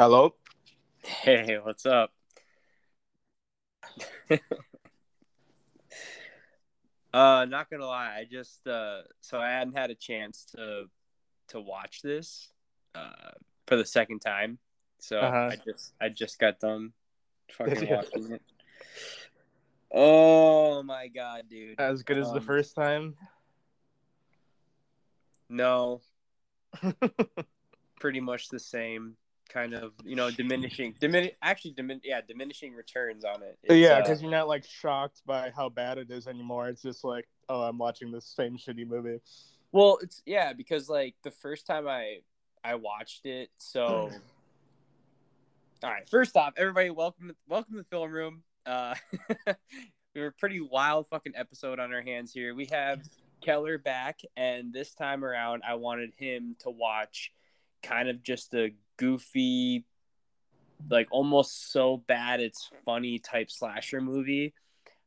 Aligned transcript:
Hello. 0.00 0.32
Hey, 1.02 1.58
what's 1.62 1.84
up? 1.84 2.10
uh, 7.12 7.44
not 7.44 7.68
gonna 7.70 7.84
lie, 7.84 8.16
I 8.18 8.24
just 8.24 8.66
uh, 8.66 9.02
so 9.20 9.38
I 9.38 9.50
hadn't 9.50 9.76
had 9.76 9.90
a 9.90 9.94
chance 9.94 10.46
to 10.56 10.84
to 11.48 11.60
watch 11.60 12.00
this 12.00 12.48
uh 12.94 13.32
for 13.66 13.76
the 13.76 13.84
second 13.84 14.20
time, 14.20 14.58
so 15.00 15.20
Uh-huh. 15.20 15.50
I 15.50 15.56
just 15.56 15.92
I 16.00 16.08
just 16.08 16.38
got 16.38 16.60
done 16.60 16.94
fucking 17.52 17.88
watching 17.90 18.32
it. 18.32 18.42
Oh 19.92 20.82
my 20.82 21.08
god, 21.08 21.42
dude! 21.50 21.78
As 21.78 22.02
good 22.02 22.16
as 22.16 22.32
the 22.32 22.38
Um, 22.38 22.46
first 22.46 22.74
time. 22.74 23.16
No, 25.50 26.00
pretty 28.00 28.20
much 28.20 28.48
the 28.48 28.58
same 28.58 29.16
kind 29.50 29.74
of 29.74 29.92
you 30.04 30.16
know 30.16 30.30
diminishing 30.30 30.94
dimin 31.00 31.32
actually 31.42 31.74
dimin 31.74 32.00
yeah 32.04 32.20
diminishing 32.26 32.74
returns 32.74 33.24
on 33.24 33.42
it. 33.42 33.58
It's, 33.64 33.74
yeah, 33.74 33.94
uh, 33.94 34.02
because 34.02 34.22
you're 34.22 34.30
not 34.30 34.48
like 34.48 34.64
shocked 34.64 35.22
by 35.26 35.50
how 35.54 35.68
bad 35.68 35.98
it 35.98 36.10
is 36.10 36.26
anymore. 36.26 36.68
It's 36.68 36.82
just 36.82 37.04
like, 37.04 37.28
oh, 37.48 37.62
I'm 37.62 37.78
watching 37.78 38.10
this 38.12 38.24
same 38.24 38.56
shitty 38.56 38.88
movie. 38.88 39.20
Well, 39.72 39.98
it's 40.02 40.22
yeah, 40.24 40.52
because 40.52 40.88
like 40.88 41.14
the 41.22 41.30
first 41.30 41.66
time 41.66 41.86
I 41.86 42.18
I 42.64 42.76
watched 42.76 43.26
it, 43.26 43.50
so 43.58 44.10
all 45.82 45.90
right. 45.90 46.08
First 46.08 46.36
off, 46.36 46.54
everybody, 46.56 46.90
welcome 46.90 47.34
welcome 47.48 47.74
to 47.74 47.78
the 47.78 47.84
film 47.84 48.12
room. 48.12 48.42
Uh, 48.66 48.94
we 50.14 50.20
have 50.20 50.28
a 50.28 50.32
pretty 50.32 50.60
wild 50.60 51.08
fucking 51.08 51.32
episode 51.36 51.78
on 51.78 51.92
our 51.92 52.02
hands 52.02 52.32
here. 52.32 52.54
We 52.54 52.68
have 52.72 53.00
Keller 53.40 53.78
back, 53.78 54.20
and 54.36 54.72
this 54.72 54.94
time 54.94 55.24
around, 55.24 55.62
I 55.66 55.74
wanted 55.74 56.12
him 56.16 56.54
to 56.60 56.70
watch 56.70 57.32
kind 57.82 58.08
of 58.08 58.22
just 58.22 58.54
a 58.54 58.70
goofy, 58.96 59.84
like 60.88 61.08
almost 61.10 61.72
so 61.72 61.98
bad 62.06 62.40
it's 62.40 62.70
funny 62.84 63.18
type 63.18 63.50
slasher 63.50 64.00
movie. 64.00 64.54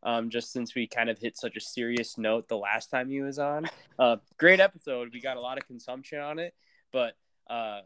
Um, 0.01 0.29
just 0.29 0.51
since 0.51 0.75
we 0.75 0.85
kind 0.85 1.09
of 1.09 1.17
hit 1.17 1.37
such 1.37 1.55
a 1.55 1.61
serious 1.61 2.17
note 2.17 2.49
the 2.49 2.57
last 2.57 2.89
time 2.89 3.09
he 3.09 3.21
was 3.21 3.39
on. 3.39 3.69
Uh, 3.97 4.17
great 4.37 4.59
episode. 4.59 5.11
We 5.13 5.21
got 5.21 5.37
a 5.37 5.39
lot 5.39 5.57
of 5.57 5.65
consumption 5.65 6.19
on 6.19 6.39
it, 6.39 6.53
but 6.91 7.13
uh? 7.49 7.81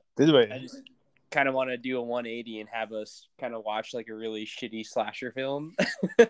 I 0.52 0.58
just 0.58 0.82
kind 1.32 1.48
of 1.48 1.54
want 1.54 1.70
to 1.70 1.78
do 1.78 1.98
a 1.98 2.02
180 2.02 2.62
and 2.62 2.70
have 2.72 2.92
us 2.92 3.28
kind 3.40 3.54
of 3.54 3.64
watch 3.64 3.94
like 3.94 4.08
a 4.10 4.16
really 4.16 4.46
shitty 4.46 4.86
slasher 4.86 5.32
film. 5.32 5.76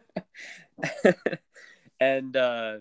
and 2.00 2.36
uh, 2.36 2.78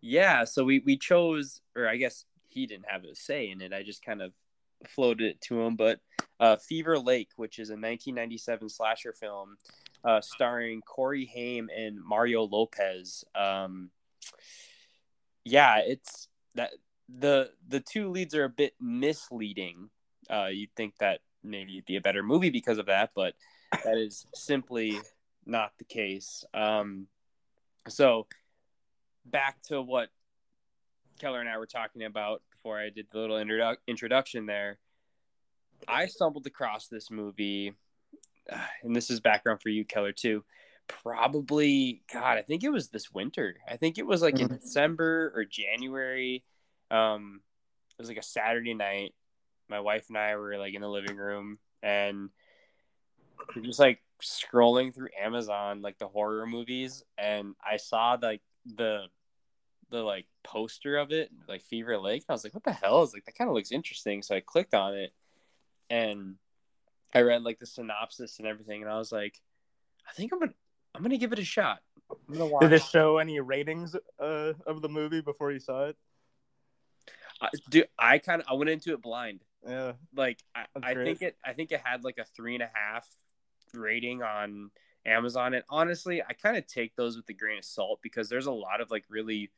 yeah, 0.00 0.44
so 0.44 0.64
we 0.64 0.80
we 0.80 0.96
chose, 0.96 1.60
or 1.76 1.88
I 1.88 1.96
guess 1.96 2.24
he 2.48 2.66
didn't 2.66 2.86
have 2.88 3.04
a 3.04 3.14
say 3.14 3.50
in 3.50 3.60
it. 3.60 3.72
I 3.72 3.82
just 3.82 4.04
kind 4.04 4.22
of 4.22 4.32
floated 4.88 5.26
it 5.26 5.40
to 5.42 5.60
him. 5.62 5.76
But 5.76 6.00
uh, 6.40 6.56
Fever 6.56 6.98
Lake, 6.98 7.30
which 7.36 7.58
is 7.58 7.70
a 7.70 7.72
1997 7.72 8.68
slasher 8.68 9.12
film 9.12 9.56
uh, 10.04 10.20
starring 10.20 10.82
Corey 10.82 11.26
Haim 11.26 11.68
and 11.76 11.98
Mario 12.02 12.44
Lopez. 12.44 13.24
Um, 13.34 13.90
yeah, 15.44 15.78
it's 15.78 16.28
that 16.54 16.70
the 17.08 17.50
the 17.66 17.80
two 17.80 18.10
leads 18.10 18.34
are 18.34 18.44
a 18.44 18.50
bit 18.50 18.74
misleading. 18.80 19.90
Uh, 20.30 20.48
you'd 20.52 20.74
think 20.76 20.94
that 20.98 21.20
maybe 21.42 21.74
it'd 21.74 21.86
be 21.86 21.96
a 21.96 22.00
better 22.00 22.22
movie 22.22 22.50
because 22.50 22.78
of 22.78 22.86
that, 22.86 23.10
but 23.14 23.34
that 23.84 23.96
is 23.96 24.26
simply 24.34 24.98
not 25.46 25.72
the 25.78 25.84
case. 25.84 26.44
Um, 26.52 27.06
so 27.88 28.26
back 29.24 29.62
to 29.64 29.80
what 29.80 30.08
Keller 31.18 31.40
and 31.40 31.48
I 31.48 31.58
were 31.58 31.66
talking 31.66 32.04
about 32.04 32.42
before 32.50 32.78
I 32.78 32.90
did 32.90 33.06
the 33.10 33.18
little 33.18 33.36
introdu- 33.36 33.76
introduction 33.86 34.46
there. 34.46 34.78
I 35.86 36.06
stumbled 36.06 36.46
across 36.46 36.88
this 36.88 37.10
movie, 37.10 37.74
and 38.82 38.94
this 38.96 39.10
is 39.10 39.20
background 39.20 39.60
for 39.62 39.68
you, 39.68 39.84
Keller, 39.84 40.12
too. 40.12 40.44
Probably, 40.86 42.02
God, 42.12 42.38
I 42.38 42.42
think 42.42 42.64
it 42.64 42.70
was 42.70 42.88
this 42.88 43.12
winter. 43.12 43.56
I 43.68 43.76
think 43.76 43.98
it 43.98 44.06
was 44.06 44.22
like 44.22 44.38
in 44.40 44.48
Mhm. 44.48 44.60
December 44.60 45.32
or 45.34 45.44
January. 45.44 46.44
Um, 46.90 47.42
it 47.98 48.02
was 48.02 48.08
like 48.08 48.16
a 48.18 48.22
Saturday 48.22 48.74
night. 48.74 49.14
My 49.68 49.80
wife 49.80 50.08
and 50.08 50.16
I 50.16 50.36
were 50.36 50.56
like 50.56 50.74
in 50.74 50.80
the 50.80 50.88
living 50.88 51.16
room, 51.16 51.58
and 51.82 52.30
we're 53.54 53.62
just 53.62 53.78
like 53.78 54.02
scrolling 54.22 54.94
through 54.94 55.10
Amazon, 55.20 55.82
like 55.82 55.98
the 55.98 56.08
horror 56.08 56.46
movies, 56.46 57.04
and 57.18 57.54
I 57.62 57.76
saw 57.76 58.16
like 58.20 58.40
the 58.64 59.08
the 59.90 60.02
like 60.02 60.26
poster 60.44 60.96
of 60.96 61.12
it, 61.12 61.30
like 61.48 61.62
Fever 61.62 61.98
Lake. 61.98 62.24
I 62.28 62.32
was 62.32 62.44
like, 62.44 62.54
what 62.54 62.64
the 62.64 62.72
hell? 62.72 63.02
Is 63.02 63.14
like, 63.14 63.24
that 63.24 63.36
kind 63.36 63.48
of 63.48 63.54
looks 63.54 63.72
interesting. 63.72 64.22
So 64.22 64.34
I 64.34 64.40
clicked 64.40 64.74
on 64.74 64.94
it 64.94 65.12
and 65.90 66.36
I 67.14 67.22
read 67.22 67.42
like 67.42 67.58
the 67.58 67.66
synopsis 67.66 68.38
and 68.38 68.46
everything, 68.46 68.82
and 68.82 68.90
I 68.90 68.98
was 68.98 69.12
like, 69.12 69.40
I 70.08 70.12
think 70.12 70.32
I'm 70.32 70.38
gonna 70.38 70.52
I'm 70.94 71.02
gonna 71.02 71.18
give 71.18 71.32
it 71.32 71.38
a 71.38 71.44
shot. 71.44 71.80
I'm 72.10 72.34
gonna 72.34 72.46
watch. 72.46 72.62
Did 72.62 72.72
it 72.72 72.82
show 72.82 73.18
any 73.18 73.40
ratings 73.40 73.96
uh, 74.20 74.52
of 74.66 74.82
the 74.82 74.88
movie 74.88 75.20
before 75.20 75.52
you 75.52 75.60
saw 75.60 75.86
it? 75.86 75.96
I, 77.40 77.48
dude, 77.70 77.88
I 77.98 78.18
kind 78.18 78.42
of 78.42 78.48
I 78.50 78.54
went 78.54 78.70
into 78.70 78.92
it 78.92 79.02
blind. 79.02 79.40
Yeah. 79.66 79.92
Like 80.14 80.38
I, 80.54 80.66
I 80.82 80.94
think 80.94 81.22
it 81.22 81.36
I 81.44 81.52
think 81.52 81.72
it 81.72 81.80
had 81.82 82.04
like 82.04 82.18
a 82.18 82.24
three 82.24 82.54
and 82.54 82.62
a 82.62 82.70
half 82.72 83.06
rating 83.74 84.22
on 84.22 84.70
Amazon, 85.06 85.54
and 85.54 85.64
honestly, 85.70 86.22
I 86.22 86.32
kind 86.34 86.56
of 86.56 86.66
take 86.66 86.94
those 86.96 87.16
with 87.16 87.28
a 87.28 87.32
grain 87.32 87.58
of 87.58 87.64
salt 87.64 88.00
because 88.02 88.28
there's 88.28 88.46
a 88.46 88.52
lot 88.52 88.80
of 88.80 88.90
like 88.90 89.04
really 89.08 89.50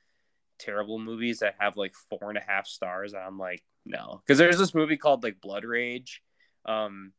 terrible 0.60 0.98
movies 0.98 1.40
that 1.40 1.56
have 1.58 1.76
like 1.76 1.94
four 1.94 2.28
and 2.28 2.38
a 2.38 2.44
half 2.46 2.66
stars. 2.66 3.12
And 3.12 3.22
I'm 3.22 3.38
like, 3.38 3.62
no, 3.84 4.20
because 4.24 4.38
there's 4.38 4.58
this 4.58 4.74
movie 4.74 4.96
called 4.96 5.24
like 5.24 5.40
Blood 5.40 5.64
Rage, 5.64 6.22
um, 6.66 7.12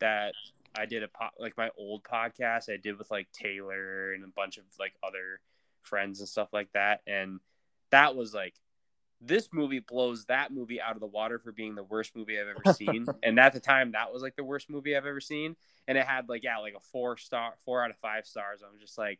that 0.00 0.34
I 0.76 0.86
did 0.86 1.02
a 1.02 1.08
po- 1.08 1.30
like 1.38 1.56
my 1.56 1.70
old 1.78 2.04
podcast 2.04 2.72
I 2.72 2.76
did 2.76 2.98
with 2.98 3.10
like 3.10 3.28
Taylor 3.32 4.12
and 4.12 4.24
a 4.24 4.28
bunch 4.28 4.58
of 4.58 4.64
like 4.78 4.94
other 5.02 5.40
friends 5.82 6.20
and 6.20 6.28
stuff 6.28 6.48
like 6.52 6.72
that, 6.72 7.00
and 7.06 7.40
that 7.90 8.16
was 8.16 8.34
like 8.34 8.54
this 9.20 9.48
movie 9.52 9.80
blows 9.80 10.26
that 10.26 10.52
movie 10.52 10.80
out 10.80 10.94
of 10.94 11.00
the 11.00 11.06
water 11.06 11.38
for 11.38 11.50
being 11.50 11.74
the 11.74 11.82
worst 11.82 12.14
movie 12.14 12.38
I've 12.38 12.46
ever 12.48 12.74
seen. 12.74 13.06
and 13.22 13.38
at 13.38 13.52
the 13.52 13.60
time, 13.60 13.92
that 13.92 14.12
was 14.12 14.22
like 14.22 14.36
the 14.36 14.44
worst 14.44 14.70
movie 14.70 14.96
I've 14.96 15.06
ever 15.06 15.20
seen. 15.20 15.56
And 15.86 15.96
it 15.96 16.06
had 16.06 16.28
like 16.28 16.44
yeah, 16.44 16.58
like 16.58 16.74
a 16.74 16.80
four 16.92 17.16
star, 17.16 17.54
four 17.64 17.82
out 17.82 17.90
of 17.90 17.96
five 17.96 18.26
stars. 18.26 18.60
I'm 18.62 18.78
just 18.78 18.98
like, 18.98 19.18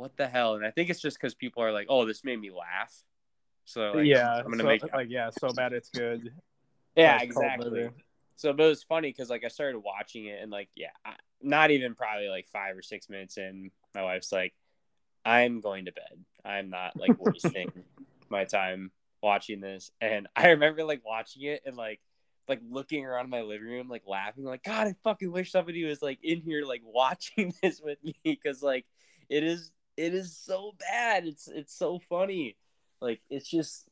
what 0.00 0.16
the 0.16 0.26
hell? 0.26 0.54
And 0.54 0.64
I 0.64 0.70
think 0.70 0.88
it's 0.88 1.00
just 1.00 1.20
because 1.20 1.34
people 1.34 1.62
are 1.62 1.72
like, 1.72 1.86
oh, 1.90 2.06
this 2.06 2.24
made 2.24 2.40
me 2.40 2.50
laugh. 2.50 2.94
So 3.66 3.92
like, 3.92 4.06
yeah. 4.06 4.34
I'm 4.34 4.44
gonna 4.44 4.58
so, 4.58 4.66
make 4.66 4.92
like 4.92 5.10
yeah, 5.10 5.28
so 5.38 5.52
bad 5.52 5.74
it's 5.74 5.90
good. 5.90 6.32
yeah, 6.96 7.18
cult 7.18 7.22
exactly. 7.22 7.90
So, 8.36 8.54
but 8.54 8.64
it 8.64 8.68
was 8.68 8.82
funny 8.82 9.10
because 9.10 9.28
like 9.28 9.44
I 9.44 9.48
started 9.48 9.78
watching 9.78 10.24
it 10.24 10.42
and 10.42 10.50
like 10.50 10.70
yeah, 10.74 10.88
I, 11.04 11.12
not 11.42 11.70
even 11.70 11.94
probably 11.94 12.28
like 12.28 12.48
five 12.48 12.76
or 12.76 12.82
six 12.82 13.10
minutes 13.10 13.36
in, 13.36 13.70
my 13.94 14.02
wife's 14.02 14.32
like, 14.32 14.54
"I'm 15.24 15.60
going 15.60 15.84
to 15.84 15.92
bed. 15.92 16.24
I'm 16.44 16.70
not 16.70 16.98
like 16.98 17.12
wasting 17.18 17.70
my 18.30 18.44
time 18.44 18.90
watching 19.22 19.60
this." 19.60 19.90
And 20.00 20.26
I 20.34 20.48
remember 20.48 20.82
like 20.84 21.04
watching 21.04 21.42
it 21.42 21.62
and 21.66 21.76
like 21.76 22.00
like 22.48 22.60
looking 22.70 23.04
around 23.04 23.28
my 23.28 23.42
living 23.42 23.68
room, 23.68 23.88
like 23.90 24.04
laughing, 24.06 24.44
like 24.44 24.64
God, 24.64 24.86
I 24.86 24.94
fucking 25.04 25.30
wish 25.30 25.52
somebody 25.52 25.84
was 25.84 26.00
like 26.00 26.18
in 26.22 26.40
here 26.40 26.64
like 26.64 26.82
watching 26.84 27.52
this 27.62 27.82
with 27.82 28.02
me 28.02 28.16
because 28.24 28.62
like 28.62 28.86
it 29.28 29.44
is 29.44 29.70
it 30.00 30.14
is 30.14 30.34
so 30.34 30.74
bad. 30.78 31.26
It's 31.26 31.46
it's 31.46 31.74
so 31.74 32.00
funny. 32.08 32.56
Like 33.00 33.20
it's 33.28 33.48
just 33.48 33.86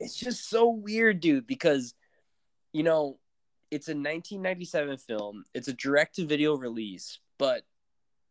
it's 0.00 0.16
just 0.16 0.48
so 0.48 0.70
weird, 0.70 1.20
dude. 1.20 1.46
Because 1.46 1.94
you 2.72 2.82
know 2.82 3.18
it's 3.70 3.88
a 3.88 3.92
1997 3.92 4.98
film. 4.98 5.44
It's 5.54 5.68
a 5.68 5.72
direct 5.72 6.16
to 6.16 6.26
video 6.26 6.56
release, 6.56 7.20
but 7.38 7.62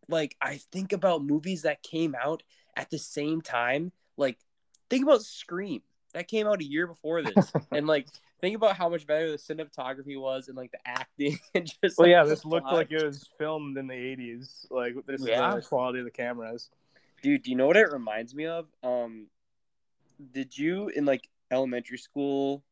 like 0.10 0.36
I 0.42 0.60
think 0.72 0.92
about 0.92 1.24
movies 1.24 1.62
that 1.62 1.84
came 1.84 2.16
out 2.22 2.44
at 2.76 2.90
the 2.90 3.00
same 3.00 3.42
time. 3.42 3.94
Like 4.18 4.38
think 4.90 5.04
about 5.04 5.24
Scream. 5.24 5.82
That 6.14 6.28
came 6.28 6.48
out 6.48 6.62
a 6.62 6.66
year 6.66 6.86
before 6.86 7.24
this. 7.24 7.52
and 7.72 7.88
like 7.88 8.08
think 8.44 8.58
about 8.58 8.76
how 8.76 8.90
much 8.90 9.08
better 9.08 9.32
the 9.32 9.38
cinematography 9.38 10.20
was 10.20 10.50
and 10.50 10.58
like 10.58 10.70
the 10.74 10.80
acting 10.86 11.40
and 11.56 11.66
just 11.82 11.98
Well, 11.98 12.08
like, 12.08 12.12
yeah, 12.12 12.26
this 12.26 12.44
looked 12.44 12.70
like 12.74 12.92
it 12.92 13.02
was 13.02 13.26
filmed 13.38 13.78
in 13.78 13.88
the 13.88 13.94
'80s. 13.94 14.68
Like 14.70 14.96
this 15.06 15.26
Yeah. 15.26 15.56
is 15.56 15.64
the 15.64 15.70
quality 15.70 16.00
of 16.00 16.06
the 16.06 16.12
cameras. 16.12 16.70
Dude, 17.22 17.42
do 17.44 17.52
you 17.52 17.56
know 17.56 17.68
what 17.68 17.78
it 17.78 17.90
reminds 17.94 18.36
me 18.36 18.46
of? 18.46 18.68
Um 18.84 19.28
did 20.34 20.58
you 20.58 20.90
in 20.90 21.06
like 21.06 21.30
elementary 21.52 21.98
school 21.98 22.64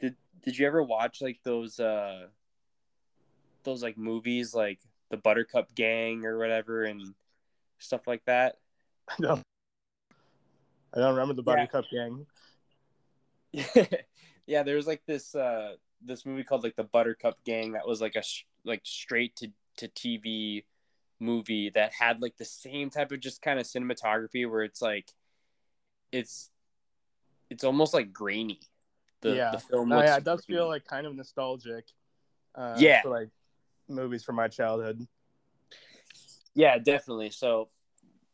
did 0.00 0.16
did 0.42 0.58
you 0.58 0.66
ever 0.66 0.82
watch 0.82 1.20
like 1.20 1.40
those 1.44 1.78
uh 1.78 2.28
those 3.64 3.82
like 3.82 3.98
movies 3.98 4.54
like 4.54 4.80
the 5.10 5.18
Buttercup 5.18 5.74
Gang 5.74 6.24
or 6.24 6.38
whatever 6.38 6.84
and 6.84 7.14
stuff 7.78 8.06
like 8.06 8.24
that? 8.24 8.56
I 9.10 9.14
don't. 9.20 9.42
I 10.94 11.00
don't 11.00 11.14
remember 11.14 11.34
the 11.34 11.42
Yeah. 11.42 11.66
Buttercup 11.66 11.84
Gang. 11.92 12.26
yeah, 14.50 14.64
there 14.64 14.74
was 14.74 14.86
like 14.88 15.02
this 15.06 15.34
uh 15.36 15.74
this 16.02 16.26
movie 16.26 16.42
called 16.42 16.64
like 16.64 16.74
the 16.74 16.82
Buttercup 16.82 17.42
Gang 17.44 17.72
that 17.72 17.86
was 17.86 18.00
like 18.00 18.16
a 18.16 18.22
sh- 18.22 18.46
like 18.64 18.80
straight 18.84 19.36
to 19.36 19.48
to 19.76 19.88
TV 19.88 20.64
movie 21.20 21.70
that 21.70 21.92
had 21.92 22.20
like 22.20 22.36
the 22.36 22.44
same 22.44 22.90
type 22.90 23.12
of 23.12 23.20
just 23.20 23.42
kind 23.42 23.60
of 23.60 23.66
cinematography 23.66 24.50
where 24.50 24.62
it's 24.62 24.82
like 24.82 25.12
it's 26.10 26.50
it's 27.48 27.62
almost 27.62 27.94
like 27.94 28.12
grainy. 28.12 28.60
The 29.20 29.36
yeah, 29.36 29.50
the 29.52 29.58
film 29.58 29.90
looks 29.90 30.02
yeah, 30.08 30.16
it 30.16 30.24
does 30.24 30.44
grainy. 30.44 30.58
feel 30.58 30.68
like 30.68 30.84
kind 30.84 31.06
of 31.06 31.14
nostalgic. 31.14 31.84
Uh, 32.52 32.74
Yeah. 32.76 33.02
for, 33.02 33.10
like 33.10 33.28
movies 33.88 34.24
from 34.24 34.34
my 34.34 34.48
childhood. 34.48 35.06
Yeah, 36.54 36.78
definitely. 36.78 37.30
So, 37.30 37.68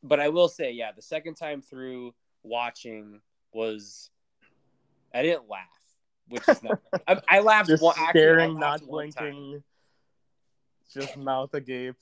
but 0.03 0.19
I 0.21 0.31
will 0.31 0.49
say, 0.49 0.73
yeah, 0.73 0.93
the 0.93 1.03
second 1.03 1.35
time 1.35 1.61
through 1.61 2.15
watching 2.43 3.21
was 3.53 4.11
I 5.15 5.23
didn't 5.23 5.49
laugh, 5.49 5.76
which 6.29 6.49
is 6.49 6.63
not. 6.63 6.81
I, 7.07 7.21
I 7.29 7.41
laughed 7.41 7.69
Just 7.69 7.83
one, 7.83 7.95
actually, 7.99 8.21
staring, 8.21 8.59
laughed 8.59 8.83
not 8.83 8.91
blinking, 8.91 9.63
just 10.93 11.17
mouth 11.17 11.55
agape. 11.55 11.97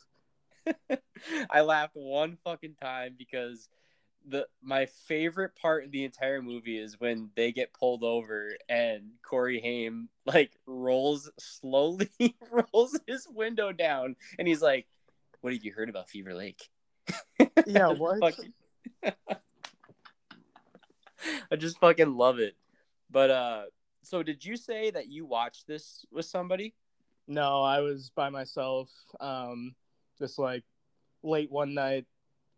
I 1.50 1.60
laughed 1.60 1.94
one 1.94 2.38
fucking 2.44 2.76
time 2.80 3.14
because 3.18 3.68
the 4.26 4.46
my 4.62 4.86
favorite 4.86 5.54
part 5.54 5.84
of 5.84 5.90
the 5.90 6.04
entire 6.04 6.40
movie 6.40 6.78
is 6.78 6.98
when 6.98 7.30
they 7.36 7.52
get 7.52 7.74
pulled 7.74 8.02
over 8.02 8.56
and 8.68 9.10
Corey 9.22 9.60
Haim 9.60 10.08
like 10.24 10.52
rolls 10.66 11.30
slowly 11.38 12.08
rolls 12.50 12.98
his 13.06 13.26
window 13.28 13.72
down 13.72 14.16
and 14.38 14.48
he's 14.48 14.62
like, 14.62 14.86
"What 15.42 15.52
have 15.52 15.64
you 15.64 15.72
heard 15.72 15.90
about 15.90 16.08
Fever 16.08 16.34
Lake?" 16.34 16.70
Yeah, 17.66 17.88
what? 17.88 18.20
fucking- 18.20 18.52
I 21.50 21.56
just 21.56 21.78
fucking 21.78 22.14
love 22.16 22.38
it. 22.38 22.56
But 23.10 23.30
uh, 23.30 23.62
so 24.04 24.22
did 24.22 24.44
you 24.44 24.56
say 24.56 24.90
that 24.90 25.08
you 25.08 25.26
watched 25.26 25.66
this 25.66 26.04
with 26.12 26.26
somebody? 26.26 26.74
No, 27.26 27.62
I 27.62 27.80
was 27.80 28.10
by 28.14 28.28
myself. 28.28 28.90
Um, 29.20 29.74
just 30.18 30.38
like 30.38 30.64
late 31.22 31.50
one 31.50 31.74
night, 31.74 32.06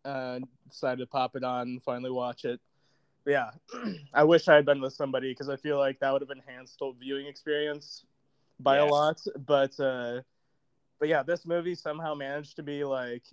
uh, 0.05 0.39
decided 0.69 0.99
to 0.99 1.07
pop 1.07 1.35
it 1.35 1.43
on 1.43 1.61
and 1.67 1.83
finally 1.83 2.11
watch 2.11 2.45
it. 2.45 2.59
But 3.23 3.31
yeah, 3.31 3.51
I 4.13 4.23
wish 4.23 4.47
I 4.47 4.55
had 4.55 4.65
been 4.65 4.81
with 4.81 4.93
somebody 4.93 5.31
because 5.31 5.49
I 5.49 5.55
feel 5.57 5.77
like 5.77 5.99
that 5.99 6.11
would 6.11 6.21
have 6.21 6.31
enhanced 6.31 6.79
the 6.79 6.91
viewing 6.99 7.27
experience 7.27 8.05
by 8.59 8.77
Yeah. 8.77 8.83
a 8.83 8.85
lot. 8.85 9.21
But 9.45 9.79
uh, 9.79 10.21
but 10.99 11.09
yeah, 11.09 11.23
this 11.23 11.45
movie 11.45 11.75
somehow 11.75 12.13
managed 12.13 12.55
to 12.57 12.63
be 12.63 12.83
like 12.83 13.23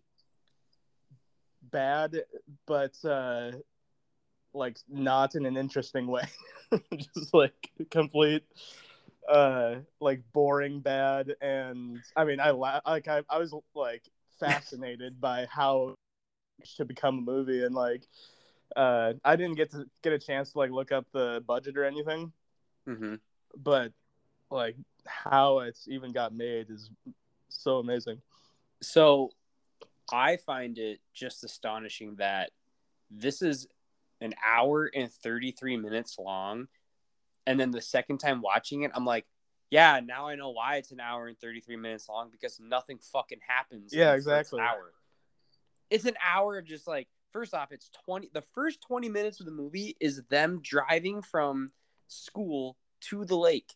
bad, 1.63 2.25
but 2.67 2.95
uh, 3.05 3.53
like 4.55 4.79
not 4.89 5.35
in 5.35 5.47
an 5.47 5.57
interesting 5.57 6.07
way. 6.07 6.25
Just 6.97 7.35
like 7.35 7.71
complete 7.91 8.45
uh 9.29 9.77
like 10.01 10.21
boring 10.35 10.81
bad 10.81 11.35
and 11.41 11.99
i 12.15 12.25
mean 12.25 12.39
i 12.41 12.51
la- 12.51 12.81
like 12.87 13.09
I, 13.09 13.23
I 13.31 13.39
was 13.39 13.55
like 13.75 14.03
fascinated 14.39 15.19
by 15.19 15.47
how 15.51 15.95
to 16.77 16.85
become 16.85 17.19
a 17.19 17.23
movie 17.23 17.65
and 17.65 17.75
like 17.75 18.07
uh 18.77 19.15
i 19.25 19.35
didn't 19.37 19.57
get 19.57 19.71
to 19.71 19.87
get 20.03 20.13
a 20.13 20.19
chance 20.19 20.53
to 20.53 20.59
like 20.59 20.71
look 20.71 20.93
up 20.93 21.07
the 21.13 21.43
budget 21.47 21.79
or 21.79 21.85
anything 21.85 22.33
Mm-hmm. 22.87 23.15
but 23.57 23.93
like 24.51 24.77
how 25.07 25.61
it's 25.61 25.89
even 25.89 26.13
got 26.13 26.35
made 26.35 26.69
is 26.69 26.91
so 27.49 27.79
amazing 27.79 28.21
So 28.83 29.31
I 30.13 30.37
find 30.37 30.77
it 30.77 31.01
just 31.15 31.45
astonishing 31.45 32.17
that 32.17 32.51
this 33.11 33.41
is 33.41 33.67
an 34.25 34.35
hour 34.45 34.91
and 34.93 35.13
33 35.13 35.77
minutes 35.77 36.19
long. 36.19 36.67
And 37.47 37.61
then 37.61 37.71
the 37.71 37.83
second 37.83 38.19
time 38.19 38.41
watching 38.41 38.83
it, 38.83 38.91
I'm 38.95 39.05
like, 39.05 39.27
yeah, 39.71 40.01
now 40.05 40.29
I 40.29 40.35
know 40.35 40.51
why 40.51 40.77
it's 40.77 40.93
an 40.93 41.01
hour 41.01 41.27
and 41.27 41.39
33 41.39 41.77
minutes 41.77 42.09
long 42.09 42.31
because 42.31 42.59
nothing 42.59 42.99
fucking 43.13 43.41
happens. 43.47 43.93
Yeah, 43.95 44.15
exactly. 44.15 44.61
Hour. 44.61 44.93
It's 45.91 46.07
an 46.07 46.15
hour 46.25 46.59
of 46.59 46.65
just 46.65 46.87
like, 46.87 47.07
first 47.33 47.53
off, 47.53 47.71
it's 47.71 47.91
20, 48.07 48.31
the 48.33 48.45
first 48.55 48.81
20 48.87 49.09
minutes 49.09 49.41
of 49.41 49.47
the 49.47 49.53
movie 49.53 49.97
is 50.01 50.23
them 50.31 50.61
driving 50.63 51.21
from 51.21 51.71
school 52.09 52.77
to 53.03 53.25
the 53.25 53.37
lake. 53.37 53.75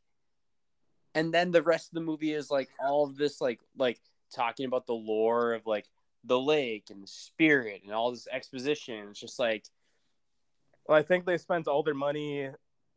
And 1.14 1.34
then 1.34 1.50
the 1.50 1.62
rest 1.62 1.88
of 1.88 1.94
the 1.94 2.00
movie 2.00 2.32
is 2.32 2.50
like 2.50 2.70
all 2.80 3.04
of 3.04 3.16
this, 3.16 3.40
like, 3.40 3.60
like 3.76 4.00
talking 4.34 4.66
about 4.66 4.86
the 4.86 4.94
lore 4.94 5.52
of 5.52 5.66
like 5.66 5.86
the 6.24 6.38
lake 6.38 6.86
and 6.90 7.02
the 7.02 7.08
spirit 7.08 7.82
and 7.84 7.92
all 7.92 8.12
this 8.12 8.28
exposition. 8.30 9.08
It's 9.10 9.20
just 9.20 9.38
like, 9.38 9.64
well 10.88 10.98
i 10.98 11.02
think 11.02 11.24
they 11.24 11.38
spent 11.38 11.68
all 11.68 11.82
their 11.82 11.94
money 11.94 12.48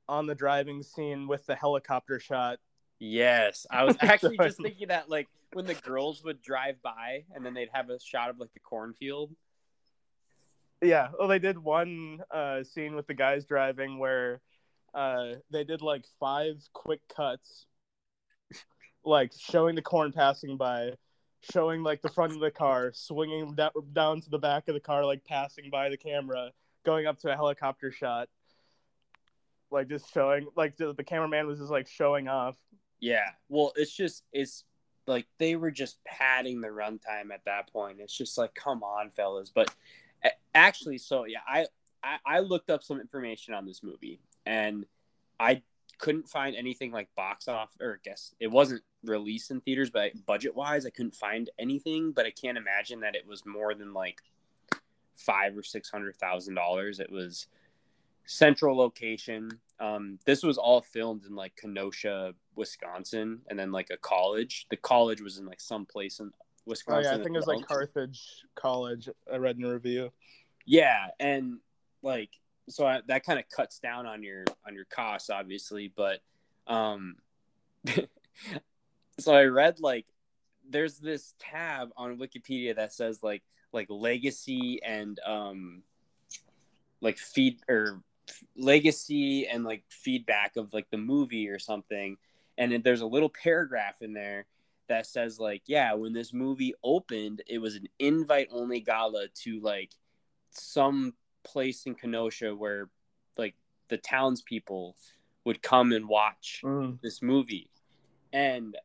on 0.07 0.25
the 0.25 0.35
driving 0.35 0.81
scene 0.81 1.27
with 1.27 1.45
the 1.45 1.55
helicopter 1.55 2.19
shot 2.19 2.57
yes. 3.01 3.65
I 3.69 3.83
was 3.83 3.97
actually 4.01 4.38
just 4.38 4.61
thinking 4.61 4.88
that 4.88 5.09
like 5.09 5.27
when 5.53 5.65
the 5.65 5.73
girls 5.73 6.23
would 6.23 6.41
drive 6.41 6.81
by 6.81 7.25
and 7.35 7.45
then 7.45 7.53
they'd 7.53 7.69
have 7.73 7.89
a 7.89 7.99
shot 7.99 8.29
of 8.29 8.39
like 8.39 8.53
the 8.53 8.59
cornfield. 8.59 9.31
Yeah, 10.81 11.09
well, 11.17 11.27
they 11.27 11.39
did 11.39 11.59
one 11.59 12.21
uh, 12.31 12.63
scene 12.63 12.95
with 12.95 13.05
the 13.05 13.13
guys 13.13 13.45
driving 13.45 13.99
where 13.99 14.41
uh, 14.95 15.33
they 15.51 15.63
did 15.63 15.81
like 15.81 16.05
five 16.19 16.55
quick 16.73 17.01
cuts, 17.15 17.67
like 19.05 19.31
showing 19.38 19.75
the 19.75 19.83
corn 19.83 20.11
passing 20.11 20.57
by, 20.57 20.93
showing 21.51 21.83
like 21.83 22.01
the 22.01 22.09
front 22.09 22.33
of 22.33 22.39
the 22.39 22.49
car, 22.49 22.91
swinging 22.95 23.53
da- 23.53 23.69
down 23.93 24.21
to 24.21 24.29
the 24.31 24.39
back 24.39 24.67
of 24.69 24.73
the 24.73 24.79
car, 24.79 25.05
like 25.05 25.23
passing 25.23 25.69
by 25.71 25.89
the 25.89 25.97
camera, 25.97 26.49
going 26.83 27.07
up 27.07 27.19
to 27.19 27.31
a 27.31 27.35
helicopter 27.35 27.91
shot, 27.91 28.29
like 29.69 29.89
just 29.89 30.11
showing, 30.13 30.47
like 30.55 30.77
the, 30.77 30.93
the 30.93 31.03
cameraman 31.03 31.47
was 31.47 31.59
just 31.59 31.71
like 31.71 31.87
showing 31.87 32.27
off. 32.27 32.57
Yeah. 32.99 33.29
Well, 33.49 33.73
it's 33.75 33.95
just 33.95 34.23
it's 34.31 34.63
like 35.07 35.25
they 35.39 35.55
were 35.55 35.71
just 35.71 36.03
padding 36.05 36.61
the 36.61 36.67
runtime 36.67 37.31
at 37.33 37.45
that 37.45 37.71
point. 37.71 37.99
It's 37.99 38.15
just 38.15 38.37
like, 38.37 38.53
come 38.53 38.83
on, 38.83 39.09
fellas. 39.09 39.51
But 39.53 39.73
actually, 40.53 40.99
so 40.99 41.25
yeah, 41.25 41.39
I, 41.47 41.65
I 42.03 42.17
I 42.25 42.39
looked 42.39 42.69
up 42.69 42.83
some 42.83 42.99
information 42.99 43.53
on 43.53 43.65
this 43.65 43.81
movie 43.83 44.19
and 44.45 44.85
I 45.39 45.63
couldn't 45.97 46.27
find 46.27 46.55
anything 46.55 46.91
like 46.91 47.09
box 47.15 47.47
off 47.47 47.69
or 47.79 47.93
I 47.93 48.01
guess 48.03 48.33
it 48.39 48.47
wasn't 48.47 48.81
released 49.03 49.51
in 49.51 49.61
theaters, 49.61 49.89
but 49.89 50.11
budget 50.25 50.55
wise, 50.55 50.85
I 50.85 50.89
couldn't 50.89 51.15
find 51.15 51.49
anything. 51.59 52.11
But 52.11 52.25
I 52.25 52.31
can't 52.31 52.57
imagine 52.57 53.01
that 53.01 53.15
it 53.15 53.27
was 53.27 53.45
more 53.45 53.73
than 53.73 53.93
like 53.93 54.21
five 55.15 55.57
or 55.57 55.63
six 55.63 55.89
hundred 55.89 56.15
thousand 56.17 56.55
dollars. 56.55 56.99
It 56.99 57.11
was 57.11 57.47
central 58.25 58.77
location. 58.77 59.49
Um, 59.79 60.19
this 60.25 60.43
was 60.43 60.57
all 60.57 60.81
filmed 60.81 61.25
in 61.25 61.35
like 61.35 61.55
Kenosha, 61.55 62.33
Wisconsin, 62.55 63.41
and 63.49 63.57
then 63.57 63.71
like 63.71 63.89
a 63.91 63.97
college. 63.97 64.67
The 64.69 64.77
college 64.77 65.21
was 65.21 65.37
in 65.37 65.45
like 65.45 65.59
some 65.59 65.85
place 65.85 66.19
in 66.19 66.31
Wisconsin. 66.65 67.05
Oh 67.05 67.09
yeah, 67.09 67.19
I 67.19 67.23
think 67.23 67.35
it 67.35 67.39
was 67.39 67.47
like 67.47 67.67
Carthage 67.67 68.45
College. 68.55 69.09
I 69.31 69.38
read 69.38 69.57
in 69.57 69.65
a 69.65 69.74
review. 69.74 70.12
Yeah, 70.65 71.07
and 71.19 71.57
like 72.03 72.29
so 72.69 72.86
I, 72.86 73.01
that 73.07 73.25
kind 73.25 73.39
of 73.39 73.45
cuts 73.50 73.79
down 73.79 74.05
on 74.05 74.24
your 74.24 74.45
on 74.65 74.75
your 74.75 74.86
costs, 74.86 75.29
obviously. 75.29 75.91
But 75.95 76.19
um, 76.67 77.15
so 79.19 79.33
I 79.33 79.43
read 79.45 79.79
like 79.79 80.05
there's 80.69 81.00
this 81.00 81.33
tab 81.39 81.89
on 81.97 82.17
Wikipedia 82.17 82.75
that 82.75 82.93
says 82.93 83.21
like 83.24 83.43
like 83.73 83.87
legacy 83.89 84.81
and 84.83 85.19
um 85.25 85.81
like 87.01 87.17
feed 87.17 87.59
or 87.69 88.01
legacy 88.55 89.47
and 89.47 89.63
like 89.63 89.83
feedback 89.89 90.55
of 90.55 90.73
like 90.73 90.89
the 90.89 90.97
movie 90.97 91.49
or 91.49 91.59
something 91.59 92.17
and 92.57 92.83
there's 92.83 93.01
a 93.01 93.05
little 93.05 93.29
paragraph 93.29 94.01
in 94.01 94.13
there 94.13 94.45
that 94.87 95.05
says 95.05 95.39
like 95.39 95.61
yeah 95.65 95.93
when 95.93 96.13
this 96.13 96.33
movie 96.33 96.73
opened 96.83 97.41
it 97.47 97.57
was 97.59 97.75
an 97.75 97.87
invite 97.99 98.47
only 98.51 98.79
gala 98.79 99.27
to 99.33 99.59
like 99.61 99.91
some 100.51 101.13
place 101.43 101.85
in 101.85 101.95
kenosha 101.95 102.53
where 102.55 102.89
like 103.37 103.55
the 103.89 103.97
townspeople 103.97 104.95
would 105.45 105.61
come 105.61 105.91
and 105.91 106.07
watch 106.07 106.61
Mm. 106.63 106.99
this 107.01 107.21
movie 107.21 107.69
and 108.31 108.77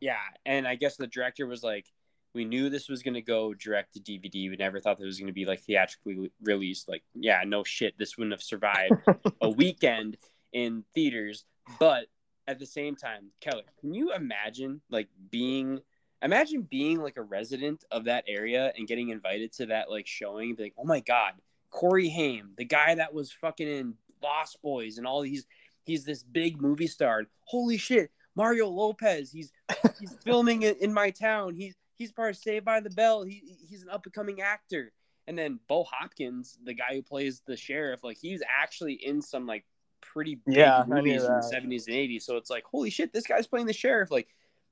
yeah 0.00 0.16
and 0.46 0.66
i 0.66 0.74
guess 0.74 0.96
the 0.96 1.06
director 1.06 1.46
was 1.46 1.62
like 1.62 1.86
we 2.34 2.44
knew 2.44 2.68
this 2.68 2.88
was 2.88 3.02
going 3.02 3.14
to 3.14 3.22
go 3.22 3.54
direct 3.54 3.94
to 3.94 4.00
dvd 4.00 4.50
we 4.50 4.56
never 4.56 4.80
thought 4.80 4.98
that 4.98 5.04
it 5.04 5.06
was 5.06 5.18
going 5.18 5.28
to 5.28 5.32
be 5.32 5.46
like 5.46 5.60
theatrically 5.60 6.30
released. 6.42 6.88
Like 6.88 7.02
yeah 7.14 7.42
no 7.46 7.64
shit 7.64 7.96
this 7.98 8.16
wouldn't 8.16 8.32
have 8.32 8.42
survived 8.42 9.00
a 9.40 9.48
weekend 9.48 10.16
in 10.52 10.84
theaters. 10.94 11.44
But 11.78 12.06
at 12.46 12.58
the 12.58 12.66
same 12.66 12.96
time 12.96 13.30
keller 13.40 13.62
can 13.80 13.94
you 13.94 14.12
imagine 14.12 14.80
like 14.90 15.08
being 15.30 15.80
imagine 16.22 16.62
being 16.62 17.00
like 17.00 17.16
a 17.16 17.22
resident 17.22 17.84
of 17.90 18.04
that 18.04 18.24
area 18.28 18.72
and 18.76 18.86
getting 18.86 19.08
invited 19.08 19.52
to 19.54 19.66
that 19.66 19.90
like 19.90 20.06
showing? 20.06 20.54
Be 20.54 20.64
like 20.64 20.74
oh 20.78 20.84
my 20.84 21.00
god 21.00 21.32
corey 21.70 22.08
haim 22.08 22.50
the 22.56 22.64
guy 22.64 22.94
that 22.94 23.12
was 23.12 23.32
fucking 23.32 23.66
in 23.68 23.94
lost 24.22 24.62
boys 24.62 24.96
and 24.96 25.06
all 25.06 25.22
these 25.22 25.44
he's 25.82 26.04
this 26.04 26.22
big 26.22 26.62
movie 26.62 26.86
star 26.86 27.18
and 27.18 27.26
holy 27.40 27.76
shit 27.76 28.12
mario 28.36 28.68
lopez 28.68 29.32
he's 29.32 29.50
he's 29.98 30.16
filming 30.24 30.62
in 30.62 30.92
my 30.92 31.10
town. 31.10 31.54
He's 31.54 31.76
he's 31.96 32.12
part 32.12 32.30
of 32.30 32.36
saved 32.36 32.64
by 32.64 32.80
the 32.80 32.90
bell 32.90 33.22
he, 33.22 33.42
he's 33.68 33.82
an 33.82 33.88
up 33.90 34.04
and 34.04 34.12
coming 34.12 34.40
actor 34.40 34.92
and 35.26 35.38
then 35.38 35.58
bo 35.68 35.84
hopkins 35.84 36.58
the 36.64 36.74
guy 36.74 36.94
who 36.94 37.02
plays 37.02 37.42
the 37.46 37.56
sheriff 37.56 38.02
like 38.04 38.18
he's 38.20 38.42
actually 38.60 38.94
in 38.94 39.20
some 39.22 39.46
like 39.46 39.64
pretty 40.00 40.34
big 40.46 40.56
Yeah, 40.56 40.84
movies 40.86 41.22
in 41.24 41.32
the 41.32 41.40
70s 41.40 41.86
and 41.86 41.96
80s 41.96 42.22
so 42.22 42.36
it's 42.36 42.50
like 42.50 42.64
holy 42.64 42.90
shit 42.90 43.12
this 43.12 43.26
guy's 43.26 43.46
playing 43.46 43.66
the 43.66 43.72
sheriff 43.72 44.10
like 44.10 44.28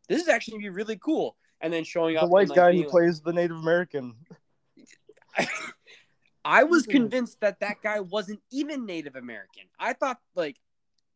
this 0.09 0.21
is 0.21 0.29
actually 0.29 0.52
gonna 0.52 0.62
be 0.64 0.69
really 0.71 0.97
cool 0.99 1.37
and 1.61 1.73
then 1.73 1.85
showing 1.85 2.17
up 2.17 2.25
The 2.25 2.29
white 2.29 2.41
and, 2.43 2.50
like, 2.50 2.57
guy 2.57 2.73
who 2.73 2.79
like- 2.81 2.88
plays 2.88 3.21
the 3.21 3.33
Native 3.33 3.57
American. 3.57 4.17
I 6.45 6.64
was 6.64 6.87
Mhm. 6.87 6.91
convinced 6.91 7.41
that 7.41 7.61
that 7.61 7.76
guy 7.83 8.00
wasn't 8.00 8.41
even 8.50 8.85
Native 8.85 9.14
American. 9.17 9.62
I 9.79 9.93
thought 9.93 10.19
like 10.35 10.57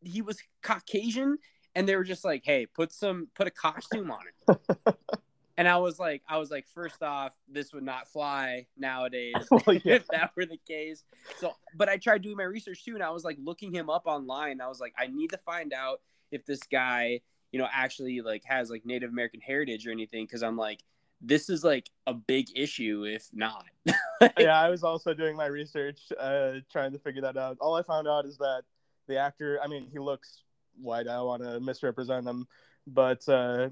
he 0.01 0.21
was 0.21 0.39
Caucasian 0.63 1.37
and 1.75 1.87
they 1.87 1.95
were 1.97 2.05
just 2.05 2.23
like, 2.23 2.43
"Hey, 2.45 2.65
put 2.65 2.93
some 2.93 3.27
put 3.35 3.45
a 3.47 3.51
costume 3.51 4.09
on 4.09 4.21
it." 4.47 4.57
and 5.57 5.67
I 5.67 5.77
was 5.77 5.99
like, 5.99 6.21
I 6.29 6.37
was 6.37 6.51
like, 6.51 6.67
first 6.67 7.01
off, 7.01 7.35
this 7.47 7.73
would 7.73 7.83
not 7.83 8.07
fly 8.07 8.67
nowadays 8.77 9.33
Well, 9.51 9.61
yeah. 9.83 9.95
if 9.95 10.07
that 10.07 10.31
were 10.35 10.45
the 10.45 10.59
case. 10.67 11.03
So, 11.39 11.53
but 11.75 11.89
I 11.89 11.97
tried 11.97 12.21
doing 12.21 12.37
my 12.37 12.43
research 12.43 12.85
too, 12.85 12.93
and 12.93 13.03
I 13.03 13.09
was 13.09 13.23
like 13.23 13.37
looking 13.43 13.73
him 13.73 13.89
up 13.89 14.03
online. 14.05 14.61
I 14.61 14.67
was 14.67 14.79
like, 14.79 14.93
I 14.97 15.07
need 15.07 15.31
to 15.31 15.37
find 15.39 15.73
out 15.73 16.01
if 16.31 16.45
this 16.45 16.59
guy, 16.71 17.21
you 17.51 17.59
know, 17.59 17.67
actually 17.73 18.21
like 18.21 18.43
has 18.45 18.69
like 18.69 18.85
Native 18.85 19.09
American 19.09 19.41
heritage 19.41 19.87
or 19.87 19.91
anything, 19.91 20.25
because 20.25 20.43
I'm 20.43 20.57
like, 20.57 20.83
this 21.21 21.49
is 21.49 21.63
like 21.63 21.89
a 22.05 22.13
big 22.13 22.47
issue 22.55 23.05
if 23.07 23.27
not. 23.33 23.65
yeah, 24.37 24.61
I 24.61 24.69
was 24.69 24.83
also 24.83 25.15
doing 25.15 25.35
my 25.35 25.47
research, 25.47 25.99
uh, 26.19 26.53
trying 26.71 26.91
to 26.91 26.99
figure 26.99 27.23
that 27.23 27.35
out. 27.35 27.57
All 27.59 27.75
I 27.75 27.81
found 27.81 28.07
out 28.07 28.25
is 28.25 28.37
that 28.37 28.61
the 29.07 29.17
actor, 29.17 29.59
I 29.63 29.67
mean, 29.67 29.87
he 29.91 29.97
looks 29.97 30.43
white. 30.79 31.07
I 31.07 31.15
don't 31.15 31.25
want 31.25 31.41
to 31.41 31.59
misrepresent 31.59 32.27
him, 32.27 32.45
but 32.85 33.27
uh, 33.27 33.69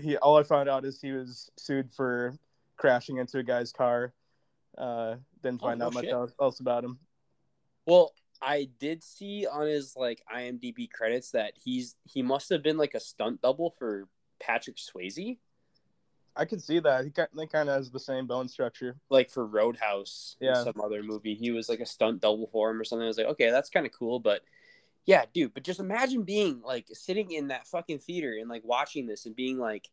he. 0.00 0.16
All 0.18 0.36
I 0.38 0.42
found 0.42 0.68
out 0.68 0.84
is 0.84 1.00
he 1.00 1.12
was 1.12 1.50
sued 1.56 1.90
for 1.92 2.34
crashing 2.76 3.18
into 3.18 3.38
a 3.38 3.42
guy's 3.42 3.72
car. 3.72 4.12
Uh, 4.76 5.16
didn't 5.42 5.60
Oh, 5.62 5.66
find 5.66 5.80
no 5.80 5.86
out 5.86 5.94
much 5.94 6.06
else, 6.06 6.32
else 6.40 6.60
about 6.60 6.84
him. 6.84 6.98
Well, 7.86 8.12
I 8.40 8.68
did 8.78 9.02
see 9.02 9.46
on 9.50 9.66
his 9.66 9.96
like 9.96 10.22
IMDb 10.32 10.90
credits 10.90 11.32
that 11.32 11.54
he's 11.56 11.96
he 12.04 12.22
must 12.22 12.50
have 12.50 12.62
been 12.62 12.76
like 12.76 12.94
a 12.94 13.00
stunt 13.00 13.42
double 13.42 13.74
for 13.78 14.08
Patrick 14.40 14.76
Swayze, 14.76 15.38
I 16.36 16.44
could 16.44 16.62
see 16.62 16.78
that 16.78 17.04
he 17.04 17.10
kind, 17.10 17.28
they 17.36 17.46
kind 17.48 17.68
of 17.68 17.74
has 17.74 17.90
the 17.90 17.98
same 17.98 18.28
bone 18.28 18.46
structure. 18.48 18.94
like 19.10 19.28
for 19.30 19.44
Roadhouse 19.44 20.36
Yeah. 20.40 20.62
some 20.62 20.80
other 20.82 21.02
movie. 21.02 21.34
He 21.34 21.50
was 21.50 21.68
like 21.68 21.80
a 21.80 21.86
stunt 21.86 22.20
double 22.20 22.46
for 22.52 22.70
him 22.70 22.80
or 22.80 22.84
something. 22.84 23.04
I 23.04 23.08
was 23.08 23.18
like, 23.18 23.26
okay, 23.26 23.50
that's 23.50 23.70
kind 23.70 23.84
of 23.86 23.92
cool, 23.92 24.20
but 24.20 24.42
yeah, 25.08 25.24
dude. 25.32 25.54
But 25.54 25.64
just 25.64 25.80
imagine 25.80 26.22
being 26.24 26.60
like 26.62 26.86
sitting 26.92 27.30
in 27.30 27.48
that 27.48 27.66
fucking 27.66 28.00
theater 28.00 28.36
and 28.38 28.46
like 28.46 28.60
watching 28.62 29.06
this 29.06 29.24
and 29.24 29.34
being 29.34 29.58
like, 29.58 29.88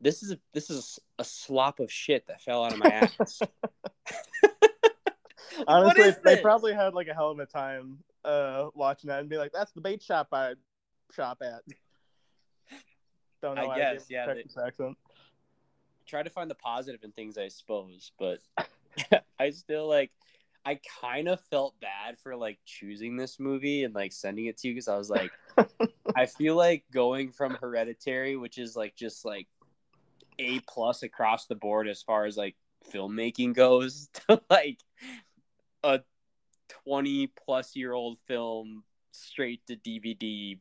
this 0.00 0.22
is 0.22 0.30
a, 0.30 0.38
this 0.52 0.70
is 0.70 1.00
a 1.18 1.24
slop 1.24 1.80
of 1.80 1.90
shit 1.90 2.28
that 2.28 2.40
fell 2.40 2.64
out 2.64 2.74
of 2.74 2.78
my 2.78 2.90
ass. 2.90 3.40
Honestly, 5.66 6.12
they 6.24 6.34
this? 6.34 6.40
probably 6.40 6.74
had 6.74 6.94
like 6.94 7.08
a 7.08 7.14
hell 7.14 7.32
of 7.32 7.40
a 7.40 7.46
time 7.46 7.98
uh, 8.24 8.68
watching 8.76 9.08
that 9.08 9.18
and 9.18 9.28
be 9.28 9.36
like, 9.36 9.50
"That's 9.50 9.72
the 9.72 9.80
bait 9.80 10.00
shop 10.00 10.28
I 10.30 10.54
shop 11.12 11.38
at." 11.42 11.62
Don't 13.42 13.56
know. 13.56 13.62
I 13.62 13.66
why 13.66 13.78
guess, 13.78 14.02
him 14.02 14.06
yeah, 14.10 14.32
they- 14.32 14.44
accent. 14.64 14.96
try 16.06 16.22
to 16.22 16.30
find 16.30 16.48
the 16.48 16.54
positive 16.54 17.02
in 17.02 17.10
things, 17.10 17.36
I 17.36 17.48
suppose, 17.48 18.12
but 18.16 18.38
I 19.40 19.50
still 19.50 19.88
like. 19.88 20.12
I 20.66 20.80
kind 21.00 21.28
of 21.28 21.40
felt 21.50 21.74
bad 21.80 22.18
for 22.18 22.36
like 22.36 22.58
choosing 22.64 23.16
this 23.16 23.38
movie 23.38 23.84
and 23.84 23.94
like 23.94 24.12
sending 24.12 24.46
it 24.46 24.56
to 24.58 24.68
you 24.68 24.74
because 24.74 24.88
I 24.88 24.96
was 24.96 25.10
like, 25.10 25.30
I 26.16 26.26
feel 26.26 26.56
like 26.56 26.84
going 26.92 27.32
from 27.32 27.54
Hereditary, 27.54 28.36
which 28.36 28.58
is 28.58 28.74
like 28.74 28.96
just 28.96 29.24
like 29.24 29.46
a 30.38 30.60
plus 30.60 31.02
across 31.02 31.46
the 31.46 31.54
board 31.54 31.86
as 31.86 32.02
far 32.02 32.24
as 32.24 32.36
like 32.36 32.56
filmmaking 32.92 33.54
goes, 33.54 34.08
to 34.28 34.40
like 34.48 34.78
a 35.82 36.00
twenty 36.68 37.26
plus 37.44 37.76
year 37.76 37.92
old 37.92 38.18
film 38.26 38.84
straight 39.12 39.66
to 39.66 39.76
DVD 39.76 40.58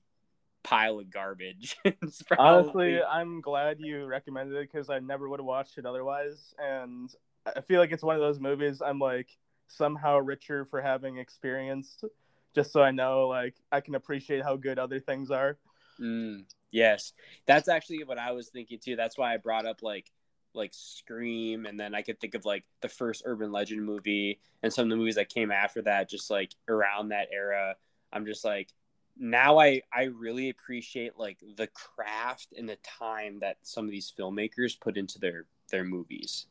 pile 0.64 1.00
of 1.00 1.10
garbage. 1.12 1.78
Honestly, 2.38 3.02
I'm 3.02 3.42
glad 3.42 3.80
you 3.80 4.06
recommended 4.06 4.58
it 4.58 4.70
because 4.72 4.90
I 4.90 5.00
never 5.00 5.30
would 5.30 5.40
have 5.40 5.46
watched 5.46 5.78
it 5.78 5.86
otherwise. 5.86 6.54
And 6.58 7.14
I 7.46 7.62
feel 7.62 7.80
like 7.80 7.92
it's 7.92 8.04
one 8.04 8.16
of 8.16 8.22
those 8.22 8.40
movies 8.40 8.82
I'm 8.82 9.00
like 9.00 9.30
somehow 9.68 10.18
richer 10.20 10.66
for 10.66 10.82
having 10.82 11.18
experienced, 11.18 12.04
just 12.56 12.72
so 12.72 12.82
I 12.82 12.92
know 12.92 13.28
like 13.28 13.56
I 13.72 13.82
can 13.82 13.96
appreciate 13.96 14.44
how 14.44 14.56
good 14.56 14.80
other 14.80 15.00
things 15.00 15.32
are. 15.32 15.58
Mm, 16.00 16.46
yes, 16.72 17.14
that's 17.46 17.70
actually 17.70 18.04
what 18.04 18.18
I 18.18 18.32
was 18.32 18.50
thinking 18.50 18.80
too. 18.80 18.96
That's 18.96 19.18
why 19.18 19.34
I 19.34 19.38
brought 19.38 19.66
up 19.66 19.82
like 19.82 20.12
like 20.54 20.72
Scream, 20.74 21.66
and 21.66 21.80
then 21.80 21.96
I 21.96 22.02
could 22.02 22.20
think 22.20 22.36
of 22.36 22.46
like 22.46 22.64
the 22.82 22.90
first 22.90 23.24
Urban 23.26 23.52
Legend 23.52 23.84
movie 23.84 24.40
and 24.62 24.72
some 24.72 24.84
of 24.84 24.90
the 24.90 24.96
movies 24.96 25.16
that 25.16 25.30
came 25.30 25.52
after 25.52 25.82
that, 25.84 26.10
just 26.10 26.30
like 26.30 26.54
around 26.68 27.10
that 27.10 27.28
era. 27.32 27.76
I'm 28.12 28.26
just 28.26 28.46
like 28.46 28.70
now 29.18 29.60
I 29.60 29.82
I 29.94 30.04
really 30.04 30.50
appreciate 30.50 31.18
like 31.18 31.38
the 31.56 31.68
craft 31.68 32.54
and 32.58 32.68
the 32.68 32.78
time 32.78 33.40
that 33.40 33.58
some 33.62 33.86
of 33.86 33.92
these 33.92 34.12
filmmakers 34.18 34.80
put 34.80 34.98
into 34.98 35.20
their 35.20 35.46
their 35.70 35.84
movies. 35.84 36.48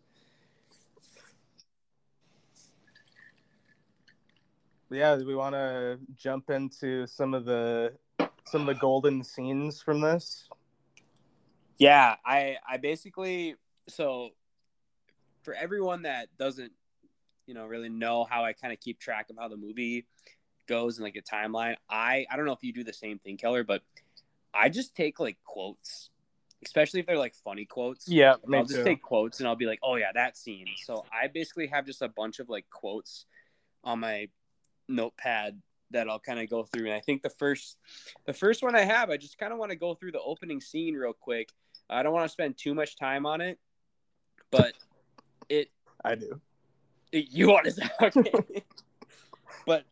Yeah, 4.93 5.17
do 5.17 5.27
we 5.27 5.35
want 5.35 5.55
to 5.55 5.99
jump 6.17 6.51
into 6.51 7.07
some 7.07 7.35
of 7.35 7.45
the 7.45 7.95
some 8.45 8.63
of 8.63 8.67
the 8.67 8.81
golden 8.81 9.25
scenes 9.25 9.81
from 9.81 10.01
this? 10.01 10.49
Yeah, 11.79 12.17
I 12.25 12.57
I 12.69 12.77
basically 12.77 13.57
so 13.89 14.31
for 15.43 15.55
everyone 15.55 16.03
that 16.03 16.29
doesn't 16.39 16.73
you 17.47 17.55
know 17.55 17.67
really 17.67 17.89
know 17.89 18.25
how 18.25 18.45
I 18.45 18.53
kind 18.53 18.73
of 18.73 18.81
keep 18.81 19.01
track 19.01 19.31
of 19.31 19.37
how 19.39 19.49
the 19.49 19.57
movie 19.57 20.07
goes 20.69 20.99
and 20.99 21.05
like 21.05 21.17
a 21.17 21.23
timeline, 21.23 21.77
I 21.89 22.27
I 22.31 22.37
don't 22.37 22.45
know 22.45 22.53
if 22.53 22.63
you 22.63 22.73
do 22.73 22.85
the 22.85 22.93
same 22.93 23.19
thing, 23.19 23.37
Keller, 23.37 23.65
but 23.65 23.83
I 24.55 24.69
just 24.69 24.95
take 24.95 25.19
like 25.19 25.39
quotes, 25.45 26.11
especially 26.65 27.01
if 27.01 27.07
they're 27.07 27.19
like 27.19 27.35
funny 27.35 27.65
quotes. 27.65 28.09
Yeah, 28.09 28.37
I'll 28.53 28.65
just 28.65 28.81
too. 28.81 28.85
take 28.85 29.03
quotes 29.03 29.41
and 29.41 29.49
I'll 29.49 29.57
be 29.57 29.67
like, 29.67 29.81
oh 29.83 29.97
yeah, 29.97 30.13
that 30.13 30.37
scene. 30.37 30.67
So 30.85 31.05
I 31.13 31.29
basically 31.29 31.69
have 31.69 31.87
just 31.87 32.03
a 32.03 32.09
bunch 32.09 32.39
of 32.39 32.49
like 32.49 32.67
quotes 32.71 33.25
on 33.83 34.01
my 34.01 34.29
notepad 34.89 35.61
that 35.91 36.09
I'll 36.09 36.19
kind 36.21 36.41
of 36.41 36.49
go 36.49 36.65
through. 36.65 36.87
And 36.87 36.95
I 36.95 37.01
think 37.01 37.23
the 37.23 37.31
first 37.31 37.77
the 38.27 38.33
first 38.33 38.63
one 38.63 38.75
I 38.75 38.83
have, 38.83 39.11
I 39.11 39.17
just 39.17 39.39
kind 39.39 39.53
of 39.53 39.59
want 39.59 39.71
to 39.71 39.77
go 39.77 39.95
through 39.95 40.13
the 40.13 40.21
opening 40.21 40.61
scene 40.61 40.95
real 40.95 41.13
quick. 41.13 41.51
I 41.91 42.03
don't 42.03 42.13
want 42.15 42.25
to 42.25 42.33
spend 42.33 42.57
too 42.57 42.75
much 42.75 42.97
time 42.97 43.27
on 43.27 43.41
it, 43.41 43.59
but 44.51 44.73
it, 45.49 45.71
I 46.05 46.15
do. 46.15 46.41
it 47.13 47.27
you 47.31 47.49
want 47.49 47.67
to 47.67 47.91
okay. 48.03 48.65
but 49.67 49.85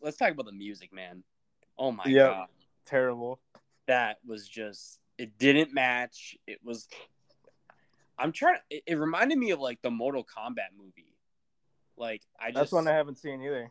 let's 0.00 0.16
talk 0.16 0.30
about 0.30 0.46
the 0.46 0.52
music, 0.52 0.92
man. 0.92 1.22
Oh 1.78 1.92
my 1.92 2.04
Yep. 2.06 2.26
god. 2.30 2.46
Terrible. 2.86 3.40
that 3.86 4.18
was 4.26 4.48
just 4.48 4.98
it 5.18 5.36
didn't 5.38 5.74
match. 5.74 6.36
It 6.46 6.60
was 6.64 6.88
I'm 8.18 8.32
trying 8.32 8.58
it, 8.70 8.82
it 8.86 8.94
reminded 8.98 9.36
me 9.36 9.50
of 9.50 9.60
like 9.60 9.82
the 9.82 9.90
Mortal 9.90 10.24
Kombat 10.24 10.72
movie. 10.78 11.12
Like 11.98 12.22
I 12.40 12.46
just 12.46 12.54
That's 12.56 12.72
one 12.72 12.88
I 12.88 12.92
haven't 12.94 13.18
seen 13.18 13.42
either. 13.42 13.70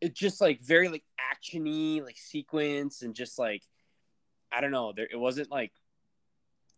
It 0.00 0.14
just 0.14 0.40
like 0.40 0.60
very 0.60 0.88
like 0.88 1.04
actiony 1.20 2.02
like 2.02 2.16
sequence 2.18 3.02
and 3.02 3.14
just 3.14 3.38
like 3.38 3.62
I 4.52 4.60
don't 4.60 4.70
know, 4.70 4.92
there 4.96 5.08
it 5.10 5.16
wasn't 5.18 5.50
like 5.50 5.72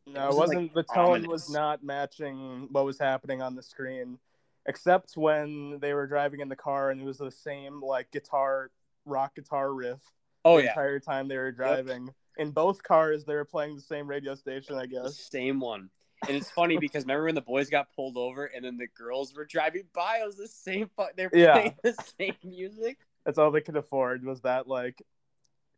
No, 0.06 0.24
it 0.30 0.34
wasn't, 0.34 0.38
wasn't. 0.38 0.76
like, 0.76 0.86
the 0.86 0.94
tone 0.94 1.06
ominous. 1.10 1.28
was 1.28 1.50
not 1.50 1.84
matching 1.84 2.68
what 2.72 2.84
was 2.84 2.98
happening 2.98 3.42
on 3.42 3.54
the 3.54 3.62
screen, 3.62 4.18
except 4.66 5.16
when 5.16 5.78
they 5.80 5.92
were 5.94 6.06
driving 6.06 6.40
in 6.40 6.48
the 6.48 6.56
car 6.56 6.90
and 6.90 7.00
it 7.00 7.04
was 7.04 7.18
the 7.18 7.30
same 7.30 7.80
like 7.82 8.10
guitar, 8.10 8.70
rock 9.04 9.34
guitar 9.36 9.72
riff 9.72 10.00
oh 10.44 10.56
the 10.56 10.64
yeah, 10.64 10.70
entire 10.70 10.98
time 10.98 11.28
they 11.28 11.36
were 11.36 11.52
driving. 11.52 12.12
In 12.38 12.50
both 12.52 12.82
cars, 12.82 13.24
they 13.24 13.34
were 13.34 13.44
playing 13.44 13.74
the 13.76 13.82
same 13.82 14.06
radio 14.06 14.34
station, 14.34 14.74
I 14.76 14.86
guess. 14.86 15.16
same 15.30 15.60
one. 15.60 15.90
And 16.26 16.36
it's 16.36 16.50
funny 16.50 16.76
because 16.80 17.04
remember 17.04 17.24
when 17.26 17.34
the 17.34 17.40
boys 17.42 17.68
got 17.70 17.92
pulled 17.94 18.16
over 18.16 18.46
and 18.46 18.64
then 18.64 18.78
the 18.78 18.86
girls 18.88 19.34
were 19.34 19.44
driving 19.44 19.84
by, 19.94 20.20
it 20.22 20.26
was 20.26 20.36
the 20.36 20.48
same 20.48 20.88
fu- 20.96 21.04
they're 21.16 21.30
Yeah. 21.32 21.52
playing 21.52 21.74
the 21.82 21.94
same 22.18 22.34
music. 22.42 22.98
That's 23.24 23.38
all 23.38 23.50
they 23.50 23.60
could 23.60 23.76
afford 23.76 24.24
was 24.24 24.40
that 24.42 24.66
like 24.66 25.02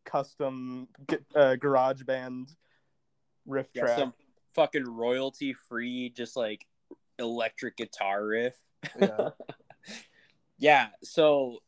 custom 0.04 0.88
gu- 1.06 1.24
uh, 1.34 1.56
garage 1.56 2.02
band 2.02 2.54
riff 3.46 3.68
Yeah, 3.74 3.82
track. 3.82 3.98
some 3.98 4.14
fucking 4.54 4.84
royalty 4.84 5.52
free, 5.52 6.10
just 6.10 6.36
like 6.36 6.66
electric 7.18 7.76
guitar 7.76 8.24
riff. 8.24 8.54
Yeah. 8.98 9.30
yeah. 10.58 10.88
So, 11.02 11.58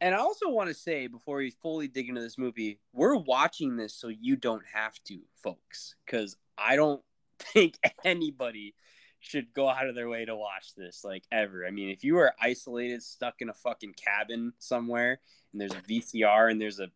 and 0.00 0.14
I 0.14 0.18
also 0.18 0.48
want 0.48 0.68
to 0.68 0.74
say 0.74 1.06
before 1.06 1.36
we 1.38 1.50
fully 1.50 1.88
dig 1.88 2.08
into 2.08 2.20
this 2.20 2.38
movie, 2.38 2.80
we're 2.92 3.16
watching 3.16 3.76
this 3.76 3.94
so 3.94 4.08
you 4.08 4.36
don't 4.36 4.64
have 4.72 4.94
to, 5.04 5.20
folks, 5.42 5.94
because 6.04 6.36
I 6.58 6.76
don't 6.76 7.02
think 7.38 7.78
anybody 8.04 8.74
should 9.22 9.54
go 9.54 9.68
out 9.68 9.88
of 9.88 9.94
their 9.94 10.08
way 10.08 10.24
to 10.24 10.34
watch 10.34 10.74
this, 10.76 11.04
like 11.04 11.22
ever. 11.30 11.64
I 11.64 11.70
mean, 11.70 11.90
if 11.90 12.02
you 12.02 12.18
are 12.18 12.34
isolated, 12.40 13.02
stuck 13.02 13.36
in 13.40 13.48
a 13.48 13.54
fucking 13.54 13.94
cabin 13.94 14.52
somewhere, 14.58 15.20
and 15.52 15.60
there's 15.60 15.72
a 15.72 15.76
VCR 15.76 16.50
and 16.50 16.60
there's 16.60 16.80
a 16.80 16.88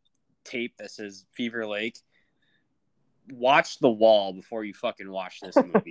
tape 0.44 0.74
that 0.78 0.90
says 0.90 1.24
Fever 1.32 1.64
Lake, 1.66 1.98
watch 3.30 3.78
The 3.78 3.88
Wall 3.88 4.32
before 4.32 4.64
you 4.64 4.74
fucking 4.74 5.08
watch 5.08 5.40
this 5.40 5.54
movie. 5.56 5.90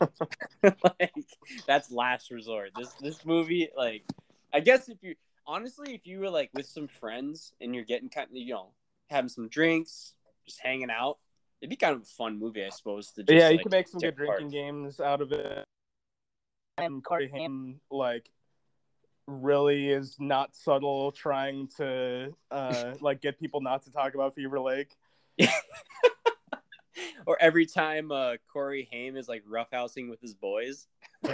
like 1.00 1.14
that's 1.66 1.90
last 1.90 2.30
resort. 2.32 2.72
This 2.76 2.92
this 3.02 3.26
movie, 3.26 3.70
like, 3.76 4.04
I 4.54 4.60
guess 4.60 4.90
if 4.90 4.98
you 5.02 5.16
honestly, 5.48 5.96
if 5.96 6.06
you 6.06 6.20
were 6.20 6.30
like 6.30 6.50
with 6.54 6.68
some 6.68 6.90
friends 6.90 7.54
and 7.62 7.74
you're 7.74 7.86
getting 7.86 8.10
kind 8.10 8.28
of, 8.30 8.36
you 8.36 8.54
know, 8.54 8.72
having 9.10 9.30
some 9.30 9.48
drinks, 9.48 10.16
just 10.46 10.60
hanging 10.60 10.92
out, 10.92 11.18
it'd 11.62 11.70
be 11.70 11.78
kind 11.78 11.96
of 11.96 12.02
a 12.02 12.06
fun 12.06 12.38
movie, 12.38 12.66
I 12.66 12.70
suppose. 12.70 13.12
To 13.12 13.24
just, 13.24 13.34
yeah, 13.34 13.48
you 13.48 13.56
like, 13.56 13.64
can 13.64 13.72
make 13.72 13.88
some 13.88 14.02
good 14.02 14.18
drinking 14.18 14.50
games 14.50 15.00
out 15.00 15.22
of 15.22 15.32
it. 15.32 15.66
And 16.78 17.04
Corey 17.04 17.30
Haim, 17.30 17.80
like, 17.90 18.30
really 19.28 19.90
is 19.90 20.18
not 20.20 20.56
subtle, 20.56 21.12
trying 21.12 21.70
to 21.78 22.34
uh, 22.52 22.94
like 23.02 23.22
get 23.22 23.40
people 23.40 23.62
not 23.62 23.84
to 23.84 23.92
talk 23.92 24.16
about 24.16 24.36
Fever 24.36 24.60
Lake. 24.60 24.96
or 27.26 27.38
every 27.40 27.66
time 27.66 28.12
uh, 28.12 28.34
Corey 28.52 28.88
Haim 28.92 29.16
is 29.16 29.28
like 29.28 29.44
roughhousing 29.46 30.10
with 30.10 30.22
his 30.22 30.34
boys. 30.34 30.88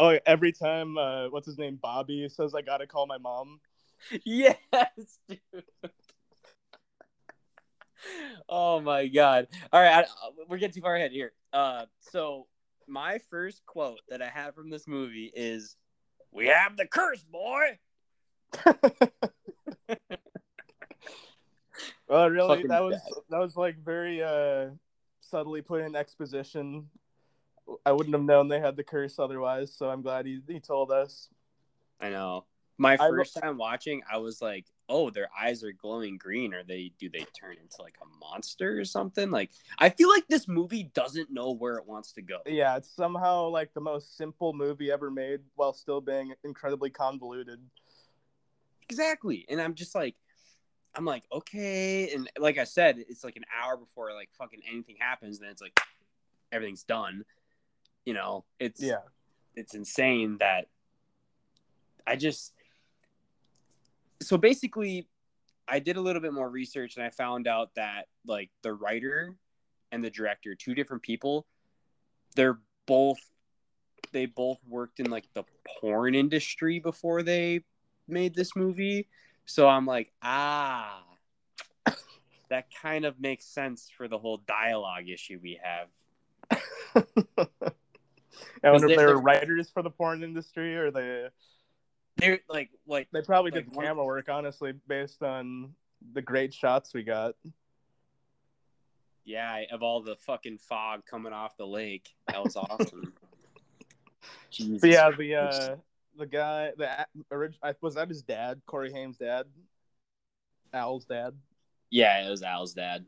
oh, 0.00 0.18
every 0.26 0.52
time 0.52 0.96
uh, 0.96 1.28
what's 1.28 1.46
his 1.46 1.58
name, 1.58 1.78
Bobby 1.80 2.28
says 2.28 2.54
I 2.54 2.62
gotta 2.62 2.86
call 2.86 3.06
my 3.06 3.18
mom. 3.18 3.60
Yes, 4.24 5.18
dude. 5.28 5.40
oh 8.48 8.80
my 8.80 9.08
god! 9.08 9.48
All 9.72 9.82
right, 9.82 10.04
I, 10.04 10.06
we're 10.48 10.58
getting 10.58 10.74
too 10.74 10.82
far 10.82 10.94
ahead 10.94 11.10
here. 11.10 11.32
Uh, 11.52 11.86
so 11.98 12.46
my 12.88 13.18
first 13.30 13.64
quote 13.66 14.00
that 14.08 14.22
I 14.22 14.28
have 14.28 14.54
from 14.54 14.70
this 14.70 14.86
movie 14.86 15.30
is, 15.34 15.76
"We 16.32 16.46
have 16.46 16.76
the 16.76 16.86
curse, 16.86 17.24
boy." 17.24 17.78
well, 22.08 22.30
really, 22.30 22.48
Fucking 22.48 22.68
that 22.68 22.82
was 22.82 22.94
bad. 22.94 23.22
that 23.30 23.38
was 23.38 23.56
like 23.56 23.76
very 23.84 24.22
uh, 24.22 24.70
subtly 25.20 25.62
put 25.62 25.82
in 25.82 25.94
exposition. 25.94 26.88
I 27.84 27.92
wouldn't 27.92 28.14
have 28.14 28.24
known 28.24 28.48
they 28.48 28.60
had 28.60 28.76
the 28.76 28.84
curse 28.84 29.18
otherwise, 29.18 29.72
so 29.72 29.90
I'm 29.90 30.02
glad 30.02 30.26
he 30.26 30.40
he 30.48 30.60
told 30.60 30.90
us. 30.90 31.28
I 32.00 32.10
know. 32.10 32.44
My 32.80 32.96
first 32.96 33.36
time 33.40 33.58
watching, 33.58 34.02
I 34.10 34.18
was 34.18 34.40
like, 34.40 34.66
"Oh, 34.88 35.10
their 35.10 35.28
eyes 35.38 35.64
are 35.64 35.72
glowing 35.72 36.16
green. 36.16 36.54
Or 36.54 36.62
they 36.62 36.92
do 36.98 37.08
they 37.08 37.26
turn 37.38 37.56
into 37.60 37.82
like 37.82 37.96
a 38.00 38.06
monster 38.20 38.78
or 38.78 38.84
something?" 38.84 39.32
Like, 39.32 39.50
I 39.78 39.90
feel 39.90 40.08
like 40.08 40.28
this 40.28 40.46
movie 40.46 40.84
doesn't 40.94 41.30
know 41.30 41.50
where 41.50 41.76
it 41.76 41.86
wants 41.86 42.12
to 42.12 42.22
go. 42.22 42.38
Yeah, 42.46 42.76
it's 42.76 42.88
somehow 42.88 43.48
like 43.48 43.74
the 43.74 43.80
most 43.80 44.16
simple 44.16 44.52
movie 44.52 44.92
ever 44.92 45.10
made, 45.10 45.40
while 45.56 45.72
still 45.72 46.00
being 46.00 46.32
incredibly 46.44 46.90
convoluted. 46.90 47.60
Exactly, 48.88 49.44
and 49.48 49.60
I'm 49.60 49.74
just 49.74 49.96
like, 49.96 50.14
I'm 50.94 51.04
like, 51.04 51.24
okay, 51.32 52.12
and 52.14 52.30
like 52.38 52.58
I 52.58 52.64
said, 52.64 53.04
it's 53.08 53.24
like 53.24 53.36
an 53.36 53.44
hour 53.60 53.76
before 53.76 54.14
like 54.14 54.30
fucking 54.38 54.62
anything 54.70 54.96
happens. 55.00 55.38
and 55.38 55.46
Then 55.46 55.50
it's 55.50 55.62
like 55.62 55.78
everything's 56.52 56.84
done. 56.84 57.24
You 58.04 58.14
know, 58.14 58.44
it's 58.60 58.80
yeah, 58.80 59.00
it's 59.56 59.74
insane 59.74 60.38
that 60.38 60.68
I 62.06 62.16
just 62.16 62.54
so 64.20 64.36
basically 64.36 65.08
I 65.66 65.78
did 65.78 65.96
a 65.96 66.00
little 66.00 66.22
bit 66.22 66.32
more 66.32 66.48
research 66.48 66.96
and 66.96 67.04
I 67.04 67.10
found 67.10 67.46
out 67.46 67.74
that 67.76 68.06
like 68.26 68.50
the 68.62 68.72
writer 68.72 69.34
and 69.92 70.02
the 70.02 70.10
director, 70.10 70.54
two 70.54 70.74
different 70.74 71.02
people, 71.02 71.46
they're 72.34 72.58
both 72.86 73.18
they 74.12 74.26
both 74.26 74.58
worked 74.66 75.00
in 75.00 75.10
like 75.10 75.28
the 75.34 75.44
porn 75.80 76.14
industry 76.14 76.78
before 76.78 77.22
they 77.22 77.60
made 78.06 78.34
this 78.34 78.56
movie. 78.56 79.08
So 79.44 79.68
I'm 79.68 79.84
like, 79.84 80.12
ah, 80.22 81.02
that 82.48 82.66
kind 82.74 83.04
of 83.04 83.20
makes 83.20 83.44
sense 83.44 83.90
for 83.94 84.08
the 84.08 84.18
whole 84.18 84.38
dialogue 84.46 85.08
issue 85.08 85.38
we 85.42 85.60
have. 85.62 85.88
I 88.64 88.70
wonder 88.70 88.88
if 88.88 88.96
they 88.96 89.06
were 89.06 89.20
writers 89.20 89.70
for 89.70 89.82
the 89.82 89.90
porn 89.90 90.22
industry 90.22 90.76
or 90.76 90.90
they 90.90 91.28
they're 92.18 92.40
like 92.48 92.70
like 92.86 93.08
they 93.12 93.22
probably 93.22 93.50
like 93.50 93.64
did 93.64 93.74
camera 93.74 94.04
work 94.04 94.28
honestly 94.28 94.72
based 94.86 95.22
on 95.22 95.70
the 96.12 96.22
great 96.22 96.52
shots 96.52 96.92
we 96.92 97.02
got. 97.02 97.34
Yeah, 99.24 99.62
of 99.72 99.82
all 99.82 100.00
the 100.00 100.16
fucking 100.16 100.58
fog 100.58 101.02
coming 101.04 101.32
off 101.32 101.56
the 101.56 101.66
lake, 101.66 102.08
that 102.28 102.42
was 102.42 102.56
awesome. 102.56 103.12
but 104.80 104.90
yeah, 104.90 105.10
the 105.10 105.34
uh, 105.34 105.76
the 106.16 106.26
guy, 106.26 106.72
the 106.76 107.06
original 107.30 107.74
was 107.80 107.94
that 107.94 108.08
his 108.08 108.22
dad, 108.22 108.62
Corey 108.66 108.90
Haim's 108.90 109.18
dad, 109.18 109.46
Al's 110.72 111.04
dad. 111.04 111.34
Yeah, 111.90 112.26
it 112.26 112.30
was 112.30 112.42
Al's 112.42 112.72
dad. 112.72 113.04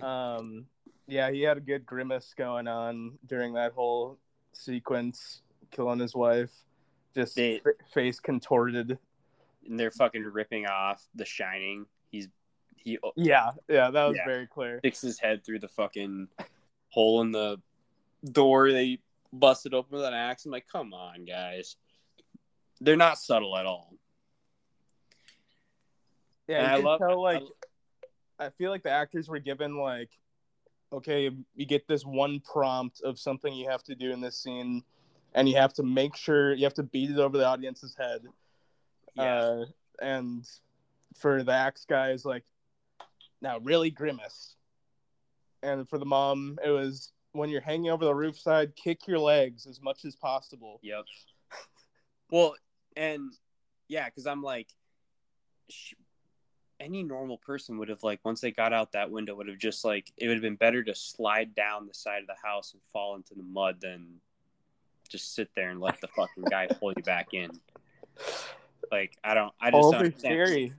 Um, 0.00 0.66
yeah, 1.08 1.30
he 1.30 1.42
had 1.42 1.56
a 1.56 1.60
good 1.60 1.84
grimace 1.84 2.32
going 2.36 2.68
on 2.68 3.18
during 3.26 3.54
that 3.54 3.72
whole 3.72 4.18
sequence, 4.52 5.42
killing 5.72 5.98
his 5.98 6.14
wife 6.14 6.52
just 7.14 7.36
they, 7.36 7.60
face 7.92 8.20
contorted. 8.20 8.98
And 9.66 9.78
they're 9.78 9.90
fucking 9.90 10.24
ripping 10.24 10.66
off 10.66 11.06
The 11.14 11.24
Shining. 11.24 11.86
He's 12.10 12.28
he. 12.76 12.98
Yeah, 13.14 13.50
yeah, 13.68 13.90
that 13.90 14.04
was 14.04 14.16
yeah, 14.16 14.24
very 14.26 14.46
clear. 14.46 14.78
Sticks 14.78 15.02
his 15.02 15.18
head 15.18 15.44
through 15.44 15.58
the 15.58 15.68
fucking 15.68 16.28
hole 16.88 17.20
in 17.20 17.30
the 17.30 17.60
door. 18.32 18.72
They 18.72 19.00
busted 19.32 19.74
open 19.74 19.98
with 19.98 20.06
an 20.06 20.14
axe. 20.14 20.46
I'm 20.46 20.50
like, 20.50 20.66
come 20.66 20.94
on, 20.94 21.24
guys. 21.24 21.76
They're 22.80 22.96
not 22.96 23.18
subtle 23.18 23.56
at 23.58 23.66
all. 23.66 23.94
Yeah, 26.48 26.74
I 26.74 26.78
love. 26.78 27.00
Tell, 27.00 27.22
like, 27.22 27.42
I, 28.40 28.46
I 28.46 28.50
feel 28.50 28.70
like 28.70 28.82
the 28.82 28.90
actors 28.90 29.28
were 29.28 29.38
given 29.38 29.76
like, 29.76 30.10
okay, 30.92 31.30
you 31.54 31.66
get 31.66 31.86
this 31.86 32.04
one 32.04 32.40
prompt 32.40 33.02
of 33.02 33.18
something 33.18 33.52
you 33.52 33.68
have 33.68 33.84
to 33.84 33.94
do 33.94 34.10
in 34.10 34.20
this 34.20 34.36
scene 34.36 34.82
and 35.34 35.48
you 35.48 35.56
have 35.56 35.72
to 35.74 35.82
make 35.82 36.16
sure 36.16 36.54
you 36.54 36.64
have 36.64 36.74
to 36.74 36.82
beat 36.82 37.10
it 37.10 37.18
over 37.18 37.38
the 37.38 37.46
audience's 37.46 37.94
head. 37.96 38.22
Yeah. 39.14 39.34
Uh, 39.34 39.64
and 40.00 40.48
for 41.18 41.42
the 41.42 41.52
axe 41.52 41.84
guys, 41.88 42.24
like, 42.24 42.44
now 43.42 43.58
really 43.58 43.90
grimace. 43.90 44.56
And 45.62 45.88
for 45.88 45.98
the 45.98 46.06
mom, 46.06 46.58
it 46.64 46.70
was 46.70 47.12
when 47.32 47.50
you're 47.50 47.60
hanging 47.60 47.90
over 47.90 48.04
the 48.04 48.14
roof 48.14 48.38
side, 48.38 48.74
kick 48.76 49.06
your 49.06 49.18
legs 49.18 49.66
as 49.66 49.80
much 49.80 50.04
as 50.04 50.16
possible. 50.16 50.80
Yep. 50.82 51.04
well, 52.30 52.54
and 52.96 53.32
yeah, 53.88 54.06
because 54.06 54.26
I'm 54.26 54.42
like, 54.42 54.68
she, 55.68 55.96
any 56.80 57.02
normal 57.02 57.38
person 57.38 57.78
would 57.78 57.90
have 57.90 58.02
like 58.02 58.20
once 58.24 58.40
they 58.40 58.50
got 58.50 58.72
out 58.72 58.92
that 58.92 59.10
window 59.10 59.34
would 59.34 59.48
have 59.48 59.58
just 59.58 59.84
like 59.84 60.10
it 60.16 60.26
would 60.26 60.34
have 60.34 60.42
been 60.42 60.56
better 60.56 60.82
to 60.82 60.94
slide 60.94 61.54
down 61.54 61.86
the 61.86 61.94
side 61.94 62.22
of 62.22 62.26
the 62.26 62.48
house 62.48 62.72
and 62.72 62.80
fall 62.90 63.16
into 63.16 63.34
the 63.34 63.42
mud 63.42 63.76
than 63.80 64.20
just 65.10 65.34
sit 65.34 65.50
there 65.54 65.70
and 65.70 65.80
let 65.80 66.00
the 66.00 66.08
fucking 66.08 66.44
guy 66.44 66.66
pull 66.80 66.92
you 66.96 67.02
back 67.02 67.34
in. 67.34 67.50
Like 68.90 69.16
I 69.22 69.34
don't, 69.34 69.52
I 69.60 69.70
just 69.70 69.90
don't. 69.90 70.18
Scary. 70.18 70.72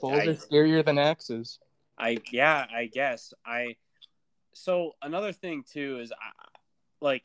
Balls 0.00 0.26
are 0.26 0.34
scarier 0.34 0.84
than 0.84 0.98
axes. 0.98 1.58
I 1.98 2.18
yeah, 2.32 2.66
I 2.74 2.86
guess 2.86 3.32
I. 3.46 3.76
So 4.52 4.92
another 5.02 5.32
thing 5.32 5.64
too 5.70 6.00
is 6.00 6.12
I 6.12 6.30
like. 7.00 7.24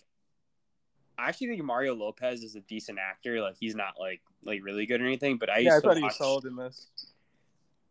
I 1.18 1.28
actually 1.28 1.48
think 1.48 1.64
Mario 1.64 1.96
Lopez 1.96 2.44
is 2.44 2.56
a 2.56 2.62
decent 2.62 2.98
actor. 2.98 3.42
Like 3.42 3.56
he's 3.60 3.76
not 3.76 3.96
like 4.00 4.22
like 4.44 4.64
really 4.64 4.86
good 4.86 5.02
or 5.02 5.06
anything, 5.06 5.38
but 5.38 5.50
I 5.50 5.60
yeah, 5.60 5.78
I 5.78 5.80
thought 5.80 5.98
he 5.98 6.04
was 6.04 6.18
solid 6.18 6.46
in 6.46 6.56
this. 6.56 6.88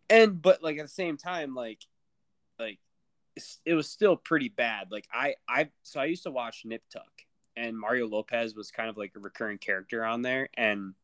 And 0.09 0.41
but 0.41 0.63
like 0.63 0.79
at 0.79 0.85
the 0.85 0.89
same 0.89 1.19
time, 1.19 1.55
like 1.55 1.81
like 2.59 2.79
it 3.65 3.75
was 3.75 3.89
still 3.89 4.17
pretty 4.17 4.49
bad. 4.49 4.89
Like 4.91 5.07
I 5.13 5.35
I 5.47 5.69
so 5.83 6.01
I 6.01 6.07
used 6.07 6.23
to 6.23 6.31
watch 6.31 6.63
Nip 6.65 6.83
Tuck 6.91 7.11
and 7.59 7.79
Mario 7.79 8.07
Lopez 8.07 8.55
was 8.55 8.71
kind 8.71 8.89
of 8.89 8.97
like 8.97 9.13
a 9.17 9.21
recurring 9.21 9.59
character 9.59 10.05
on 10.05 10.23
there, 10.23 10.49
and 10.55 10.95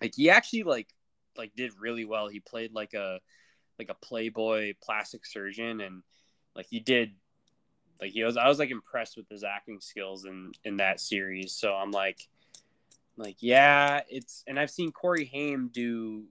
like 0.00 0.14
he 0.14 0.30
actually 0.30 0.64
like 0.64 0.88
like 1.36 1.54
did 1.54 1.72
really 1.78 2.04
well. 2.04 2.28
He 2.28 2.40
played 2.40 2.72
like 2.72 2.94
a 2.94 3.20
like 3.78 3.88
a 3.88 3.94
playboy 3.94 4.74
plastic 4.82 5.24
surgeon, 5.24 5.80
and 5.80 6.02
like 6.54 6.66
he 6.68 6.80
did 6.80 7.12
like 8.00 8.12
he 8.12 8.24
was 8.24 8.36
I 8.36 8.48
was 8.48 8.58
like 8.58 8.70
impressed 8.70 9.16
with 9.16 9.28
his 9.28 9.44
acting 9.44 9.80
skills 9.80 10.24
in 10.24 10.52
in 10.64 10.78
that 10.78 11.00
series. 11.00 11.52
So 11.52 11.72
I'm 11.72 11.90
like 11.90 12.28
like 13.16 13.36
yeah, 13.40 14.00
it's 14.08 14.44
and 14.46 14.58
I've 14.58 14.70
seen 14.70 14.92
Corey 14.92 15.24
Haim 15.32 15.70
do 15.72 16.24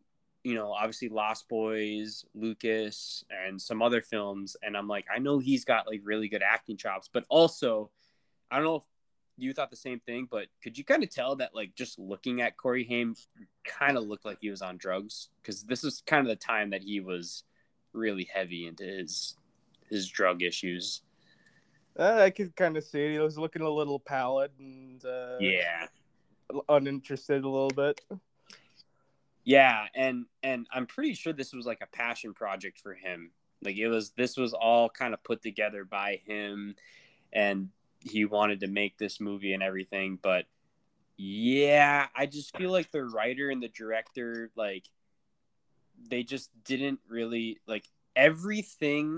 you 0.43 0.53
know 0.53 0.71
obviously 0.71 1.09
Lost 1.09 1.47
Boys, 1.49 2.25
Lucas, 2.35 3.23
and 3.29 3.61
some 3.61 3.81
other 3.81 4.01
films, 4.01 4.55
and 4.61 4.75
I'm 4.75 4.87
like 4.87 5.05
I 5.13 5.19
know 5.19 5.39
he's 5.39 5.65
got 5.65 5.87
like 5.87 6.01
really 6.03 6.27
good 6.27 6.43
acting 6.43 6.77
chops, 6.77 7.09
but 7.11 7.25
also 7.29 7.89
I 8.51 8.57
don't 8.57 8.65
know 8.65 8.75
if 8.77 8.83
you 9.37 9.53
thought 9.53 9.69
the 9.69 9.75
same 9.75 9.99
thing, 9.99 10.27
but 10.29 10.47
could 10.63 10.77
you 10.77 10.83
kind 10.83 11.03
of 11.03 11.09
tell 11.09 11.35
that 11.37 11.53
like 11.53 11.75
just 11.75 11.99
looking 11.99 12.41
at 12.41 12.57
Corey 12.57 12.85
Haim 12.85 13.15
kind 13.63 13.97
of 13.97 14.05
looked 14.05 14.25
like 14.25 14.37
he 14.41 14.49
was 14.49 14.61
on 14.61 14.77
drugs 14.77 15.29
because 15.41 15.63
this 15.63 15.83
is 15.83 16.03
kind 16.05 16.21
of 16.21 16.27
the 16.27 16.35
time 16.35 16.69
that 16.69 16.83
he 16.83 16.99
was 16.99 17.43
really 17.93 18.27
heavy 18.33 18.67
into 18.67 18.83
his 18.83 19.35
his 19.89 20.07
drug 20.09 20.41
issues. 20.41 21.01
Uh, 21.97 22.19
I 22.23 22.29
could 22.29 22.55
kind 22.55 22.75
of 22.75 22.83
see 22.83 23.05
it. 23.05 23.11
He 23.13 23.19
was 23.19 23.37
looking 23.37 23.61
a 23.61 23.69
little 23.69 23.99
pallid 23.99 24.51
and 24.59 25.03
uh, 25.05 25.37
yeah, 25.39 25.87
uninterested 26.69 27.43
a 27.43 27.49
little 27.49 27.69
bit. 27.69 28.01
Yeah, 29.43 29.85
and 29.93 30.25
and 30.43 30.67
I'm 30.73 30.87
pretty 30.87 31.13
sure 31.13 31.33
this 31.33 31.53
was 31.53 31.65
like 31.65 31.81
a 31.81 31.95
passion 31.95 32.33
project 32.33 32.79
for 32.79 32.93
him. 32.93 33.31
Like 33.63 33.77
it 33.77 33.87
was 33.87 34.11
this 34.11 34.37
was 34.37 34.53
all 34.53 34.89
kind 34.89 35.13
of 35.13 35.23
put 35.23 35.41
together 35.41 35.85
by 35.85 36.21
him 36.25 36.75
and 37.31 37.69
he 38.05 38.25
wanted 38.25 38.61
to 38.61 38.67
make 38.67 38.97
this 38.97 39.19
movie 39.19 39.53
and 39.53 39.63
everything, 39.63 40.19
but 40.21 40.45
yeah, 41.17 42.07
I 42.15 42.25
just 42.25 42.55
feel 42.57 42.71
like 42.71 42.91
the 42.91 43.03
writer 43.03 43.49
and 43.49 43.61
the 43.61 43.69
director 43.69 44.51
like 44.55 44.85
they 46.09 46.23
just 46.23 46.49
didn't 46.65 46.99
really 47.07 47.57
like 47.67 47.85
everything 48.15 49.17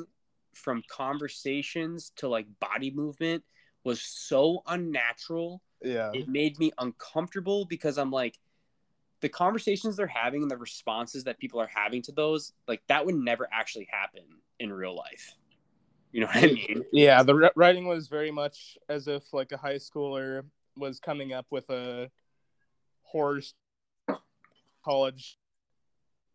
from 0.54 0.84
conversations 0.90 2.12
to 2.18 2.28
like 2.28 2.48
body 2.60 2.92
movement 2.92 3.44
was 3.84 4.02
so 4.02 4.64
unnatural 4.68 5.62
Yeah. 5.84 6.12
it 6.14 6.28
made 6.28 6.58
me 6.60 6.72
uncomfortable 6.78 7.66
because 7.66 7.98
I'm 7.98 8.12
like, 8.12 8.38
the 9.22 9.30
conversations 9.30 9.96
they're 9.96 10.08
having 10.08 10.44
and 10.44 10.52
the 10.52 10.58
responses 10.58 11.24
that 11.24 11.40
people 11.40 11.60
are 11.60 11.70
having 11.74 12.02
to 12.04 12.12
those, 12.12 12.54
like 12.68 12.82
that 12.88 13.06
would 13.06 13.16
never 13.16 13.48
actually 13.52 13.88
happen 13.92 14.24
in 14.60 14.72
real 14.72 14.96
life. 14.96 15.36
You 16.12 16.22
know 16.22 16.28
what 16.28 16.38
I 16.38 16.48
mean? 16.48 16.84
Yeah, 16.92 17.22
the 17.24 17.52
writing 17.56 17.86
was 17.88 18.08
very 18.08 18.32
much 18.32 18.78
as 18.90 19.08
if 19.08 19.34
like 19.34 19.52
a 19.52 19.58
high 19.58 19.76
schooler 19.76 20.44
was 20.76 21.00
coming 21.00 21.34
up 21.34 21.46
with 21.50 21.70
a 21.70 22.10
horror 23.04 23.38
s- 23.40 23.54
college 24.84 25.38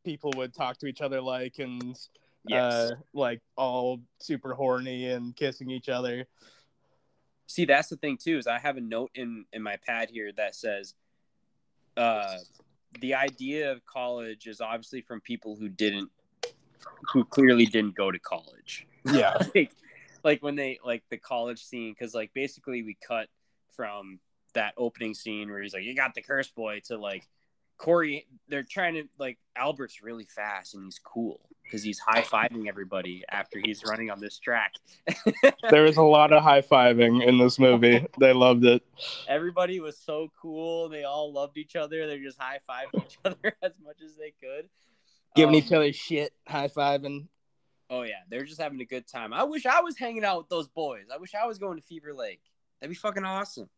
people 0.05 0.33
would 0.37 0.53
talk 0.55 0.79
to 0.79 0.87
each 0.87 1.01
other 1.01 1.21
like 1.21 1.59
and 1.59 1.97
Yes. 2.45 2.73
uh 2.73 2.91
like 3.15 3.41
all 3.57 4.01
super 4.19 4.53
horny 4.53 5.09
and 5.09 5.35
kissing 5.37 5.71
each 5.71 5.89
other. 5.89 6.27
See, 7.47 7.65
that's 7.67 7.89
the 7.89 7.97
thing 7.97 8.17
too. 8.17 8.37
Is 8.39 8.49
I 8.49 8.59
have 8.59 8.77
a 8.77 8.81
note 8.81 9.11
in 9.15 9.45
in 9.53 9.63
my 9.63 9.77
pad 9.87 10.11
here 10.11 10.33
that 10.37 10.57
says, 10.57 10.95
uh, 11.97 12.39
the 13.01 13.15
idea 13.15 13.71
of 13.71 13.85
college 13.87 14.47
is 14.49 14.61
obviously 14.61 15.03
from 15.03 15.21
people 15.21 15.55
who 15.55 15.69
didn't, 15.69 16.11
who 17.13 17.25
clearly 17.25 17.65
didn't 17.67 17.95
go 17.95 18.11
to 18.11 18.19
college. 18.19 18.87
Yeah. 19.05 19.39
like, 19.55 19.73
like 20.25 20.43
when 20.43 20.57
they 20.57 20.79
like 20.85 21.03
the 21.11 21.17
college 21.17 21.65
scene, 21.65 21.93
because 21.93 22.15
like 22.15 22.33
basically 22.35 22.83
we 22.83 22.97
cut 23.07 23.29
from 23.75 24.21
that 24.55 24.75
opening 24.77 25.15
scene 25.15 25.51
where 25.51 25.63
he's 25.63 25.75
like, 25.75 25.85
"You 25.85 25.95
got 25.97 26.15
the 26.15 26.23
curse 26.23 26.49
boy," 26.51 26.81
to 26.87 26.99
like 26.99 27.27
Corey. 27.79 28.27
They're 28.49 28.63
trying 28.63 28.95
to 28.95 29.05
like 29.19 29.39
Albert's 29.57 30.03
really 30.03 30.27
fast 30.27 30.75
and 30.75 30.85
he's 30.85 30.99
cool 31.03 31.41
because 31.65 31.83
he's 31.83 31.99
high 31.99 32.23
fiving 32.23 32.69
everybody 32.69 33.25
after 33.31 33.59
he's 33.65 33.83
running 33.87 34.11
on 34.11 34.21
this 34.21 34.39
track. 34.39 34.75
there 35.71 35.83
was 35.85 35.97
a 35.97 36.03
lot 36.03 36.33
of 36.33 36.43
high 36.43 36.61
fiving 36.61 37.27
in 37.27 37.39
this 37.39 37.59
movie. 37.59 38.07
they 38.21 38.33
loved 38.33 38.65
it. 38.65 38.83
Everybody 39.27 39.81
was 39.81 39.97
so 39.99 40.31
cool. 40.41 40.89
They 40.91 41.05
all 41.05 41.33
loved 41.33 41.57
each 41.57 41.75
other. 41.75 42.07
They're 42.07 42.23
just 42.23 42.39
high 42.39 42.59
fiving 42.69 43.05
each 43.07 43.19
other 43.25 43.57
as 43.63 43.73
much 43.83 43.97
as 44.05 44.15
they 44.17 44.35
could. 44.41 44.69
Giving 45.35 45.55
Um, 45.55 45.63
each 45.63 45.73
other 45.73 45.93
shit, 45.95 46.35
high 46.47 46.69
fiving. 46.69 47.29
Oh 47.93 48.05
yeah, 48.05 48.23
they're 48.31 48.45
just 48.45 48.59
having 48.59 48.81
a 48.81 48.87
good 48.87 49.07
time. 49.07 49.35
I 49.35 49.45
wish 49.45 49.67
I 49.67 49.83
was 49.83 49.99
hanging 49.99 50.25
out 50.25 50.39
with 50.39 50.49
those 50.49 50.67
boys. 50.67 51.05
I 51.13 51.19
wish 51.19 51.35
I 51.35 51.47
was 51.47 51.59
going 51.59 51.77
to 51.77 51.83
Fever 51.83 52.15
Lake. 52.15 52.41
That'd 52.81 52.91
be 52.91 52.97
fucking 52.97 53.23
awesome. 53.23 53.69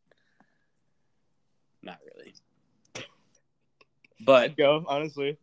Not 1.82 1.98
really. 2.14 2.32
But 4.20 4.44
I'd 4.44 4.56
go, 4.56 4.84
honestly. 4.86 5.36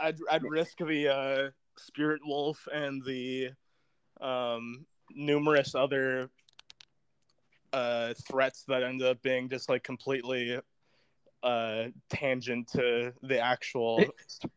I'd 0.00 0.16
I'd 0.30 0.44
risk 0.44 0.78
the 0.78 1.08
uh, 1.08 1.50
spirit 1.76 2.22
wolf 2.24 2.66
and 2.72 3.04
the 3.04 3.50
um, 4.22 4.86
numerous 5.14 5.74
other 5.74 6.30
uh, 7.74 8.14
threats 8.26 8.64
that 8.68 8.82
end 8.82 9.02
up 9.02 9.20
being 9.20 9.50
just 9.50 9.68
like 9.68 9.84
completely 9.84 10.58
uh, 11.42 11.84
tangent 12.08 12.68
to 12.68 13.12
the 13.22 13.40
actual 13.40 14.04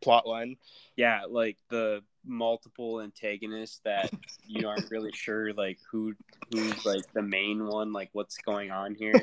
plot 0.01 0.27
line. 0.27 0.57
yeah, 0.95 1.21
like 1.29 1.57
the 1.69 2.01
multiple 2.25 3.01
antagonists 3.01 3.81
that 3.83 4.11
you 4.45 4.67
aren't 4.67 4.89
really 4.89 5.11
sure 5.11 5.53
like 5.53 5.79
who 5.91 6.13
who's 6.51 6.85
like 6.85 7.03
the 7.13 7.21
main 7.21 7.65
one, 7.65 7.93
like 7.93 8.09
what's 8.13 8.37
going 8.37 8.71
on 8.71 8.95
here. 8.95 9.13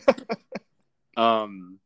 um 1.17 1.79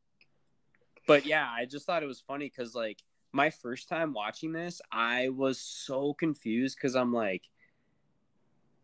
but 1.07 1.27
yeah, 1.27 1.49
I 1.51 1.67
just 1.67 1.87
thought 1.87 2.03
it 2.03 2.07
was 2.07 2.21
funny 2.21 2.47
because 2.47 2.75
like 2.75 2.99
my 3.33 3.51
first 3.51 3.89
time 3.89 4.13
watching 4.13 4.53
this, 4.53 4.81
I 4.93 5.29
was 5.29 5.61
so 5.61 6.15
confused 6.15 6.77
because 6.77 6.95
I'm 6.95 7.13
like 7.13 7.43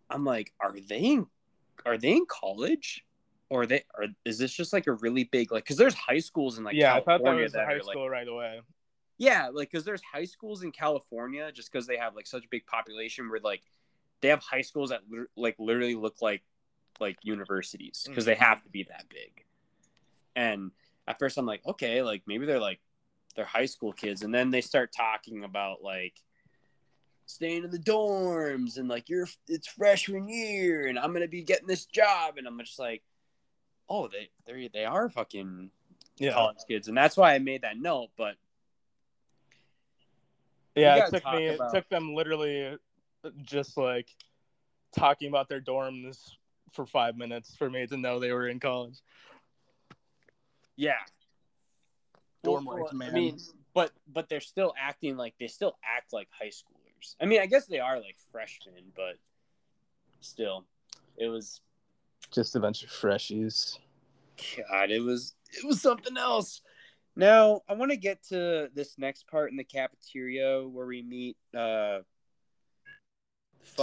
I'm 0.08 0.24
like, 0.24 0.52
are 0.60 0.74
they 0.88 0.98
in 0.98 1.26
are 1.86 1.98
they 1.98 2.12
in 2.12 2.26
college? 2.26 3.04
Or 3.50 3.66
they 3.66 3.82
or 3.98 4.06
is 4.24 4.38
this 4.38 4.52
just 4.52 4.72
like 4.72 4.86
a 4.86 4.92
really 4.92 5.24
big 5.24 5.50
like 5.50 5.64
because 5.64 5.76
there's 5.76 5.94
high 5.94 6.20
schools 6.20 6.56
in 6.56 6.64
like 6.64 6.76
yeah, 6.76 6.94
I 6.94 7.00
thought 7.00 7.04
that 7.04 7.24
California 7.24 7.42
was 7.42 7.54
a 7.54 7.64
high 7.64 7.72
are, 7.72 7.82
like, 7.82 7.94
school 7.94 8.08
right 8.08 8.28
away. 8.28 8.60
yeah, 9.18 9.48
like 9.52 9.70
because 9.70 9.84
there's 9.84 10.02
high 10.02 10.24
schools 10.24 10.62
in 10.62 10.70
California, 10.70 11.50
just 11.52 11.70
because 11.70 11.86
they 11.86 11.96
have 11.96 12.14
like 12.14 12.28
such 12.28 12.44
a 12.44 12.48
big 12.48 12.64
population, 12.66 13.28
where 13.28 13.40
like 13.42 13.62
they 14.20 14.28
have 14.28 14.40
high 14.40 14.60
schools 14.60 14.90
that 14.90 15.00
like 15.36 15.56
literally 15.58 15.96
look 15.96 16.22
like 16.22 16.42
like 17.00 17.16
universities 17.22 18.04
because 18.06 18.24
they 18.24 18.34
have 18.34 18.62
to 18.62 18.68
be 18.68 18.84
that 18.84 19.06
big. 19.08 19.44
And 20.36 20.70
at 21.08 21.18
first, 21.18 21.36
I'm 21.36 21.46
like, 21.46 21.66
okay, 21.66 22.02
like 22.02 22.22
maybe 22.26 22.46
they're 22.46 22.60
like 22.60 22.80
they're 23.34 23.44
high 23.44 23.66
school 23.66 23.92
kids, 23.92 24.22
and 24.22 24.34
then 24.34 24.50
they 24.50 24.60
start 24.60 24.92
talking 24.96 25.44
about 25.44 25.82
like 25.82 26.14
staying 27.26 27.64
in 27.64 27.70
the 27.70 27.78
dorms 27.78 28.76
and 28.76 28.88
like 28.88 29.08
you're 29.08 29.28
it's 29.48 29.68
freshman 29.68 30.28
year, 30.28 30.86
and 30.86 30.98
I'm 30.98 31.12
gonna 31.12 31.28
be 31.28 31.42
getting 31.42 31.66
this 31.66 31.86
job, 31.86 32.38
and 32.38 32.46
I'm 32.46 32.58
just 32.60 32.78
like, 32.78 33.02
oh, 33.90 34.08
they 34.08 34.30
they 34.46 34.68
they 34.72 34.84
are 34.86 35.08
fucking 35.10 35.70
Yeah, 36.18 36.32
college 36.32 36.58
kids, 36.68 36.88
and 36.88 36.96
that's 36.96 37.16
why 37.16 37.34
I 37.34 37.38
made 37.40 37.62
that 37.62 37.76
note, 37.76 38.08
but. 38.16 38.36
yeah. 40.74 41.06
It 41.06 41.10
took 41.10 41.24
me. 41.32 41.48
about- 41.48 41.74
It 41.74 41.76
took 41.76 41.88
them 41.88 42.14
literally 42.14 42.78
uh, 43.24 43.30
just 43.42 43.76
like 43.76 44.08
talking 44.96 45.28
about 45.28 45.48
their 45.48 45.60
dorms 45.60 46.30
for 46.72 46.86
five 46.86 47.16
minutes 47.16 47.54
for 47.56 47.68
me 47.68 47.86
to 47.86 47.96
know 47.96 48.18
they 48.20 48.32
were 48.32 48.48
in 48.48 48.60
college. 48.60 49.00
Yeah. 50.76 50.94
Dorm 52.42 52.64
Well, 52.64 52.78
life, 52.90 53.08
I 53.08 53.10
mean, 53.10 53.38
but 53.74 53.92
but 54.08 54.28
they're 54.28 54.40
still 54.40 54.72
acting 54.80 55.16
like 55.16 55.34
they 55.38 55.46
still 55.48 55.76
act 55.84 56.12
like 56.12 56.28
high 56.30 56.46
schoolers. 56.48 57.16
I 57.20 57.26
mean, 57.26 57.40
I 57.40 57.46
guess 57.46 57.66
they 57.66 57.80
are 57.80 57.98
like 58.00 58.16
freshmen, 58.32 58.92
but 58.96 59.16
still, 60.20 60.64
it 61.18 61.28
was 61.28 61.60
Just 62.30 62.56
a 62.56 62.60
bunch 62.60 62.82
of 62.84 62.90
freshies. 62.90 63.78
God. 64.70 64.90
It 64.90 65.00
was 65.00 65.34
it 65.52 65.66
was 65.66 65.80
something 65.80 66.16
else. 66.16 66.62
Now 67.16 67.62
I 67.68 67.74
want 67.74 67.90
to 67.90 67.96
get 67.96 68.22
to 68.28 68.68
this 68.74 68.96
next 68.98 69.26
part 69.28 69.50
in 69.50 69.56
the 69.56 69.64
cafeteria 69.64 70.62
where 70.66 70.86
we 70.86 71.02
meet 71.02 71.36
uh 71.56 72.00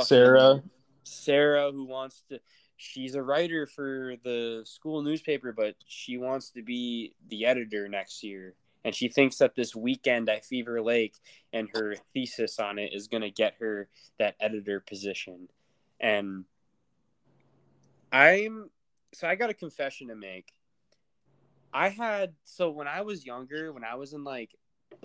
Sarah. 0.04 0.64
Sarah, 1.04 1.72
who 1.72 1.86
wants 1.86 2.24
to. 2.30 2.40
She's 2.76 3.16
a 3.16 3.24
writer 3.24 3.66
for 3.66 4.16
the 4.24 4.62
school 4.66 5.02
newspaper, 5.02 5.52
but 5.52 5.76
she 5.88 6.18
wants 6.18 6.52
to 6.52 6.62
be 6.62 7.14
the 7.28 7.46
editor 7.46 7.88
next 7.88 8.24
year. 8.24 8.54
And 8.86 8.94
she 8.94 9.10
thinks 9.10 9.38
that 9.38 9.56
this 9.56 9.76
weekend 9.76 10.30
at 10.30 10.46
Fever 10.46 10.82
Lake 10.82 11.16
and 11.52 11.68
her 11.74 11.96
thesis 12.14 12.60
on 12.60 12.78
it 12.78 12.94
is 12.94 13.08
going 13.08 13.24
to 13.24 13.32
get 13.32 13.56
her 13.60 13.90
that 14.20 14.36
editor 14.40 14.80
position. 14.80 15.50
And 16.00 16.46
I'm. 18.18 18.70
So 19.14 19.28
I 19.28 19.36
got 19.36 19.50
a 19.50 19.54
confession 19.54 20.08
to 20.08 20.16
make. 20.16 20.54
I 21.74 21.90
had. 21.90 22.34
So 22.44 22.72
when 22.72 22.88
I 22.88 23.02
was 23.02 23.26
younger, 23.26 23.72
when 23.72 23.84
I 23.84 23.96
was 23.96 24.14
in 24.14 24.24
like 24.24 24.56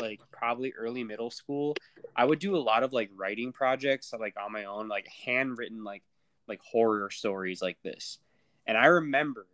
like 0.01 0.21
probably 0.31 0.73
early 0.73 1.05
middle 1.05 1.31
school, 1.31 1.75
I 2.17 2.25
would 2.25 2.39
do 2.39 2.57
a 2.57 2.59
lot 2.59 2.83
of 2.83 2.93
like 2.93 3.11
writing 3.15 3.53
projects 3.53 4.13
like 4.19 4.35
on 4.43 4.53
my 4.53 4.65
own, 4.65 4.89
like 4.89 5.09
handwritten 5.25 5.85
like 5.85 6.03
like 6.49 6.61
horror 6.61 7.11
stories 7.11 7.61
like 7.61 7.79
this. 7.83 8.19
And 8.67 8.79
I 8.79 8.87
remember 8.87 9.47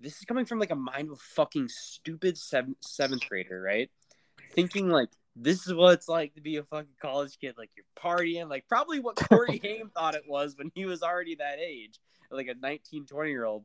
this 0.00 0.18
is 0.18 0.24
coming 0.24 0.44
from 0.44 0.58
like 0.58 0.70
a 0.70 0.76
mind 0.76 1.10
of 1.10 1.20
fucking 1.20 1.68
stupid 1.68 2.36
seventh 2.36 2.78
seventh 2.80 3.28
grader, 3.28 3.60
right? 3.60 3.90
Thinking 4.52 4.88
like 4.88 5.08
this 5.36 5.66
is 5.66 5.74
what 5.74 5.92
it's 5.92 6.08
like 6.08 6.34
to 6.34 6.40
be 6.40 6.56
a 6.56 6.62
fucking 6.62 6.96
college 7.00 7.38
kid, 7.38 7.56
like 7.58 7.70
you're 7.76 7.84
partying, 7.96 8.48
like 8.48 8.66
probably 8.68 9.00
what 9.00 9.16
Corey 9.16 9.60
Haim 9.62 9.90
thought 9.94 10.14
it 10.14 10.24
was 10.26 10.56
when 10.56 10.72
he 10.74 10.86
was 10.86 11.02
already 11.02 11.34
that 11.36 11.58
age, 11.58 12.00
like 12.30 12.48
a 12.48 12.54
19, 12.54 13.06
20 13.06 13.30
year 13.30 13.44
old. 13.44 13.64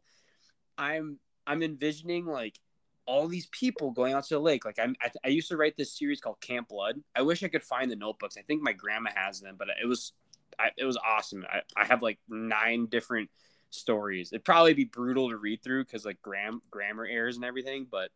I'm 0.78 1.18
I'm 1.48 1.64
envisioning 1.64 2.26
like 2.26 2.60
all 3.06 3.28
these 3.28 3.48
people 3.48 3.92
going 3.92 4.14
out 4.14 4.26
to 4.26 4.36
the 4.36 4.40
lake. 4.40 4.66
Like 4.66 4.80
I'm, 4.80 4.96
I, 5.02 5.10
I 5.26 5.30
used 5.30 5.50
to 5.50 5.58
write 5.58 5.76
this 5.78 5.98
series 5.98 6.22
called 6.22 6.40
Camp 6.42 6.68
Blood. 6.68 7.02
I 7.16 7.22
wish 7.22 7.44
I 7.44 7.48
could 7.48 7.64
find 7.64 7.90
the 7.90 7.96
notebooks. 7.96 8.38
I 8.38 8.42
think 8.42 8.62
my 8.62 8.74
grandma 8.74 9.10
has 9.16 9.40
them, 9.40 9.56
but 9.58 9.70
it 9.82 9.88
was, 9.88 10.14
I, 10.60 10.70
it 10.78 10.86
was 10.86 10.98
awesome. 10.98 11.46
I, 11.52 11.62
I 11.76 11.86
have 11.86 12.02
like 12.02 12.20
nine 12.30 12.86
different 12.86 13.30
stories. 13.72 14.32
It'd 14.32 14.46
probably 14.46 14.74
be 14.74 14.84
brutal 14.84 15.30
to 15.30 15.38
read 15.38 15.64
through 15.64 15.86
because 15.86 16.06
like 16.06 16.22
gram 16.22 16.62
grammar 16.70 17.06
errors 17.06 17.38
and 17.38 17.46
everything. 17.46 17.88
But 17.90 18.12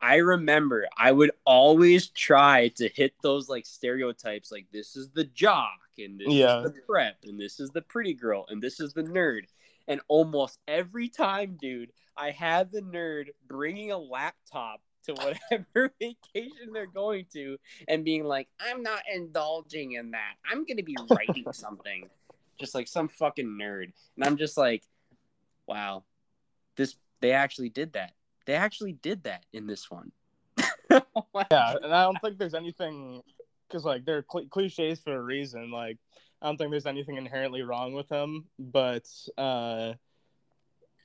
I 0.00 0.16
remember 0.16 0.86
I 0.96 1.12
would 1.12 1.30
always 1.44 2.08
try 2.08 2.68
to 2.76 2.88
hit 2.88 3.14
those 3.22 3.48
like 3.48 3.66
stereotypes. 3.66 4.52
Like 4.52 4.66
this 4.72 4.96
is 4.96 5.08
the 5.10 5.24
jock, 5.24 5.78
and 5.98 6.18
this 6.20 6.28
Yeah. 6.32 6.58
is 6.64 6.72
the 6.72 6.80
prep, 6.86 7.16
and 7.24 7.40
this 7.40 7.58
is 7.60 7.70
the 7.70 7.82
pretty 7.82 8.14
girl, 8.14 8.46
and 8.48 8.62
this 8.62 8.78
is 8.80 8.92
the 8.92 9.02
nerd. 9.02 9.42
And 9.88 10.00
almost 10.08 10.58
every 10.68 11.08
time, 11.08 11.56
dude, 11.60 11.92
I 12.16 12.30
had 12.30 12.72
the 12.72 12.82
nerd 12.82 13.28
bringing 13.46 13.92
a 13.92 13.98
laptop 13.98 14.80
to 15.04 15.14
whatever 15.50 15.92
vacation 16.00 16.72
they're 16.72 16.86
going 16.86 17.26
to 17.32 17.56
and 17.86 18.04
being 18.04 18.24
like, 18.24 18.48
I'm 18.60 18.82
not 18.82 19.02
indulging 19.12 19.92
in 19.92 20.10
that. 20.10 20.34
I'm 20.50 20.64
going 20.64 20.78
to 20.78 20.82
be 20.82 20.96
writing 21.10 21.44
something. 21.52 22.08
Just 22.58 22.74
like 22.74 22.88
some 22.88 23.08
fucking 23.08 23.46
nerd. 23.60 23.92
And 24.16 24.24
I'm 24.24 24.36
just 24.36 24.56
like, 24.56 24.82
wow, 25.66 26.02
this, 26.76 26.96
they 27.20 27.32
actually 27.32 27.68
did 27.68 27.92
that. 27.92 28.12
They 28.46 28.54
actually 28.54 28.92
did 28.92 29.24
that 29.24 29.44
in 29.52 29.66
this 29.66 29.90
one. 29.90 30.12
Yeah, 31.50 31.74
and 31.82 31.92
I 31.92 32.04
don't 32.04 32.18
think 32.22 32.38
there's 32.38 32.54
anything 32.54 33.22
because 33.68 33.84
like 33.84 34.04
they're 34.04 34.24
cl- 34.30 34.46
cliches 34.46 35.00
for 35.00 35.14
a 35.14 35.22
reason. 35.22 35.70
Like 35.70 35.98
I 36.40 36.46
don't 36.46 36.56
think 36.56 36.70
there's 36.70 36.86
anything 36.86 37.16
inherently 37.16 37.62
wrong 37.62 37.92
with 37.92 38.08
them, 38.08 38.46
but 38.58 39.06
uh, 39.36 39.94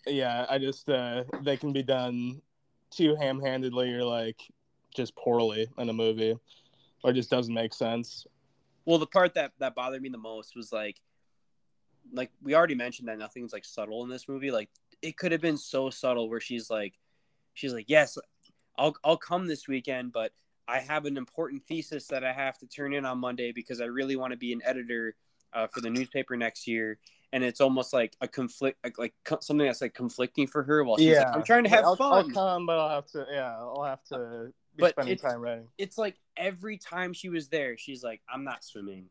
yeah, 0.06 0.46
I 0.50 0.58
just 0.58 0.90
uh 0.90 1.24
they 1.44 1.58
can 1.58 1.74
be 1.74 1.84
done 1.84 2.42
too 2.92 3.16
ham-handedly 3.16 3.94
or 3.94 4.04
like 4.04 4.40
just 4.96 5.16
poorly 5.16 5.68
in 5.78 5.90
a 5.90 5.94
movie, 5.94 6.36
or 7.04 7.14
just 7.14 7.30
doesn't 7.30 7.54
make 7.54 7.74
sense. 7.74 8.26
Well, 8.86 9.00
the 9.00 9.08
part 9.08 9.34
that 9.36 9.52
that 9.60 9.76
bothered 9.76 10.02
me 10.02 10.10
the 10.10 10.18
most 10.18 10.56
was 10.56 10.72
like, 10.72 11.02
like 12.14 12.32
we 12.42 12.56
already 12.56 12.76
mentioned 12.76 13.08
that 13.10 13.18
nothing's 13.18 13.54
like 13.54 13.66
subtle 13.66 14.04
in 14.04 14.10
this 14.10 14.28
movie. 14.28 14.52
Like 14.52 14.70
it 15.02 15.18
could 15.18 15.32
have 15.32 15.42
been 15.42 15.58
so 15.58 15.90
subtle 15.90 16.30
where 16.30 16.40
she's 16.40 16.70
like, 16.70 16.94
she's 17.54 17.74
like, 17.74 17.86
yes, 17.88 18.18
I'll 18.78 18.96
I'll 19.04 19.18
come 19.18 19.48
this 19.48 19.68
weekend, 19.68 20.12
but 20.12 20.32
I 20.68 20.80
have 20.80 21.06
an 21.06 21.18
important 21.18 21.64
thesis 21.66 22.08
that 22.08 22.24
I 22.24 22.32
have 22.32 22.58
to 22.60 22.68
turn 22.68 22.94
in 22.94 23.06
on 23.06 23.18
Monday 23.20 23.52
because 23.52 23.82
I 23.82 23.86
really 23.86 24.16
want 24.16 24.32
to 24.32 24.38
be 24.38 24.54
an 24.54 24.62
editor 24.64 25.16
uh, 25.54 25.68
for 25.68 25.82
the 25.82 25.90
newspaper 25.90 26.38
next 26.38 26.68
year. 26.68 26.98
And 27.34 27.44
it's 27.46 27.62
almost 27.62 27.94
like 27.94 28.16
a 28.20 28.28
conflict, 28.28 28.78
like, 28.84 28.98
like 29.00 29.14
co- 29.24 29.40
something 29.42 29.66
that's 29.66 29.82
like 29.82 29.94
conflicting 29.94 30.48
for 30.48 30.64
her. 30.64 30.84
While 30.84 30.98
she's 30.98 31.08
yeah, 31.08 31.24
like, 31.28 31.36
I'm 31.38 31.44
trying 31.44 31.64
to 31.64 31.70
have 31.70 31.86
I'll, 31.86 31.96
fun. 31.96 32.14
I'll 32.14 32.30
come, 32.30 32.66
but 32.66 32.78
I'll 32.78 32.90
have 32.90 33.08
to. 33.08 33.26
Yeah, 33.32 33.56
I'll 33.58 33.84
have 33.84 34.04
to 34.06 34.52
be 34.76 34.82
But 34.82 34.92
spending 34.92 35.14
it's- 35.14 35.32
time 35.32 35.42
writing. 35.42 35.68
it's 35.78 35.98
like 35.98 36.18
every 36.36 36.78
time 36.78 37.14
she 37.14 37.30
was 37.30 37.48
there, 37.48 37.78
she's 37.78 38.04
like, 38.04 38.22
I'm 38.32 38.44
not 38.44 38.64
swimming. 38.64 39.06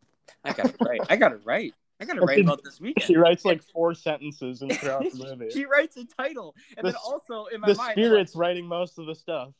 I 0.44 0.52
got 0.52 0.66
to 0.66 0.84
write. 0.84 1.00
I 1.08 1.16
got 1.16 1.30
to 1.30 1.38
write. 1.44 1.74
I 2.00 2.04
got 2.06 2.14
to 2.14 2.20
write 2.22 2.40
about 2.40 2.62
this 2.64 2.80
weekend. 2.80 3.06
She 3.06 3.16
writes 3.16 3.44
like 3.44 3.62
four 3.72 3.94
sentences 3.94 4.62
in 4.62 4.70
throughout 4.70 5.02
the 5.02 5.18
movie. 5.36 5.50
she 5.50 5.66
writes 5.66 5.96
a 5.98 6.04
title, 6.04 6.54
and 6.76 6.86
The 6.86 6.92
then 6.92 7.00
also 7.04 7.46
in 7.46 7.60
my 7.60 7.68
the 7.68 7.74
mind, 7.74 7.80
I'm 7.80 7.86
like- 7.86 7.92
spirit's 8.06 8.36
writing 8.36 8.66
most 8.66 8.98
of 8.98 9.06
the 9.06 9.14
stuff. 9.14 9.50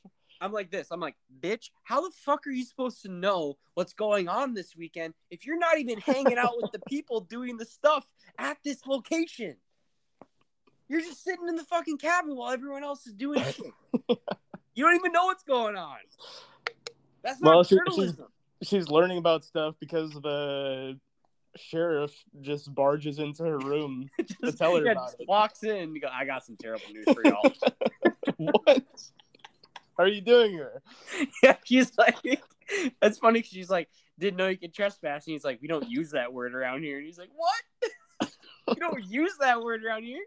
I'm 0.43 0.53
like 0.53 0.71
this. 0.71 0.89
I'm 0.91 1.01
like, 1.01 1.17
bitch, 1.43 1.69
how 1.83 2.01
the 2.01 2.11
fuck 2.25 2.47
are 2.47 2.51
you 2.51 2.65
supposed 2.65 3.03
to 3.03 3.09
know 3.11 3.59
what's 3.75 3.93
going 3.93 4.27
on 4.27 4.55
this 4.55 4.75
weekend 4.75 5.13
if 5.31 5.45
you're 5.45 5.59
not 5.59 5.77
even 5.79 5.99
hanging 6.01 6.39
out 6.39 6.55
with 6.57 6.73
the 6.73 6.79
people 6.89 7.21
doing 7.21 7.59
the 7.59 7.67
stuff 7.67 8.09
at 8.39 8.57
this 8.65 8.87
location? 8.87 9.57
You're 10.89 11.03
just 11.03 11.23
sitting 11.23 11.47
in 11.47 11.57
the 11.57 11.65
fucking 11.65 11.99
cabin 11.99 12.35
while 12.37 12.51
everyone 12.53 12.83
else 12.85 13.07
is 13.07 13.13
doing 13.13 13.43
shit. 13.53 13.67
you 14.75 14.83
don't 14.85 14.97
even 14.97 15.13
know 15.13 15.27
what's 15.27 15.45
going 15.45 15.77
on. 15.77 15.99
That's 17.23 17.41
not 17.43 17.51
Well, 17.57 17.65
she- 17.65 17.77
journalism. 17.77 18.27
She's 18.63 18.89
learning 18.89 19.19
about 19.19 19.45
stuff 19.45 19.75
because 19.79 20.15
of 20.17 20.23
the 20.23 20.99
sheriff 21.57 22.13
just 22.41 22.73
barges 22.75 23.19
into 23.19 23.45
her 23.45 23.59
room. 23.59 24.09
just, 24.45 24.59
tell 24.59 24.77
her 24.77 24.85
yeah, 24.85 24.93
about 24.93 25.09
just 25.09 25.21
it. 25.21 25.29
walks 25.29 25.63
in 25.63 25.99
go, 26.01 26.09
I 26.13 26.25
got 26.25 26.45
some 26.45 26.57
terrible 26.57 26.87
news 26.93 27.07
for 27.13 27.25
y'all. 27.25 27.53
what 28.65 28.83
are 29.99 30.09
you 30.09 30.21
doing 30.21 30.53
here? 30.53 30.83
yeah, 31.43 31.57
she's 31.65 31.97
like, 31.99 32.17
that's 33.01 33.19
funny 33.19 33.43
'cause 33.43 33.51
she's 33.51 33.71
like, 33.71 33.89
didn't 34.19 34.37
know 34.37 34.49
you 34.49 34.59
could 34.59 34.75
trespass. 34.75 35.27
And 35.27 35.33
he's 35.33 35.45
like, 35.45 35.61
we 35.61 35.69
don't 35.69 35.89
use 35.89 36.13
that 36.13 36.33
word 36.33 36.55
around 36.55 36.83
here. 36.83 36.99
And 36.99 37.07
he's 37.07 37.19
like, 37.19 37.31
what? 37.35 38.31
you 38.69 38.77
don't 38.77 39.05
use 39.05 39.33
that 39.41 39.61
word 39.61 39.85
around 39.85 40.05
here. 40.05 40.23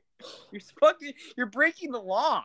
You're 0.52 0.62
fucking, 0.80 1.14
you're 1.38 1.48
breaking 1.48 1.92
the 1.92 2.00
law. 2.02 2.44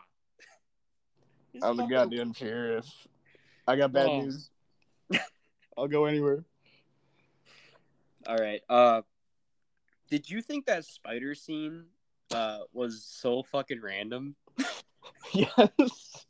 I'm 1.61 1.77
the 1.77 1.87
goddamn 1.87 2.33
sheriff. 2.33 2.85
I 3.67 3.75
got 3.75 3.91
bad 3.91 4.07
Oh. 4.07 4.21
news. 4.21 4.49
I'll 5.77 5.87
go 5.87 6.05
anywhere. 6.05 6.43
All 8.27 8.37
right. 8.37 8.61
Uh, 8.69 9.01
did 10.09 10.29
you 10.29 10.41
think 10.41 10.65
that 10.65 10.85
spider 10.85 11.35
scene 11.35 11.85
uh 12.31 12.59
was 12.73 13.03
so 13.03 13.43
fucking 13.43 13.81
random? 13.81 14.35
Yes. 15.33 16.25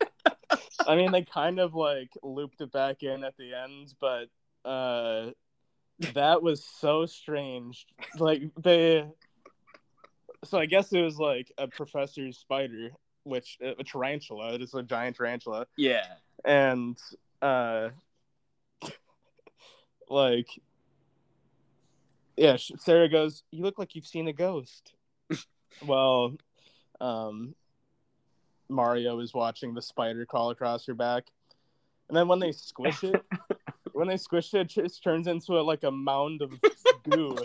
I 0.87 0.95
mean, 0.95 1.11
they 1.11 1.23
kind 1.23 1.59
of 1.59 1.73
like 1.75 2.09
looped 2.23 2.59
it 2.61 2.71
back 2.71 3.03
in 3.03 3.23
at 3.23 3.37
the 3.37 3.53
end, 3.53 3.93
but 3.99 4.25
uh, 4.67 5.31
that 6.13 6.41
was 6.41 6.63
so 6.63 7.05
strange. 7.05 7.85
Like 8.17 8.41
they, 8.61 9.05
so 10.43 10.57
I 10.57 10.65
guess 10.65 10.91
it 10.91 11.01
was 11.01 11.17
like 11.17 11.51
a 11.57 11.67
professor's 11.67 12.37
spider, 12.37 12.89
which 13.23 13.57
a 13.61 13.83
tarantula. 13.83 14.53
It 14.55 14.61
is 14.61 14.73
a 14.73 14.83
giant 14.83 15.17
tarantula, 15.17 15.67
Yeah. 15.77 16.05
and 16.43 16.97
uh, 17.41 17.89
like, 20.09 20.47
yeah, 22.39 22.55
Sarah 22.55 23.09
goes, 23.09 23.43
"You 23.51 23.63
look 23.63 23.77
like 23.77 23.95
you've 23.95 24.07
seen 24.07 24.29
a 24.29 24.33
ghost." 24.33 24.93
well, 25.85 26.37
um, 27.01 27.53
Mario 28.69 29.19
is 29.19 29.33
watching 29.33 29.73
the 29.73 29.81
spider 29.81 30.25
crawl 30.25 30.49
across 30.49 30.85
her 30.87 30.93
back, 30.93 31.25
and 32.07 32.17
then 32.17 32.29
when 32.29 32.39
they 32.39 32.53
squish 32.53 33.03
it, 33.03 33.21
when 33.91 34.07
they 34.07 34.15
squish 34.15 34.53
it, 34.53 34.61
it 34.61 34.67
just 34.67 35.03
turns 35.03 35.27
into 35.27 35.59
a, 35.59 35.61
like 35.61 35.83
a 35.83 35.91
mound 35.91 36.41
of 36.41 36.53
goo. 37.03 37.35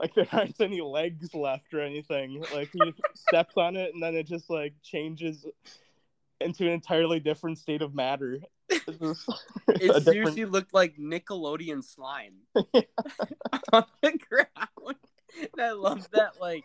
like 0.00 0.14
there 0.14 0.26
aren't 0.32 0.60
any 0.62 0.80
legs 0.80 1.34
left 1.34 1.74
or 1.74 1.82
anything. 1.82 2.42
Like 2.54 2.70
he 2.72 2.94
steps 3.14 3.58
on 3.58 3.76
it, 3.76 3.92
and 3.92 4.02
then 4.02 4.14
it 4.14 4.26
just 4.26 4.48
like 4.48 4.72
changes 4.82 5.46
into 6.40 6.64
an 6.64 6.72
entirely 6.72 7.20
different 7.20 7.58
state 7.58 7.82
of 7.82 7.94
matter. 7.94 8.40
Just 8.70 8.86
mm-hmm. 8.86 9.32
It 9.68 9.78
different- 9.80 10.04
seriously 10.04 10.44
looked 10.44 10.74
like 10.74 10.96
Nickelodeon 10.96 11.84
slime 11.84 12.34
on 12.54 13.84
the 14.02 14.18
ground. 14.28 14.96
And 15.52 15.60
I 15.60 15.72
love 15.72 16.08
that. 16.12 16.40
Like, 16.40 16.64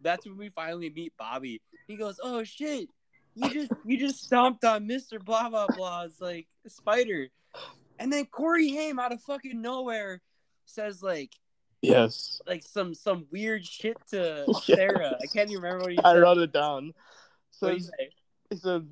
that's 0.00 0.26
when 0.26 0.36
we 0.36 0.50
finally 0.50 0.90
meet 0.90 1.12
Bobby. 1.18 1.62
He 1.86 1.96
goes, 1.96 2.18
"Oh 2.22 2.44
shit, 2.44 2.88
you 3.34 3.50
just 3.50 3.72
you 3.84 3.98
just 3.98 4.22
stomped 4.24 4.64
on 4.64 4.86
Mister 4.86 5.18
Blah 5.18 5.48
Blah 5.48 5.68
Blah's 5.68 6.20
like 6.20 6.46
spider," 6.66 7.28
and 7.98 8.12
then 8.12 8.26
Corey 8.26 8.70
Haim 8.70 8.98
out 8.98 9.12
of 9.12 9.22
fucking 9.22 9.60
nowhere 9.60 10.20
says 10.66 11.02
like 11.02 11.32
Yes, 11.82 12.40
like 12.46 12.62
some 12.62 12.94
some 12.94 13.26
weird 13.32 13.66
shit 13.66 13.96
to 14.10 14.44
Yeah. 14.46 14.76
Sarah. 14.76 15.16
I 15.20 15.26
can't 15.26 15.50
even 15.50 15.62
remember 15.62 15.84
what 15.84 15.90
he 15.90 15.96
said. 15.96 16.06
I 16.06 16.12
said. 16.12 16.20
wrote 16.20 16.38
it 16.38 16.52
down. 16.52 16.92
So 17.50 17.68
he 17.70 17.80
said 17.80 18.88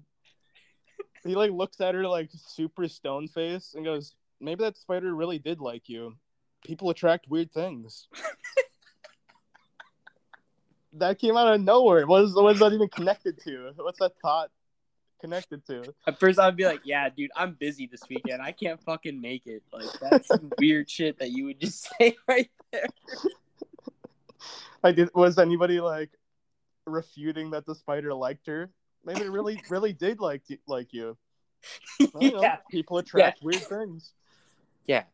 he 1.24 1.35
like 1.35 1.50
looks 1.50 1.80
at 1.80 1.94
her 1.94 2.06
like 2.06 2.30
super 2.35 2.88
stone 2.88 3.28
face 3.28 3.74
and 3.74 3.85
goes, 3.85 4.14
"Maybe 4.40 4.64
that 4.64 4.76
spider 4.76 5.14
really 5.14 5.38
did 5.38 5.61
like 5.61 5.88
you. 5.88 6.16
People 6.64 6.90
attract 6.90 7.28
weird 7.28 7.52
things." 7.52 8.09
that 10.94 11.18
came 11.18 11.37
out 11.37 11.52
of 11.52 11.61
nowhere. 11.61 12.06
What 12.06 12.24
is 12.24 12.35
what 12.35 12.54
is 12.54 12.61
that 12.61 12.72
even 12.72 12.88
connected 12.88 13.40
to? 13.44 13.72
What's 13.76 13.98
that 13.98 14.12
thought 14.22 14.50
connected 15.20 15.64
to? 15.66 15.94
At 16.06 16.18
first, 16.18 16.38
I'd 16.38 16.56
be 16.56 16.64
like, 16.64 16.80
"Yeah, 16.85 17.09
dude, 17.09 17.30
I'm 17.37 17.54
busy 17.54 17.87
this 17.87 18.02
weekend. 18.09 18.42
I 18.42 18.52
can't 18.52 18.83
fucking 18.83 19.20
make 19.20 19.46
it." 19.46 19.62
Like 19.72 19.87
that's 20.00 20.28
some 20.28 20.50
weird 20.59 20.90
shit 20.90 21.18
that 21.18 21.30
you 21.30 21.44
would 21.46 21.61
just 21.61 21.88
say 21.98 22.16
right 22.26 22.50
there. 22.72 22.87
Like, 24.83 24.96
did, 24.96 25.11
was 25.14 25.38
anybody 25.38 25.80
like 25.80 26.11
refuting 26.87 27.50
that 27.50 27.66
the 27.66 27.74
spider 27.74 28.14
liked 28.14 28.46
her? 28.46 28.70
Maybe 29.04 29.22
it 29.22 29.30
really, 29.30 29.60
really 29.70 29.92
did 29.92 30.20
like 30.20 30.42
like 30.66 30.92
you. 30.92 31.16
Don't 32.00 32.14
know. 32.34 32.42
yeah, 32.42 32.56
People 32.70 32.98
attract 32.98 33.42
weird 33.42 33.62
things. 33.62 34.12
yeah. 34.86 35.04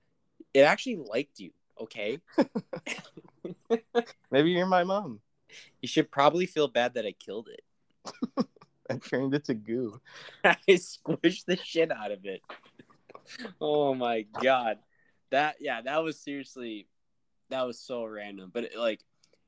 It 0.54 0.60
actually 0.60 0.96
liked 0.96 1.38
you. 1.40 1.50
Okay, 1.78 2.18
Maybe 4.30 4.50
you're 4.52 4.64
my 4.64 4.82
mom. 4.84 5.20
you 5.82 5.88
should 5.88 6.10
probably 6.10 6.46
feel 6.46 6.68
bad 6.68 6.94
that 6.94 7.04
I 7.04 7.12
killed 7.12 7.48
it. 7.48 8.46
I 8.88 8.96
turned 8.96 9.34
it 9.34 9.44
to 9.46 9.54
goo. 9.54 10.00
I 10.42 10.56
squished 10.70 11.44
the 11.44 11.56
shit 11.62 11.90
out 11.92 12.12
of 12.12 12.24
it. 12.24 12.40
Oh 13.60 13.92
my 13.94 14.22
god, 14.42 14.78
that 15.30 15.56
yeah, 15.60 15.82
that 15.82 16.02
was 16.02 16.18
seriously, 16.18 16.86
that 17.50 17.66
was 17.66 17.78
so 17.78 18.04
random. 18.06 18.50
But 18.54 18.64
it, 18.64 18.78
like, 18.78 19.00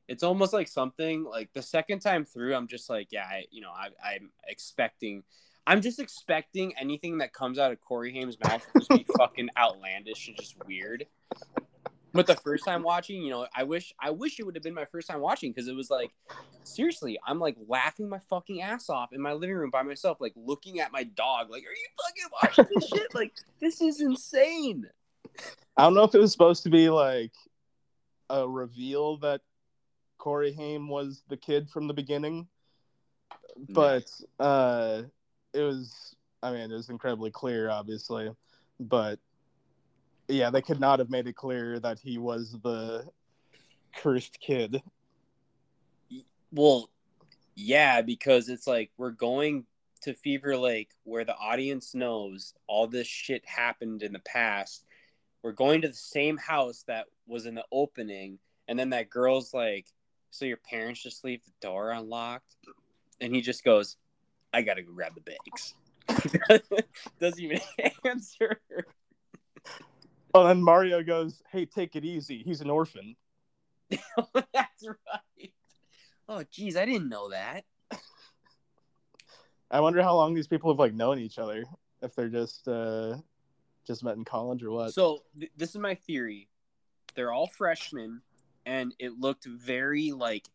it's 0.08 0.22
almost 0.22 0.52
like 0.52 0.68
something 0.68 1.24
like 1.24 1.52
the 1.52 1.62
second 1.62 2.00
time 2.00 2.24
through, 2.24 2.54
I'm 2.54 2.66
just 2.66 2.88
like, 2.88 3.08
yeah, 3.10 3.24
I, 3.24 3.44
you 3.50 3.60
know, 3.60 3.70
I, 3.70 3.88
I'm 4.04 4.30
expecting. 4.46 5.22
I'm 5.66 5.82
just 5.82 5.98
expecting 5.98 6.72
anything 6.80 7.18
that 7.18 7.34
comes 7.34 7.58
out 7.58 7.70
of 7.72 7.80
Corey 7.82 8.10
Haim's 8.10 8.38
mouth 8.42 8.66
to 8.72 8.78
just 8.78 8.90
be 8.90 9.06
fucking 9.18 9.50
outlandish 9.58 10.28
and 10.28 10.36
just 10.38 10.56
weird. 10.66 11.04
But 12.14 12.26
the 12.26 12.36
first 12.36 12.64
time 12.64 12.82
watching, 12.82 13.22
you 13.22 13.30
know, 13.30 13.46
I 13.54 13.64
wish 13.64 13.92
I 14.00 14.10
wish 14.10 14.40
it 14.40 14.44
would 14.44 14.56
have 14.56 14.62
been 14.62 14.72
my 14.72 14.86
first 14.86 15.08
time 15.08 15.20
watching 15.20 15.52
because 15.52 15.68
it 15.68 15.76
was 15.76 15.90
like 15.90 16.10
seriously, 16.64 17.18
I'm 17.26 17.38
like 17.38 17.56
laughing 17.66 18.08
my 18.08 18.18
fucking 18.30 18.62
ass 18.62 18.88
off 18.88 19.12
in 19.12 19.20
my 19.20 19.32
living 19.32 19.56
room 19.56 19.70
by 19.70 19.82
myself, 19.82 20.18
like 20.20 20.32
looking 20.36 20.80
at 20.80 20.90
my 20.90 21.04
dog, 21.04 21.50
like, 21.50 21.64
are 21.64 21.66
you 21.66 21.88
fucking 22.02 22.30
watching 22.42 22.74
this 22.74 22.88
shit? 22.88 23.08
Like, 23.14 23.32
this 23.60 23.80
is 23.80 24.00
insane. 24.00 24.86
I 25.76 25.82
don't 25.82 25.94
know 25.94 26.04
if 26.04 26.14
it 26.14 26.20
was 26.20 26.32
supposed 26.32 26.62
to 26.64 26.70
be 26.70 26.88
like 26.88 27.32
a 28.30 28.48
reveal 28.48 29.16
that 29.18 29.40
Corey 30.18 30.52
Haim 30.52 30.88
was 30.88 31.22
the 31.28 31.36
kid 31.36 31.70
from 31.70 31.86
the 31.86 31.94
beginning, 31.94 32.48
but 33.70 34.10
uh, 34.38 35.02
it 35.54 35.62
was. 35.62 36.14
I 36.42 36.52
mean, 36.52 36.70
it 36.70 36.74
was 36.74 36.88
incredibly 36.88 37.30
clear, 37.32 37.68
obviously, 37.68 38.30
but 38.78 39.18
yeah, 40.28 40.50
they 40.50 40.62
could 40.62 40.78
not 40.78 40.98
have 40.98 41.10
made 41.10 41.26
it 41.26 41.34
clear 41.34 41.80
that 41.80 41.98
he 41.98 42.18
was 42.18 42.56
the 42.62 43.08
cursed 43.96 44.38
kid. 44.40 44.80
Well, 46.52 46.90
yeah, 47.56 48.02
because 48.02 48.48
it's 48.48 48.66
like 48.66 48.90
we're 48.96 49.10
going 49.10 49.64
to 50.02 50.14
Fever 50.14 50.56
Lake 50.56 50.90
where 51.02 51.24
the 51.24 51.36
audience 51.36 51.94
knows 51.94 52.54
all 52.66 52.86
this 52.86 53.06
shit 53.06 53.44
happened 53.46 54.02
in 54.02 54.12
the 54.12 54.20
past. 54.20 54.84
We're 55.42 55.52
going 55.52 55.80
to 55.82 55.88
the 55.88 55.94
same 55.94 56.36
house 56.36 56.84
that 56.86 57.06
was 57.26 57.46
in 57.46 57.54
the 57.54 57.64
opening, 57.72 58.38
and 58.68 58.78
then 58.78 58.90
that 58.90 59.10
girl's 59.10 59.52
like, 59.52 59.86
So 60.30 60.44
your 60.44 60.58
parents 60.58 61.02
just 61.02 61.24
leave 61.24 61.44
the 61.44 61.52
door 61.60 61.90
unlocked? 61.90 62.56
and 63.20 63.34
he 63.34 63.40
just 63.40 63.64
goes, 63.64 63.96
"I 64.52 64.62
gotta 64.62 64.82
go 64.82 64.92
grab 64.92 65.12
the 65.14 65.20
bags." 65.20 65.74
Doesn't 67.20 67.40
even 67.40 67.60
answer. 68.04 68.60
Oh, 70.34 70.46
then 70.46 70.62
Mario 70.62 71.02
goes, 71.02 71.42
"Hey, 71.50 71.66
take 71.66 71.96
it 71.96 72.04
easy. 72.04 72.42
He's 72.44 72.60
an 72.60 72.70
orphan." 72.70 73.16
That's 74.52 74.86
right. 74.86 75.52
Oh, 76.28 76.44
geez, 76.50 76.76
I 76.76 76.84
didn't 76.84 77.08
know 77.08 77.30
that. 77.30 77.64
I 79.70 79.80
wonder 79.80 80.02
how 80.02 80.14
long 80.14 80.34
these 80.34 80.46
people 80.46 80.70
have 80.70 80.78
like 80.78 80.94
known 80.94 81.18
each 81.18 81.38
other. 81.38 81.64
If 82.00 82.14
they're 82.14 82.28
just 82.28 82.68
uh 82.68 83.16
just 83.86 84.04
met 84.04 84.16
in 84.16 84.24
college 84.24 84.62
or 84.62 84.70
what. 84.70 84.94
So 84.94 85.24
th- 85.38 85.52
this 85.56 85.70
is 85.70 85.78
my 85.78 85.94
theory. 85.94 86.48
They're 87.14 87.32
all 87.32 87.48
freshmen, 87.48 88.22
and 88.68 88.94
it 88.98 89.18
looked 89.18 89.46
very 89.46 90.12
like 90.12 90.46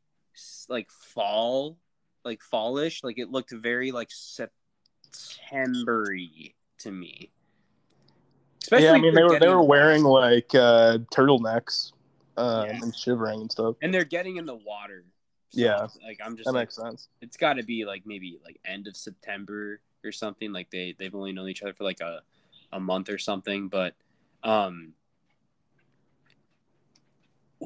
like 0.69 0.91
fall, 0.91 1.79
like 2.23 2.41
fallish. 2.41 3.03
Like 3.03 3.17
it 3.17 3.31
looked 3.31 3.51
very 3.51 3.91
like 3.91 4.09
Septembery 4.11 6.53
to 6.79 6.91
me. 6.91 7.31
Especially 8.61 8.85
yeah, 8.85 8.93
I 8.93 9.01
mean 9.01 9.15
they 9.15 9.23
were 9.23 9.39
they 9.39 9.49
were 9.49 9.63
wearing 9.63 10.03
like 10.03 10.53
uh 10.53 10.99
turtlenecks 11.11 11.93
um, 12.37 12.67
Yeah. 12.67 12.79
and 12.83 12.95
shivering 12.95 13.41
and 13.41 13.51
stuff. 13.51 13.75
and 13.81 13.91
they're 13.93 14.05
getting 14.05 14.37
in 14.37 14.45
the 14.45 14.55
water. 14.55 15.03
So, 15.49 15.61
Yeah. 15.61 15.87
like 16.05 16.19
I'm 16.23 16.37
just 16.37 16.45
That 16.45 16.53
like, 16.53 16.67
makes 16.67 16.75
sense. 16.75 17.09
it's 17.21 17.37
got 17.37 17.53
to 17.53 17.63
be 17.63 17.85
like 17.85 18.05
maybe 18.05 18.37
like 18.45 18.59
end 18.65 18.87
of 18.87 18.95
September 18.95 19.81
or 20.03 20.11
something. 20.11 20.53
Like 20.53 20.69
they 20.69 20.95
they've 20.97 21.13
only 21.13 21.31
known 21.31 21.49
each 21.49 21.63
other 21.63 21.73
for 21.73 21.83
like 21.83 22.01
a 22.01 22.21
a 22.71 22.79
month 22.79 23.09
or 23.09 23.17
something. 23.17 23.69
But 23.69 23.95
um, 24.43 24.93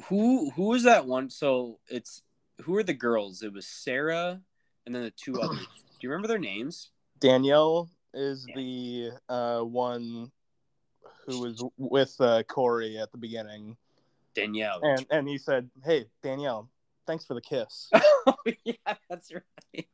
who 0.06 0.50
who 0.50 0.64
was 0.64 0.84
that 0.84 1.06
one? 1.06 1.30
So 1.30 1.78
it's 1.88 2.22
who 2.62 2.76
are 2.76 2.82
the 2.82 2.94
girls? 2.94 3.42
It 3.42 3.52
was 3.52 3.66
Sarah 3.66 4.40
and 4.86 4.94
then 4.94 5.02
the 5.02 5.10
two 5.10 5.34
others. 5.40 5.58
Do 5.60 6.06
you 6.06 6.10
remember 6.10 6.28
their 6.28 6.38
names? 6.38 6.90
Danielle 7.18 7.90
is 8.14 8.46
the 8.54 9.10
uh 9.28 9.60
one 9.60 10.30
who 11.26 11.40
was 11.40 11.64
with 11.76 12.14
uh, 12.20 12.42
Corey 12.44 12.98
at 12.98 13.12
the 13.12 13.18
beginning, 13.18 13.76
Danielle. 14.34 14.80
and 14.82 15.06
and 15.10 15.28
he 15.28 15.36
said, 15.36 15.68
"Hey, 15.84 16.06
Danielle, 16.22 16.70
thanks 17.06 17.26
for 17.26 17.34
the 17.34 17.40
kiss." 17.40 17.90
oh 18.26 18.34
yeah, 18.64 18.94
that's 19.10 19.32
right. 19.32 19.88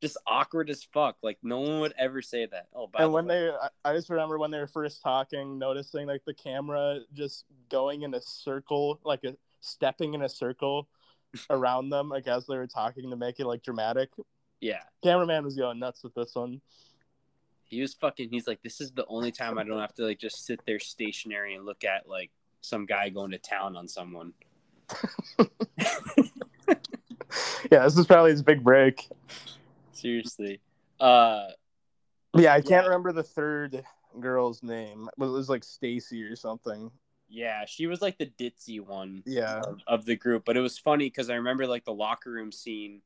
Just 0.00 0.16
awkward 0.26 0.70
as 0.70 0.84
fuck. 0.92 1.16
Like 1.22 1.38
no 1.42 1.58
one 1.60 1.80
would 1.80 1.94
ever 1.98 2.22
say 2.22 2.46
that. 2.46 2.66
Oh, 2.74 2.86
by 2.86 3.00
and 3.02 3.08
the 3.08 3.12
when 3.14 3.26
way. 3.26 3.40
they, 3.40 3.50
I- 3.50 3.90
I 3.90 3.94
just 3.94 4.08
remember 4.10 4.38
when 4.38 4.50
they 4.50 4.58
were 4.58 4.66
first 4.68 5.02
talking, 5.02 5.58
noticing 5.58 6.06
like 6.06 6.24
the 6.24 6.34
camera 6.34 7.00
just 7.14 7.44
going 7.68 8.02
in 8.02 8.14
a 8.14 8.20
circle, 8.20 9.00
like 9.04 9.24
a 9.24 9.36
stepping 9.60 10.14
in 10.14 10.22
a 10.22 10.28
circle 10.28 10.88
around 11.50 11.90
them, 11.90 12.08
like 12.08 12.28
as 12.28 12.46
they 12.46 12.56
were 12.56 12.66
talking 12.68 13.10
to 13.10 13.16
make 13.16 13.40
it 13.40 13.46
like 13.46 13.62
dramatic. 13.62 14.10
yeah, 14.60 14.82
Cameraman 15.02 15.44
was 15.44 15.56
going 15.56 15.78
nuts 15.80 16.02
with 16.04 16.14
this 16.14 16.34
one. 16.34 16.60
he 17.64 17.80
was 17.80 17.94
fucking. 17.94 18.28
He's 18.30 18.46
like, 18.46 18.62
this 18.62 18.80
is 18.80 18.92
the 18.92 19.04
only 19.08 19.32
time 19.32 19.58
I 19.58 19.64
don't 19.64 19.80
have 19.80 19.94
to 19.96 20.04
like 20.04 20.18
just 20.20 20.46
sit 20.46 20.60
there 20.66 20.78
stationary 20.78 21.54
and 21.54 21.64
look 21.66 21.82
at 21.84 22.08
like 22.08 22.30
some 22.60 22.86
guy 22.86 23.08
going 23.08 23.32
to 23.32 23.38
town 23.38 23.76
on 23.76 23.88
someone. 23.88 24.32
Yeah, 27.70 27.84
this 27.84 27.98
is 27.98 28.06
probably 28.06 28.30
his 28.30 28.42
big 28.42 28.64
break. 28.64 29.06
Seriously. 29.98 30.60
Uh, 31.00 31.48
Yeah, 32.36 32.52
I 32.54 32.60
can't 32.60 32.70
Yeah. 32.84 32.84
remember 32.84 33.12
the 33.12 33.22
third 33.22 33.84
girl's 34.20 34.62
name. 34.62 35.08
It 35.18 35.18
was 35.24 35.48
like 35.48 35.64
Stacy 35.64 36.22
or 36.22 36.36
something. 36.36 36.90
yeah, 37.30 37.64
she 37.66 37.86
was 37.86 38.00
like 38.00 38.16
the 38.16 38.26
ditzy 38.26 38.80
one. 38.80 39.22
Yeah. 39.26 39.60
of, 39.60 39.80
of 39.86 40.04
the 40.06 40.16
group. 40.16 40.44
But 40.46 40.56
it 40.56 40.60
was 40.60 40.78
funny 40.78 41.06
because 41.06 41.28
I 41.30 41.34
remember 41.34 41.66
like 41.66 41.84
the 41.84 41.92
locker 41.92 42.30
room 42.30 42.52
scene 42.52 43.02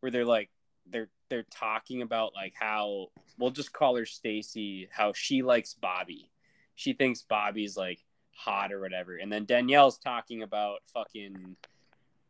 where 0.00 0.10
they're 0.10 0.24
like 0.26 0.50
they're 0.86 1.08
they're 1.30 1.44
talking 1.50 2.02
about 2.02 2.34
like 2.34 2.52
how 2.54 3.08
we'll 3.38 3.50
just 3.50 3.72
call 3.72 3.96
her 3.96 4.04
Stacy, 4.04 4.88
how 4.90 5.12
she 5.14 5.42
likes 5.42 5.72
Bobby. 5.74 6.30
She 6.74 6.92
thinks 6.92 7.22
Bobby's 7.22 7.74
like 7.76 8.04
hot 8.36 8.70
or 8.72 8.80
whatever. 8.80 9.16
And 9.16 9.32
then 9.32 9.46
Danielle's 9.46 9.96
talking 9.98 10.42
about 10.42 10.80
fucking 10.92 11.56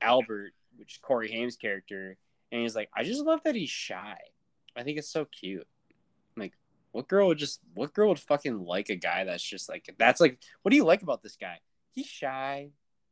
Albert, 0.00 0.52
which 0.76 0.92
is 0.94 0.98
Corey 0.98 1.30
Haim's 1.32 1.56
character, 1.56 2.16
and 2.54 2.62
he's 2.62 2.76
like, 2.76 2.88
I 2.96 3.02
just 3.02 3.24
love 3.24 3.40
that 3.42 3.56
he's 3.56 3.68
shy. 3.68 4.16
I 4.76 4.84
think 4.84 4.96
it's 4.96 5.08
so 5.08 5.24
cute. 5.24 5.66
Like, 6.36 6.52
what 6.92 7.08
girl 7.08 7.26
would 7.26 7.38
just 7.38 7.58
what 7.74 7.92
girl 7.92 8.10
would 8.10 8.20
fucking 8.20 8.64
like 8.64 8.90
a 8.90 8.94
guy 8.94 9.24
that's 9.24 9.42
just 9.42 9.68
like 9.68 9.92
that's 9.98 10.20
like 10.20 10.38
what 10.62 10.70
do 10.70 10.76
you 10.76 10.84
like 10.84 11.02
about 11.02 11.20
this 11.20 11.34
guy? 11.34 11.58
He's 11.96 12.06
shy. 12.06 12.70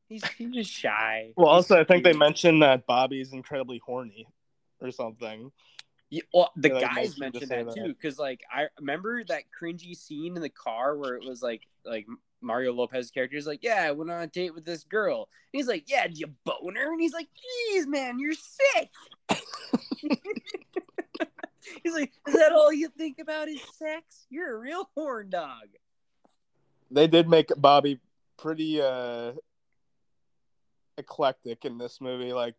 He's 0.08 0.24
he's 0.38 0.52
just 0.52 0.70
shy. 0.70 1.32
Well, 1.36 1.48
He's 1.48 1.70
also, 1.70 1.80
I 1.80 1.84
think 1.84 2.04
they 2.04 2.12
mentioned 2.12 2.62
that 2.62 2.86
Bobby's 2.86 3.32
incredibly 3.32 3.82
horny 3.84 4.28
or 4.80 4.92
something. 4.92 5.50
Yeah, 6.08 6.22
well, 6.32 6.52
the 6.56 6.68
like, 6.68 6.94
guys 6.94 7.18
mentioned 7.18 7.42
to 7.42 7.48
that 7.48 7.66
that. 7.66 7.74
too, 7.74 7.88
because 7.88 8.20
like 8.20 8.42
I 8.48 8.66
remember 8.78 9.24
that 9.24 9.42
cringy 9.60 9.96
scene 9.96 10.36
in 10.36 10.42
the 10.42 10.50
car 10.50 10.96
where 10.96 11.16
it 11.16 11.24
was 11.24 11.42
like 11.42 11.62
like 11.84 12.06
Mario 12.42 12.72
Lopez's 12.72 13.10
character 13.10 13.36
is 13.36 13.46
like, 13.46 13.62
"Yeah, 13.62 13.82
I 13.82 13.92
went 13.92 14.10
on 14.10 14.22
a 14.22 14.26
date 14.26 14.54
with 14.54 14.64
this 14.64 14.84
girl," 14.84 15.28
and 15.52 15.58
he's 15.58 15.68
like, 15.68 15.88
"Yeah, 15.88 16.06
did 16.06 16.18
you 16.18 16.28
bone 16.44 16.76
her?" 16.76 16.92
And 16.92 17.00
he's 17.00 17.12
like, 17.12 17.28
"Jeez, 17.72 17.86
man, 17.86 18.18
you're 18.18 18.34
sick." 18.34 18.90
he's 21.82 21.94
like, 21.94 22.12
"Is 22.26 22.34
that 22.34 22.52
all 22.52 22.72
you 22.72 22.88
think 22.88 23.18
about 23.18 23.48
is 23.48 23.60
sex? 23.74 24.26
You're 24.30 24.56
a 24.56 24.58
real 24.58 24.90
horn 24.96 25.30
dog." 25.30 25.68
They 26.90 27.06
did 27.06 27.28
make 27.28 27.50
Bobby 27.56 28.00
pretty 28.36 28.80
uh 28.80 29.32
eclectic 30.98 31.64
in 31.64 31.78
this 31.78 32.00
movie. 32.00 32.32
Like, 32.32 32.54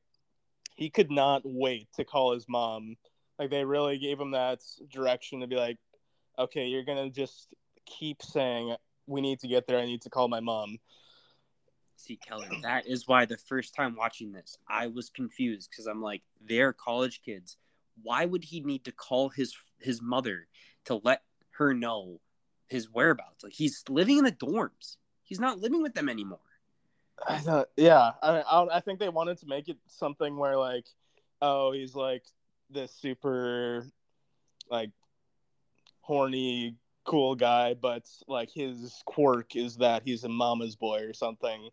he 0.75 0.89
could 0.89 1.11
not 1.11 1.41
wait 1.45 1.87
to 1.95 2.03
call 2.03 2.33
his 2.33 2.45
mom. 2.47 2.95
Like, 3.37 3.49
they 3.49 3.65
really 3.65 3.97
gave 3.97 4.19
him 4.19 4.31
that 4.31 4.59
direction 4.91 5.41
to 5.41 5.47
be 5.47 5.55
like, 5.55 5.77
okay, 6.37 6.65
you're 6.65 6.83
going 6.83 7.09
to 7.09 7.13
just 7.13 7.53
keep 7.85 8.21
saying, 8.21 8.75
we 9.07 9.21
need 9.21 9.39
to 9.39 9.47
get 9.47 9.67
there. 9.67 9.79
I 9.79 9.85
need 9.85 10.01
to 10.03 10.09
call 10.09 10.27
my 10.27 10.39
mom. 10.39 10.77
See, 11.95 12.17
Keller, 12.17 12.49
that 12.63 12.87
is 12.87 13.07
why 13.07 13.25
the 13.25 13.37
first 13.37 13.75
time 13.75 13.95
watching 13.95 14.31
this, 14.31 14.57
I 14.67 14.87
was 14.87 15.09
confused 15.09 15.69
because 15.69 15.85
I'm 15.85 16.01
like, 16.01 16.21
they're 16.41 16.73
college 16.73 17.21
kids. 17.23 17.57
Why 18.01 18.25
would 18.25 18.43
he 18.43 18.61
need 18.61 18.85
to 18.85 18.91
call 18.91 19.29
his 19.29 19.55
his 19.79 20.01
mother 20.01 20.47
to 20.85 20.99
let 21.03 21.21
her 21.51 21.73
know 21.73 22.19
his 22.67 22.89
whereabouts? 22.91 23.43
Like 23.43 23.53
he's 23.53 23.83
living 23.87 24.17
in 24.17 24.25
the 24.25 24.31
dorms. 24.31 24.97
He's 25.23 25.39
not 25.39 25.59
living 25.59 25.81
with 25.81 25.93
them 25.93 26.09
anymore. 26.09 26.39
I 27.25 27.37
thought, 27.37 27.69
yeah, 27.77 28.11
I, 28.21 28.41
I, 28.41 28.77
I 28.77 28.79
think 28.81 28.99
they 28.99 29.09
wanted 29.09 29.37
to 29.37 29.47
make 29.47 29.69
it 29.69 29.77
something 29.87 30.35
where 30.35 30.57
like, 30.57 30.85
oh, 31.41 31.71
he's 31.71 31.95
like 31.95 32.23
this 32.69 32.91
super, 32.91 33.85
like, 34.69 34.89
horny, 36.01 36.75
cool 37.05 37.35
guy, 37.35 37.73
but 37.73 38.03
like 38.27 38.49
his 38.51 39.01
quirk 39.05 39.55
is 39.55 39.77
that 39.77 40.03
he's 40.03 40.23
a 40.23 40.29
mama's 40.29 40.75
boy 40.75 41.01
or 41.01 41.13
something. 41.13 41.69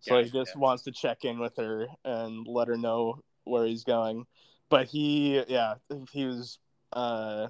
So 0.00 0.22
he 0.22 0.30
just 0.30 0.56
wants 0.56 0.84
to 0.84 0.92
check 0.92 1.24
in 1.24 1.38
with 1.38 1.56
her 1.56 1.88
and 2.04 2.46
let 2.46 2.68
her 2.68 2.76
know 2.76 3.20
where 3.44 3.66
he's 3.66 3.84
going. 3.84 4.26
But 4.68 4.86
he, 4.86 5.42
yeah, 5.48 5.74
he 6.12 6.26
was 6.26 6.58
uh, 6.92 7.48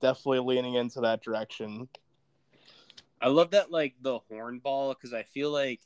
definitely 0.00 0.40
leaning 0.40 0.74
into 0.74 1.00
that 1.02 1.22
direction. 1.22 1.88
I 3.20 3.28
love 3.28 3.50
that 3.50 3.70
like 3.70 3.96
the 4.00 4.20
hornball 4.30 4.94
because 4.94 5.12
I 5.12 5.24
feel 5.24 5.50
like 5.50 5.80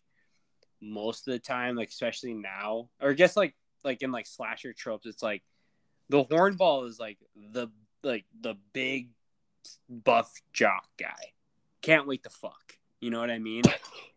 most 0.80 1.26
of 1.26 1.32
the 1.32 1.38
time, 1.38 1.76
like 1.76 1.88
especially 1.88 2.34
now, 2.34 2.90
or 3.00 3.10
I 3.10 3.14
guess 3.14 3.36
like 3.36 3.54
like 3.82 4.02
in 4.02 4.12
like 4.12 4.26
slasher 4.26 4.72
tropes, 4.72 5.06
it's 5.06 5.22
like 5.22 5.42
the 6.10 6.24
hornball 6.24 6.86
is 6.86 6.98
like 6.98 7.18
the 7.52 7.68
like 8.02 8.26
the 8.40 8.54
big 8.72 9.08
buff 9.88 10.32
jock 10.52 10.86
guy. 10.98 11.32
Can't 11.82 12.06
wait 12.06 12.22
to 12.24 12.30
fuck. 12.30 12.76
You 13.00 13.10
know 13.10 13.20
what 13.20 13.30
I 13.30 13.38
mean? 13.38 13.62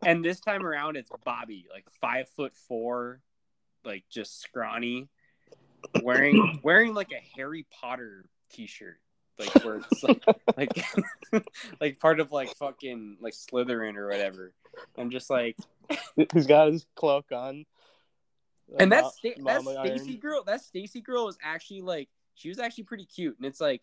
and 0.04 0.24
this 0.24 0.40
time 0.40 0.66
around, 0.66 0.96
it's 0.96 1.10
Bobby, 1.24 1.68
like 1.72 1.86
five 2.02 2.30
foot 2.30 2.56
four, 2.68 3.22
like 3.84 4.04
just 4.10 4.42
scrawny, 4.42 5.10
wearing 6.04 6.60
wearing 6.64 6.94
like 6.94 7.12
a 7.12 7.22
Harry 7.36 7.66
Potter 7.82 8.26
t-shirt, 8.52 9.00
like 9.40 9.54
where 9.66 9.78
it's 9.78 10.04
like 10.04 10.24
like 10.58 10.86
like 11.82 12.00
part 12.00 12.20
of 12.20 12.32
like 12.32 12.56
fucking 12.58 13.18
like 13.22 13.34
Slytherin 13.34 13.96
or 13.98 14.08
whatever. 14.08 14.54
I'm 14.98 15.10
just 15.10 15.30
like, 15.30 15.58
He's 16.34 16.48
got 16.48 16.72
his 16.72 16.86
cloak 16.96 17.32
on. 17.32 17.66
and 18.78 18.94
Uh, 18.94 19.02
that 19.02 19.14
sta- 19.14 19.44
that. 19.46 19.62
Stacy 19.64 20.18
girl, 20.18 20.44
that 20.44 20.62
Stacy 20.62 21.02
girl 21.02 21.26
was 21.26 21.38
actually 21.42 21.82
like, 21.82 22.10
she 22.36 22.50
was 22.50 22.60
actually 22.60 22.84
pretty 22.84 23.06
cute, 23.06 23.38
and 23.38 23.46
it's 23.46 23.62
like, 23.62 23.82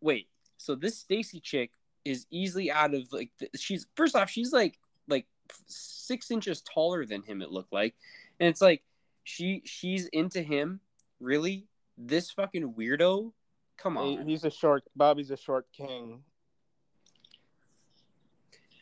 wait, 0.00 0.28
so 0.58 0.74
this 0.74 0.98
Stacy 0.98 1.40
chick 1.40 1.70
is 2.04 2.26
easily 2.30 2.70
out 2.70 2.92
of 2.94 3.10
like, 3.12 3.30
the, 3.38 3.48
she's 3.56 3.86
first 3.94 4.14
off, 4.14 4.28
she's 4.28 4.52
like 4.52 4.78
like 5.08 5.26
six 5.66 6.30
inches 6.30 6.60
taller 6.60 7.06
than 7.06 7.22
him. 7.22 7.40
It 7.40 7.50
looked 7.50 7.72
like, 7.72 7.94
and 8.38 8.48
it's 8.48 8.60
like 8.60 8.82
she 9.24 9.62
she's 9.64 10.06
into 10.08 10.42
him. 10.42 10.80
Really, 11.20 11.66
this 11.96 12.30
fucking 12.30 12.74
weirdo. 12.74 13.32
Come 13.78 13.94
He- 13.96 14.18
on. 14.18 14.26
He's 14.26 14.44
a 14.44 14.50
short. 14.50 14.84
Bobby's 14.94 15.30
a 15.30 15.36
short 15.36 15.66
king. 15.72 16.22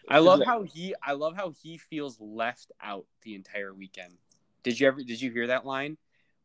I 0.09 0.19
love 0.21 0.43
how 0.45 0.63
he 0.63 0.95
I 1.03 1.13
love 1.13 1.35
how 1.37 1.51
he 1.63 1.79
feels 1.79 2.21
left 2.21 2.71
out 2.81 3.07
the 3.23 3.35
entire 3.35 3.75
weekend. 3.75 4.15
Did 4.63 4.79
you 4.79 4.87
ever 4.87 5.03
did 5.03 5.21
you 5.21 5.31
hear 5.31 5.49
that 5.49 5.67
line 5.67 5.97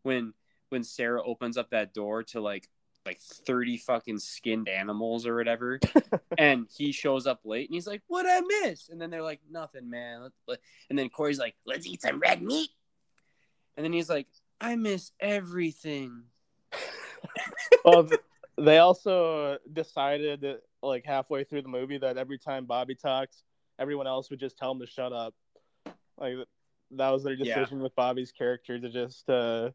when 0.04 0.34
when 0.70 0.84
Sarah 0.84 1.24
opens 1.24 1.58
up 1.58 1.70
that 1.70 1.94
door 1.94 2.24
to 2.24 2.42
like 2.42 2.70
like 3.06 3.20
30 3.20 3.78
fucking 3.78 4.20
skinned 4.20 4.70
animals 4.70 5.26
or 5.26 5.36
whatever. 5.36 5.80
And 6.38 6.68
he 6.76 6.92
shows 6.92 7.28
up 7.28 7.42
late 7.44 7.70
and 7.70 7.76
he's 7.76 7.86
like 7.86 8.02
what 8.08 8.26
i 8.28 8.42
miss? 8.42 8.90
And 8.90 9.00
then 9.00 9.12
they're 9.12 9.22
like 9.22 9.42
nothing 9.50 9.90
man. 9.90 10.30
And 10.90 10.98
then 10.98 11.10
corey's 11.10 11.38
like 11.40 11.56
let's 11.66 11.86
eat 11.86 12.02
some 12.02 12.20
red 12.20 12.42
meat. 12.42 12.70
And 13.76 13.84
then 13.84 13.94
he's 13.94 14.10
like 14.10 14.28
i 14.60 14.76
miss 14.76 15.12
everything. 15.20 16.24
Well 17.86 18.10
they 18.58 18.80
also 18.80 19.58
decided 19.72 20.46
like 20.82 21.06
halfway 21.06 21.44
through 21.44 21.62
the 21.62 21.70
movie 21.70 21.98
that 21.98 22.18
every 22.18 22.38
time 22.38 22.66
bobby 22.66 22.96
talks 22.96 23.44
everyone 23.82 24.08
else 24.08 24.30
would 24.30 24.40
just 24.40 24.58
tell 24.58 24.72
him 24.72 24.80
to 24.80 24.86
shut 24.86 25.12
up. 25.12 25.34
Like 26.18 26.36
that 26.92 27.10
was 27.10 27.24
their 27.24 27.36
decision 27.36 27.78
yeah. 27.78 27.84
with 27.84 27.96
bobby's 27.96 28.32
character 28.32 28.80
to 28.80 28.90
just 28.90 29.30
uh 29.30 29.72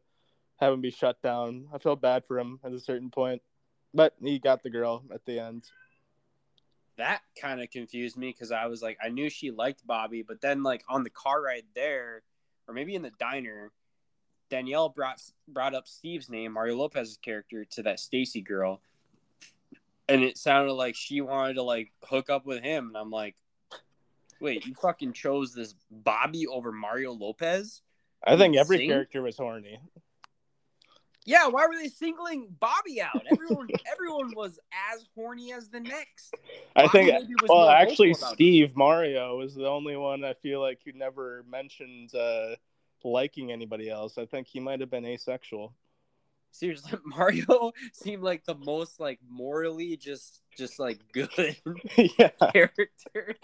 have 0.57 0.73
him 0.73 0.81
be 0.81 0.91
shut 0.91 1.21
down. 1.21 1.67
I 1.73 1.77
felt 1.77 2.01
bad 2.01 2.23
for 2.27 2.39
him 2.39 2.59
at 2.63 2.73
a 2.73 2.79
certain 2.79 3.09
point, 3.09 3.41
but 3.93 4.13
he 4.21 4.39
got 4.39 4.63
the 4.63 4.69
girl 4.69 5.03
at 5.13 5.25
the 5.25 5.39
end. 5.39 5.65
That 6.97 7.21
kind 7.39 7.61
of 7.61 7.69
confused 7.69 8.17
me 8.17 8.29
because 8.29 8.51
I 8.51 8.65
was 8.65 8.81
like, 8.81 8.97
I 9.03 9.09
knew 9.09 9.29
she 9.29 9.51
liked 9.51 9.85
Bobby, 9.85 10.23
but 10.23 10.41
then 10.41 10.63
like 10.63 10.83
on 10.89 11.03
the 11.03 11.11
car 11.11 11.41
ride 11.41 11.65
there, 11.75 12.23
or 12.67 12.73
maybe 12.73 12.95
in 12.95 13.03
the 13.03 13.11
diner, 13.19 13.71
Danielle 14.49 14.89
brought 14.89 15.21
brought 15.47 15.75
up 15.75 15.87
Steve's 15.87 16.29
name, 16.29 16.53
Mario 16.53 16.75
Lopez's 16.75 17.17
character, 17.17 17.65
to 17.65 17.83
that 17.83 17.99
Stacy 17.99 18.41
girl, 18.41 18.81
and 20.09 20.23
it 20.23 20.37
sounded 20.37 20.73
like 20.73 20.95
she 20.95 21.21
wanted 21.21 21.55
to 21.55 21.63
like 21.63 21.91
hook 22.03 22.29
up 22.29 22.45
with 22.45 22.63
him, 22.63 22.87
and 22.87 22.97
I'm 22.97 23.11
like, 23.11 23.35
wait, 24.39 24.65
you 24.65 24.73
fucking 24.73 25.13
chose 25.13 25.53
this 25.53 25.75
Bobby 25.91 26.47
over 26.47 26.71
Mario 26.71 27.11
Lopez? 27.11 27.81
I 28.25 28.37
think 28.37 28.55
every 28.57 28.77
Sing? 28.77 28.89
character 28.89 29.21
was 29.21 29.37
horny. 29.37 29.79
Yeah, 31.27 31.47
why 31.47 31.67
were 31.67 31.75
they 31.75 31.89
singling 31.89 32.47
Bobby 32.57 33.01
out? 33.01 33.21
Everyone, 33.29 33.67
everyone 33.91 34.31
was 34.33 34.57
as 34.93 35.05
horny 35.13 35.51
as 35.51 35.67
the 35.67 35.81
next. 35.81 36.33
Bobby 36.73 36.87
I 36.87 36.87
think. 36.87 37.29
Well, 37.49 37.67
actually, 37.67 38.13
Steve 38.13 38.69
it. 38.69 38.77
Mario 38.77 39.37
was 39.37 39.53
the 39.53 39.67
only 39.67 39.97
one 39.97 40.23
I 40.23 40.35
feel 40.35 40.61
like 40.61 40.79
who 40.85 40.93
never 40.93 41.43
mentioned 41.51 42.15
uh, 42.15 42.55
liking 43.03 43.51
anybody 43.51 43.89
else. 43.89 44.17
I 44.17 44.25
think 44.25 44.47
he 44.47 44.61
might 44.61 44.79
have 44.79 44.89
been 44.89 45.05
asexual. 45.05 45.73
Seriously, 46.51 46.97
Mario 47.05 47.73
seemed 47.91 48.23
like 48.23 48.45
the 48.45 48.55
most 48.55 49.01
like 49.01 49.19
morally 49.29 49.97
just 49.97 50.41
just 50.57 50.79
like 50.79 51.01
good 51.11 51.29
character. 52.53 53.35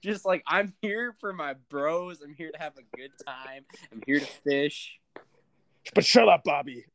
just 0.00 0.24
like 0.24 0.44
I'm 0.46 0.72
here 0.80 1.16
for 1.18 1.32
my 1.32 1.56
bros. 1.68 2.20
I'm 2.22 2.32
here 2.32 2.52
to 2.52 2.58
have 2.60 2.74
a 2.78 2.96
good 2.96 3.10
time. 3.26 3.64
I'm 3.92 4.02
here 4.06 4.20
to 4.20 4.26
fish. 4.44 5.00
But 5.92 6.04
shut 6.04 6.28
up, 6.28 6.44
Bobby. 6.44 6.86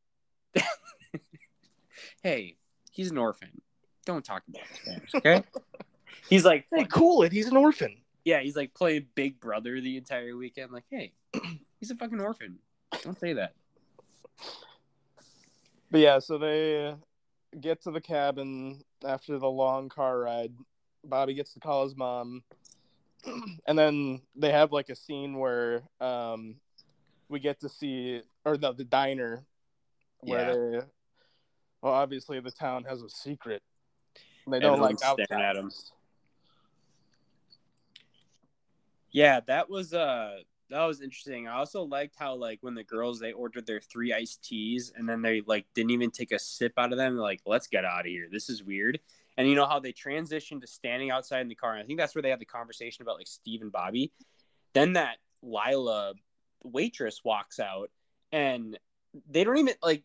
hey, 2.23 2.57
he's 2.91 3.11
an 3.11 3.17
orphan. 3.17 3.61
Don't 4.05 4.25
talk 4.25 4.43
about 4.47 4.63
his 5.01 5.15
okay? 5.15 5.43
he's 6.29 6.45
like, 6.45 6.65
hey, 6.73 6.85
cool 6.85 7.23
it. 7.23 7.31
He's 7.31 7.47
an 7.47 7.57
orphan. 7.57 7.97
Yeah, 8.25 8.39
he's 8.41 8.55
like 8.55 8.73
playing 8.73 9.07
Big 9.15 9.39
Brother 9.39 9.79
the 9.79 9.97
entire 9.97 10.35
weekend. 10.35 10.71
Like, 10.71 10.85
hey, 10.89 11.13
he's 11.79 11.91
a 11.91 11.95
fucking 11.95 12.19
orphan. 12.19 12.59
Don't 13.03 13.19
say 13.19 13.33
that. 13.33 13.53
But 15.91 16.01
yeah, 16.01 16.19
so 16.19 16.37
they 16.37 16.95
get 17.59 17.81
to 17.83 17.91
the 17.91 18.01
cabin 18.01 18.81
after 19.05 19.37
the 19.37 19.49
long 19.49 19.89
car 19.89 20.19
ride. 20.19 20.53
Bobby 21.03 21.33
gets 21.33 21.53
to 21.53 21.59
call 21.59 21.83
his 21.83 21.95
mom, 21.95 22.43
and 23.67 23.77
then 23.77 24.21
they 24.35 24.51
have 24.51 24.71
like 24.71 24.89
a 24.89 24.95
scene 24.95 25.37
where 25.37 25.83
um, 26.01 26.55
we 27.29 27.39
get 27.39 27.59
to 27.61 27.69
see 27.69 28.21
or 28.43 28.57
the 28.57 28.73
the 28.73 28.83
diner 28.83 29.45
where 30.21 30.73
yeah. 30.73 30.79
they 30.79 30.85
well 31.81 31.93
obviously 31.93 32.39
the 32.39 32.51
town 32.51 32.83
has 32.83 33.01
a 33.01 33.09
secret. 33.09 33.61
They 34.49 34.59
don't 34.59 34.73
Everyone's 34.73 35.01
like 35.01 35.27
staring 35.27 35.43
at 35.43 35.53
them. 35.53 35.69
Yeah, 39.11 39.39
that 39.47 39.69
was 39.69 39.93
uh 39.93 40.39
that 40.69 40.85
was 40.85 41.01
interesting. 41.01 41.47
I 41.47 41.55
also 41.55 41.83
liked 41.83 42.15
how 42.17 42.35
like 42.35 42.59
when 42.61 42.75
the 42.75 42.83
girls 42.83 43.19
they 43.19 43.31
ordered 43.31 43.65
their 43.65 43.79
three 43.79 44.13
iced 44.13 44.43
teas 44.43 44.91
and 44.95 45.07
then 45.07 45.21
they 45.21 45.41
like 45.45 45.65
didn't 45.73 45.91
even 45.91 46.11
take 46.11 46.31
a 46.31 46.39
sip 46.39 46.73
out 46.77 46.91
of 46.91 46.97
them. 46.97 47.15
They're 47.15 47.23
like, 47.23 47.41
let's 47.45 47.67
get 47.67 47.85
out 47.85 48.01
of 48.01 48.05
here. 48.05 48.27
This 48.31 48.49
is 48.49 48.63
weird. 48.63 48.99
And 49.37 49.47
you 49.47 49.55
know 49.55 49.65
how 49.65 49.79
they 49.79 49.93
transitioned 49.93 50.61
to 50.61 50.67
standing 50.67 51.11
outside 51.11 51.41
in 51.41 51.47
the 51.47 51.55
car. 51.55 51.73
And 51.73 51.81
I 51.81 51.85
think 51.85 51.97
that's 51.97 52.13
where 52.13 52.21
they 52.21 52.29
had 52.29 52.39
the 52.39 52.45
conversation 52.45 53.03
about 53.03 53.17
like 53.17 53.27
Steve 53.27 53.61
and 53.61 53.71
Bobby. 53.71 54.11
Then 54.73 54.93
that 54.93 55.17
Lila 55.41 56.13
waitress 56.63 57.23
walks 57.23 57.59
out 57.59 57.89
and 58.31 58.77
they 59.29 59.43
don't 59.43 59.57
even 59.57 59.73
like 59.81 60.03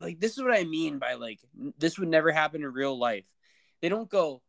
like 0.00 0.20
this 0.20 0.32
is 0.36 0.42
what 0.42 0.56
I 0.56 0.64
mean 0.64 0.98
by 0.98 1.14
like 1.14 1.40
this 1.78 1.98
would 1.98 2.08
never 2.08 2.30
happen 2.32 2.62
in 2.62 2.72
real 2.72 2.98
life. 2.98 3.24
They 3.80 3.88
don't 3.88 4.08
go, 4.08 4.42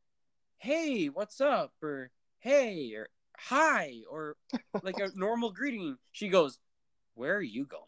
"Hey, 0.58 1.08
what's 1.08 1.41
up?" 1.41 1.74
or 1.82 2.12
"Hey," 2.39 2.93
or 2.95 3.08
"Hi," 3.38 4.02
or 4.10 4.36
like 4.84 5.00
a 5.00 5.10
normal 5.16 5.52
greeting. 5.52 5.98
She 6.12 6.30
goes, 6.30 6.60
"Where 7.16 7.36
are 7.36 7.41
you 7.41 7.66
going?" 7.66 7.84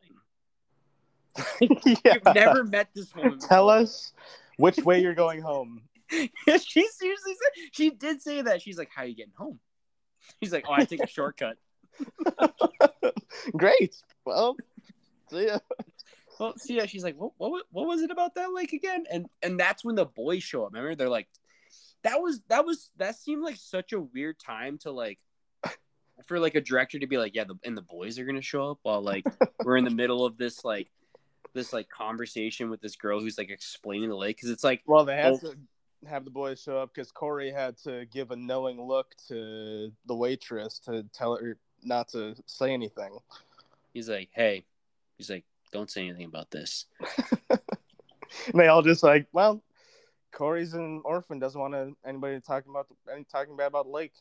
yeah. 2.06 2.18
I've 2.26 2.36
never 2.36 2.64
met 2.64 2.90
this 2.94 3.14
woman. 3.16 3.40
Tell 3.40 3.68
before. 3.68 3.84
us 3.84 4.14
which 4.58 4.78
way 4.78 5.02
you're 5.02 5.14
going 5.14 5.42
home. 5.42 5.82
she 6.10 6.88
seriously 6.88 7.34
said 7.34 7.70
she 7.72 7.90
did 7.92 8.22
say 8.22 8.42
that. 8.42 8.62
She's 8.62 8.78
like, 8.78 8.90
"How 8.94 9.04
are 9.04 9.08
you 9.08 9.16
getting 9.16 9.34
home?" 9.36 9.60
He's 10.40 10.54
like, 10.54 10.66
"Oh, 10.68 10.74
I 10.74 10.86
take 10.86 11.04
a 11.04 11.08
shortcut." 11.08 11.58
Great. 13.58 13.96
Well, 14.26 14.58
see 15.30 15.48
ya. 15.48 15.60
Well, 16.40 16.54
see 16.58 16.78
ya. 16.78 16.86
She's 16.86 17.04
like, 17.04 17.16
what, 17.18 17.32
what, 17.38 17.66
what 17.72 17.88
was 17.88 18.02
it 18.02 18.12
about 18.12 18.36
that 18.36 18.54
lake 18.54 18.74
again? 18.74 19.06
And 19.12 19.28
and 19.42 19.60
that's 19.60 19.84
when 19.84 19.96
the 19.96 20.06
boys 20.06 20.44
show 20.44 20.66
up. 20.66 20.74
Remember, 20.74 20.96
they're 20.96 21.10
like, 21.10 21.28
that 22.04 22.22
was 22.22 22.42
that 22.50 22.66
was 22.66 22.90
that 22.98 23.16
seemed 23.16 23.44
like 23.44 23.58
such 23.58 23.94
a 23.94 24.00
weird 24.00 24.40
time 24.40 24.78
to 24.80 24.92
like 24.92 25.20
for 26.26 26.40
like 26.40 26.56
a 26.56 26.62
director 26.62 27.00
to 27.00 27.08
be 27.08 27.18
like, 27.18 27.36
yeah, 27.36 27.46
the, 27.46 27.56
and 27.64 27.76
the 27.76 27.82
boys 27.82 28.20
are 28.20 28.26
gonna 28.26 28.42
show 28.42 28.72
up 28.72 28.80
while 28.84 29.02
like 29.02 29.26
we're 29.64 29.78
in 29.78 29.86
the 29.86 29.90
middle 29.90 30.26
of 30.26 30.38
this 30.38 30.64
like 30.64 30.90
this 31.54 31.74
like 31.74 31.90
conversation 31.90 32.70
with 32.70 32.82
this 32.82 32.96
girl 32.96 33.20
who's 33.20 33.38
like 33.38 33.50
explaining 33.50 34.10
the 34.10 34.16
lake 34.16 34.38
because 34.38 34.50
it's 34.50 34.64
like, 34.64 34.82
well, 34.86 35.06
they 35.06 35.16
have 35.16 35.34
oh, 35.34 35.52
to 35.52 35.56
have 36.08 36.26
the 36.26 36.32
boys 36.32 36.62
show 36.62 36.78
up 36.78 36.92
because 36.94 37.12
Corey 37.12 37.52
had 37.52 37.78
to 37.80 38.06
give 38.12 38.32
a 38.32 38.36
knowing 38.36 38.82
look 38.82 39.08
to 39.28 39.92
the 40.06 40.16
waitress 40.16 40.80
to 40.80 41.04
tell 41.14 41.36
her 41.36 41.58
not 41.84 42.10
to 42.10 42.36
say 42.46 42.74
anything. 42.74 43.18
He's 43.94 44.10
like, 44.10 44.30
"Hey," 44.32 44.66
he's 45.18 45.30
like, 45.30 45.46
"Don't 45.72 45.90
say 45.90 46.08
anything 46.08 46.26
about 46.26 46.52
this." 46.52 46.86
and 47.50 47.60
they 48.54 48.68
all 48.68 48.82
just 48.82 49.04
like, 49.04 49.28
"Well, 49.32 49.62
Corey's 50.32 50.74
an 50.74 51.02
orphan. 51.04 51.40
Doesn't 51.40 51.60
want 51.60 51.74
to, 51.74 51.96
anybody 52.06 52.40
talking 52.40 52.70
about 52.70 52.88
any 53.12 53.24
talking 53.24 53.56
bad 53.56 53.68
about 53.68 53.88
Lake." 53.88 54.14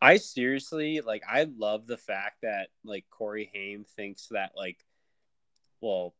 I 0.00 0.16
seriously 0.16 1.00
like. 1.00 1.22
I 1.28 1.48
love 1.56 1.86
the 1.86 1.96
fact 1.96 2.42
that 2.42 2.68
like 2.84 3.04
Corey 3.10 3.50
Haim 3.52 3.84
thinks 3.84 4.28
that 4.28 4.52
like, 4.56 4.78
well, 5.80 6.14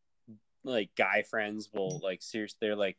like 0.65 0.91
guy 0.97 1.23
friends 1.23 1.71
will 1.73 2.01
like 2.03 2.23
seriously. 2.23 2.59
They're 2.61 2.77
like, 2.77 2.97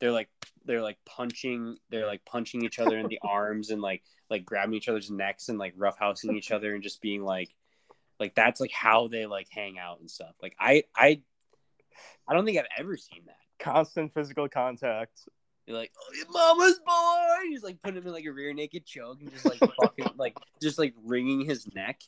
they're 0.00 0.12
like, 0.12 0.30
they're 0.64 0.82
like 0.82 0.98
punching. 1.04 1.76
They're 1.90 2.06
like 2.06 2.24
punching 2.24 2.64
each 2.64 2.78
other 2.78 2.98
in 2.98 3.08
the 3.08 3.20
arms 3.28 3.70
and 3.70 3.82
like 3.82 4.02
like 4.30 4.44
grabbing 4.44 4.74
each 4.74 4.88
other's 4.88 5.10
necks 5.10 5.48
and 5.48 5.58
like 5.58 5.76
roughhousing 5.76 6.36
each 6.36 6.50
other 6.50 6.74
and 6.74 6.82
just 6.82 7.02
being 7.02 7.22
like 7.22 7.50
like 8.18 8.34
that's 8.34 8.60
like 8.60 8.72
how 8.72 9.08
they 9.08 9.26
like 9.26 9.48
hang 9.50 9.78
out 9.78 10.00
and 10.00 10.10
stuff. 10.10 10.34
Like 10.40 10.54
I 10.58 10.84
I 10.96 11.20
I 12.26 12.34
don't 12.34 12.44
think 12.44 12.58
I've 12.58 12.66
ever 12.78 12.96
seen 12.96 13.22
that. 13.26 13.36
Constant 13.58 14.14
physical 14.14 14.48
contact. 14.48 15.20
You're 15.66 15.76
like, 15.76 15.92
oh, 16.00 16.14
your 16.14 16.30
mama's 16.30 16.80
boy. 16.84 17.48
He's 17.48 17.62
like 17.62 17.80
putting 17.80 17.98
him 17.98 18.06
in 18.06 18.12
like 18.12 18.24
a 18.24 18.32
rear 18.32 18.52
naked 18.52 18.84
choke 18.84 19.20
and 19.20 19.30
just 19.30 19.44
like 19.44 19.58
fucking 19.82 20.10
like 20.16 20.36
just 20.60 20.78
like 20.78 20.94
wringing 21.04 21.44
his 21.44 21.66
neck. 21.74 22.00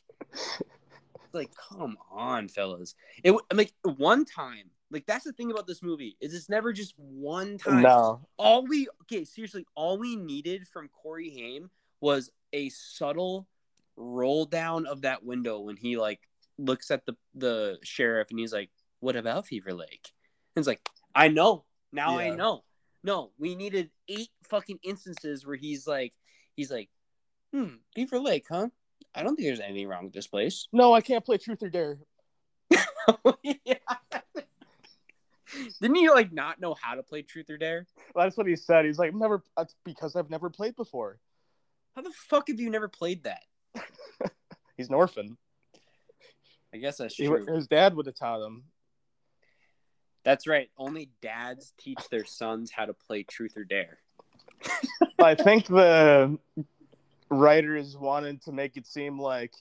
like, 1.33 1.51
come 1.69 1.97
on, 2.11 2.47
fellas. 2.47 2.95
It 3.23 3.35
like 3.53 3.73
one 3.83 4.25
time. 4.25 4.71
Like 4.91 5.05
that's 5.05 5.25
the 5.25 5.33
thing 5.33 5.51
about 5.51 5.67
this 5.67 5.81
movie 5.81 6.15
is 6.21 6.33
it's 6.33 6.49
never 6.49 6.71
just 6.71 6.93
one 6.97 7.57
time. 7.57 7.81
No. 7.81 8.21
All 8.37 8.65
we 8.65 8.87
okay, 9.03 9.25
seriously, 9.25 9.65
all 9.75 9.97
we 9.97 10.15
needed 10.15 10.67
from 10.67 10.89
Corey 10.89 11.29
Haim 11.29 11.69
was 12.01 12.29
a 12.53 12.69
subtle 12.69 13.47
roll 13.97 14.45
down 14.45 14.85
of 14.85 15.01
that 15.01 15.23
window 15.23 15.59
when 15.59 15.77
he 15.77 15.97
like 15.97 16.19
looks 16.57 16.91
at 16.91 17.05
the 17.05 17.15
the 17.33 17.77
sheriff 17.83 18.29
and 18.29 18.39
he's 18.39 18.53
like, 18.53 18.69
"What 18.99 19.15
about 19.15 19.47
Fever 19.47 19.73
Lake?" 19.73 20.11
And 20.55 20.61
it's 20.61 20.67
like, 20.67 20.87
"I 21.13 21.29
know 21.29 21.65
now. 21.91 22.19
Yeah. 22.19 22.25
I 22.25 22.35
know." 22.35 22.63
No, 23.03 23.31
we 23.37 23.55
needed 23.55 23.91
eight 24.07 24.29
fucking 24.49 24.79
instances 24.81 25.45
where 25.45 25.55
he's 25.55 25.85
like, 25.85 26.13
he's 26.55 26.71
like, 26.71 26.89
"Hmm, 27.53 27.75
Fever 27.93 28.19
Lake, 28.19 28.45
huh? 28.49 28.69
I 29.13 29.21
don't 29.21 29.35
think 29.35 29.47
there's 29.47 29.59
anything 29.59 29.87
wrong 29.87 30.05
with 30.05 30.13
this 30.13 30.27
place." 30.27 30.67
No, 30.71 30.93
I 30.93 31.01
can't 31.01 31.25
play 31.25 31.37
Truth 31.37 31.63
or 31.63 31.69
Dare. 31.69 31.99
yeah. 33.43 33.75
Didn't 35.81 35.95
he 35.95 36.09
like 36.09 36.31
not 36.31 36.59
know 36.59 36.75
how 36.79 36.95
to 36.95 37.03
play 37.03 37.21
Truth 37.21 37.49
or 37.49 37.57
Dare? 37.57 37.85
Well, 38.13 38.25
that's 38.25 38.37
what 38.37 38.47
he 38.47 38.55
said. 38.55 38.85
He's 38.85 38.99
like, 38.99 39.13
"Never." 39.13 39.43
That's 39.57 39.75
because 39.83 40.15
I've 40.15 40.29
never 40.29 40.49
played 40.49 40.75
before. 40.75 41.19
How 41.95 42.01
the 42.01 42.11
fuck 42.11 42.49
have 42.49 42.59
you 42.59 42.69
never 42.69 42.87
played 42.87 43.23
that? 43.23 43.43
He's 44.77 44.89
an 44.89 44.95
orphan. 44.95 45.37
I 46.73 46.77
guess 46.77 46.97
that's 46.97 47.15
true. 47.15 47.45
He, 47.45 47.53
his 47.53 47.67
dad 47.67 47.95
would 47.95 48.05
have 48.05 48.15
taught 48.15 48.45
him. 48.45 48.63
That's 50.25 50.47
right. 50.47 50.69
Only 50.77 51.11
dads 51.21 51.73
teach 51.77 52.09
their 52.09 52.25
sons 52.25 52.71
how 52.71 52.85
to 52.85 52.93
play 52.93 53.23
truth 53.23 53.55
or 53.55 53.63
dare. 53.63 53.99
I 55.19 55.35
think 55.35 55.67
the 55.67 56.37
writers 57.29 57.95
wanted 57.95 58.41
to 58.43 58.51
make 58.51 58.75
it 58.75 58.87
seem 58.87 59.19
like, 59.19 59.53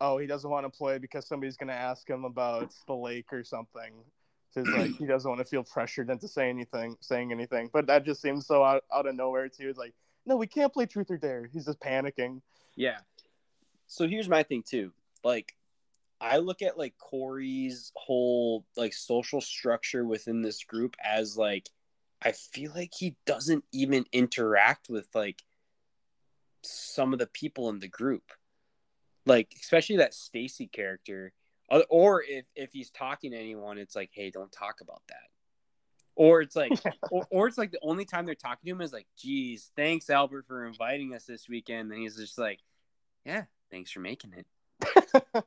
oh, 0.00 0.18
he 0.18 0.26
doesn't 0.26 0.50
want 0.50 0.70
to 0.70 0.76
play 0.76 0.98
because 0.98 1.26
somebody's 1.26 1.56
going 1.56 1.68
to 1.68 1.74
ask 1.74 2.08
him 2.08 2.24
about 2.24 2.74
the 2.86 2.94
lake 2.94 3.32
or 3.32 3.44
something. 3.44 3.92
It's 4.56 4.68
like 4.70 4.96
he 4.96 5.06
doesn't 5.06 5.28
want 5.28 5.40
to 5.40 5.44
feel 5.44 5.62
pressured 5.62 6.10
into 6.10 6.28
saying 6.28 6.56
anything, 6.56 6.96
saying 7.00 7.30
anything. 7.30 7.70
But 7.72 7.86
that 7.88 8.04
just 8.04 8.22
seems 8.22 8.46
so 8.46 8.64
out, 8.64 8.84
out 8.92 9.06
of 9.06 9.14
nowhere 9.14 9.48
too. 9.48 9.68
It's 9.68 9.78
like, 9.78 9.94
no, 10.24 10.36
we 10.36 10.46
can't 10.46 10.72
play 10.72 10.86
truth 10.86 11.10
or 11.10 11.18
dare. 11.18 11.48
He's 11.52 11.66
just 11.66 11.80
panicking. 11.80 12.40
Yeah. 12.74 12.98
So 13.86 14.08
here's 14.08 14.28
my 14.28 14.42
thing 14.42 14.64
too. 14.66 14.92
Like, 15.22 15.54
I 16.20 16.38
look 16.38 16.62
at 16.62 16.78
like 16.78 16.94
Corey's 16.98 17.92
whole 17.94 18.64
like 18.76 18.94
social 18.94 19.40
structure 19.40 20.04
within 20.04 20.42
this 20.42 20.64
group 20.64 20.96
as 21.04 21.36
like 21.36 21.68
I 22.22 22.32
feel 22.32 22.72
like 22.74 22.92
he 22.96 23.16
doesn't 23.26 23.64
even 23.72 24.06
interact 24.12 24.88
with 24.88 25.06
like 25.14 25.42
some 26.62 27.12
of 27.12 27.18
the 27.18 27.26
people 27.26 27.68
in 27.68 27.80
the 27.80 27.88
group. 27.88 28.32
Like 29.26 29.52
especially 29.60 29.98
that 29.98 30.14
Stacy 30.14 30.66
character. 30.66 31.32
Or 31.88 32.22
if 32.22 32.44
if 32.54 32.72
he's 32.72 32.90
talking 32.90 33.32
to 33.32 33.36
anyone, 33.38 33.78
it's 33.78 33.96
like, 33.96 34.10
hey, 34.12 34.30
don't 34.30 34.52
talk 34.52 34.80
about 34.80 35.02
that. 35.08 35.28
Or 36.14 36.40
it's 36.40 36.56
like, 36.56 36.72
or, 37.10 37.26
or 37.30 37.48
it's 37.48 37.58
like 37.58 37.72
the 37.72 37.80
only 37.82 38.04
time 38.04 38.24
they're 38.24 38.34
talking 38.34 38.66
to 38.66 38.70
him 38.70 38.80
is 38.80 38.92
like, 38.92 39.06
geez, 39.18 39.70
thanks 39.76 40.08
Albert 40.08 40.46
for 40.46 40.66
inviting 40.66 41.14
us 41.14 41.24
this 41.24 41.48
weekend. 41.48 41.90
And 41.92 42.00
he's 42.00 42.16
just 42.16 42.38
like, 42.38 42.60
yeah, 43.24 43.44
thanks 43.70 43.90
for 43.90 44.00
making 44.00 44.32
it. 44.34 44.46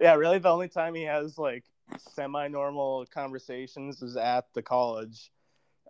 yeah, 0.00 0.14
really, 0.14 0.38
the 0.38 0.50
only 0.50 0.68
time 0.68 0.94
he 0.94 1.04
has 1.04 1.38
like 1.38 1.64
semi-normal 2.14 3.06
conversations 3.06 4.02
is 4.02 4.16
at 4.16 4.46
the 4.54 4.62
college 4.62 5.30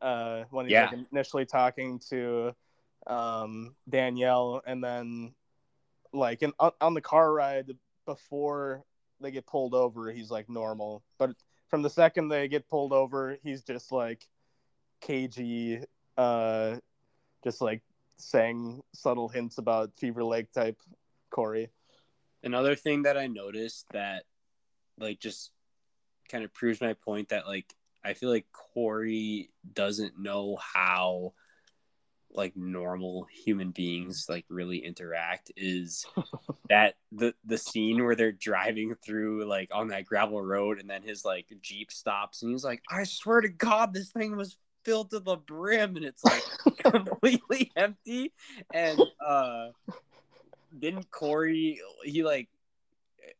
uh, 0.00 0.44
when 0.50 0.66
he's 0.66 0.72
Yeah. 0.72 0.90
like, 0.90 1.06
initially 1.12 1.46
talking 1.46 2.00
to 2.10 2.54
um, 3.06 3.74
Danielle, 3.88 4.62
and 4.66 4.82
then 4.82 5.34
like 6.12 6.42
in, 6.42 6.52
on, 6.58 6.72
on 6.80 6.94
the 6.94 7.00
car 7.00 7.32
ride 7.32 7.72
before 8.04 8.84
they 9.20 9.30
get 9.30 9.46
pulled 9.46 9.74
over, 9.74 10.10
he's 10.10 10.30
like 10.30 10.48
normal. 10.48 11.02
But 11.18 11.32
from 11.68 11.82
the 11.82 11.90
second 11.90 12.28
they 12.28 12.48
get 12.48 12.68
pulled 12.68 12.92
over, 12.92 13.36
he's 13.42 13.62
just 13.62 13.92
like 13.92 14.26
cagey, 15.00 15.80
uh, 16.16 16.76
just 17.44 17.60
like 17.60 17.82
saying 18.18 18.82
subtle 18.92 19.28
hints 19.28 19.58
about 19.58 19.92
Fever 19.98 20.24
Lake 20.24 20.52
type 20.52 20.80
Corey. 21.30 21.70
Another 22.42 22.74
thing 22.76 23.02
that 23.02 23.16
I 23.16 23.26
noticed 23.26 23.86
that 23.92 24.24
like 24.98 25.20
just 25.20 25.50
kind 26.30 26.44
of 26.44 26.52
proves 26.52 26.80
my 26.80 26.94
point 26.94 27.28
that 27.30 27.46
like 27.46 27.74
I 28.04 28.14
feel 28.14 28.30
like 28.30 28.46
Corey 28.52 29.50
doesn't 29.74 30.18
know 30.18 30.56
how 30.56 31.34
like 32.36 32.56
normal 32.56 33.26
human 33.30 33.70
beings 33.70 34.26
like 34.28 34.44
really 34.48 34.78
interact 34.78 35.50
is 35.56 36.06
that 36.68 36.94
the 37.12 37.34
the 37.44 37.58
scene 37.58 38.04
where 38.04 38.14
they're 38.14 38.32
driving 38.32 38.94
through 39.04 39.44
like 39.44 39.70
on 39.72 39.88
that 39.88 40.06
gravel 40.06 40.40
road 40.40 40.78
and 40.80 40.88
then 40.88 41.02
his 41.02 41.24
like 41.24 41.46
jeep 41.60 41.90
stops 41.90 42.42
and 42.42 42.52
he's 42.52 42.64
like 42.64 42.82
I 42.90 43.04
swear 43.04 43.40
to 43.40 43.48
god 43.48 43.92
this 43.92 44.10
thing 44.10 44.36
was 44.36 44.56
filled 44.86 45.10
to 45.10 45.18
the 45.18 45.36
brim 45.36 45.96
and 45.96 46.04
it's 46.04 46.24
like 46.24 46.44
completely 46.78 47.72
empty. 47.76 48.32
And 48.72 49.02
uh 49.24 49.70
didn't 50.78 51.10
Corey 51.10 51.80
he 52.04 52.22
like 52.22 52.48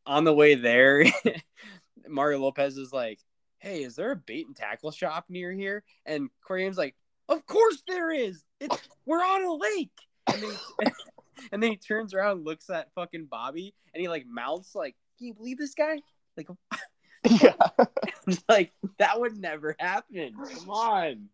on 0.05 0.25
the 0.25 0.35
way 0.35 0.57
there 0.57 1.05
Mario 2.09 2.41
Lopez 2.41 2.77
is 2.77 2.93
like 2.93 3.21
hey 3.59 3.85
is 3.85 3.95
there 3.95 4.11
a 4.11 4.17
bait 4.17 4.47
and 4.49 4.57
tackle 4.57 4.91
shop 4.91 5.27
near 5.29 5.53
here? 5.53 5.85
And 6.05 6.31
Corey 6.45 6.65
Haim's 6.65 6.79
like 6.79 6.97
of 7.29 7.45
course 7.47 7.83
there 7.87 8.11
is 8.11 8.43
it's 8.61 8.77
we're 9.07 9.25
on 9.25 9.45
a 9.45 9.53
lake 9.53 9.91
and 10.33 10.43
then, 10.43 10.93
and 11.53 11.63
then 11.63 11.71
he 11.71 11.77
turns 11.77 12.15
around 12.15 12.45
looks 12.45 12.71
at 12.71 12.93
fucking 12.95 13.27
Bobby 13.27 13.75
and 13.95 14.01
he 14.01 14.09
like 14.09 14.27
mouths 14.27 14.73
like 14.75 14.95
can 15.19 15.29
you 15.29 15.35
believe 15.35 15.59
this 15.59 15.75
guy 15.75 15.99
like 16.37 16.49
yeah. 17.43 17.55
like 18.49 18.73
that 18.99 19.19
would 19.21 19.37
never 19.37 19.75
happen 19.79 20.35
come 20.35 20.71
on 20.71 21.29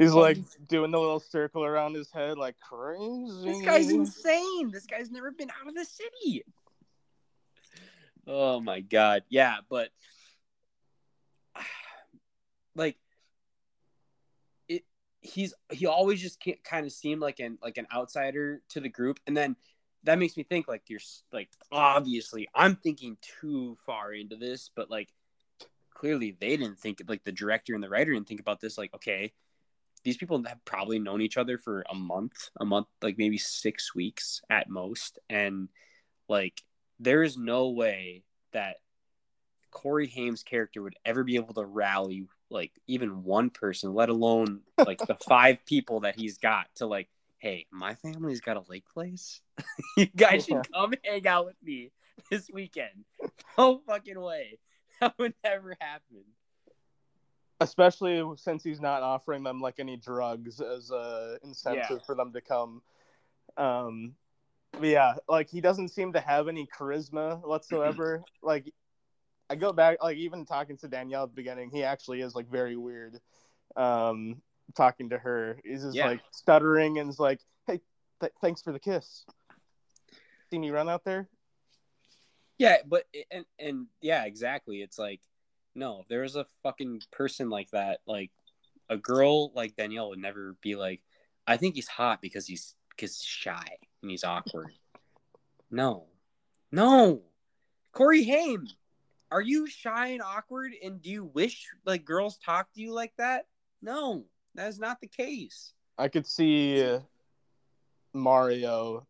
He's 0.00 0.14
like 0.14 0.38
doing 0.66 0.90
the 0.92 0.98
little 0.98 1.20
circle 1.20 1.62
around 1.62 1.94
his 1.94 2.10
head, 2.10 2.38
like 2.38 2.56
crazy. 2.58 3.44
This 3.44 3.60
guy's 3.60 3.90
insane. 3.90 4.70
This 4.70 4.86
guy's 4.86 5.10
never 5.10 5.30
been 5.30 5.50
out 5.50 5.68
of 5.68 5.74
the 5.74 5.84
city. 5.84 6.42
Oh 8.26 8.60
my 8.60 8.80
god. 8.80 9.24
Yeah, 9.28 9.56
but 9.68 9.90
like 12.74 12.96
he's 15.20 15.52
he 15.70 15.86
always 15.86 16.20
just 16.20 16.42
kind 16.64 16.86
of 16.86 16.92
seemed 16.92 17.20
like 17.20 17.40
an 17.40 17.58
like 17.62 17.78
an 17.78 17.86
outsider 17.94 18.62
to 18.70 18.80
the 18.80 18.88
group 18.88 19.20
and 19.26 19.36
then 19.36 19.54
that 20.04 20.18
makes 20.18 20.36
me 20.36 20.42
think 20.42 20.66
like 20.66 20.82
you're 20.88 21.00
like 21.32 21.50
obviously 21.70 22.48
I'm 22.54 22.76
thinking 22.76 23.18
too 23.40 23.76
far 23.84 24.12
into 24.14 24.36
this, 24.36 24.70
but 24.74 24.90
like 24.90 25.10
clearly 25.92 26.36
they 26.40 26.56
didn't 26.56 26.78
think 26.78 27.02
like 27.06 27.24
the 27.24 27.32
director 27.32 27.74
and 27.74 27.82
the 27.82 27.90
writer 27.90 28.14
didn't 28.14 28.26
think 28.26 28.40
about 28.40 28.60
this 28.60 28.78
like 28.78 28.94
okay, 28.94 29.32
these 30.04 30.16
people 30.16 30.42
have 30.46 30.64
probably 30.64 30.98
known 30.98 31.20
each 31.20 31.36
other 31.36 31.58
for 31.58 31.84
a 31.90 31.94
month, 31.94 32.48
a 32.58 32.64
month, 32.64 32.86
like 33.02 33.18
maybe 33.18 33.38
six 33.38 33.94
weeks 33.94 34.40
at 34.48 34.68
most. 34.68 35.18
And 35.28 35.68
like, 36.28 36.62
there 36.98 37.22
is 37.22 37.36
no 37.36 37.70
way 37.70 38.22
that 38.52 38.76
Corey 39.70 40.06
Haim's 40.06 40.42
character 40.42 40.82
would 40.82 40.96
ever 41.04 41.22
be 41.22 41.36
able 41.36 41.54
to 41.54 41.64
rally 41.64 42.26
like 42.50 42.72
even 42.86 43.24
one 43.24 43.50
person, 43.50 43.94
let 43.94 44.08
alone 44.08 44.60
like 44.78 44.98
the 44.98 45.14
five 45.14 45.58
people 45.66 46.00
that 46.00 46.16
he's 46.18 46.38
got 46.38 46.66
to 46.76 46.86
like, 46.86 47.08
hey, 47.38 47.66
my 47.70 47.94
family's 47.94 48.40
got 48.40 48.56
a 48.56 48.62
lake 48.68 48.84
place. 48.92 49.40
you 49.96 50.06
guys 50.06 50.44
should 50.46 50.66
come 50.72 50.94
hang 51.04 51.26
out 51.26 51.46
with 51.46 51.56
me 51.62 51.92
this 52.30 52.48
weekend. 52.52 53.04
No 53.58 53.80
fucking 53.86 54.18
way. 54.18 54.58
That 55.00 55.14
would 55.18 55.34
never 55.44 55.76
happen. 55.80 56.24
Especially 57.60 58.22
since 58.36 58.62
he's 58.62 58.80
not 58.80 59.02
offering 59.02 59.42
them 59.42 59.60
like 59.60 59.74
any 59.78 59.96
drugs 59.96 60.60
as 60.60 60.90
a 60.90 61.36
incentive 61.42 61.84
Yeah. 61.90 61.98
for 62.06 62.14
them 62.14 62.32
to 62.32 62.40
come. 62.40 62.80
Um, 63.58 64.14
yeah, 64.80 65.14
like 65.28 65.50
he 65.50 65.60
doesn't 65.60 65.88
seem 65.88 66.12
to 66.14 66.20
have 66.20 66.48
any 66.48 66.66
charisma 66.66 67.46
whatsoever. 67.46 68.22
like, 68.42 68.72
I 69.50 69.56
go 69.56 69.72
back, 69.72 69.98
like 70.00 70.16
even 70.16 70.46
talking 70.46 70.76
to 70.78 70.88
Danielle 70.88 71.24
at 71.24 71.30
the 71.30 71.34
beginning, 71.34 71.70
he 71.70 71.82
actually 71.82 72.20
is 72.20 72.36
like 72.36 72.48
very 72.48 72.76
weird. 72.76 73.20
Um, 73.76 74.40
talking 74.76 75.10
to 75.10 75.18
her, 75.18 75.58
he's 75.64 75.82
just 75.82 75.96
Yeah. 75.96 76.06
like 76.06 76.20
stuttering 76.30 76.98
and 76.98 77.10
is 77.10 77.18
like, 77.18 77.40
"Hey, 77.66 77.80
th- 78.20 78.32
thanks 78.40 78.62
for 78.62 78.72
the 78.72 78.78
kiss." 78.78 79.26
See 80.50 80.58
me 80.58 80.70
run 80.70 80.88
out 80.88 81.04
there? 81.04 81.28
Yeah, 82.58 82.76
but 82.86 83.06
and 83.30 83.44
and 83.58 83.86
yeah, 84.00 84.24
exactly. 84.24 84.82
It's 84.82 84.98
like 84.98 85.20
no, 85.74 86.00
if 86.02 86.08
there 86.08 86.22
was 86.22 86.36
a 86.36 86.46
fucking 86.62 87.02
person 87.10 87.50
like 87.50 87.70
that, 87.70 88.00
like 88.06 88.30
a 88.88 88.96
girl 88.96 89.50
like 89.52 89.76
Danielle 89.76 90.10
would 90.10 90.18
never 90.18 90.56
be 90.60 90.76
like, 90.76 91.00
I 91.46 91.56
think 91.56 91.74
he's 91.74 91.88
hot 91.88 92.20
because 92.22 92.46
he's 92.46 92.76
because 92.90 93.16
he's 93.16 93.24
shy 93.24 93.66
and 94.02 94.10
he's 94.10 94.24
awkward. 94.24 94.72
No, 95.70 96.06
no, 96.70 97.22
Corey 97.92 98.24
Haim, 98.24 98.68
are 99.30 99.40
you 99.40 99.66
shy 99.66 100.08
and 100.08 100.22
awkward? 100.22 100.72
And 100.82 101.00
do 101.00 101.10
you 101.10 101.24
wish 101.24 101.66
like 101.84 102.04
girls 102.04 102.38
talk 102.38 102.72
to 102.74 102.80
you 102.80 102.92
like 102.92 103.12
that? 103.18 103.46
No, 103.82 104.24
that 104.54 104.68
is 104.68 104.78
not 104.78 105.00
the 105.00 105.06
case. 105.06 105.72
I 105.98 106.08
could 106.08 106.26
see 106.26 106.98
Mario 108.12 109.06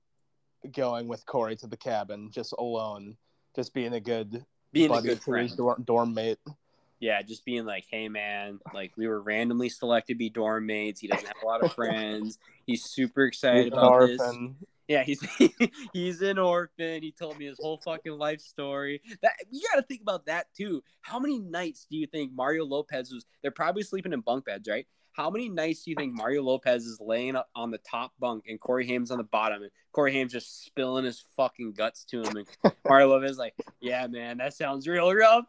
going 0.73 1.09
with 1.09 1.25
Corey 1.27 1.57
to 1.57 1.67
the 1.67 1.77
cabin 1.77 2.31
just 2.31 2.55
alone, 2.59 3.17
just 3.57 3.73
being 3.73 3.95
a 3.95 4.01
good 4.01 4.45
Being 4.73 4.93
a 4.93 5.01
good 5.01 5.23
friend. 5.23 5.51
dorm, 5.57 5.83
dorm 5.85 6.15
mate. 6.15 6.39
Yeah, 6.99 7.23
just 7.23 7.47
being 7.47 7.65
like, 7.65 7.87
hey 7.91 8.09
man, 8.09 8.59
like 8.75 8.93
we 8.97 9.09
were 9.09 9.23
randomly 9.23 9.71
selected 9.71 10.15
to 10.15 10.19
be 10.19 10.29
dorm 10.29 10.67
mates. 10.67 11.01
He 11.01 11.09
doesn't 11.09 11.27
have 11.27 11.43
a 11.43 11.47
lot 11.47 11.65
of 11.65 11.73
friends. 11.75 12.39
He's 12.67 12.85
super 12.85 13.25
excited 13.25 13.65
He's 13.65 13.73
about 13.73 14.07
this. 14.07 14.21
Yeah, 14.91 15.05
he's 15.05 15.25
he's 15.93 16.21
an 16.21 16.37
orphan. 16.37 17.01
He 17.01 17.13
told 17.13 17.39
me 17.39 17.47
his 17.47 17.59
whole 17.61 17.79
fucking 17.85 18.19
life 18.19 18.41
story. 18.41 19.01
That 19.23 19.35
you 19.49 19.63
got 19.73 19.81
to 19.81 19.87
think 19.87 20.03
about 20.03 20.27
that 20.27 20.49
too. 20.53 20.83
How 21.01 21.21
many 21.21 21.39
nights 21.39 21.87
do 21.89 21.97
you 21.97 22.09
think 22.09 22.33
Mario 22.33 22.65
Lopez 22.65 23.13
was? 23.13 23.25
They're 23.41 23.53
probably 23.53 23.85
sleeping 23.85 24.13
in 24.13 24.19
bunk 24.21 24.47
beds, 24.47 24.69
right? 24.69 24.89
How 25.13 25.31
many 25.31 25.49
nights 25.49 25.85
do 25.85 25.91
you 25.93 25.97
think 25.97 26.13
Mario 26.13 26.43
Lopez 26.43 26.87
is 26.87 26.99
laying 27.01 27.37
up 27.37 27.49
on 27.55 27.71
the 27.71 27.79
top 27.79 28.13
bunk 28.19 28.47
and 28.49 28.59
Corey 28.59 28.85
Haim's 28.85 29.13
on 29.13 29.19
the 29.19 29.25
bottom, 29.25 29.63
and 29.63 29.71
Corey 29.93 30.13
Haim's 30.13 30.33
just 30.33 30.65
spilling 30.65 31.05
his 31.05 31.23
fucking 31.37 31.73
guts 31.75 32.05
to 32.07 32.23
him, 32.23 32.37
and 32.39 32.47
Mario 32.89 33.11
Lopez 33.11 33.33
is 33.33 33.39
like, 33.39 33.55
"Yeah, 33.81 34.09
man, 34.09 34.39
that 34.39 34.55
sounds 34.55 34.89
real 34.89 35.13
rough." 35.15 35.45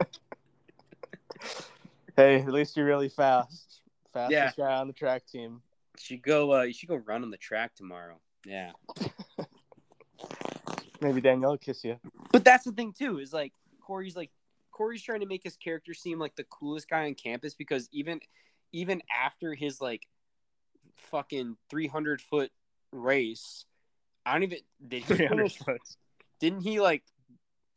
Hey, 2.16 2.42
at 2.42 2.48
least 2.52 2.76
you're 2.76 2.86
really 2.88 3.10
fast. 3.10 3.82
Fastest 4.12 4.32
Yeah. 4.32 4.52
guy 4.66 4.74
on 4.78 4.88
the 4.88 4.94
track 4.94 5.28
team. 5.28 5.62
You 5.98 6.00
should 6.04 6.22
go. 6.24 6.52
Uh, 6.56 6.62
you 6.64 6.74
should 6.74 6.90
go 6.90 6.96
run 6.96 7.22
on 7.24 7.30
the 7.30 7.38
track 7.38 7.76
tomorrow. 7.76 8.20
Yeah. 8.46 8.72
Maybe 11.02 11.22
Danielle 11.22 11.52
will 11.52 11.58
kiss 11.58 11.84
you. 11.84 12.00
But 12.32 12.44
that's 12.44 12.66
the 12.66 12.72
thing 12.72 12.94
too, 12.94 13.20
is 13.20 13.34
like 13.34 13.54
Corey's 13.82 14.16
like 14.16 14.32
Corey's 14.72 15.02
trying 15.02 15.22
to 15.22 15.26
make 15.26 15.44
his 15.44 15.58
character 15.58 15.94
seem 15.94 16.20
like 16.20 16.36
the 16.36 16.44
coolest 16.44 16.90
guy 16.90 17.06
on 17.06 17.16
campus 17.16 17.54
because 17.54 17.88
even 17.92 18.20
even 18.72 19.02
after 19.16 19.54
his 19.54 19.82
like 19.82 20.08
fucking 20.96 21.58
300 21.70 22.22
foot 22.22 22.52
race, 22.92 23.66
I 24.26 24.34
don't 24.34 24.44
even 24.44 24.60
did 24.88 25.04
he 25.04 25.14
finish, 25.16 25.60
didn't 26.40 26.62
he 26.62 26.80
like 26.80 27.04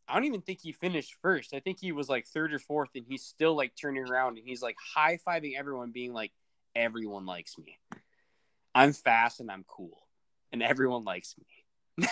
I 0.09 0.15
don't 0.15 0.25
even 0.25 0.41
think 0.41 0.61
he 0.61 0.73
finished 0.73 1.15
first. 1.23 1.55
I 1.55 1.61
think 1.61 1.79
he 1.79 1.93
was 1.93 2.09
like 2.09 2.27
third 2.27 2.53
or 2.53 2.59
fourth, 2.59 2.91
and 2.97 3.05
he's 3.07 3.23
still 3.23 3.55
like 3.55 3.73
turning 3.81 4.09
around 4.09 4.39
and 4.39 4.47
he's 4.47 4.63
like 4.63 4.77
high 4.95 5.19
fiving 5.25 5.57
everyone, 5.57 5.93
being 5.93 6.13
like, 6.13 6.33
"Everyone 6.75 7.27
likes 7.27 7.57
me. 7.57 7.79
I'm 8.75 8.93
fast 8.93 9.41
and 9.41 9.51
I'm 9.51 9.65
cool, 9.69 9.99
and 10.53 10.63
everyone 10.63 11.05
likes 11.05 11.35
me." 11.39 12.07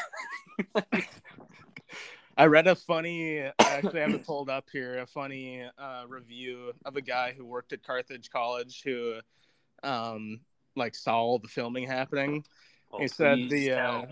I 2.38 2.46
read 2.46 2.68
a 2.68 2.76
funny, 2.76 3.42
I 3.42 3.52
actually 3.58 4.00
have 4.00 4.14
it 4.14 4.24
pulled 4.24 4.48
up 4.48 4.68
here, 4.70 4.98
a 4.98 5.06
funny 5.06 5.64
uh, 5.76 6.04
review 6.06 6.72
of 6.84 6.96
a 6.96 7.00
guy 7.00 7.34
who 7.36 7.44
worked 7.44 7.72
at 7.72 7.82
Carthage 7.82 8.30
College 8.30 8.82
who, 8.84 9.14
um, 9.82 10.38
like 10.76 10.94
saw 10.94 11.16
all 11.16 11.40
the 11.40 11.48
filming 11.48 11.84
happening. 11.84 12.44
Oh, 12.92 13.00
he 13.00 13.08
said 13.08 13.50
the 13.50 13.72
uh, 13.72 14.06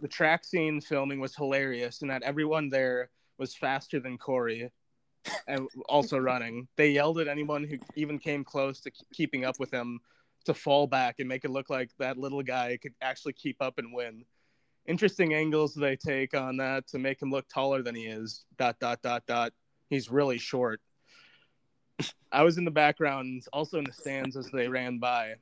the 0.00 0.08
track 0.08 0.44
scene 0.44 0.80
filming 0.80 1.20
was 1.20 1.36
hilarious, 1.36 2.00
and 2.00 2.10
that 2.10 2.22
everyone 2.22 2.70
there 2.70 3.10
was 3.36 3.54
faster 3.54 4.00
than 4.00 4.16
Corey, 4.16 4.70
and 5.46 5.68
also 5.90 6.16
running. 6.16 6.68
They 6.76 6.90
yelled 6.90 7.18
at 7.18 7.28
anyone 7.28 7.64
who 7.64 7.76
even 7.96 8.18
came 8.18 8.44
close 8.44 8.80
to 8.80 8.90
keeping 9.12 9.44
up 9.44 9.60
with 9.60 9.70
him 9.70 10.00
to 10.46 10.54
fall 10.54 10.86
back 10.86 11.16
and 11.18 11.28
make 11.28 11.44
it 11.44 11.50
look 11.50 11.70
like 11.70 11.90
that 11.98 12.18
little 12.18 12.42
guy 12.42 12.78
could 12.80 12.94
actually 13.00 13.34
keep 13.34 13.60
up 13.60 13.78
and 13.78 13.92
win. 13.94 14.24
Interesting 14.86 15.34
angles 15.34 15.74
they 15.74 15.96
take 15.96 16.34
on 16.34 16.56
that 16.58 16.86
to 16.88 16.98
make 16.98 17.20
him 17.20 17.30
look 17.30 17.48
taller 17.48 17.82
than 17.82 17.94
he 17.94 18.06
is. 18.06 18.44
Dot 18.56 18.76
dot 18.80 19.02
dot 19.02 19.24
dot. 19.26 19.52
He's 19.90 20.10
really 20.10 20.38
short. 20.38 20.80
I 22.30 22.42
was 22.42 22.58
in 22.58 22.64
the 22.64 22.70
background, 22.70 23.44
also 23.52 23.78
in 23.78 23.84
the 23.84 23.92
stands 23.92 24.36
as 24.36 24.50
they 24.50 24.68
ran 24.68 24.98
by. 24.98 25.34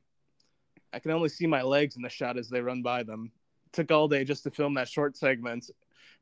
I 0.93 0.99
can 0.99 1.11
only 1.11 1.29
see 1.29 1.47
my 1.47 1.63
legs 1.63 1.97
in 1.97 2.03
the 2.03 2.09
shot 2.09 2.39
as 2.39 2.49
they 2.49 2.61
run 2.61 2.83
by 2.83 3.03
them. 3.03 3.33
took 3.73 3.91
all 3.91 4.07
day 4.07 4.25
just 4.25 4.45
to 4.45 4.51
film 4.51 4.75
that 4.75 4.89
short 4.89 5.17
segment 5.17 5.69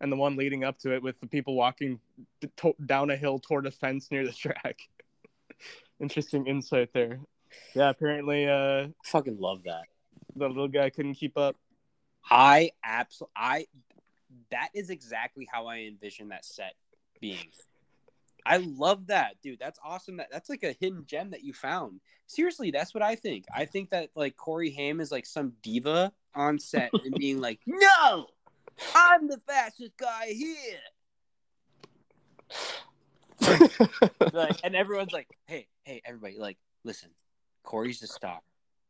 and 0.01 0.11
the 0.11 0.17
one 0.17 0.37
leading 0.37 0.65
up 0.65 0.79
to 0.79 0.95
it 0.95 1.03
with 1.03 1.21
the 1.21 1.27
people 1.27 1.55
walking 1.55 2.01
to- 2.57 2.75
down 2.87 3.11
a 3.11 3.17
hill 3.17 3.39
toward 3.39 3.67
a 3.67 3.71
fence 3.71 4.11
near 4.11 4.25
the 4.27 4.33
track. 4.33 4.81
Interesting 6.01 6.47
insight 6.47 6.93
there. 6.93 7.21
Yeah, 7.75 7.91
apparently 7.91 8.47
uh, 8.49 8.89
fucking 9.05 9.39
love 9.39 9.63
that. 9.65 9.85
the 10.37 10.49
little 10.49 10.69
guy 10.69 10.91
couldn't 10.91 11.15
keep 11.15 11.37
up. 11.37 11.57
I 12.31 12.71
absolutely 12.85 13.33
I 13.37 13.67
that 14.51 14.69
is 14.75 14.91
exactly 14.91 15.49
how 15.51 15.67
I 15.67 15.81
envision 15.81 16.29
that 16.29 16.45
set 16.45 16.75
being. 17.21 17.39
I 18.45 18.57
love 18.57 19.07
that, 19.07 19.37
dude. 19.43 19.59
That's 19.61 19.79
awesome. 19.85 20.17
That 20.17 20.29
that's 20.31 20.49
like 20.51 20.65
a 20.65 20.73
hidden 20.73 21.05
gem 21.07 21.31
that 21.31 21.45
you 21.45 21.53
found. 21.53 22.01
Seriously, 22.27 22.71
that's 22.71 22.93
what 22.95 23.03
I 23.03 23.15
think. 23.15 23.45
I 23.55 23.65
think 23.65 23.91
that 23.91 24.11
like 24.15 24.37
Corey 24.37 24.71
Haim 24.71 25.01
is 25.01 25.13
like 25.13 25.27
some 25.27 25.53
diva 25.63 26.13
on 26.35 26.59
set 26.59 26.91
and 27.05 27.15
being 27.15 27.41
like, 27.41 27.61
"No, 27.67 28.27
I'm 28.95 29.29
the 29.29 29.41
fastest 29.47 29.97
guy 29.97 30.33
here." 30.33 30.81
Like, 34.33 34.57
and 34.65 34.75
everyone's 34.75 35.13
like, 35.13 35.29
"Hey, 35.47 35.67
hey, 35.85 36.01
everybody, 36.05 36.39
like, 36.39 36.57
listen, 36.85 37.11
Corey's 37.63 38.03
a 38.03 38.07
star. 38.07 38.41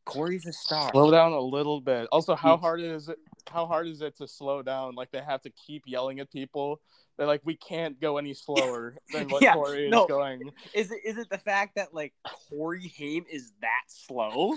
Corey's 0.04 0.46
a 0.46 0.52
star." 0.52 0.90
slow 0.90 1.10
down 1.10 1.32
a 1.32 1.40
little 1.40 1.80
bit. 1.80 2.08
Also, 2.12 2.34
how 2.34 2.56
hard 2.56 2.80
is 2.80 3.08
it? 3.08 3.18
How 3.50 3.66
hard 3.66 3.86
is 3.88 4.00
it 4.00 4.16
to 4.18 4.28
slow 4.28 4.62
down? 4.62 4.94
Like 4.94 5.10
they 5.10 5.20
have 5.20 5.42
to 5.42 5.50
keep 5.50 5.84
yelling 5.86 6.20
at 6.20 6.30
people. 6.30 6.80
They're 7.16 7.26
like, 7.26 7.42
we 7.44 7.56
can't 7.56 8.00
go 8.00 8.16
any 8.16 8.34
slower 8.34 8.96
than 9.12 9.28
what 9.28 9.42
Yeah, 9.42 9.54
Corey 9.54 9.88
no. 9.90 10.04
is 10.04 10.08
going. 10.08 10.50
Is 10.74 10.90
it 10.90 11.00
is 11.04 11.18
it 11.18 11.28
the 11.30 11.38
fact 11.38 11.74
that 11.76 11.92
like 11.92 12.14
Corey 12.48 12.92
Haim 12.96 13.24
is 13.30 13.52
that 13.60 13.82
slow, 13.86 14.56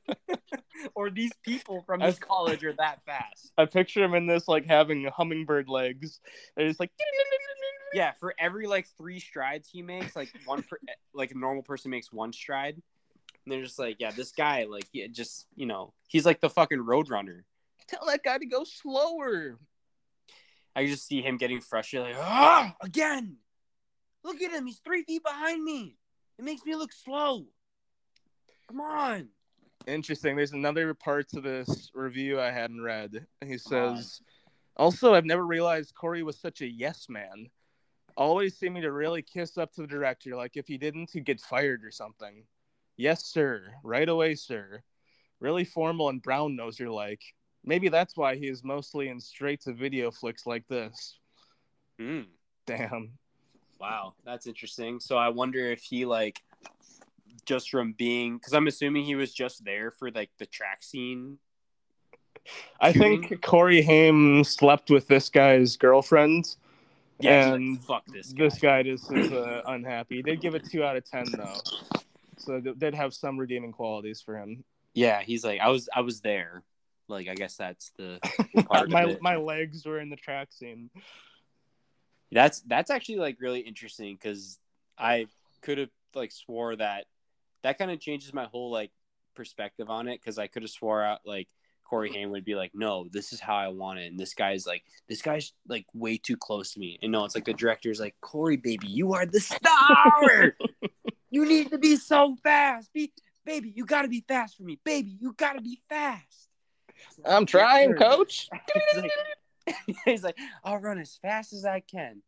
or 0.94 1.10
these 1.10 1.32
people 1.42 1.82
from 1.86 2.00
this 2.00 2.18
college 2.18 2.64
are 2.64 2.72
that 2.74 3.04
fast? 3.04 3.52
I 3.58 3.66
picture 3.66 4.02
him 4.04 4.14
in 4.14 4.26
this 4.26 4.48
like 4.48 4.66
having 4.66 5.04
hummingbird 5.14 5.68
legs. 5.68 6.20
They're 6.56 6.68
just 6.68 6.80
like, 6.80 6.90
Yeah, 7.92 8.12
for 8.12 8.34
every 8.38 8.66
like 8.66 8.86
three 8.96 9.20
strides 9.20 9.68
he 9.68 9.82
makes, 9.82 10.16
like 10.16 10.28
one 10.44 10.62
per, 10.62 10.78
like 11.14 11.30
a 11.32 11.38
normal 11.38 11.62
person 11.62 11.90
makes 11.90 12.12
one 12.12 12.32
stride, 12.32 12.80
and 13.46 13.52
they're 13.52 13.62
just 13.62 13.78
like, 13.78 13.96
yeah, 13.98 14.10
this 14.10 14.32
guy 14.32 14.66
like 14.68 14.86
he 14.92 15.06
just 15.08 15.46
you 15.54 15.66
know 15.66 15.94
he's 16.08 16.26
like 16.26 16.40
the 16.40 16.50
fucking 16.50 16.80
road 16.80 17.08
runner. 17.08 17.44
tell 17.88 18.06
that 18.06 18.22
guy 18.22 18.38
to 18.38 18.46
go 18.46 18.64
slower. 18.64 19.58
I 20.74 20.86
just 20.86 21.06
see 21.06 21.22
him 21.22 21.38
getting 21.38 21.60
frustrated, 21.60 22.16
like 22.16 22.24
ah 22.24 22.74
again. 22.82 23.36
Look 24.24 24.42
at 24.42 24.50
him, 24.50 24.66
he's 24.66 24.80
three 24.80 25.04
feet 25.04 25.22
behind 25.22 25.62
me. 25.62 25.96
It 26.38 26.44
makes 26.44 26.64
me 26.66 26.74
look 26.74 26.92
slow. 26.92 27.46
Come 28.68 28.80
on. 28.80 29.28
Interesting. 29.86 30.34
There's 30.34 30.52
another 30.52 30.92
part 30.94 31.28
to 31.28 31.40
this 31.40 31.92
review 31.94 32.40
I 32.40 32.50
hadn't 32.50 32.80
read. 32.80 33.24
He 33.46 33.56
says, 33.56 34.20
also, 34.76 35.14
I've 35.14 35.24
never 35.24 35.46
realized 35.46 35.94
Corey 35.94 36.22
was 36.22 36.38
such 36.38 36.60
a 36.60 36.66
yes 36.66 37.06
man. 37.08 37.48
Always 38.16 38.58
seeming 38.58 38.82
to 38.82 38.90
really 38.90 39.22
kiss 39.22 39.56
up 39.58 39.72
to 39.74 39.82
the 39.82 39.86
director, 39.86 40.34
like 40.34 40.56
if 40.56 40.66
he 40.66 40.76
didn't, 40.76 41.10
he'd 41.12 41.24
get 41.24 41.40
fired 41.40 41.84
or 41.84 41.90
something. 41.90 42.44
Yes, 42.96 43.24
sir. 43.26 43.62
Right 43.82 44.08
away, 44.08 44.34
sir. 44.34 44.82
Really 45.40 45.64
formal 45.64 46.08
and 46.08 46.22
brown 46.22 46.56
noser 46.56 46.92
like. 46.92 47.20
Maybe 47.64 47.88
that's 47.88 48.16
why 48.16 48.36
he 48.36 48.46
is 48.48 48.62
mostly 48.64 49.08
in 49.08 49.20
straight 49.20 49.60
to 49.62 49.72
video 49.72 50.10
flicks 50.10 50.46
like 50.46 50.66
this. 50.68 51.18
Hmm. 51.98 52.22
Damn. 52.66 53.12
Wow, 53.80 54.14
that's 54.24 54.46
interesting. 54.46 55.00
So 55.00 55.16
I 55.16 55.28
wonder 55.28 55.70
if 55.70 55.82
he 55.82 56.06
like 56.06 56.40
just 57.44 57.70
from 57.70 57.92
being 57.92 58.38
because 58.38 58.52
I'm 58.54 58.66
assuming 58.66 59.04
he 59.04 59.14
was 59.14 59.32
just 59.34 59.64
there 59.64 59.90
for 59.90 60.10
like 60.10 60.30
the 60.38 60.46
track 60.46 60.82
scene. 60.82 61.38
I 62.80 62.92
Shooting? 62.92 63.22
think 63.22 63.42
Corey 63.42 63.82
Haim 63.82 64.44
slept 64.44 64.90
with 64.90 65.08
this 65.08 65.28
guy's 65.28 65.76
girlfriend. 65.76 66.54
Yeah, 67.18 67.54
And 67.54 67.72
like, 67.76 67.82
fuck 67.82 68.04
this 68.12 68.32
guy. 68.32 68.44
This 68.44 68.58
guy 68.58 68.82
just 68.82 69.12
is 69.12 69.32
uh, 69.32 69.62
unhappy. 69.66 70.16
He 70.16 70.22
did 70.22 70.40
give 70.40 70.54
it 70.54 70.64
two 70.70 70.84
out 70.84 70.96
of 70.96 71.04
ten 71.10 71.24
though, 71.32 71.56
so 72.46 72.54
it 72.56 72.78
did 72.78 72.94
have 72.94 73.12
some 73.12 73.38
redeeming 73.38 73.72
qualities 73.72 74.20
for 74.20 74.38
him. 74.38 74.64
Yeah, 74.94 75.22
he's 75.22 75.44
like 75.44 75.60
I 75.60 75.68
was 75.68 75.88
I 75.94 76.00
was 76.00 76.20
there. 76.20 76.62
Like 77.08 77.28
I 77.28 77.34
guess 77.34 77.56
that's 77.56 77.90
the 77.98 78.18
part 78.68 78.90
my 78.90 79.16
my 79.20 79.36
legs 79.36 79.84
were 79.84 80.00
in 80.00 80.10
the 80.10 80.16
track 80.16 80.52
scene. 80.52 80.90
That's 82.32 82.60
that's 82.62 82.90
actually 82.90 83.16
like 83.16 83.36
really 83.40 83.60
interesting 83.60 84.14
because 84.14 84.58
I 84.98 85.26
could 85.62 85.78
have 85.78 85.90
like 86.14 86.32
swore 86.32 86.76
that 86.76 87.06
that 87.62 87.78
kind 87.78 87.90
of 87.90 88.00
changes 88.00 88.32
my 88.32 88.44
whole 88.44 88.70
like 88.70 88.90
perspective 89.34 89.90
on 89.90 90.08
it 90.08 90.20
because 90.20 90.38
I 90.38 90.46
could 90.46 90.62
have 90.62 90.70
swore 90.70 91.02
out 91.02 91.20
like 91.24 91.48
Corey 91.84 92.10
Haim 92.12 92.30
would 92.30 92.44
be 92.44 92.54
like, 92.54 92.72
no, 92.74 93.06
this 93.12 93.32
is 93.32 93.40
how 93.40 93.54
I 93.54 93.68
want 93.68 94.00
it, 94.00 94.06
and 94.06 94.18
this 94.18 94.34
guy's 94.34 94.66
like, 94.66 94.82
this 95.08 95.22
guy's 95.22 95.52
like 95.68 95.86
way 95.94 96.18
too 96.18 96.36
close 96.36 96.72
to 96.72 96.80
me, 96.80 96.98
and 97.02 97.12
no, 97.12 97.24
it's 97.24 97.34
like 97.34 97.44
the 97.44 97.54
director's 97.54 98.00
like, 98.00 98.16
Corey, 98.20 98.56
baby, 98.56 98.88
you 98.88 99.14
are 99.14 99.26
the 99.26 99.40
star. 99.40 100.56
you 101.30 101.44
need 101.46 101.70
to 101.70 101.78
be 101.78 101.96
so 101.96 102.36
fast, 102.42 102.92
be 102.92 103.12
baby, 103.44 103.72
you 103.74 103.84
gotta 103.84 104.08
be 104.08 104.24
fast 104.26 104.56
for 104.56 104.62
me, 104.62 104.78
baby, 104.84 105.16
you 105.20 105.32
gotta 105.36 105.60
be 105.60 105.80
fast. 105.88 106.48
I'm 107.24 107.46
trying, 107.46 107.90
Yes, 107.90 107.98
coach. 107.98 108.48
he's, 108.92 109.02
like, 109.02 109.10
he's 110.04 110.24
like, 110.24 110.38
I'll 110.64 110.78
run 110.78 110.98
as 110.98 111.18
fast 111.20 111.52
as 111.52 111.64
I 111.64 111.80
can. 111.80 112.22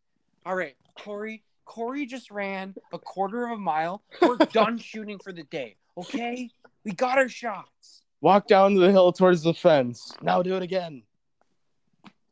All 0.45 0.55
right, 0.55 0.77
Corey. 0.99 1.43
Corey 1.65 2.07
just 2.07 2.31
ran 2.31 2.75
a 2.93 2.99
quarter 2.99 3.45
of 3.45 3.53
a 3.53 3.57
mile. 3.57 4.03
We're 4.23 4.37
done 4.53 4.79
shooting 4.79 5.19
for 5.19 5.33
the 5.33 5.43
day. 5.45 5.77
Okay, 5.99 6.51
we 6.85 6.93
got 6.93 7.19
our 7.19 7.29
shots. 7.29 8.03
Walk 8.21 8.47
down 8.47 8.75
the 8.75 8.91
hill 8.91 9.13
towards 9.13 9.43
the 9.43 9.55
fence. 9.55 10.13
Now 10.23 10.43
do 10.43 10.57
it 10.57 10.63
again. 10.63 11.03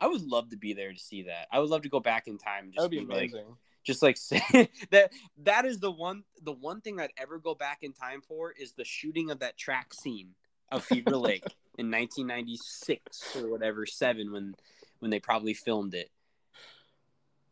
I 0.01 0.09
would 0.09 0.23
love 0.23 0.51
to 0.51 0.57
be 0.57 0.73
there 0.73 0.93
to 0.93 0.99
see 0.99 1.23
that. 1.23 1.49
I 1.51 1.59
would 1.59 1.71
love 1.71 1.83
to 1.83 1.89
go 1.89 2.01
back 2.01 2.27
in 2.29 2.39
time. 2.39 2.65
and 2.65 2.75
That 2.77 2.83
would 2.83 2.91
be 2.91 3.01
like, 3.01 3.31
amazing. 3.31 3.57
Just 3.87 4.03
like 4.03 4.17
say 4.19 4.69
that. 4.91 5.13
That 5.45 5.65
is 5.65 5.79
the 5.79 5.91
one. 5.91 6.25
The 6.43 6.53
one 6.53 6.81
thing 6.81 7.01
I'd 7.01 7.13
ever 7.17 7.39
go 7.39 7.55
back 7.55 7.79
in 7.83 7.93
time 7.93 8.21
for 8.21 8.53
is 8.53 8.73
the 8.73 8.85
shooting 8.85 9.31
of 9.31 9.39
that 9.39 9.57
track 9.57 9.95
scene 9.95 10.35
of 10.71 10.85
Fever 10.85 11.17
Lake 11.17 11.45
in 11.79 11.91
1996 11.91 13.37
or 13.37 13.49
whatever 13.49 13.87
seven 13.87 14.33
when 14.33 14.55
when 14.99 15.11
they 15.11 15.21
probably 15.21 15.55
filmed 15.55 15.95
it. 15.95 16.11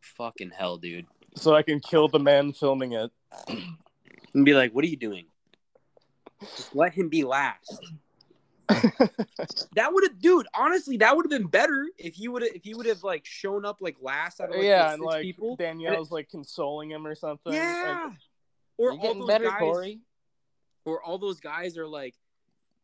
Fucking 0.01 0.51
hell, 0.51 0.76
dude. 0.76 1.07
So 1.37 1.55
I 1.55 1.62
can 1.62 1.80
kill 1.80 2.09
the 2.09 2.18
man 2.18 2.53
filming 2.53 2.93
it. 2.93 3.11
and 4.35 4.45
be 4.45 4.55
like, 4.55 4.72
"What 4.72 4.85
are 4.85 4.89
you 4.89 4.97
doing?" 4.97 5.26
Just 6.57 6.74
let 6.74 6.93
him 6.93 7.09
be 7.09 7.24
last. 7.24 7.80
That 9.75 9.93
would 9.93 10.05
have, 10.05 10.19
dude. 10.21 10.47
Honestly, 10.55 10.97
that 10.99 11.15
would 11.17 11.25
have 11.25 11.31
been 11.31 11.49
better 11.49 11.89
if 11.99 12.19
you 12.19 12.33
would 12.33 12.43
have, 12.43 12.53
if 12.55 12.65
you 12.65 12.77
would 12.77 12.87
have 12.87 13.03
like 13.03 13.25
shown 13.27 13.65
up 13.65 13.79
like 13.81 13.97
last 14.01 14.41
out 14.41 14.51
of 14.51 14.57
like, 14.57 14.65
yeah, 14.65 14.93
and 14.93 15.01
six 15.01 15.07
like 15.07 15.23
people. 15.23 15.57
Danielle's 15.57 16.11
like 16.11 16.29
consoling 16.31 16.91
him 16.91 17.07
or 17.07 17.15
something. 17.15 17.53
yeah, 17.53 18.07
Like, 18.09 18.19
or 18.79 18.91
all 18.93 18.99
getting 18.99 19.19
those 19.21 19.29
better, 19.29 19.45
guys, 19.47 19.59
Corey. 19.59 20.01
or 20.85 21.03
all 21.03 21.19
those 21.19 21.41
guys 21.41 21.77
are 21.77 21.87
like, 21.89 22.15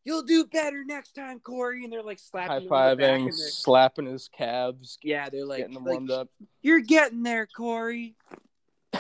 "You'll 0.05 0.23
do 0.23 0.45
better 0.45 0.85
next 0.85 1.13
time, 1.13 1.39
Corey," 1.41 1.85
and 1.85 1.93
they're 1.93 2.03
like 2.03 2.19
slapping 2.19 2.51
High 2.51 2.57
him 2.59 2.73
on 2.73 2.91
the 2.91 2.97
back 2.97 3.21
fiving, 3.21 3.33
slapping 3.33 4.07
his 4.07 4.29
calves, 4.29 4.99
Yeah, 5.03 5.29
they're 5.31 5.47
like, 5.47 5.59
getting 5.59 5.75
them 5.75 5.85
like, 5.85 5.93
warmed 5.93 6.11
up. 6.11 6.29
"You're 6.63 6.81
getting 6.81 7.23
there, 7.23 7.47
Corey." 7.47 8.17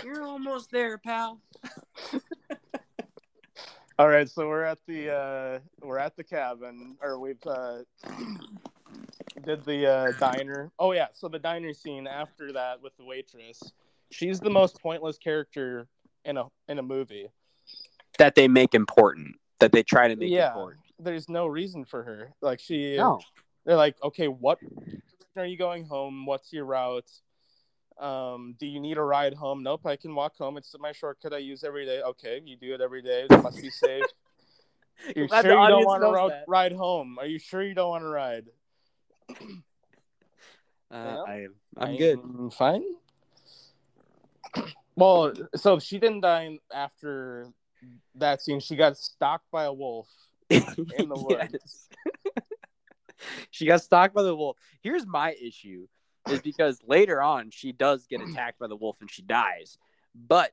You're 0.05 0.22
almost 0.22 0.70
there, 0.70 0.99
pal. 0.99 1.41
All 4.01 4.09
right, 4.09 4.26
so 4.26 4.48
we're 4.48 4.62
at 4.64 4.78
the 4.86 5.14
uh, 5.14 5.59
we're 5.82 5.98
at 5.98 6.16
the 6.16 6.24
cabin, 6.24 6.96
or 7.03 7.20
we've 7.20 7.46
uh, 7.46 7.80
did 9.44 9.62
the 9.66 9.86
uh, 9.86 10.12
diner. 10.18 10.72
Oh 10.78 10.92
yeah, 10.92 11.09
so 11.12 11.28
the 11.28 11.38
diner 11.38 11.74
scene 11.74 12.07
after 12.07 12.51
that 12.55 12.80
with 12.80 12.96
the 12.96 13.05
waitress. 13.05 13.61
She's 14.11 14.40
the 14.40 14.48
most 14.48 14.80
pointless 14.80 15.18
character 15.18 15.86
in 16.24 16.38
a 16.38 16.46
in 16.66 16.78
a 16.78 16.82
movie. 16.82 17.28
That 18.16 18.36
they 18.36 18.48
make 18.48 18.74
important. 18.74 19.36
That 19.59 19.70
they 19.70 19.82
try 19.82 20.09
to 20.09 20.16
make 20.16 20.30
Yeah. 20.30 20.48
important. 20.48 20.80
There's 20.98 21.28
no 21.28 21.46
reason 21.46 21.84
for 21.84 22.03
her. 22.03 22.32
Like 22.40 22.59
she, 22.59 22.96
No. 22.96 23.20
they're 23.66 23.76
like, 23.76 23.96
okay, 24.03 24.28
what 24.28 24.61
are 25.36 25.44
you 25.44 25.59
going 25.59 25.84
home? 25.84 26.24
What's 26.24 26.55
your 26.55 26.64
route? 26.64 27.11
Um, 28.01 28.55
do 28.59 28.66
you 28.66 28.80
need 28.80 28.96
a 28.96 29.03
ride 29.03 29.34
home? 29.34 29.62
Nope, 29.62 29.84
I 29.86 29.96
can 29.96 30.14
walk 30.14 30.36
home. 30.36 30.57
It's 30.57 30.74
my 30.80 30.92
shortcut 30.92 31.34
I 31.34 31.38
use 31.38 31.62
every 31.64 31.84
day. 31.84 32.01
Okay, 32.01 32.40
you 32.44 32.57
do 32.57 32.72
it 32.74 32.80
every 32.80 33.03
day. 33.03 33.26
It 33.30 33.42
must 33.42 33.61
be 33.61 33.70
safe. 33.70 34.05
You're 35.16 35.28
Glad 35.28 35.44
sure 35.44 35.53
you 35.62 35.68
don't 35.68 35.84
want 35.84 36.03
to 36.03 36.11
ro- 36.11 36.30
ride 36.48 36.72
home? 36.72 37.18
Are 37.18 37.26
you 37.26 37.38
sure 37.38 37.62
you 37.62 37.74
don't 37.74 37.90
want 37.90 38.05
to 38.05 38.09
ride? 38.09 38.44
Uh, 39.30 39.34
Yeah. 40.90 41.22
I 41.26 41.34
am. 41.42 41.55
I'm 41.76 41.96
good. 41.96 42.18
I'm 42.18 42.51
fine. 42.51 42.82
Well, 44.96 45.32
so 45.57 45.78
she 45.78 45.98
didn't 45.98 46.20
die 46.20 46.59
after 46.74 47.46
that 48.16 48.42
scene. 48.42 48.61
She 48.61 48.76
got 48.76 48.98
stalked 48.98 49.51
by 49.51 49.64
a 49.64 49.72
wolf. 49.72 50.09
in 50.51 50.61
the 51.09 51.14
woods. 51.16 51.88
She 53.51 53.66
got 53.66 53.82
stalked 53.82 54.14
by 54.14 54.22
the 54.22 54.34
wolf. 54.34 54.57
Here's 54.82 55.07
my 55.07 55.34
issue 55.40 55.86
is 56.29 56.41
because 56.43 56.81
later 56.87 57.23
on 57.23 57.51
she 57.51 57.73
does 57.73 58.07
get 58.07 58.21
attacked 58.21 58.59
by 58.59 58.66
the 58.66 58.77
wolf 58.77 58.97
and 59.01 59.11
she 59.11 59.23
dies. 59.23 59.79
But 60.14 60.53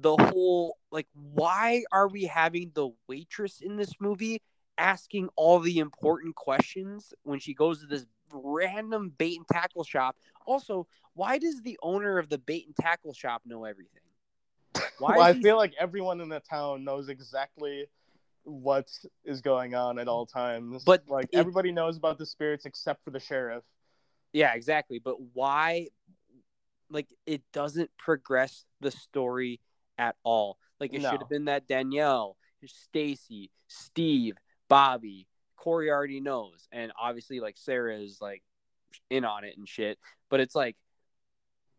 the 0.00 0.16
whole 0.16 0.78
like 0.90 1.06
why 1.14 1.84
are 1.92 2.08
we 2.08 2.24
having 2.24 2.70
the 2.74 2.90
waitress 3.08 3.60
in 3.60 3.76
this 3.76 3.94
movie 4.00 4.42
asking 4.76 5.28
all 5.34 5.58
the 5.58 5.78
important 5.78 6.34
questions 6.34 7.12
when 7.22 7.40
she 7.40 7.54
goes 7.54 7.80
to 7.80 7.86
this 7.86 8.06
random 8.32 9.12
bait 9.16 9.36
and 9.36 9.46
tackle 9.48 9.84
shop? 9.84 10.16
Also, 10.46 10.86
why 11.14 11.38
does 11.38 11.62
the 11.62 11.78
owner 11.82 12.18
of 12.18 12.28
the 12.28 12.38
bait 12.38 12.66
and 12.66 12.76
tackle 12.76 13.12
shop 13.12 13.42
know 13.44 13.64
everything? 13.64 14.02
Why 14.98 15.16
well, 15.16 15.26
I 15.26 15.32
he- 15.32 15.42
feel 15.42 15.56
like 15.56 15.74
everyone 15.78 16.20
in 16.20 16.28
the 16.28 16.40
town 16.40 16.84
knows 16.84 17.08
exactly 17.08 17.86
what 18.44 18.90
is 19.24 19.40
going 19.40 19.74
on 19.74 19.98
at 19.98 20.08
all 20.08 20.26
times. 20.26 20.84
But 20.84 21.08
like 21.08 21.28
it- 21.32 21.38
everybody 21.38 21.72
knows 21.72 21.96
about 21.96 22.18
the 22.18 22.26
spirits 22.26 22.66
except 22.66 23.04
for 23.04 23.10
the 23.10 23.20
sheriff. 23.20 23.64
Yeah, 24.32 24.54
exactly. 24.54 24.98
But 24.98 25.16
why? 25.32 25.88
Like, 26.90 27.08
it 27.26 27.42
doesn't 27.52 27.90
progress 27.98 28.64
the 28.80 28.90
story 28.90 29.60
at 29.98 30.16
all. 30.22 30.58
Like, 30.80 30.94
it 30.94 31.02
No. 31.02 31.10
should 31.10 31.20
have 31.20 31.28
been 31.28 31.46
that 31.46 31.66
Danielle, 31.68 32.36
Stacy, 32.64 33.50
Steve, 33.68 34.36
Bobby, 34.68 35.26
Corey 35.56 35.90
already 35.90 36.20
knows, 36.20 36.68
and 36.72 36.92
obviously, 36.98 37.40
like 37.40 37.56
Sarah 37.58 37.98
is 37.98 38.20
like 38.20 38.42
in 39.10 39.24
on 39.24 39.44
it 39.44 39.56
and 39.56 39.68
shit. 39.68 39.98
But 40.30 40.40
it's 40.40 40.54
like 40.54 40.76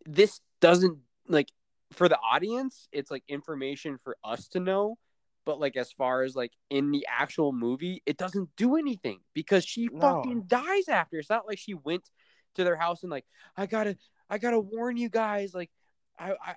this 0.05 0.41
doesn't 0.59 0.99
like 1.27 1.49
for 1.93 2.09
the 2.09 2.19
audience. 2.19 2.87
It's 2.91 3.09
like 3.09 3.23
information 3.27 3.97
for 4.03 4.17
us 4.23 4.47
to 4.49 4.59
know. 4.59 4.97
But 5.45 5.59
like 5.59 5.77
as 5.77 5.91
far 5.91 6.23
as 6.23 6.35
like 6.35 6.51
in 6.69 6.91
the 6.91 7.07
actual 7.09 7.51
movie, 7.53 8.03
it 8.05 8.17
doesn't 8.17 8.49
do 8.55 8.75
anything 8.75 9.21
because 9.33 9.65
she 9.65 9.87
No. 9.87 10.01
fucking 10.01 10.43
dies 10.47 10.87
after. 10.87 11.17
It's 11.17 11.29
not 11.29 11.47
like 11.47 11.57
she 11.57 11.73
went 11.73 12.09
to 12.55 12.63
their 12.63 12.75
house 12.75 13.03
and 13.03 13.11
like 13.11 13.25
I 13.57 13.65
gotta 13.65 13.97
I 14.29 14.37
gotta 14.37 14.59
warn 14.59 14.97
you 14.97 15.09
guys 15.09 15.53
like 15.53 15.71
I 16.17 16.33
I 16.43 16.55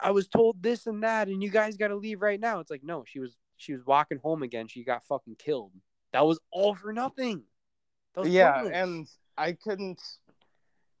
I 0.00 0.10
was 0.10 0.26
told 0.28 0.62
this 0.62 0.86
and 0.86 1.02
that 1.02 1.28
and 1.28 1.42
you 1.42 1.50
guys 1.50 1.76
gotta 1.76 1.96
leave 1.96 2.22
right 2.22 2.40
now. 2.40 2.60
It's 2.60 2.70
like 2.70 2.82
no, 2.84 3.04
she 3.06 3.20
was 3.20 3.36
she 3.56 3.72
was 3.72 3.84
walking 3.86 4.18
home 4.18 4.42
again. 4.42 4.66
She 4.68 4.84
got 4.84 5.04
fucking 5.04 5.36
killed. 5.36 5.72
That 6.12 6.26
was 6.26 6.38
all 6.50 6.74
for 6.74 6.92
nothing. 6.92 7.42
That 8.14 8.22
was 8.22 8.30
Yeah, 8.30 8.52
pointless. 8.52 8.76
and 8.76 9.06
I 9.36 9.52
couldn't. 9.52 10.00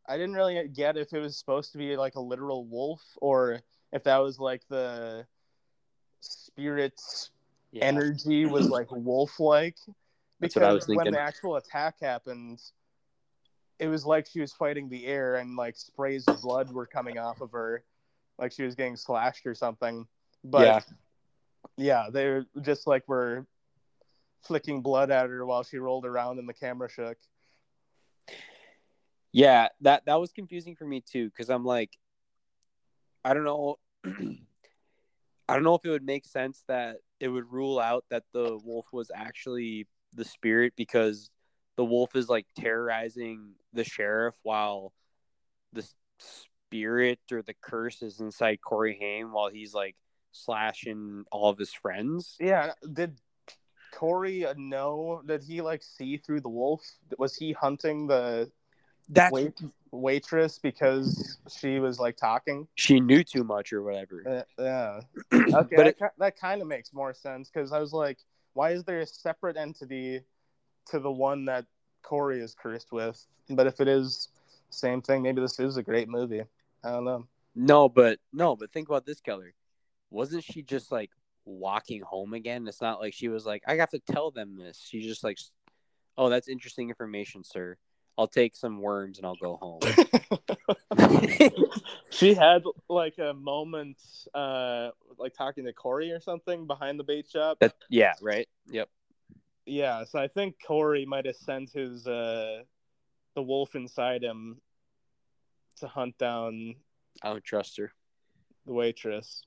I 0.06 0.16
didn't 0.16 0.34
really 0.34 0.68
get 0.68 0.96
if 0.96 1.12
it 1.12 1.18
was 1.18 1.38
supposed 1.38 1.72
to 1.72 1.78
be 1.78 1.96
like 1.96 2.14
a 2.16 2.20
literal 2.20 2.64
wolf 2.66 3.00
or 3.22 3.60
if 3.92 4.04
that 4.04 4.18
was 4.18 4.38
like 4.38 4.62
the 4.68 5.26
spirit's 6.20 7.30
Yeah. 7.72 7.86
energy 7.86 8.44
was 8.46 8.68
like 8.68 8.88
wolf-like. 8.90 9.76
That's 10.40 10.56
what 10.56 10.64
I 10.64 10.72
was 10.72 10.86
when 10.86 10.98
thinking. 10.98 11.12
the 11.12 11.20
actual 11.20 11.56
attack 11.56 11.96
happened, 12.00 12.60
it 13.78 13.88
was 13.88 14.04
like 14.06 14.26
she 14.26 14.40
was 14.40 14.52
fighting 14.52 14.88
the 14.88 15.06
air 15.06 15.36
and 15.36 15.56
like 15.56 15.76
sprays 15.76 16.28
of 16.28 16.40
blood 16.42 16.72
were 16.72 16.86
coming 16.86 17.18
off 17.18 17.40
of 17.40 17.52
her, 17.52 17.84
like 18.38 18.52
she 18.52 18.62
was 18.62 18.74
getting 18.74 18.96
slashed 18.96 19.46
or 19.46 19.54
something. 19.54 20.06
But 20.44 20.66
Yeah. 20.66 20.80
yeah, 21.76 22.06
they 22.12 22.28
were 22.28 22.46
just 22.62 22.86
like 22.86 23.06
were 23.08 23.46
flicking 24.42 24.82
blood 24.82 25.10
at 25.10 25.28
her 25.28 25.44
while 25.44 25.62
she 25.62 25.78
rolled 25.78 26.06
around 26.06 26.38
and 26.38 26.48
the 26.48 26.54
camera 26.54 26.88
shook. 26.88 27.16
Yeah, 29.32 29.68
that 29.80 30.04
that 30.06 30.20
was 30.20 30.32
confusing 30.32 30.76
for 30.76 30.84
me 30.84 31.00
too 31.00 31.28
because 31.28 31.50
I'm 31.50 31.64
like, 31.64 31.98
I 33.24 33.34
don't 33.34 33.44
know, 33.44 33.78
I 34.04 35.54
don't 35.54 35.64
know 35.64 35.74
if 35.74 35.84
it 35.84 35.90
would 35.90 36.06
make 36.06 36.24
sense 36.24 36.62
that 36.68 36.98
it 37.18 37.28
would 37.28 37.50
rule 37.50 37.80
out 37.80 38.04
that 38.10 38.24
the 38.32 38.58
wolf 38.62 38.86
was 38.92 39.10
actually 39.12 39.88
the 40.14 40.24
spirit 40.24 40.74
because 40.76 41.30
the 41.76 41.84
wolf 41.84 42.14
is 42.16 42.28
like 42.28 42.46
terrorizing 42.58 43.52
the 43.72 43.84
sheriff 43.84 44.34
while 44.42 44.92
the 45.72 45.86
spirit 46.18 47.18
or 47.32 47.42
the 47.42 47.54
curse 47.60 48.02
is 48.02 48.20
inside 48.20 48.58
Corey 48.64 48.96
Haim 49.00 49.32
while 49.32 49.50
he's 49.50 49.74
like 49.74 49.96
slashing 50.32 51.24
all 51.30 51.50
of 51.50 51.58
his 51.58 51.72
friends. 51.72 52.36
Yeah, 52.40 52.72
did 52.92 53.18
Corey 53.92 54.44
know? 54.56 55.22
Did 55.26 55.44
he 55.44 55.60
like 55.62 55.82
see 55.82 56.16
through 56.16 56.40
the 56.40 56.48
wolf? 56.48 56.82
Was 57.18 57.34
he 57.36 57.52
hunting 57.52 58.06
the 58.06 58.50
That's 59.08 59.32
wait- 59.32 59.60
waitress 59.92 60.58
because 60.58 61.38
she 61.48 61.78
was 61.78 61.98
like 62.00 62.16
talking? 62.16 62.66
she 62.74 62.98
knew 63.00 63.22
too 63.24 63.44
much 63.44 63.72
or 63.72 63.82
whatever. 63.82 64.22
Uh, 64.58 64.62
yeah. 64.62 65.00
Okay, 65.54 65.76
But 65.76 65.84
that, 65.84 65.86
it- 65.86 66.12
that 66.18 66.40
kind 66.40 66.62
of 66.62 66.68
makes 66.68 66.92
more 66.92 67.14
sense 67.14 67.50
because 67.52 67.72
I 67.72 67.78
was 67.78 67.92
like, 67.92 68.18
why 68.54 68.70
is 68.70 68.82
there 68.84 69.00
a 69.00 69.06
separate 69.06 69.56
entity 69.56 70.20
to 70.90 70.98
the 70.98 71.10
one 71.10 71.44
that 71.46 71.66
Corey 72.02 72.40
is 72.40 72.54
cursed 72.54 72.92
with? 72.92 73.24
But 73.50 73.66
if 73.66 73.80
it 73.80 73.88
is 73.88 74.28
same 74.70 75.02
thing, 75.02 75.22
maybe 75.22 75.40
this 75.40 75.58
is 75.58 75.76
a 75.76 75.82
great 75.82 76.08
movie. 76.08 76.42
I 76.82 76.90
don't 76.90 77.04
know. 77.04 77.26
No, 77.54 77.88
but 77.88 78.18
no, 78.32 78.56
but 78.56 78.72
think 78.72 78.88
about 78.88 79.06
this, 79.06 79.20
Keller. 79.20 79.54
Wasn't 80.10 80.44
she 80.44 80.62
just 80.62 80.90
like 80.90 81.10
walking 81.44 82.02
home 82.02 82.34
again? 82.34 82.66
It's 82.66 82.80
not 82.80 83.00
like 83.00 83.14
she 83.14 83.28
was 83.28 83.46
like, 83.46 83.62
I 83.66 83.76
have 83.76 83.90
to 83.90 84.00
tell 84.00 84.30
them 84.30 84.56
this. 84.56 84.78
She's 84.88 85.06
just 85.06 85.24
like, 85.24 85.38
oh, 86.18 86.28
that's 86.28 86.48
interesting 86.48 86.88
information, 86.88 87.44
sir. 87.44 87.76
I'll 88.16 88.28
take 88.28 88.54
some 88.54 88.80
worms 88.80 89.18
and 89.18 89.26
I'll 89.26 89.34
go 89.34 89.56
home. 89.56 89.80
she 92.10 92.34
had 92.34 92.62
like 92.88 93.18
a 93.18 93.34
moment, 93.34 94.00
uh, 94.32 94.90
like 95.18 95.34
talking 95.34 95.64
to 95.64 95.72
Corey 95.72 96.12
or 96.12 96.20
something 96.20 96.66
behind 96.66 96.98
the 96.98 97.04
bait 97.04 97.28
shop. 97.28 97.58
that, 97.60 97.74
yeah, 97.88 98.14
right. 98.22 98.48
Yep. 98.70 98.88
Yeah, 99.66 100.04
so 100.04 100.18
I 100.18 100.28
think 100.28 100.56
Corey 100.66 101.06
might 101.06 101.26
have 101.26 101.36
sent 101.36 101.70
his 101.72 102.06
uh, 102.06 102.62
the 103.34 103.42
wolf 103.42 103.74
inside 103.74 104.22
him 104.22 104.60
to 105.76 105.88
hunt 105.88 106.16
down 106.18 106.74
I 107.22 107.30
don't 107.30 107.42
trust 107.44 107.78
her. 107.78 107.92
the 108.66 108.72
waitress. 108.72 109.42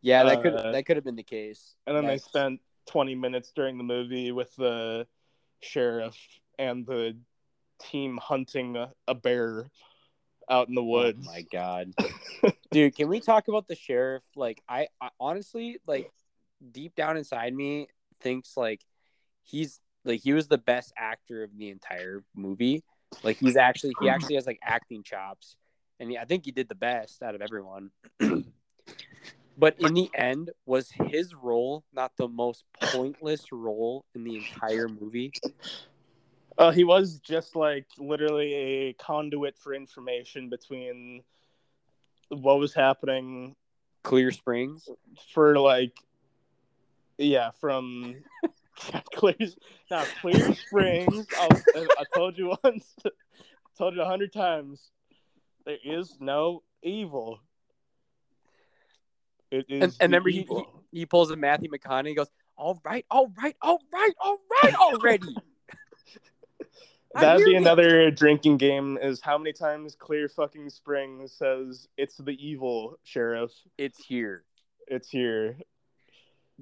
Yeah, 0.00 0.24
that 0.24 0.42
could 0.42 0.54
Uh, 0.54 0.72
that 0.72 0.86
could 0.86 0.96
have 0.96 1.04
been 1.04 1.16
the 1.16 1.22
case. 1.22 1.74
And 1.86 1.96
then 1.96 2.04
they 2.04 2.16
That's- 2.16 2.24
spent 2.24 2.60
20 2.86 3.14
minutes 3.14 3.52
during 3.54 3.78
the 3.78 3.84
movie 3.84 4.32
with 4.32 4.54
the 4.56 5.06
sheriff 5.60 6.16
and 6.58 6.86
the 6.86 7.16
team 7.80 8.18
hunting 8.18 8.76
a, 8.76 8.92
a 9.08 9.14
bear 9.14 9.70
out 10.50 10.68
in 10.68 10.74
the 10.74 10.84
woods. 10.84 11.26
Oh 11.28 11.32
my 11.32 11.42
god, 11.50 11.94
dude! 12.70 12.94
Can 12.94 13.08
we 13.08 13.20
talk 13.20 13.48
about 13.48 13.66
the 13.66 13.74
sheriff? 13.74 14.22
Like, 14.36 14.62
I, 14.68 14.88
I 15.00 15.08
honestly 15.18 15.78
like 15.86 16.10
deep 16.72 16.94
down 16.94 17.16
inside 17.16 17.54
me 17.54 17.88
thinks 18.20 18.56
like 18.56 18.80
he's 19.42 19.80
like 20.04 20.20
he 20.20 20.32
was 20.32 20.48
the 20.48 20.58
best 20.58 20.92
actor 20.96 21.42
of 21.42 21.56
the 21.56 21.70
entire 21.70 22.22
movie. 22.34 22.82
Like 23.22 23.38
he's 23.38 23.56
actually 23.56 23.94
he 24.00 24.08
actually 24.10 24.36
has 24.36 24.46
like 24.46 24.60
acting 24.62 25.02
chops, 25.02 25.56
and 26.00 26.10
he, 26.10 26.18
I 26.18 26.24
think 26.24 26.44
he 26.44 26.52
did 26.52 26.68
the 26.68 26.74
best 26.74 27.22
out 27.22 27.34
of 27.34 27.42
everyone. 27.42 27.90
but 29.58 29.80
in 29.80 29.94
the 29.94 30.10
end, 30.14 30.50
was 30.66 30.90
his 30.90 31.34
role 31.34 31.84
not 31.92 32.12
the 32.16 32.28
most 32.28 32.64
pointless 32.82 33.52
role 33.52 34.04
in 34.14 34.24
the 34.24 34.36
entire 34.36 34.88
movie? 34.88 35.32
Uh, 36.56 36.70
he 36.70 36.84
was 36.84 37.18
just 37.18 37.56
like 37.56 37.86
literally 37.98 38.54
a 38.54 38.92
conduit 38.94 39.58
for 39.58 39.74
information 39.74 40.48
between 40.48 41.22
what 42.28 42.58
was 42.58 42.72
happening 42.72 43.56
Clear 44.04 44.30
Springs. 44.30 44.88
for 45.32 45.58
like, 45.58 45.92
yeah, 47.18 47.50
from 47.60 48.16
Clear, 49.14 49.34
now 49.90 50.04
Clear 50.20 50.54
Springs. 50.54 51.26
I'll, 51.38 51.62
I 51.76 52.04
told 52.14 52.36
you 52.36 52.54
once, 52.64 52.94
told 53.78 53.94
you 53.94 54.02
a 54.02 54.06
hundred 54.06 54.32
times. 54.32 54.90
There 55.64 55.78
is 55.82 56.16
no 56.20 56.62
evil. 56.82 57.40
It 59.50 59.66
is 59.68 59.82
And, 59.82 59.96
and 60.00 60.12
remember, 60.12 60.30
he, 60.30 60.46
he 60.48 60.64
he 60.92 61.06
pulls 61.06 61.30
a 61.30 61.36
Matthew 61.36 61.70
McConaughey. 61.70 62.08
He 62.08 62.14
goes, 62.14 62.30
"All 62.56 62.80
right, 62.84 63.06
all 63.10 63.32
right, 63.40 63.56
all 63.62 63.80
right, 63.92 64.12
all 64.20 64.38
right, 64.62 64.74
already." 64.74 65.36
I 67.14 67.20
That'd 67.20 67.44
be 67.46 67.54
another 67.54 68.10
drinking 68.10 68.58
game. 68.58 68.98
Is 69.00 69.20
how 69.20 69.38
many 69.38 69.52
times 69.52 69.94
Clear 69.94 70.28
fucking 70.28 70.68
Springs 70.70 71.32
says 71.32 71.88
it's 71.96 72.16
the 72.16 72.32
evil 72.32 72.98
sheriff. 73.04 73.52
It's 73.78 74.04
here. 74.04 74.44
It's 74.88 75.08
here. 75.08 75.56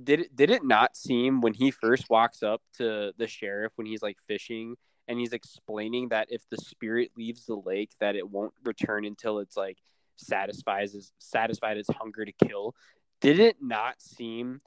Did 0.02 0.20
it 0.20 0.36
did 0.36 0.50
it 0.50 0.64
not 0.64 0.96
seem 0.96 1.40
when 1.40 1.54
he 1.54 1.70
first 1.70 2.08
walks 2.08 2.42
up 2.42 2.62
to 2.78 3.12
the 3.18 3.26
sheriff 3.26 3.72
when 3.76 3.86
he's 3.86 4.02
like 4.02 4.16
fishing 4.26 4.76
and 5.08 5.18
he's 5.18 5.32
explaining 5.32 6.08
that 6.08 6.28
if 6.30 6.42
the 6.48 6.56
spirit 6.56 7.10
leaves 7.16 7.46
the 7.46 7.56
lake 7.56 7.90
that 8.00 8.16
it 8.16 8.30
won't 8.30 8.54
return 8.64 9.04
until 9.04 9.38
it's 9.38 9.56
like 9.56 9.78
satisfies 10.16 10.92
his 10.92 11.12
satisfied 11.18 11.76
its 11.76 11.90
hunger 11.90 12.24
to 12.24 12.32
kill. 12.32 12.74
Did 13.20 13.38
it 13.38 13.56
not 13.60 14.00
seem 14.00 14.60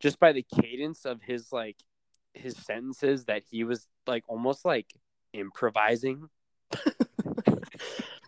just 0.00 0.20
by 0.20 0.32
the 0.32 0.46
cadence 0.60 1.04
of 1.04 1.22
his 1.22 1.52
like 1.52 1.76
his 2.34 2.56
sentences 2.56 3.24
that 3.24 3.42
he 3.50 3.64
was 3.64 3.88
like 4.06 4.24
almost 4.28 4.64
like 4.64 4.86
improvising? 5.32 6.28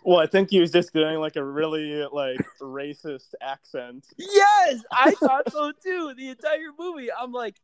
Well, 0.05 0.19
I 0.19 0.27
think 0.27 0.51
he 0.51 0.61
was 0.61 0.71
just 0.71 0.93
doing 0.93 1.19
like 1.19 1.37
a 1.37 1.45
really 1.45 2.07
like 2.11 2.41
racist 2.61 3.35
accent. 3.41 4.07
Yes, 4.17 4.83
I 4.91 5.13
thought 5.13 5.53
so 5.53 5.73
too. 5.73 6.15
The 6.17 6.31
entire 6.31 6.71
movie, 6.79 7.09
I'm 7.13 7.33
like, 7.33 7.57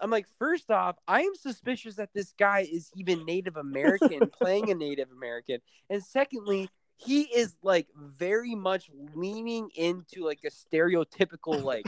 I'm 0.00 0.10
like, 0.10 0.26
first 0.38 0.70
off, 0.70 0.96
I 1.06 1.22
am 1.22 1.34
suspicious 1.34 1.96
that 1.96 2.10
this 2.12 2.34
guy 2.38 2.66
is 2.70 2.90
even 2.96 3.24
Native 3.24 3.56
American, 3.56 4.28
playing 4.40 4.70
a 4.70 4.74
Native 4.74 5.10
American, 5.12 5.60
and 5.88 6.02
secondly, 6.02 6.68
he 6.96 7.22
is 7.22 7.54
like 7.62 7.86
very 7.96 8.54
much 8.54 8.90
leaning 9.14 9.70
into 9.76 10.24
like 10.24 10.40
a 10.44 10.50
stereotypical 10.50 11.62
like 11.62 11.86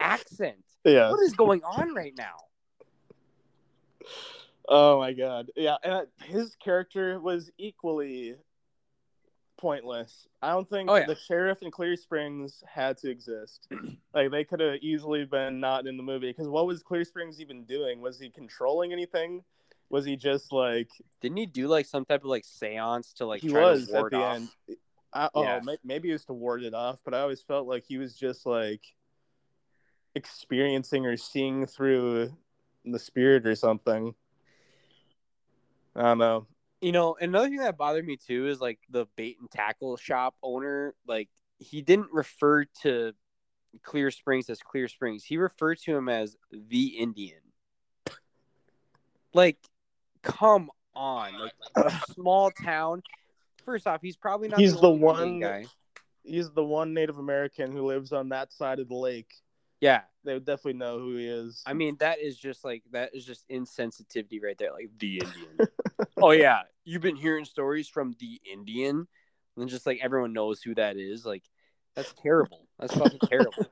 accent. 0.00 0.56
Yeah. 0.84 1.12
What 1.12 1.22
is 1.22 1.34
going 1.34 1.62
on 1.62 1.94
right 1.94 2.12
now? 2.18 2.34
Oh 4.68 4.98
my 4.98 5.12
god. 5.12 5.52
Yeah, 5.54 5.76
and 5.84 5.92
uh, 5.92 6.04
his 6.24 6.56
character 6.56 7.20
was 7.20 7.52
equally 7.56 8.34
pointless. 9.62 10.26
I 10.42 10.50
don't 10.50 10.68
think 10.68 10.90
Oh, 10.90 10.96
yeah. 10.96 11.06
the 11.06 11.14
sheriff 11.14 11.62
in 11.62 11.70
Clear 11.70 11.94
Springs 11.96 12.64
had 12.66 12.98
to 12.98 13.08
exist. 13.08 13.68
like 14.14 14.32
they 14.32 14.42
could 14.44 14.58
have 14.58 14.74
easily 14.82 15.24
been 15.24 15.60
not 15.60 15.86
in 15.86 15.96
the 15.96 16.02
movie 16.02 16.30
because 16.30 16.48
what 16.48 16.66
was 16.66 16.82
Clear 16.82 17.04
Springs 17.04 17.40
even 17.40 17.64
doing? 17.64 18.00
Was 18.00 18.18
he 18.18 18.28
controlling 18.28 18.92
anything? 18.92 19.44
Was 19.88 20.04
he 20.04 20.16
just 20.16 20.52
like 20.52 20.90
Didn't 21.20 21.36
he 21.36 21.46
do 21.46 21.68
like 21.68 21.86
some 21.86 22.04
type 22.04 22.22
of 22.22 22.26
like 22.26 22.44
seance 22.44 23.12
to 23.14 23.24
like 23.26 23.40
he 23.40 23.48
try 23.48 23.62
was 23.62 23.86
to 23.86 23.98
at 23.98 24.10
the 24.10 24.16
off? 24.16 24.36
end? 24.36 24.48
I, 25.14 25.28
oh, 25.34 25.42
Yeah. 25.44 25.60
may- 25.62 25.78
maybe 25.84 26.08
it 26.10 26.14
was 26.14 26.24
to 26.24 26.32
ward 26.32 26.64
it 26.64 26.74
off, 26.74 26.98
but 27.04 27.14
I 27.14 27.20
always 27.20 27.40
felt 27.42 27.68
like 27.68 27.84
he 27.84 27.98
was 27.98 28.16
just 28.16 28.44
like 28.44 28.82
experiencing 30.16 31.06
or 31.06 31.16
seeing 31.16 31.66
through 31.66 32.32
the 32.84 32.98
spirit 32.98 33.46
or 33.46 33.54
something. 33.54 34.14
I 35.94 36.02
don't 36.02 36.18
know. 36.18 36.46
You 36.82 36.90
know, 36.90 37.16
another 37.20 37.48
thing 37.48 37.58
that 37.58 37.78
bothered 37.78 38.04
me 38.04 38.16
too 38.16 38.48
is 38.48 38.60
like 38.60 38.80
the 38.90 39.06
bait 39.16 39.36
and 39.40 39.48
tackle 39.48 39.96
shop 39.96 40.34
owner. 40.42 40.94
Like 41.06 41.28
he 41.58 41.80
didn't 41.80 42.08
refer 42.12 42.64
to 42.82 43.12
Clear 43.84 44.10
Springs 44.10 44.50
as 44.50 44.58
Clear 44.60 44.88
Springs. 44.88 45.24
He 45.24 45.36
referred 45.36 45.78
to 45.82 45.96
him 45.96 46.08
as 46.08 46.36
the 46.50 46.86
Indian. 46.98 47.38
Like, 49.32 49.58
come 50.22 50.70
on! 50.94 51.38
Like 51.38 51.52
a 51.76 51.90
small 52.12 52.50
town. 52.50 53.02
First 53.64 53.86
off, 53.86 54.00
he's 54.02 54.16
probably 54.16 54.48
not. 54.48 54.58
He's 54.58 54.74
the 54.74 54.88
only 54.88 55.00
one- 55.00 55.40
guy. 55.40 55.64
He's 56.24 56.50
the 56.50 56.64
one 56.64 56.94
Native 56.94 57.18
American 57.18 57.72
who 57.72 57.86
lives 57.86 58.12
on 58.12 58.28
that 58.28 58.52
side 58.52 58.78
of 58.78 58.88
the 58.88 58.94
lake. 58.94 59.32
Yeah, 59.82 60.02
They 60.24 60.34
would 60.34 60.44
definitely 60.46 60.78
know 60.78 61.00
who 61.00 61.16
he 61.16 61.26
is. 61.26 61.60
I 61.66 61.72
mean 61.74 61.96
that 61.98 62.20
is 62.20 62.38
just 62.38 62.64
like 62.64 62.84
that 62.92 63.10
is 63.14 63.24
just 63.26 63.44
insensitivity 63.48 64.40
right 64.40 64.56
there. 64.56 64.72
Like 64.72 64.90
the 64.98 65.18
Indian. 65.18 65.68
oh 66.22 66.30
yeah, 66.30 66.62
you've 66.84 67.02
been 67.02 67.16
hearing 67.16 67.44
stories 67.44 67.88
from 67.88 68.14
the 68.20 68.40
Indian, 68.50 69.08
and 69.56 69.68
just 69.68 69.84
like 69.84 69.98
everyone 70.00 70.32
knows 70.32 70.62
who 70.62 70.76
that 70.76 70.96
is. 70.96 71.26
Like 71.26 71.42
that's 71.96 72.14
terrible. 72.22 72.68
That's 72.78 72.94
fucking 72.94 73.18
terrible. 73.28 73.66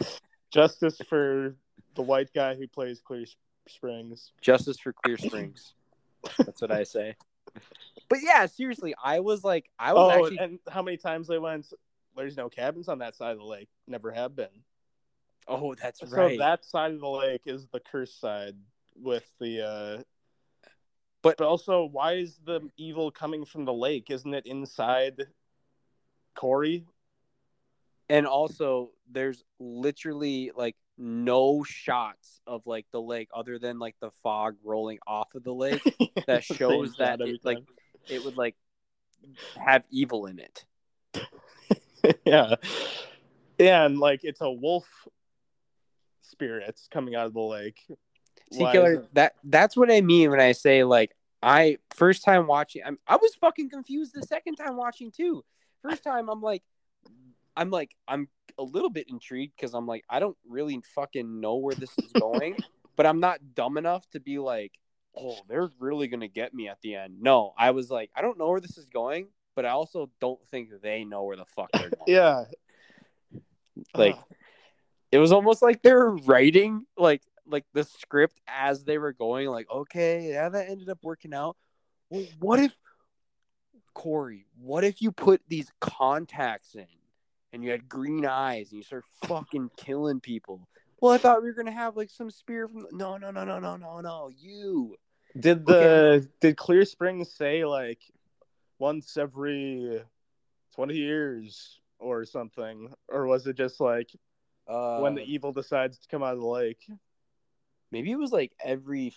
Justice 0.52 1.00
for 1.08 1.56
the 1.96 2.02
white 2.02 2.32
guy 2.32 2.54
who 2.54 2.68
plays 2.68 3.00
Clear 3.04 3.24
Springs. 3.68 4.30
Justice 4.40 4.78
for 4.78 4.92
Clear 4.92 5.16
Springs. 5.18 5.74
That's 6.38 6.60
what 6.60 6.70
I 6.70 6.84
say. 6.84 7.16
But 8.08 8.20
yeah, 8.22 8.46
seriously, 8.46 8.94
I 9.02 9.18
was 9.20 9.42
like, 9.42 9.68
I 9.80 9.92
was 9.94 10.12
Oh, 10.12 10.24
actually. 10.24 10.38
and 10.38 10.58
how 10.70 10.82
many 10.82 10.96
times 10.96 11.26
they 11.26 11.38
went? 11.38 11.66
There's 12.16 12.36
no 12.36 12.48
cabins 12.48 12.88
on 12.88 12.98
that 12.98 13.16
side 13.16 13.32
of 13.32 13.38
the 13.38 13.44
lake. 13.44 13.68
Never 13.88 14.12
have 14.12 14.36
been. 14.36 14.46
Oh, 15.48 15.74
that's 15.74 16.00
So 16.00 16.16
right. 16.16 16.38
that 16.38 16.64
side 16.64 16.92
of 16.92 17.00
the 17.00 17.08
lake 17.08 17.42
is 17.46 17.66
the 17.72 17.80
cursed 17.80 18.20
side 18.20 18.54
with 18.96 19.28
the. 19.40 19.62
uh 19.62 20.02
But- 21.22 21.38
but 21.38 21.46
also, 21.46 21.84
why 21.84 22.14
is 22.14 22.38
the 22.44 22.60
evil 22.76 23.10
coming 23.10 23.44
from 23.44 23.64
the 23.64 23.72
lake? 23.72 24.10
Isn't 24.10 24.34
it 24.34 24.46
inside 24.46 25.26
Corey? 26.34 26.86
and 28.10 28.26
also, 28.26 28.90
there's 29.10 29.42
literally 29.58 30.50
like 30.54 30.76
no 30.98 31.64
shots 31.64 32.42
of 32.46 32.66
like 32.66 32.86
the 32.92 33.00
lake 33.00 33.28
other 33.34 33.58
than 33.58 33.78
like 33.78 33.96
the 34.00 34.10
fog 34.22 34.56
rolling 34.62 34.98
off 35.06 35.34
of 35.34 35.42
the 35.42 35.54
lake. 35.54 35.82
That 36.26 36.44
shows 36.44 36.96
that 36.96 37.20
it, 37.20 37.40
like. 37.44 37.58
It 38.08 38.22
would 38.24 38.36
like 38.36 38.54
have 39.56 39.82
evil 39.90 40.26
in 40.26 40.38
it. 40.38 40.64
yeah, 42.26 42.56
yeah, 43.58 43.86
and 43.86 43.98
like 43.98 44.20
it's 44.24 44.42
a 44.42 44.50
wolf 44.50 44.86
spirits 46.34 46.88
coming 46.90 47.14
out 47.14 47.26
of 47.26 47.32
the 47.32 47.40
lake. 47.40 47.80
See, 48.52 48.70
Keller, 48.70 49.06
that 49.14 49.34
that's 49.44 49.76
what 49.76 49.90
I 49.90 50.00
mean 50.00 50.30
when 50.30 50.40
I 50.40 50.52
say 50.52 50.84
like 50.84 51.14
I 51.42 51.76
first 51.94 52.24
time 52.24 52.46
watching. 52.46 52.82
I'm, 52.84 52.98
I 53.06 53.16
was 53.16 53.34
fucking 53.34 53.68
confused 53.68 54.12
the 54.14 54.22
second 54.22 54.56
time 54.56 54.76
watching 54.76 55.10
too. 55.10 55.44
First 55.82 56.02
time, 56.02 56.30
I'm 56.30 56.40
like, 56.40 56.62
I'm 57.54 57.70
like, 57.70 57.94
I'm 58.08 58.28
a 58.58 58.62
little 58.62 58.88
bit 58.88 59.10
intrigued 59.10 59.52
because 59.56 59.74
I'm 59.74 59.86
like, 59.86 60.04
I 60.08 60.20
don't 60.20 60.36
really 60.48 60.80
fucking 60.94 61.40
know 61.40 61.56
where 61.56 61.74
this 61.74 61.90
is 61.98 62.10
going, 62.12 62.56
but 62.96 63.04
I'm 63.04 63.20
not 63.20 63.40
dumb 63.54 63.76
enough 63.76 64.08
to 64.12 64.20
be 64.20 64.38
like, 64.38 64.72
oh, 65.14 65.36
they're 65.46 65.68
really 65.78 66.08
gonna 66.08 66.28
get 66.28 66.54
me 66.54 66.68
at 66.68 66.78
the 66.82 66.94
end. 66.94 67.20
No, 67.20 67.52
I 67.58 67.72
was 67.72 67.90
like, 67.90 68.10
I 68.16 68.22
don't 68.22 68.38
know 68.38 68.48
where 68.48 68.60
this 68.60 68.78
is 68.78 68.86
going, 68.86 69.26
but 69.54 69.66
I 69.66 69.70
also 69.70 70.10
don't 70.20 70.40
think 70.50 70.70
they 70.82 71.04
know 71.04 71.24
where 71.24 71.36
the 71.36 71.44
fuck 71.44 71.70
they're 71.72 71.90
going. 71.90 72.06
Yeah, 72.06 72.44
Like. 73.94 74.16
It 75.14 75.18
was 75.18 75.30
almost 75.30 75.62
like 75.62 75.80
they 75.80 75.92
were 75.92 76.16
writing 76.16 76.84
like 76.96 77.22
like 77.46 77.64
the 77.72 77.84
script 77.84 78.40
as 78.48 78.82
they 78.82 78.98
were 78.98 79.12
going 79.12 79.48
like 79.48 79.70
okay 79.70 80.30
yeah 80.30 80.48
that 80.48 80.68
ended 80.68 80.88
up 80.88 80.98
working 81.04 81.32
out. 81.32 81.56
Well 82.10 82.26
what 82.40 82.58
if 82.58 82.74
corey 83.94 84.46
what 84.60 84.82
if 84.82 85.00
you 85.00 85.12
put 85.12 85.40
these 85.46 85.70
contacts 85.80 86.74
in 86.74 86.86
and 87.52 87.62
you 87.62 87.70
had 87.70 87.88
green 87.88 88.26
eyes 88.26 88.72
and 88.72 88.78
you 88.78 88.82
start 88.82 89.04
fucking 89.26 89.70
killing 89.76 90.18
people? 90.18 90.66
Well 91.00 91.12
i 91.12 91.18
thought 91.18 91.42
we 91.42 91.48
were 91.48 91.54
gonna 91.54 91.70
have 91.70 91.96
like 91.96 92.10
some 92.10 92.30
spear 92.30 92.66
from 92.66 92.86
no 92.90 93.16
no 93.16 93.30
no 93.30 93.44
no 93.44 93.60
no 93.60 93.76
no 93.76 94.00
no 94.00 94.30
you. 94.36 94.96
Did 95.38 95.64
the 95.64 96.28
did 96.40 96.56
Clear 96.56 96.84
Springs 96.84 97.32
say 97.32 97.64
like 97.64 98.00
once 98.80 99.16
every 99.16 100.02
twenty 100.74 100.96
years 100.96 101.78
or 102.00 102.24
something, 102.24 102.92
or 103.08 103.26
was 103.26 103.46
it 103.46 103.56
just 103.56 103.80
like 103.80 104.10
uh 104.66 104.98
when 105.00 105.14
the 105.14 105.22
evil 105.22 105.52
decides 105.52 105.98
to 105.98 106.08
come 106.08 106.22
out 106.22 106.34
of 106.34 106.40
the 106.40 106.46
lake? 106.46 106.88
maybe 107.90 108.10
it 108.10 108.18
was 108.18 108.32
like 108.32 108.52
every 108.62 109.14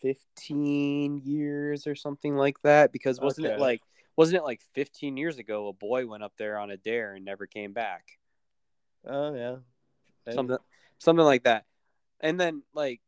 15 0.00 1.18
years 1.24 1.86
or 1.86 1.94
something 1.94 2.34
like 2.34 2.60
that 2.62 2.92
because 2.92 3.20
wasn't 3.20 3.46
it 3.46 3.58
like 3.58 3.80
wasn't 4.16 4.36
it 4.36 4.42
like 4.42 4.60
15 4.74 5.16
years 5.16 5.38
ago 5.38 5.68
a 5.68 5.72
boy 5.72 6.06
went 6.06 6.24
up 6.24 6.32
there 6.36 6.58
on 6.58 6.70
a 6.70 6.76
dare 6.76 7.14
and 7.14 7.24
never 7.24 7.46
came 7.46 7.72
back 7.72 8.18
Oh 9.04 9.34
yeah, 9.34 9.56
Maybe. 10.26 10.36
something 10.36 10.56
something 10.98 11.24
like 11.24 11.44
that 11.44 11.64
and 12.20 12.38
then 12.38 12.62
like 12.74 13.00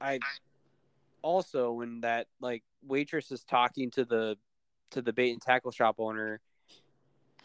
i 0.00 0.18
also 1.22 1.72
when 1.72 2.00
that 2.02 2.26
like 2.40 2.62
waitress 2.82 3.30
is 3.30 3.44
talking 3.44 3.90
to 3.92 4.04
the 4.04 4.36
to 4.90 5.02
the 5.02 5.12
bait 5.12 5.32
and 5.32 5.42
tackle 5.42 5.70
shop 5.70 5.96
owner 5.98 6.40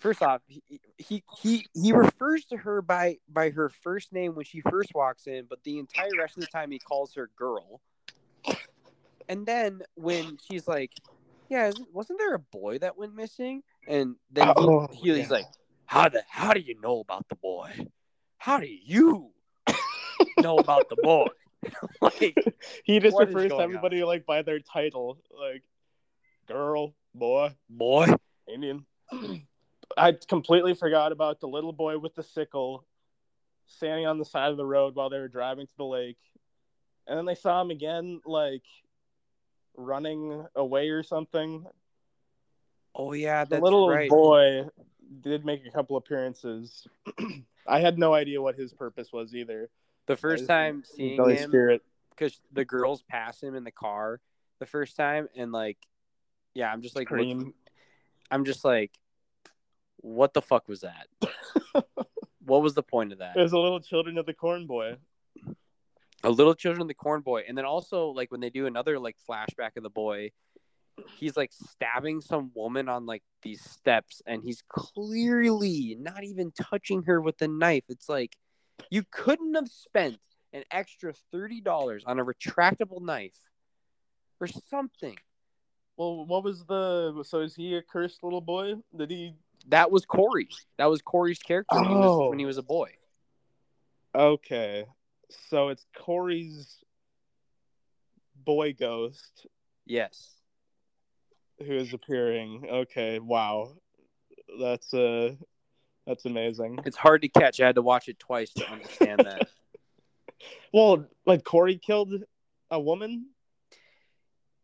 first 0.01 0.21
off 0.21 0.41
he 0.47 0.61
he 0.97 1.23
he, 1.41 1.65
he 1.73 1.93
refers 1.93 2.43
to 2.45 2.57
her 2.57 2.81
by 2.81 3.17
by 3.29 3.49
her 3.51 3.69
first 3.69 4.11
name 4.11 4.35
when 4.35 4.43
she 4.43 4.61
first 4.61 4.93
walks 4.93 5.27
in 5.27 5.45
but 5.49 5.63
the 5.63 5.77
entire 5.79 6.09
rest 6.17 6.35
of 6.37 6.41
the 6.41 6.47
time 6.47 6.71
he 6.71 6.79
calls 6.79 7.13
her 7.15 7.29
girl 7.37 7.79
and 9.29 9.45
then 9.45 9.81
when 9.95 10.37
she's 10.47 10.67
like 10.67 10.91
yeah 11.49 11.71
wasn't 11.93 12.17
there 12.19 12.33
a 12.33 12.39
boy 12.39 12.77
that 12.79 12.97
went 12.97 13.13
missing 13.15 13.61
and 13.87 14.15
then 14.31 14.47
he, 14.47 14.53
Oh, 14.57 14.87
he- 14.91 15.13
he's 15.15 15.29
yeah. 15.29 15.37
like 15.37 15.45
how 15.85 16.09
the 16.09 16.23
how 16.29 16.53
do 16.53 16.59
you 16.59 16.79
know 16.81 16.99
about 16.99 17.27
the 17.29 17.35
boy 17.35 17.69
how 18.37 18.57
do 18.59 18.67
you 18.67 19.31
know 20.41 20.57
about 20.59 20.89
the 20.89 20.95
boy 20.95 21.29
like 22.01 22.35
he 22.83 22.99
just 22.99 23.17
refers 23.19 23.43
to 23.43 23.49
going 23.49 23.53
on? 23.59 23.61
everybody 23.61 24.03
like 24.03 24.25
by 24.25 24.41
their 24.41 24.59
title, 24.59 25.19
like 25.39 25.63
girl, 26.47 26.95
boy, 27.13 27.55
boy 27.69 28.07
Indian. 28.51 28.85
I 30.01 30.17
completely 30.27 30.73
forgot 30.73 31.11
about 31.11 31.39
the 31.39 31.47
little 31.47 31.73
boy 31.73 31.97
with 31.99 32.15
the 32.15 32.23
sickle 32.23 32.85
standing 33.67 34.07
on 34.07 34.17
the 34.17 34.25
side 34.25 34.49
of 34.51 34.57
the 34.57 34.65
road 34.65 34.95
while 34.95 35.09
they 35.09 35.19
were 35.19 35.27
driving 35.27 35.67
to 35.67 35.77
the 35.77 35.85
lake. 35.85 36.17
And 37.07 37.17
then 37.17 37.25
they 37.25 37.35
saw 37.35 37.61
him 37.61 37.69
again, 37.69 38.19
like 38.25 38.63
running 39.77 40.45
away 40.55 40.89
or 40.89 41.03
something. 41.03 41.65
Oh 42.95 43.13
yeah, 43.13 43.45
The 43.45 43.59
little 43.61 43.89
right. 43.89 44.09
boy 44.09 44.65
did 45.21 45.45
make 45.45 45.65
a 45.67 45.71
couple 45.71 45.97
appearances. 45.97 46.87
I 47.67 47.79
had 47.79 47.99
no 47.99 48.13
idea 48.13 48.41
what 48.41 48.55
his 48.55 48.73
purpose 48.73 49.13
was 49.13 49.35
either. 49.35 49.69
The 50.07 50.15
first 50.17 50.47
time 50.47 50.83
seeing 50.83 51.17
Holy 51.17 51.35
him, 51.37 51.49
Spirit. 51.51 51.83
because 52.09 52.41
the 52.51 52.65
girls 52.65 53.03
pass 53.03 53.41
him 53.41 53.53
in 53.55 53.63
the 53.63 53.71
car 53.71 54.19
the 54.59 54.65
first 54.65 54.95
time, 54.97 55.29
and 55.35 55.51
like, 55.51 55.77
yeah, 56.55 56.71
I'm 56.73 56.81
just 56.81 56.95
like, 56.95 57.11
looking- 57.11 57.53
I'm 58.31 58.45
just 58.45 58.65
like, 58.65 58.91
what 60.01 60.33
the 60.33 60.41
fuck 60.41 60.67
was 60.67 60.81
that? 60.81 61.07
what 62.45 62.61
was 62.61 62.73
the 62.73 62.83
point 62.83 63.11
of 63.11 63.19
that? 63.19 63.33
There's 63.35 63.53
a 63.53 63.59
little 63.59 63.79
children 63.79 64.17
of 64.17 64.25
the 64.25 64.33
corn 64.33 64.67
boy. 64.67 64.97
a 66.23 66.29
little 66.29 66.53
children 66.53 66.81
of 66.81 66.87
the 66.87 66.93
corn 66.93 67.21
boy 67.21 67.43
and 67.47 67.57
then 67.57 67.65
also 67.65 68.09
like 68.09 68.31
when 68.31 68.41
they 68.41 68.49
do 68.51 68.67
another 68.67 68.99
like 68.99 69.15
flashback 69.27 69.75
of 69.75 69.81
the 69.81 69.89
boy 69.89 70.29
he's 71.17 71.35
like 71.35 71.51
stabbing 71.51 72.21
some 72.21 72.51
woman 72.53 72.87
on 72.87 73.07
like 73.07 73.23
these 73.41 73.61
steps 73.63 74.21
and 74.27 74.43
he's 74.43 74.61
clearly 74.69 75.97
not 75.99 76.23
even 76.23 76.51
touching 76.51 77.01
her 77.03 77.19
with 77.19 77.37
the 77.39 77.47
knife 77.47 77.83
it's 77.89 78.07
like 78.07 78.35
you 78.91 79.03
couldn't 79.11 79.55
have 79.55 79.67
spent 79.67 80.19
an 80.53 80.63
extra 80.69 81.11
$30 81.33 82.01
on 82.05 82.19
a 82.19 82.25
retractable 82.25 83.01
knife 83.01 83.39
or 84.39 84.45
something 84.47 85.17
Well, 85.97 86.25
what 86.25 86.43
was 86.43 86.65
the? 86.65 87.23
So 87.23 87.41
is 87.41 87.55
he 87.55 87.75
a 87.75 87.81
cursed 87.81 88.23
little 88.23 88.41
boy? 88.41 88.75
Did 88.95 89.11
he? 89.11 89.33
That 89.69 89.91
was 89.91 90.05
corey 90.05 90.47
that 90.77 90.85
was 90.85 91.01
corey's 91.01 91.39
character 91.39 91.79
when, 91.79 91.89
he 91.89 91.95
Oh. 91.95 91.99
was, 92.19 92.29
when 92.29 92.39
he 92.39 92.45
was 92.45 92.57
a 92.57 92.63
boy 92.63 92.91
Okay, 94.13 94.85
so 95.49 95.69
it's 95.69 95.85
Corey's 95.97 96.83
boy 98.35 98.73
ghost 98.73 99.47
yes 99.85 100.35
who 101.59 101.73
is 101.73 101.93
appearing. 101.93 102.65
Okay, 102.69 103.19
wow, 103.19 103.73
that's 104.59 104.93
uh, 104.93 105.35
that's 106.07 106.25
amazing. 106.25 106.79
it's 106.85 106.97
hard 106.97 107.21
to 107.21 107.27
catch 107.29 107.59
i 107.61 107.65
had 107.67 107.75
to 107.75 107.81
watch 107.83 108.07
it 108.09 108.17
twice 108.19 108.51
to 108.53 108.69
understand 108.71 109.19
that 109.25 109.47
Well, 110.73 111.05
like 111.25 111.43
Corey 111.43 111.77
killed 111.77 112.13
a 112.71 112.79
woman. 112.79 113.27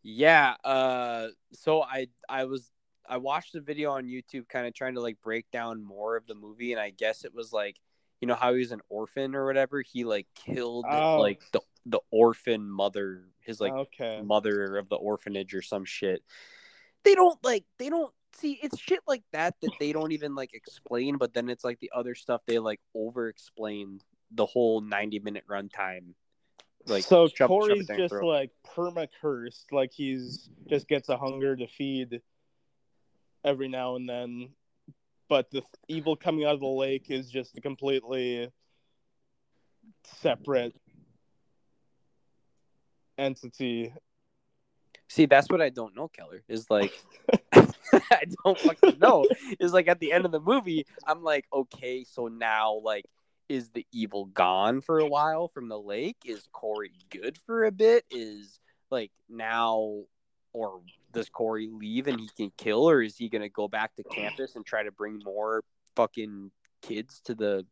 Yeah. 0.02 0.56
Uh. 0.64 1.28
So 1.54 1.84
I 1.84 2.08
I 2.28 2.45
was 2.45 2.72
I 3.08 3.18
watched 3.18 3.55
a 3.55 3.62
video 3.62 3.91
on 3.91 4.05
YouTube, 4.05 4.47
kind 4.49 4.68
of 4.68 4.74
trying 4.74 4.95
to 4.95 5.01
like 5.01 5.18
break 5.22 5.49
down 5.51 5.84
more 5.84 6.16
of 6.16 6.28
the 6.28 6.36
movie, 6.36 6.72
and 6.74 6.82
I 6.82 6.89
guess 6.91 7.24
it 7.26 7.34
was 7.34 7.53
like 7.53 7.78
you 8.22 8.28
know 8.28 8.36
how 8.36 8.53
he 8.53 8.60
was 8.60 8.72
an 8.72 8.82
orphan 8.89 9.36
or 9.36 9.45
whatever. 9.45 9.82
He 9.82 10.03
like 10.03 10.28
killed 10.36 10.86
Oh. 10.89 11.20
like 11.20 11.41
the 11.51 11.62
the 11.86 11.99
orphan 12.12 12.70
mother, 12.70 13.26
his 13.39 13.62
like 13.62 13.74
okay, 13.74 14.22
mother 14.24 14.78
of 14.78 14.89
the 14.89 14.95
orphanage 14.95 15.53
or 15.53 15.62
some 15.62 15.86
shit. 15.86 16.24
They 17.03 17.16
don't 17.16 17.41
like 17.43 17.66
they 17.78 17.89
don't 17.89 18.14
see 18.36 18.60
it's 18.62 18.80
shit 18.80 18.99
like 19.08 19.24
that 19.32 19.55
that 19.62 19.72
they 19.80 19.93
don't 19.93 20.12
even 20.12 20.36
like 20.36 20.53
explain, 20.53 21.18
but 21.18 21.34
then 21.34 21.49
it's 21.49 21.64
like 21.64 21.80
the 21.80 21.91
other 21.95 22.16
stuff 22.16 22.41
they 22.45 22.60
like 22.60 22.82
over 22.93 23.30
explain 23.30 23.99
the 24.32 24.45
whole 24.45 24.82
ninety 24.82 25.20
minute 25.20 25.45
runtime. 25.49 26.14
Like 26.88 27.03
so 27.03 27.28
Corey's 27.30 27.88
just 27.88 28.14
throat. 28.14 28.26
like 28.28 28.51
perma 28.66 29.08
cursed. 29.22 29.72
Like 29.72 29.91
he's 29.93 30.49
just 30.70 30.88
gets 30.88 31.10
a 31.10 31.18
hunger 31.18 31.55
to 31.55 31.68
feed 31.68 32.22
every 33.48 33.68
now 33.68 33.95
and 33.95 34.08
then, 34.08 34.50
but 35.30 35.50
the 35.52 35.64
evil 35.88 36.16
coming 36.16 36.45
out 36.45 36.56
of 36.56 36.60
the 36.60 36.68
lake 36.68 37.06
is 37.10 37.30
just 37.30 37.58
a 37.58 37.62
completely 37.62 38.52
separate 40.04 40.76
entity. 43.18 43.93
See, 45.08 45.26
that's 45.26 45.50
what 45.50 45.62
I 45.62 45.70
don't 45.70 45.95
know, 45.95 46.10
Keller. 46.10 46.43
Is 46.50 46.70
like 46.70 46.91
I 48.12 48.24
don't 48.43 48.60
fucking 48.60 49.00
know. 49.00 49.26
Is 49.60 49.74
like 49.74 49.88
at 49.88 50.00
the 50.00 50.12
end 50.12 50.26
of 50.26 50.32
the 50.32 50.39
movie, 50.39 50.86
I'm 51.06 51.24
like, 51.24 51.45
okay, 51.54 52.04
so 52.04 52.28
now 52.28 52.82
like 52.84 53.06
is 53.50 53.70
the 53.70 53.86
evil 53.93 54.26
gone 54.26 54.82
for 54.82 55.00
a 55.00 55.08
while 55.08 55.48
from 55.48 55.70
the 55.70 55.80
lake? 55.80 56.18
Is 56.26 56.48
Corey 56.52 56.91
good 57.10 57.38
for 57.45 57.64
a 57.64 57.72
bit? 57.72 58.04
Is 58.12 58.60
like 58.91 59.12
now 59.30 60.04
or 60.54 60.82
does 61.12 61.30
Corey 61.30 61.70
leave 61.72 62.08
and 62.08 62.20
he 62.20 62.30
can 62.36 62.51
kill 62.58 62.89
or 62.89 63.01
is 63.01 63.18
he 63.18 63.30
gonna 63.30 63.49
go 63.49 63.68
back 63.68 63.95
to 63.95 64.03
campus 64.03 64.55
and 64.55 64.66
try 64.66 64.84
to 64.84 64.91
bring 64.91 65.20
more 65.24 65.64
fucking 65.95 66.51
kids 66.82 67.22
to 67.26 67.36
the 67.36 67.66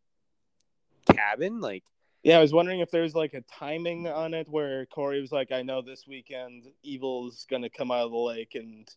cabin? 1.14 1.60
Like 1.60 1.84
Yeah, 2.24 2.38
I 2.38 2.42
was 2.42 2.54
wondering 2.54 2.80
if 2.80 2.92
there's 2.92 3.16
like 3.16 3.34
a 3.34 3.42
timing 3.42 4.08
on 4.08 4.34
it 4.34 4.48
where 4.50 4.86
Corey 4.88 5.22
was 5.22 5.32
like, 5.32 5.52
I 5.52 5.62
know 5.62 5.82
this 5.82 6.08
weekend 6.08 6.68
evil's 6.84 7.46
gonna 7.50 7.70
come 7.70 7.92
out 7.92 8.06
of 8.06 8.12
the 8.12 8.18
lake 8.18 8.56
and 8.56 8.90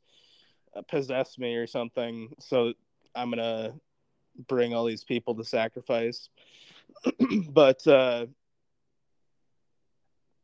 uh, 0.77 0.83
possess 0.83 1.39
me 1.39 1.55
or 1.57 1.67
something, 1.67 2.35
so 2.39 2.73
I'm 3.15 3.31
gonna 3.31 3.75
bring 4.47 4.75
all 4.75 4.85
these 4.85 5.05
people 5.05 5.35
to 5.35 5.45
sacrifice. 5.45 6.29
but 7.51 7.87
uh, 7.87 8.27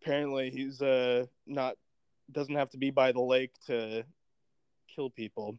apparently, 0.02 0.50
he's 0.50 0.82
uh, 0.82 1.26
not 1.46 1.76
doesn't 2.32 2.54
have 2.54 2.70
to 2.70 2.78
be 2.78 2.90
by 2.90 3.12
the 3.12 3.20
lake 3.20 3.52
to 3.66 4.04
kill 4.94 5.10
people. 5.10 5.58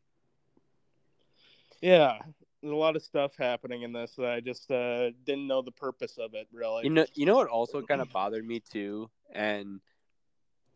Yeah, 1.82 2.18
there's 2.61 2.74
a 2.74 2.76
lot 2.76 2.95
of 2.95 3.03
stuff 3.03 3.34
happening 3.38 3.84
in 3.84 3.93
this 3.93 4.16
that 4.18 4.32
I 4.32 4.39
just 4.39 4.72
uh, 4.72 5.11
didn't 5.26 5.47
know 5.47 5.61
the 5.61 5.72
purpose 5.72 6.18
of 6.18 6.34
it 6.34 6.47
really. 6.51 6.86
You 6.86 6.89
know, 6.89 7.05
you 7.13 7.26
know 7.26 7.36
what 7.36 7.47
also 7.47 7.82
kind 7.82 8.01
of 8.01 8.11
bothered 8.11 8.45
me 8.45 8.59
too, 8.59 9.09
and 9.32 9.82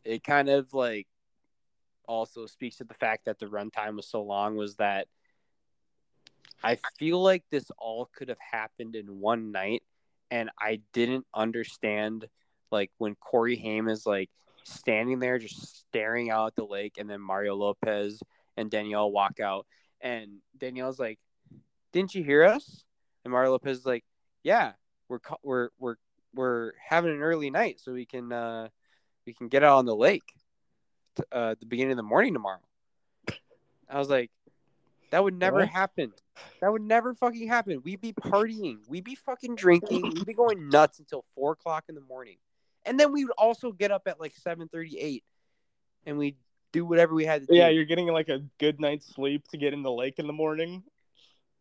it 0.04 0.24
kind 0.24 0.50
of 0.50 0.74
like 0.74 1.08
also 2.08 2.46
speaks 2.46 2.78
to 2.78 2.84
the 2.84 2.94
fact 2.94 3.26
that 3.26 3.40
the 3.40 3.46
runtime 3.46 3.96
was 3.96 4.08
so 4.08 4.22
long. 4.22 4.56
Was 4.56 4.76
that 4.76 5.08
I 6.64 6.78
feel 6.98 7.22
like 7.22 7.44
this 7.50 7.72
all 7.78 8.10
could 8.16 8.30
have 8.30 8.40
happened 8.40 8.96
in 8.96 9.20
one 9.20 9.52
night, 9.52 9.84
and 10.30 10.50
I 10.60 10.82
didn't 10.94 11.26
understand 11.34 12.28
like 12.72 12.92
when 12.98 13.16
Corey 13.16 13.56
Haim 13.56 13.88
is 13.88 14.06
like 14.06 14.30
standing 14.70 15.20
there 15.20 15.40
just 15.40 15.80
staring 15.82 16.30
out 16.30 16.48
at 16.48 16.56
the 16.56 16.66
lake, 16.66 16.98
and 16.98 17.10
then 17.10 17.22
Mario 17.22 17.56
Lopez 17.56 18.22
and 18.58 18.70
Danielle 18.70 19.12
walk 19.12 19.40
out, 19.40 19.66
and 20.02 20.40
Danielle's 20.58 21.00
like, 21.00 21.20
"Didn't 21.92 22.16
you 22.16 22.24
hear 22.24 22.44
us?" 22.44 22.84
And 23.24 23.32
Mario 23.32 23.52
Lopez 23.52 23.80
is 23.80 23.86
like, 23.86 24.06
"Yeah, 24.44 24.74
we're 25.08 25.20
we're 25.44 25.70
we're 25.80 25.96
we're 26.34 26.74
having 26.78 27.12
an 27.12 27.22
early 27.22 27.50
night 27.50 27.80
so 27.80 27.92
we 27.94 28.06
can 28.06 28.32
uh 28.32 28.70
we 29.26 29.34
can 29.34 29.48
get 29.48 29.64
out 29.64 29.78
on 29.78 29.86
the 29.86 29.96
lake 29.96 30.34
t- 31.16 31.24
uh, 31.32 31.52
at 31.52 31.60
the 31.60 31.66
beginning 31.66 31.92
of 31.92 31.98
the 31.98 32.04
morning 32.04 32.34
tomorrow." 32.34 32.60
I 33.90 33.98
was 33.98 34.10
like, 34.10 34.32
"That 35.12 35.24
would 35.24 35.34
never 35.34 35.60
What? 35.60 35.70
happen. 35.70 36.14
That 36.62 36.72
would 36.72 36.82
never 36.82 37.14
fucking 37.14 37.48
happen. 37.48 37.82
We'd 37.84 38.02
be 38.02 38.14
partying. 38.14 38.80
We'd 38.88 39.04
be 39.04 39.16
fucking 39.16 39.56
drinking. 39.56 40.04
We'd 40.04 40.26
be 40.26 40.34
going 40.34 40.70
nuts 40.70 41.00
until 41.00 41.26
four 41.36 41.54
o'clock 41.54 41.86
in 41.90 41.96
the 41.96 42.02
morning, 42.02 42.38
and 42.90 43.00
then 43.00 43.14
we 43.14 43.24
would 43.24 43.34
also 43.38 43.72
get 43.72 43.92
up 43.92 44.04
at 44.08 44.20
like 44.20 44.36
seven 44.36 44.68
thirty-eight, 44.68 45.24
and 46.06 46.18
we 46.18 46.26
would 46.28 46.36
do 46.72 46.86
whatever 46.86 47.14
we 47.14 47.24
had 47.24 47.42
to 47.42 47.48
do. 47.48 47.56
Yeah, 47.56 47.70
you're 47.70 47.86
getting 47.86 48.08
like 48.08 48.30
a 48.30 48.42
good 48.60 48.82
night's 48.82 49.08
sleep 49.14 49.48
to 49.50 49.58
get 49.58 49.74
in 49.74 49.84
the 49.84 49.92
lake 49.92 50.18
in 50.18 50.28
the 50.28 50.34
morning. 50.34 50.84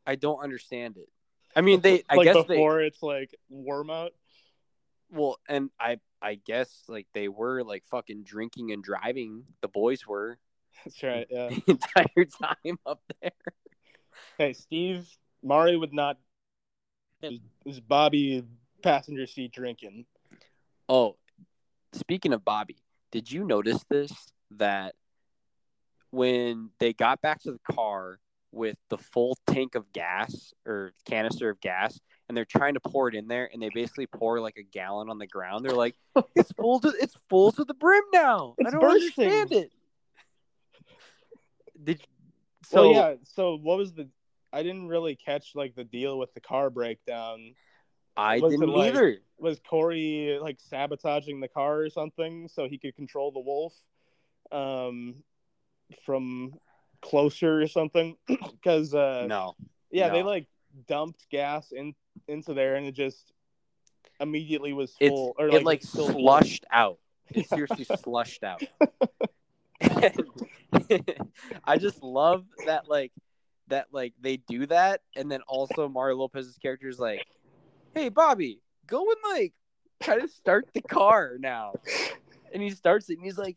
I 0.07 0.15
don't 0.15 0.41
understand 0.43 0.97
it. 0.97 1.09
I 1.55 1.61
mean, 1.61 1.81
they. 1.81 2.03
I 2.09 2.17
like 2.17 2.25
guess 2.25 2.37
they. 2.47 2.57
before 2.57 2.81
it's 2.81 3.03
like 3.03 3.35
warm 3.51 3.91
out. 3.91 4.13
Well, 5.11 5.39
and 5.49 5.71
I 5.79 5.99
I 6.21 6.37
guess 6.37 6.85
like 6.89 7.07
they 7.13 7.29
were 7.29 7.63
like 7.63 7.85
fucking 7.91 8.25
drinking 8.25 8.73
and 8.73 8.83
driving. 8.83 9.45
The 9.61 9.69
boys 9.69 10.07
were 10.07 10.39
That's 10.85 11.03
right. 11.03 11.27
Yeah. 11.31 11.49
the 11.49 11.63
entire 11.67 12.25
time 12.25 12.79
up 12.87 13.03
there. 13.21 13.33
Hey, 14.39 14.53
Steve, 14.55 15.07
Mari 15.43 15.77
would 15.77 15.93
not. 15.93 16.19
Is, 17.23 17.41
is 17.67 17.81
Bobby 17.81 18.45
passenger 18.83 19.27
seat 19.27 19.53
drinking? 19.53 20.07
Oh, 20.89 21.17
speaking 21.93 22.33
of 22.33 22.45
Bobby, 22.45 22.79
did 23.13 23.31
you 23.31 23.45
notice 23.45 23.85
this 23.91 24.13
that 24.53 24.95
when 26.11 26.71
they 26.81 26.93
got 26.93 27.21
back 27.21 27.43
to 27.43 27.53
the 27.53 27.75
car 27.75 28.19
with 28.51 28.77
the 28.89 28.97
full 28.97 29.37
tank 29.47 29.75
of 29.75 29.93
gas 29.93 30.55
or 30.67 30.93
canister 31.05 31.51
of 31.51 31.61
gas 31.61 32.01
and 32.29 32.37
they're 32.37 32.47
trying 32.47 32.73
to 32.73 32.81
pour 32.81 33.07
it 33.09 33.15
in 33.15 33.29
there 33.29 33.51
and 33.53 33.61
they 33.63 33.69
basically 33.75 34.07
pour 34.07 34.41
like 34.41 34.57
a 34.57 34.63
gallon 34.63 35.11
on 35.11 35.19
the 35.19 35.27
ground 35.27 35.63
they're 35.63 35.77
like 35.77 35.95
it's 36.35 36.51
full 36.53 36.81
to 36.81 36.89
it's 36.99 37.15
full 37.29 37.53
to 37.53 37.63
the 37.65 37.75
brim 37.75 38.03
now 38.11 38.55
i 38.67 38.71
don't 38.71 38.81
bursting. 38.81 39.27
understand 39.27 39.53
it 39.53 39.71
did 41.85 42.01
so 42.65 42.77
So 42.77 42.91
yeah. 42.93 43.15
So 43.25 43.57
what 43.57 43.79
was 43.79 43.93
the? 43.93 44.09
I 44.53 44.63
didn't 44.63 44.89
really 44.89 45.15
catch 45.15 45.53
like 45.55 45.75
the 45.75 45.85
deal 45.85 46.19
with 46.19 46.33
the 46.35 46.41
car 46.41 46.71
breakdown. 46.71 47.55
I 48.19 48.39
was 48.41 48.53
didn't 48.53 48.69
like- 48.71 48.93
either 48.95 49.19
Was 49.39 49.61
Corey 49.61 50.39
like 50.43 50.59
sabotaging 50.61 51.39
the 51.41 51.47
car 51.49 51.79
or 51.83 51.91
something 51.91 52.49
so 52.49 52.67
he 52.69 52.77
could 52.77 52.97
control 52.97 53.31
the 53.31 53.39
wolf, 53.41 53.73
um, 54.51 55.23
from 56.05 56.55
closer 57.01 57.63
or 57.63 57.69
something? 57.69 58.17
Because 58.29 58.93
uh, 58.95 59.27
no 59.29 59.55
Yeah, 59.93 60.09
they 60.11 60.25
like 60.25 60.47
dumped 60.89 61.29
gas 61.31 61.71
in 61.71 61.95
into 62.27 62.53
there, 62.53 62.75
and 62.75 62.85
it 62.87 62.97
just 62.97 63.33
immediately 64.21 64.73
was 64.73 64.97
It's 64.99 65.11
full. 65.15 65.35
or 65.39 65.47
it 65.49 65.63
like 65.63 65.83
still 65.85 66.09
full. 66.11 66.21
slushed 66.21 66.67
out. 66.73 66.99
It 67.31 67.49
seriously 67.49 67.85
slushed 67.85 68.43
out. 68.43 68.63
I 71.65 71.79
just 71.79 72.03
love 72.03 72.45
that 72.67 72.89
like 72.89 73.13
that 73.69 73.87
like 73.93 74.15
they 74.21 74.39
do 74.39 74.67
that 74.67 75.03
and 75.15 75.31
then 75.31 75.43
also 75.47 75.89
Mario 75.89 76.17
Lopez's 76.17 76.57
character 76.59 76.89
is 76.89 76.99
like, 76.99 77.25
Hey 77.95 78.09
Bobby, 78.09 78.61
go 78.87 79.01
and 79.01 79.35
like 79.37 79.55
try 80.03 80.19
to 80.19 80.29
start 80.29 80.69
the 80.73 80.83
car 80.83 81.37
now. 81.39 81.75
And 82.53 82.63
he 82.63 82.71
starts 82.71 83.11
it 83.11 83.19
and 83.19 83.25
he's 83.25 83.39
like, 83.39 83.57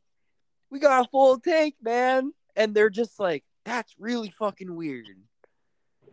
We 0.69 0.79
got 0.79 1.05
a 1.05 1.09
full 1.09 1.39
tank, 1.39 1.75
man. 1.81 2.33
And 2.55 2.73
they're 2.73 2.89
just 2.89 3.19
like, 3.19 3.43
That's 3.65 3.93
really 3.99 4.31
fucking 4.31 4.73
weird. 4.75 5.07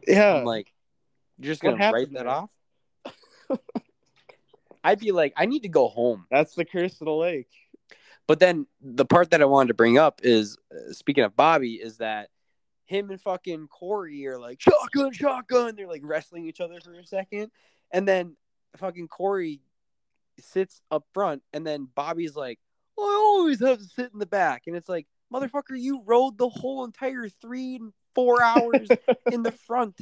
Yeah, 0.07 0.35
I'm 0.37 0.45
like, 0.45 0.73
You're 1.39 1.53
just 1.53 1.63
gonna 1.63 1.77
write 1.93 2.13
that 2.13 2.25
there? 2.25 2.29
off? 2.29 2.51
I'd 4.85 5.01
be 5.01 5.13
like, 5.13 5.33
I 5.37 5.47
need 5.47 5.63
to 5.63 5.69
go 5.69 5.89
home. 5.89 6.27
that's 6.31 6.55
the 6.55 6.65
curse 6.65 7.01
of 7.01 7.07
the 7.07 7.13
lake. 7.13 7.49
But 8.27 8.41
then 8.41 8.67
the 8.81 9.07
part 9.07 9.31
that 9.31 9.41
I 9.41 9.47
wanted 9.47 9.69
to 9.69 9.75
bring 9.75 9.99
up 9.99 10.21
is, 10.23 10.57
uh, 10.71 10.93
speaking 10.93 11.25
of 11.25 11.35
Bobby, 11.35 11.75
is 11.75 11.97
that 11.97 12.29
him 12.85 13.11
and 13.11 13.21
fucking 13.21 13.69
Corey 13.69 14.27
are 14.27 14.39
like 14.39 14.61
shotgun, 14.61 15.13
shotgun. 15.13 15.75
They're 15.77 15.89
like 15.89 16.03
wrestling 16.05 16.47
each 16.47 16.61
other 16.61 16.79
for 16.81 16.93
a 16.95 17.05
second, 17.05 17.51
and 17.91 18.07
then 18.07 18.37
fucking 18.77 19.09
Corey 19.09 19.61
sits 20.41 20.81
up 20.91 21.05
front, 21.13 21.43
and 21.53 21.67
then 21.67 21.89
Bobby's 21.95 22.37
like, 22.37 22.59
"I 22.99 23.03
always 23.03 23.61
have 23.61 23.79
to 23.79 23.85
sit 23.85 24.13
in 24.13 24.19
the 24.19 24.27
back," 24.27 24.63
and 24.67 24.77
it's 24.77 24.89
like, 24.89 25.07
motherfucker, 25.33 25.79
you 25.79 26.03
rode 26.05 26.39
the 26.39 26.49
whole 26.49 26.85
entire 26.85 27.29
three 27.29 27.77
and 27.77 27.93
four 28.15 28.43
hours 28.43 28.89
in 29.33 29.43
the 29.43 29.53
front 29.53 30.01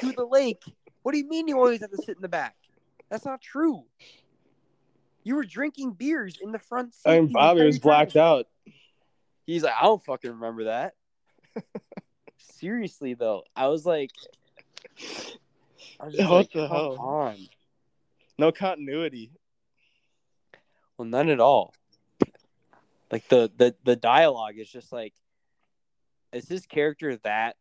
to 0.00 0.12
the 0.12 0.24
lake. 0.24 0.62
What 1.02 1.12
do 1.12 1.18
you 1.18 1.28
mean 1.28 1.48
you 1.48 1.56
always 1.58 1.80
have 1.80 1.90
to 1.90 2.02
sit 2.02 2.16
in 2.16 2.22
the 2.22 2.28
back? 2.28 2.56
That's 3.10 3.24
not 3.24 3.40
true. 3.40 3.84
You 5.24 5.36
were 5.36 5.44
drinking 5.44 5.92
beers 5.92 6.38
in 6.40 6.50
the 6.52 6.58
front 6.58 6.94
seat. 6.94 7.10
I 7.10 7.20
mean, 7.20 7.32
Bobby 7.32 7.64
was 7.64 7.78
blacked 7.78 8.16
out. 8.16 8.46
He's 9.46 9.62
like, 9.62 9.74
I 9.78 9.84
don't 9.84 10.04
fucking 10.04 10.30
remember 10.30 10.64
that. 10.64 10.94
Seriously 12.38 13.14
though, 13.14 13.44
I 13.54 13.68
was 13.68 13.84
like, 13.84 14.10
I 14.98 14.98
was 14.98 15.08
just 15.08 15.38
What 16.02 16.14
like, 16.30 16.52
the 16.52 16.66
come 16.66 16.76
hell? 16.76 16.96
on. 16.98 17.36
No 18.38 18.50
continuity. 18.50 19.30
Well, 20.98 21.06
none 21.06 21.28
at 21.28 21.38
all. 21.38 21.74
Like 23.10 23.28
the 23.28 23.50
the 23.56 23.74
the 23.84 23.94
dialogue 23.94 24.58
is 24.58 24.68
just 24.68 24.92
like, 24.92 25.14
is 26.32 26.48
his 26.48 26.66
character 26.66 27.16
that 27.18 27.56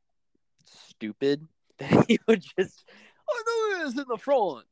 stupid 0.66 1.48
that 1.78 2.06
he 2.08 2.20
would 2.28 2.42
just, 2.42 2.84
I 3.30 3.44
know 3.46 3.80
it 3.80 3.88
is 3.88 3.98
in 3.98 4.06
the 4.08 4.18
front. 4.18 4.66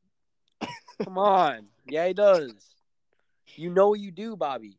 Come 1.04 1.18
on, 1.18 1.66
yeah, 1.86 2.08
he 2.08 2.14
does. 2.14 2.52
You 3.56 3.70
know 3.70 3.94
you 3.94 4.10
do, 4.10 4.36
Bobby. 4.36 4.78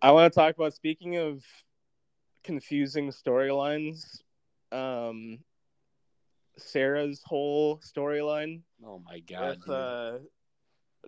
I 0.00 0.12
want 0.12 0.32
to 0.32 0.38
talk 0.38 0.54
about 0.56 0.74
speaking 0.74 1.16
of 1.16 1.42
confusing 2.44 3.10
storylines. 3.10 4.20
Um, 4.70 5.40
Sarah's 6.58 7.22
whole 7.24 7.78
storyline 7.78 8.60
Oh 8.84 9.00
my 9.04 9.20
god. 9.20 9.58
with 9.60 9.70
uh, 9.70 10.18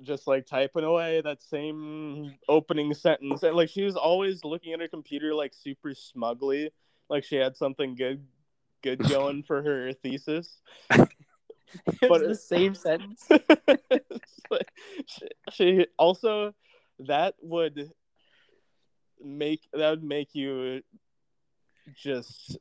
just 0.03 0.27
like 0.27 0.47
typing 0.47 0.85
away 0.85 1.21
that 1.21 1.43
same 1.43 2.35
opening 2.49 2.95
sentence, 2.95 3.43
and 3.43 3.57
like 3.57 3.69
she 3.69 3.83
was 3.83 3.97
always 3.97 4.45
looking 4.45 4.73
at 4.73 4.81
her 4.81 4.89
computer 4.89 5.35
like 5.35 5.53
super 5.55 5.95
smugly, 5.95 6.71
like 7.09 7.25
she 7.25 7.37
had 7.37 7.57
something 7.57 7.95
good, 7.95 8.25
good 8.83 8.99
going 9.09 9.43
for 9.47 9.63
her 9.63 9.93
thesis. 9.93 10.61
but- 10.89 12.27
the 12.27 12.35
same 12.35 12.75
sentence. 12.75 13.29
Like, 14.51 14.73
she, 15.07 15.29
she 15.53 15.87
also 15.97 16.55
that 16.99 17.35
would 17.41 17.93
make 19.23 19.61
that 19.73 19.91
would 19.91 20.03
make 20.03 20.35
you 20.35 20.83
just 21.95 22.59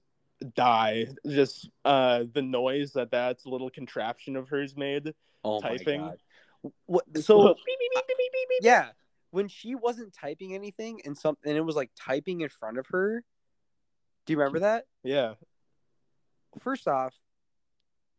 die 0.56 1.08
just 1.28 1.70
uh 1.84 2.24
the 2.34 2.42
noise 2.42 2.94
that 2.94 3.12
that 3.12 3.38
little 3.46 3.70
contraption 3.70 4.36
of 4.36 4.48
hers 4.48 4.76
made 4.78 5.14
Oh 5.44 5.62
Typing. 5.62 6.02
my 6.02 6.08
god. 6.08 6.18
What 6.86 7.06
so 7.22 7.48
beep, 7.48 7.56
beep, 7.66 7.78
beep, 7.94 8.08
beep, 8.08 8.18
beep, 8.18 8.32
beep, 8.34 8.50
beep. 8.50 8.60
yeah, 8.62 8.90
when 9.32 9.48
she 9.48 9.76
wasn't 9.76 10.14
typing 10.14 10.54
anything 10.54 11.02
and 11.06 11.18
something 11.18 11.50
and 11.50 11.58
it 11.58 11.62
was 11.62 11.76
like 11.76 11.92
typing 11.96 12.42
in 12.42 12.50
front 12.50 12.78
of 12.78 12.88
her. 12.88 13.24
Do 14.26 14.34
you 14.34 14.40
remember 14.40 14.60
that? 14.60 14.86
yeah 15.04 15.34
First 16.60 16.88
off, 16.88 17.16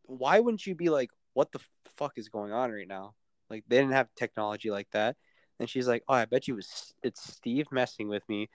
why 0.03 0.39
wouldn't 0.39 0.65
you 0.65 0.73
be 0.73 0.89
like, 0.89 1.09
what 1.33 1.51
the 1.51 1.59
fuck 1.97 2.13
is 2.17 2.29
going 2.29 2.51
on 2.51 2.71
right 2.71 2.87
now? 2.87 3.13
Like 3.49 3.65
they 3.67 3.77
didn't 3.77 3.93
have 3.93 4.07
technology 4.15 4.71
like 4.71 4.87
that. 4.91 5.17
And 5.59 5.69
she's 5.69 5.87
like, 5.87 6.03
"Oh, 6.07 6.15
I 6.15 6.25
bet 6.25 6.47
you 6.47 6.55
was 6.55 6.93
it's 7.03 7.21
Steve 7.21 7.67
messing 7.71 8.07
with 8.07 8.27
me." 8.27 8.49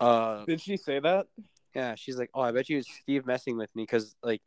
Uh, 0.00 0.44
did 0.44 0.60
she 0.60 0.76
say 0.76 0.98
that 0.98 1.26
yeah, 1.74 1.94
she's 1.94 2.16
like, 2.16 2.30
"Oh, 2.34 2.40
I 2.40 2.52
bet 2.52 2.68
you 2.68 2.78
it's 2.78 2.92
Steve 3.02 3.26
messing 3.26 3.56
with 3.56 3.74
me 3.74 3.82
because 3.82 4.14
like 4.22 4.42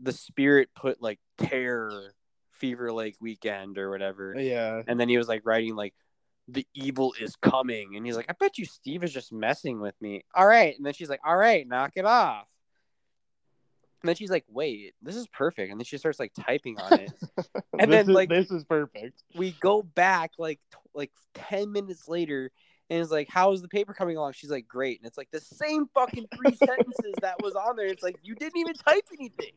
the 0.00 0.12
spirit 0.12 0.68
put 0.74 1.00
like 1.02 1.18
terror, 1.38 2.14
Fever 2.52 2.92
Lake 2.92 3.16
weekend 3.20 3.78
or 3.78 3.90
whatever." 3.90 4.34
Uh, 4.36 4.40
yeah 4.40 4.82
And 4.86 4.98
then 4.98 5.08
he 5.08 5.18
was 5.18 5.28
like 5.28 5.42
writing 5.44 5.74
like 5.76 5.94
the 6.48 6.66
evil 6.74 7.12
is 7.20 7.34
coming. 7.36 7.96
And 7.96 8.06
he's 8.06 8.16
like, 8.16 8.26
I 8.28 8.34
bet 8.38 8.56
you 8.56 8.64
Steve 8.64 9.02
is 9.02 9.12
just 9.12 9.32
messing 9.32 9.80
with 9.80 9.94
me. 10.00 10.24
All 10.34 10.46
right. 10.46 10.76
And 10.76 10.86
then 10.86 10.92
she's 10.94 11.08
like, 11.08 11.20
All 11.26 11.36
right, 11.36 11.66
knock 11.66 11.92
it 11.96 12.04
off. 12.04 12.46
And 14.02 14.08
then 14.08 14.14
she's 14.14 14.30
like, 14.30 14.44
Wait, 14.48 14.94
this 15.02 15.16
is 15.16 15.26
perfect. 15.26 15.70
And 15.72 15.80
then 15.80 15.84
she 15.84 15.98
starts 15.98 16.20
like 16.20 16.32
typing 16.38 16.78
on 16.78 17.00
it. 17.00 17.12
And 17.78 17.92
then, 17.92 18.08
is, 18.08 18.14
like- 18.14 18.28
this 18.30 18.50
is 18.50 18.64
perfect 18.64 19.22
we 19.34 19.50
go 19.60 19.82
back 19.82 20.30
like 20.38 20.60
t- 20.72 20.78
like 20.94 21.10
10 21.34 21.72
minutes 21.72 22.08
later 22.08 22.50
and 22.90 23.00
it's 23.00 23.10
like, 23.10 23.28
How's 23.30 23.62
the 23.62 23.68
paper 23.68 23.92
coming 23.94 24.16
along? 24.16 24.32
She's 24.32 24.50
like, 24.50 24.66
Great. 24.68 25.00
And 25.00 25.06
it's 25.06 25.18
like 25.18 25.30
the 25.30 25.40
same 25.40 25.86
fucking 25.94 26.26
three 26.34 26.54
sentences 26.56 27.14
that 27.20 27.40
was 27.42 27.54
on 27.54 27.76
there. 27.76 27.86
It's 27.86 28.02
like, 28.02 28.16
You 28.22 28.34
didn't 28.34 28.58
even 28.58 28.74
type 28.74 29.04
anything. 29.18 29.52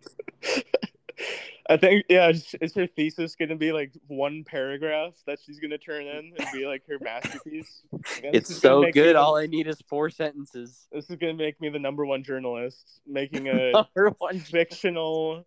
I 1.70 1.76
think 1.76 2.06
yeah, 2.08 2.30
is 2.30 2.56
is 2.62 2.74
her 2.76 2.88
thesis 2.88 3.36
gonna 3.36 3.58
be 3.58 3.74
like 3.74 3.92
one 4.08 4.46
paragraph 4.46 5.16
that 5.28 5.38
she's 5.46 5.60
gonna 5.60 5.78
turn 5.78 6.04
in 6.08 6.32
and 6.40 6.48
be 6.54 6.66
like 6.66 6.84
her 6.88 6.98
masterpiece? 7.02 7.82
It's 8.24 8.56
so 8.56 8.84
good. 8.94 9.16
the- 9.16 9.20
All 9.20 9.36
I 9.36 9.46
need 9.46 9.68
is 9.68 9.82
four 9.90 10.10
sentences. 10.10 10.88
This 10.94 11.10
is 11.10 11.18
gonna 11.18 11.34
make 11.34 11.60
me 11.60 11.68
the 11.68 11.78
number 11.78 12.06
one 12.06 12.24
journalist 12.24 13.02
making 13.06 13.48
a 13.50 13.72
Number 13.74 14.16
one 14.20 14.40
fictional 14.40 15.46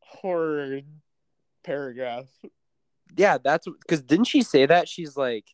horror 0.00 0.80
paragraph. 1.64 2.26
yeah 3.16 3.38
that's 3.42 3.66
because 3.82 4.02
didn't 4.02 4.24
she 4.26 4.42
say 4.42 4.66
that 4.66 4.88
she's 4.88 5.16
like 5.16 5.46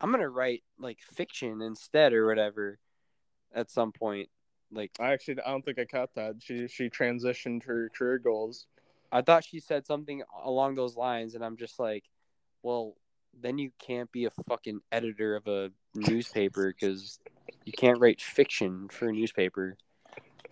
i'm 0.00 0.10
gonna 0.10 0.28
write 0.28 0.62
like 0.78 0.98
fiction 1.00 1.60
instead 1.62 2.12
or 2.12 2.26
whatever 2.26 2.78
at 3.54 3.70
some 3.70 3.92
point 3.92 4.28
like 4.70 4.90
I 5.00 5.12
actually 5.12 5.40
I 5.40 5.50
don't 5.50 5.64
think 5.64 5.78
I 5.78 5.86
caught 5.86 6.14
that. 6.16 6.34
She 6.40 6.68
she 6.68 6.90
transitioned 6.90 7.64
her 7.64 7.90
career 7.96 8.18
goals. 8.18 8.66
i 9.10 9.22
thought 9.22 9.44
she 9.44 9.60
said 9.60 9.86
something 9.86 10.22
along 10.44 10.74
those 10.74 10.94
lines 10.96 11.34
and 11.34 11.42
i'm 11.44 11.56
just 11.56 11.78
like 11.78 12.04
well 12.62 12.94
then 13.40 13.56
you 13.56 13.70
can't 13.78 14.10
be 14.12 14.24
a 14.26 14.30
fucking 14.48 14.80
editor 14.92 15.36
of 15.36 15.46
a 15.46 15.70
newspaper 15.94 16.72
because 16.72 17.18
you 17.64 17.72
can't 17.72 17.98
write 18.00 18.20
fiction 18.20 18.88
for 18.90 19.08
a 19.08 19.12
newspaper 19.12 19.76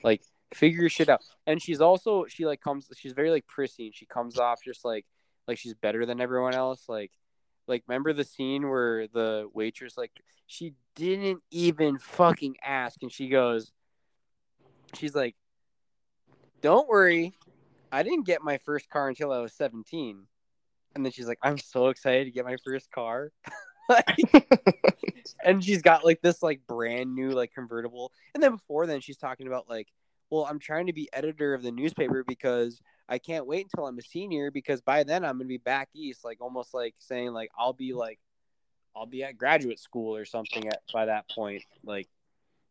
like 0.02 0.23
figure 0.55 0.89
shit 0.89 1.09
out 1.09 1.20
and 1.47 1.60
she's 1.60 1.81
also 1.81 2.24
she 2.27 2.47
like 2.47 2.60
comes 2.60 2.89
she's 2.97 3.12
very 3.12 3.31
like 3.31 3.47
prissy 3.47 3.86
and 3.86 3.94
she 3.94 4.06
comes 4.06 4.39
off 4.39 4.60
just 4.64 4.85
like 4.85 5.05
like 5.48 5.59
she's 5.59 5.74
better 5.74 6.06
than 6.06 6.20
everyone 6.20 6.55
else 6.55 6.85
like 6.89 7.10
like 7.66 7.82
remember 7.86 8.12
the 8.12 8.24
scene 8.24 8.68
where 8.68 9.06
the 9.09 9.48
waitress 9.52 9.97
like 9.97 10.12
she 10.47 10.74
didn't 10.94 11.43
even 11.51 11.98
fucking 11.98 12.56
ask 12.62 13.02
and 13.02 13.12
she 13.12 13.28
goes 13.28 13.72
she's 14.94 15.14
like 15.14 15.34
don't 16.60 16.88
worry 16.88 17.32
i 17.93 18.02
didn't 18.02 18.26
get 18.26 18.43
my 18.43 18.59
first 18.59 18.88
car 18.88 19.09
until 19.09 19.32
i 19.32 19.38
was 19.38 19.52
17 19.52 20.26
and 20.94 21.05
then 21.05 21.12
she's 21.12 21.28
like 21.28 21.38
i'm 21.43 21.59
so 21.59 21.88
excited 21.88 22.24
to 22.24 22.30
get 22.30 22.44
my 22.44 22.56
first 22.64 22.90
car. 22.90 23.32
Like, 23.88 24.18
and 25.44 25.62
she's 25.62 25.80
got 25.80 26.05
like 26.05 26.20
this 26.20 26.43
like 26.43 26.66
brand 26.66 27.14
new 27.14 27.30
like 27.30 27.52
convertible. 27.55 28.10
And 28.34 28.43
then 28.43 28.56
before 28.56 28.84
then 28.84 29.01
she's 29.01 29.16
talking 29.16 29.47
about 29.47 29.68
like 29.68 29.86
well 30.30 30.47
i'm 30.48 30.59
trying 30.59 30.86
to 30.86 30.93
be 30.93 31.09
editor 31.12 31.55
of 31.55 31.62
the 31.62 31.70
newspaper 31.70 32.24
because 32.26 32.80
i 33.08 33.18
can't 33.18 33.46
wait 33.46 33.66
until 33.66 33.86
i'm 33.86 33.98
a 33.98 34.02
senior 34.02 34.50
because 34.50 34.80
by 34.80 35.02
then 35.04 35.24
i'm 35.24 35.36
gonna 35.38 35.44
be 35.44 35.58
back 35.58 35.88
east 35.94 36.24
like 36.24 36.38
almost 36.40 36.74
like 36.74 36.94
saying 36.98 37.32
like 37.32 37.50
i'll 37.58 37.72
be 37.72 37.92
like 37.92 38.18
i'll 38.94 39.06
be 39.06 39.22
at 39.22 39.36
graduate 39.38 39.78
school 39.78 40.16
or 40.16 40.24
something 40.24 40.66
at 40.68 40.80
by 40.92 41.06
that 41.06 41.28
point 41.30 41.62
like 41.84 42.08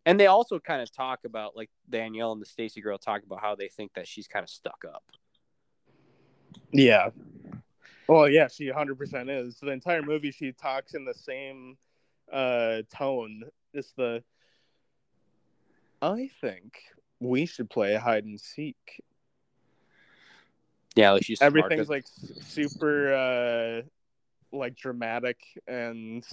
and 0.07 0.19
they 0.19 0.27
also 0.27 0.59
kind 0.59 0.81
of 0.81 0.91
talk 0.91 1.19
about 1.25 1.55
like 1.55 1.69
danielle 1.89 2.31
and 2.31 2.41
the 2.41 2.45
stacy 2.45 2.81
girl 2.81 2.97
talk 2.97 3.23
about 3.23 3.41
how 3.41 3.55
they 3.55 3.67
think 3.67 3.93
that 3.93 4.07
she's 4.07 4.27
kind 4.27 4.43
of 4.43 4.49
stuck 4.49 4.83
up 4.85 5.03
Yeah. 6.71 7.09
Well, 8.07 8.29
yeah, 8.29 8.47
she 8.47 8.69
100% 8.69 9.29
is. 9.29 9.57
The 9.59 9.71
entire 9.71 10.01
movie, 10.01 10.31
she 10.31 10.51
talks 10.51 10.93
in 10.93 11.05
the 11.05 11.13
same 11.13 11.77
uh, 12.31 12.81
tone. 12.93 13.43
It's 13.73 13.91
the. 13.93 14.23
I 16.01 16.29
think 16.41 16.79
we 17.19 17.45
should 17.45 17.69
play 17.69 17.95
hide 17.95 18.25
and 18.25 18.39
seek. 18.39 19.01
Yeah, 20.95 21.11
like 21.11 21.25
she's 21.25 21.41
Everything's 21.41 21.87
but- 21.87 21.95
like 21.95 22.05
super 22.47 23.13
uh 23.13 23.81
like 24.51 24.75
dramatic 24.75 25.37
and 25.67 26.25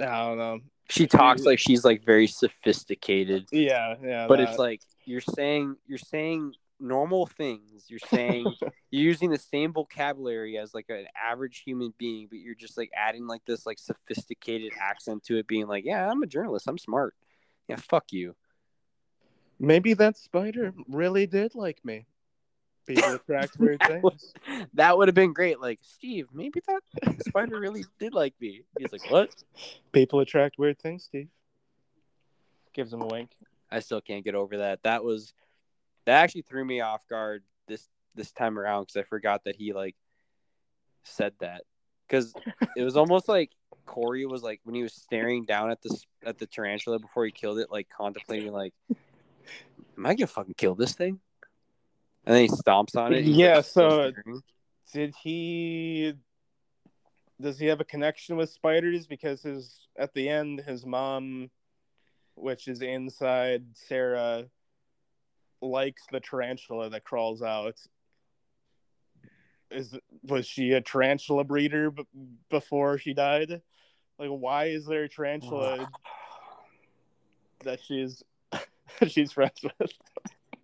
I 0.00 0.04
don't 0.26 0.38
know. 0.38 0.60
she 0.88 1.06
talks 1.06 1.44
like 1.44 1.58
she's 1.58 1.84
like 1.84 2.04
very 2.04 2.26
sophisticated. 2.26 3.48
Yeah, 3.52 3.96
yeah. 4.02 4.26
but 4.26 4.38
that. 4.38 4.48
it's 4.48 4.58
like 4.58 4.80
you're 5.04 5.20
saying 5.20 5.76
you're 5.86 5.98
saying 5.98 6.54
normal 6.80 7.26
things 7.26 7.84
you're 7.86 8.00
saying 8.10 8.44
you're 8.90 9.04
using 9.04 9.30
the 9.30 9.38
same 9.38 9.72
vocabulary 9.72 10.58
as 10.58 10.74
like 10.74 10.86
an 10.88 11.06
average 11.24 11.62
human 11.64 11.94
being 11.96 12.26
but 12.28 12.40
you're 12.40 12.56
just 12.56 12.76
like 12.76 12.90
adding 12.92 13.24
like 13.24 13.40
this 13.46 13.64
like 13.64 13.78
sophisticated 13.78 14.72
accent 14.80 15.22
to 15.22 15.36
it 15.38 15.46
being 15.46 15.68
like 15.68 15.84
yeah 15.84 16.10
i'm 16.10 16.24
a 16.24 16.26
journalist 16.26 16.66
i'm 16.66 16.76
smart 16.76 17.14
yeah 17.68 17.76
fuck 17.76 18.12
you 18.12 18.34
maybe 19.62 19.94
that 19.94 20.16
spider 20.16 20.74
really 20.88 21.26
did 21.26 21.54
like 21.54 21.82
me. 21.84 22.04
People 22.86 23.12
attract 23.14 23.58
weird 23.58 23.80
That 23.80 24.02
would- 24.02 24.20
things. 24.20 24.66
that 24.74 24.96
would 24.98 25.08
have 25.08 25.14
been 25.14 25.32
great 25.32 25.60
like 25.60 25.78
steve 25.82 26.26
maybe 26.32 26.60
that 26.66 26.82
spider 27.26 27.58
really 27.60 27.84
did 28.00 28.12
like 28.12 28.34
me 28.40 28.62
he's 28.78 28.92
like 28.92 29.08
what 29.10 29.30
People 29.92 30.20
attract 30.20 30.58
weird 30.58 30.78
things, 30.80 31.04
Steve. 31.04 31.28
Gives 32.72 32.92
him 32.92 33.02
a 33.02 33.06
wink. 33.06 33.30
i 33.70 33.78
still 33.80 34.00
can't 34.00 34.24
get 34.24 34.34
over 34.34 34.58
that 34.58 34.82
that 34.82 35.04
was 35.04 35.32
that 36.06 36.22
actually 36.22 36.42
threw 36.42 36.64
me 36.64 36.80
off 36.80 37.06
guard 37.08 37.42
this 37.68 37.88
this 38.14 38.32
time 38.32 38.58
around 38.58 38.82
because 38.84 38.96
i 38.96 39.02
forgot 39.02 39.44
that 39.44 39.56
he 39.56 39.72
like 39.72 39.94
said 41.04 41.32
that 41.40 41.62
because 42.08 42.34
it 42.76 42.82
was 42.82 42.96
almost 42.96 43.28
like 43.28 43.50
corey 43.86 44.24
was 44.26 44.42
like 44.42 44.60
when 44.64 44.74
he 44.74 44.82
was 44.82 44.92
staring 44.94 45.44
down 45.44 45.70
at 45.70 45.80
the 45.82 46.02
at 46.24 46.38
the 46.38 46.46
tarantula 46.46 46.98
before 46.98 47.24
he 47.26 47.30
killed 47.32 47.58
it 47.58 47.70
like 47.70 47.88
contemplating 47.88 48.52
like 48.52 48.72
am 49.98 50.06
i 50.06 50.14
gonna 50.14 50.26
fucking 50.26 50.54
kill 50.56 50.74
this 50.74 50.92
thing 50.94 51.18
and 52.24 52.34
then 52.36 52.42
he 52.42 52.48
stomps 52.48 52.96
on 52.96 53.12
it. 53.12 53.24
Yeah, 53.24 53.60
so- 53.60 54.12
Did 54.92 55.14
he? 55.22 56.12
Does 57.40 57.58
he 57.58 57.66
have 57.66 57.80
a 57.80 57.84
connection 57.84 58.36
with 58.36 58.50
spiders? 58.50 59.06
Because 59.06 59.42
his 59.42 59.88
at 59.98 60.12
the 60.14 60.28
end, 60.28 60.60
his 60.60 60.84
mom, 60.86 61.50
which 62.34 62.68
is 62.68 62.82
inside 62.82 63.64
Sarah, 63.74 64.44
likes 65.60 66.02
the 66.12 66.20
tarantula 66.20 66.90
that 66.90 67.04
crawls 67.04 67.42
out. 67.42 67.74
Is 69.70 69.96
was 70.24 70.46
she 70.46 70.72
a 70.72 70.80
tarantula 70.82 71.44
breeder 71.44 71.90
b- 71.90 72.04
before 72.50 72.98
she 72.98 73.14
died? 73.14 73.62
Like, 74.18 74.28
why 74.28 74.66
is 74.66 74.84
there 74.86 75.04
a 75.04 75.08
tarantula 75.08 75.88
that 77.64 77.80
she's 77.82 78.22
she's 79.08 79.32
friends 79.32 79.58
with? 79.62 79.92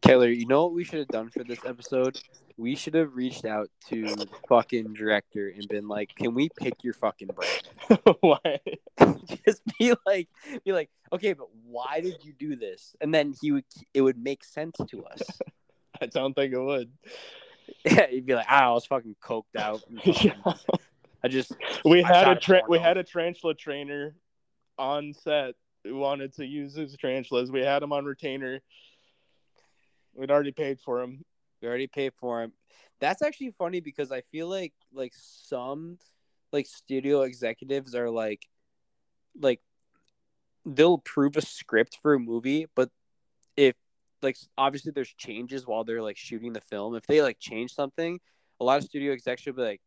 Taylor, 0.01 0.29
you 0.29 0.47
know 0.47 0.65
what 0.65 0.75
we 0.75 0.85
should 0.85 1.01
have 1.01 1.09
done 1.09 1.29
for 1.29 1.43
this 1.45 1.59
episode? 1.67 2.21
We 2.57 2.75
should 2.77 2.95
have 2.95 3.15
reached 3.15 3.45
out 3.45 3.69
to 3.89 4.03
the 4.03 4.29
fucking 4.49 4.95
director 4.95 5.49
and 5.49 5.67
been 5.69 5.89
like, 5.89 6.15
"Can 6.15 6.35
we 6.35 6.49
pick 6.57 6.75
your 6.83 6.95
fucking 6.95 7.29
brain?" 7.29 7.99
why? 8.21 8.61
Just 9.45 9.63
be 9.79 9.95
like, 10.07 10.29
be 10.65 10.73
like, 10.73 10.91
"Okay, 11.13 11.33
but 11.33 11.49
why 11.65 12.01
did 12.01 12.25
you 12.25 12.33
do 12.33 12.57
this?" 12.57 12.95
And 13.01 13.13
then 13.15 13.35
he 13.41 13.53
would, 13.53 13.65
it 13.95 14.01
would 14.03 14.19
make 14.23 14.45
sense 14.45 14.77
to 14.89 15.05
us. 15.05 15.23
I 16.01 16.07
don't 16.07 16.35
think 16.35 16.53
it 16.53 16.61
would. 16.61 16.91
Yeah, 17.85 18.07
he'd 18.09 18.27
be 18.27 18.35
like, 18.35 18.47
"Ah, 18.49 18.69
I 18.69 18.73
was 18.73 18.87
fucking 18.87 19.17
coked 19.23 19.57
out. 19.57 19.83
fucking- 20.05 20.33
Yeah. 20.47 20.53
I 21.23 21.27
just, 21.29 21.53
we 21.85 22.01
had 22.03 22.29
a 22.29 22.37
tra- 22.37 22.63
we 22.69 22.79
had 22.79 22.97
a 22.97 23.03
tarantula 23.03 23.55
trainer 23.55 24.15
on 24.79 25.13
set 25.13 25.55
who 25.83 25.97
wanted 25.97 26.33
to 26.35 26.47
use 26.47 26.75
his 26.77 26.97
tarantulas. 26.97 27.51
We 27.51 27.61
had 27.61 27.83
him 27.83 27.93
on 27.93 28.05
retainer. 28.05 28.61
We'd 30.19 30.31
already 30.31 30.53
paid 30.53 30.81
for 30.81 31.01
him. 31.01 31.25
we 31.63 31.69
already 31.69 31.87
paid 31.87 32.13
for 32.21 32.43
him." 32.43 32.53
That's 33.01 33.23
actually 33.23 33.53
funny 33.53 33.81
because 33.81 34.11
I 34.11 34.23
feel 34.23 34.49
like, 34.49 34.73
like 34.93 35.13
some, 35.15 35.99
like 36.53 36.67
studio 36.67 37.23
executives 37.23 37.95
are 37.95 38.11
like, 38.11 38.47
like, 39.41 39.61
they'll 40.67 40.95
approve 40.95 41.37
a 41.37 41.43
script 41.43 41.99
for 42.03 42.15
a 42.15 42.19
movie, 42.19 42.67
but 42.75 42.91
if 43.57 43.75
like 44.23 44.37
obviously 44.57 44.93
there's 44.93 45.15
changes 45.17 45.67
while 45.67 45.85
they're 45.85 46.03
like 46.03 46.17
shooting 46.17 46.53
the 46.53 46.61
film. 46.61 46.95
If 46.95 47.07
they 47.07 47.23
like 47.23 47.39
change 47.39 47.73
something, 47.73 48.21
a 48.61 48.65
lot 48.65 48.79
of 48.79 48.85
studio 48.85 49.13
execs 49.13 49.47
will 49.47 49.55
be 49.55 49.63
like, 49.63 49.81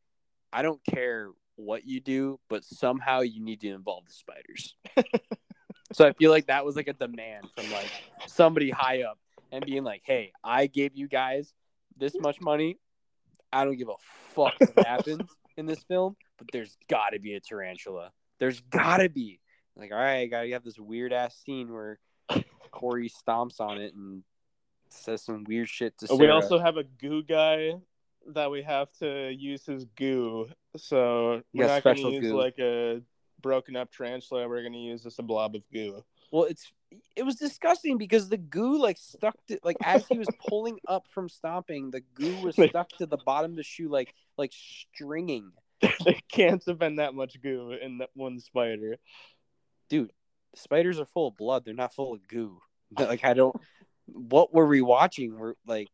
I 0.53 0.62
don't 0.62 0.82
care 0.90 1.30
what 1.56 1.86
you 1.86 1.99
do, 1.99 2.40
but 2.49 2.64
somehow 2.64 3.22
you 3.22 3.44
need 3.44 3.62
to 3.62 3.70
involve 3.70 4.06
the 4.06 4.14
spiders. 4.14 4.76
so 5.94 6.08
I 6.08 6.14
feel 6.14 6.32
like 6.32 6.48
that 6.48 6.66
was 6.66 6.76
like 6.76 6.88
a 6.88 6.94
demand 6.94 7.49
from 7.56 7.72
like 7.72 7.91
somebody 8.28 8.70
high 8.70 9.03
up 9.03 9.20
and 9.52 9.65
being 9.65 9.84
like, 9.84 10.02
Hey, 10.06 10.32
I 10.44 10.68
gave 10.68 10.95
you 10.95 11.07
guys 11.07 11.53
this 11.98 12.14
much 12.19 12.41
money. 12.41 12.78
I 13.53 13.65
don't 13.65 13.78
give 13.78 13.90
a 13.90 13.99
fuck 14.34 14.53
what 14.60 14.88
happens 14.88 15.30
in 15.57 15.65
this 15.65 15.84
film, 15.84 16.15
but 16.38 16.48
there's 16.53 16.78
gotta 16.90 17.19
be 17.19 17.36
a 17.36 17.40
tarantula. 17.40 18.11
There's 18.40 18.61
gotta 18.61 19.10
be. 19.10 19.40
Like, 19.76 19.91
all 19.91 19.98
right, 19.98 20.30
gotta 20.30 20.49
have 20.52 20.64
this 20.64 20.80
weird 20.80 21.14
ass 21.14 21.36
scene 21.45 21.72
where 21.72 21.99
Corey 22.72 23.10
stomps 23.10 23.60
on 23.60 23.78
it 23.80 23.94
and 23.94 24.23
says 24.90 25.23
some 25.23 25.44
weird 25.44 25.69
shit 25.69 25.98
to 25.99 26.07
Sarah. 26.07 26.19
We 26.19 26.30
also 26.30 26.60
have 26.60 26.78
a 26.78 26.84
goo 26.84 27.23
guy 27.23 27.73
that 28.34 28.52
we 28.52 28.61
have 28.64 28.91
to 28.99 29.32
use 29.32 29.65
his 29.65 29.86
goo. 29.95 30.48
So 30.78 31.41
we're 31.53 31.68
got 31.68 31.84
not 31.86 31.95
going 31.95 31.98
to 31.98 32.11
use 32.11 32.32
goo. 32.32 32.38
like 32.38 32.60
a 32.60 33.02
broken 33.41 33.76
up 33.76 33.91
tarantula. 33.91 34.48
We're 34.48 34.61
going 34.61 34.73
to 34.73 34.80
use 34.80 35.03
just 35.03 35.19
a 35.19 35.23
blob 35.23 35.56
of 35.56 35.64
goo. 35.73 36.03
Well, 36.32 36.45
it's 36.45 36.72
it 37.16 37.24
was 37.24 37.36
disgusting 37.36 37.98
because 37.98 38.30
the 38.30 38.38
goo 38.38 38.78
like 38.80 38.98
stuck 38.98 39.36
to 39.48 39.60
like 39.64 39.78
as 39.84 40.08
he 40.08 40.18
was 40.18 40.28
pulling 40.48 40.80
up 40.88 41.06
from 41.10 41.30
stomping, 41.30 41.91
the 41.91 42.02
goo 42.16 42.41
was 42.41 42.56
stuck 42.56 42.90
to 42.98 43.06
the 43.06 43.18
bottom 43.18 43.52
of 43.52 43.58
the 43.58 43.64
shoe 43.64 43.90
like 43.90 44.14
like 44.38 44.52
stringing. 44.53 45.52
there 46.06 46.16
can't 46.32 46.64
have 46.66 46.80
been 46.80 46.98
that 46.98 47.14
much 47.14 47.41
goo 47.41 47.72
in 47.72 47.99
that 47.99 48.10
one 48.14 48.40
spider. 48.40 48.98
Dude, 49.90 50.12
spiders 50.56 50.99
are 50.99 51.06
full 51.06 51.28
of 51.28 51.38
blood. 51.38 51.66
They're 51.66 51.74
not 51.74 51.94
full 51.94 52.14
of 52.14 52.28
goo. 52.28 52.60
Like 52.99 53.24
I 53.24 53.34
don't. 53.34 53.56
What 54.08 54.53
were 54.53 54.68
we 54.68 54.82
watching? 54.82 55.40
We're 55.40 55.53
like, 55.66 55.88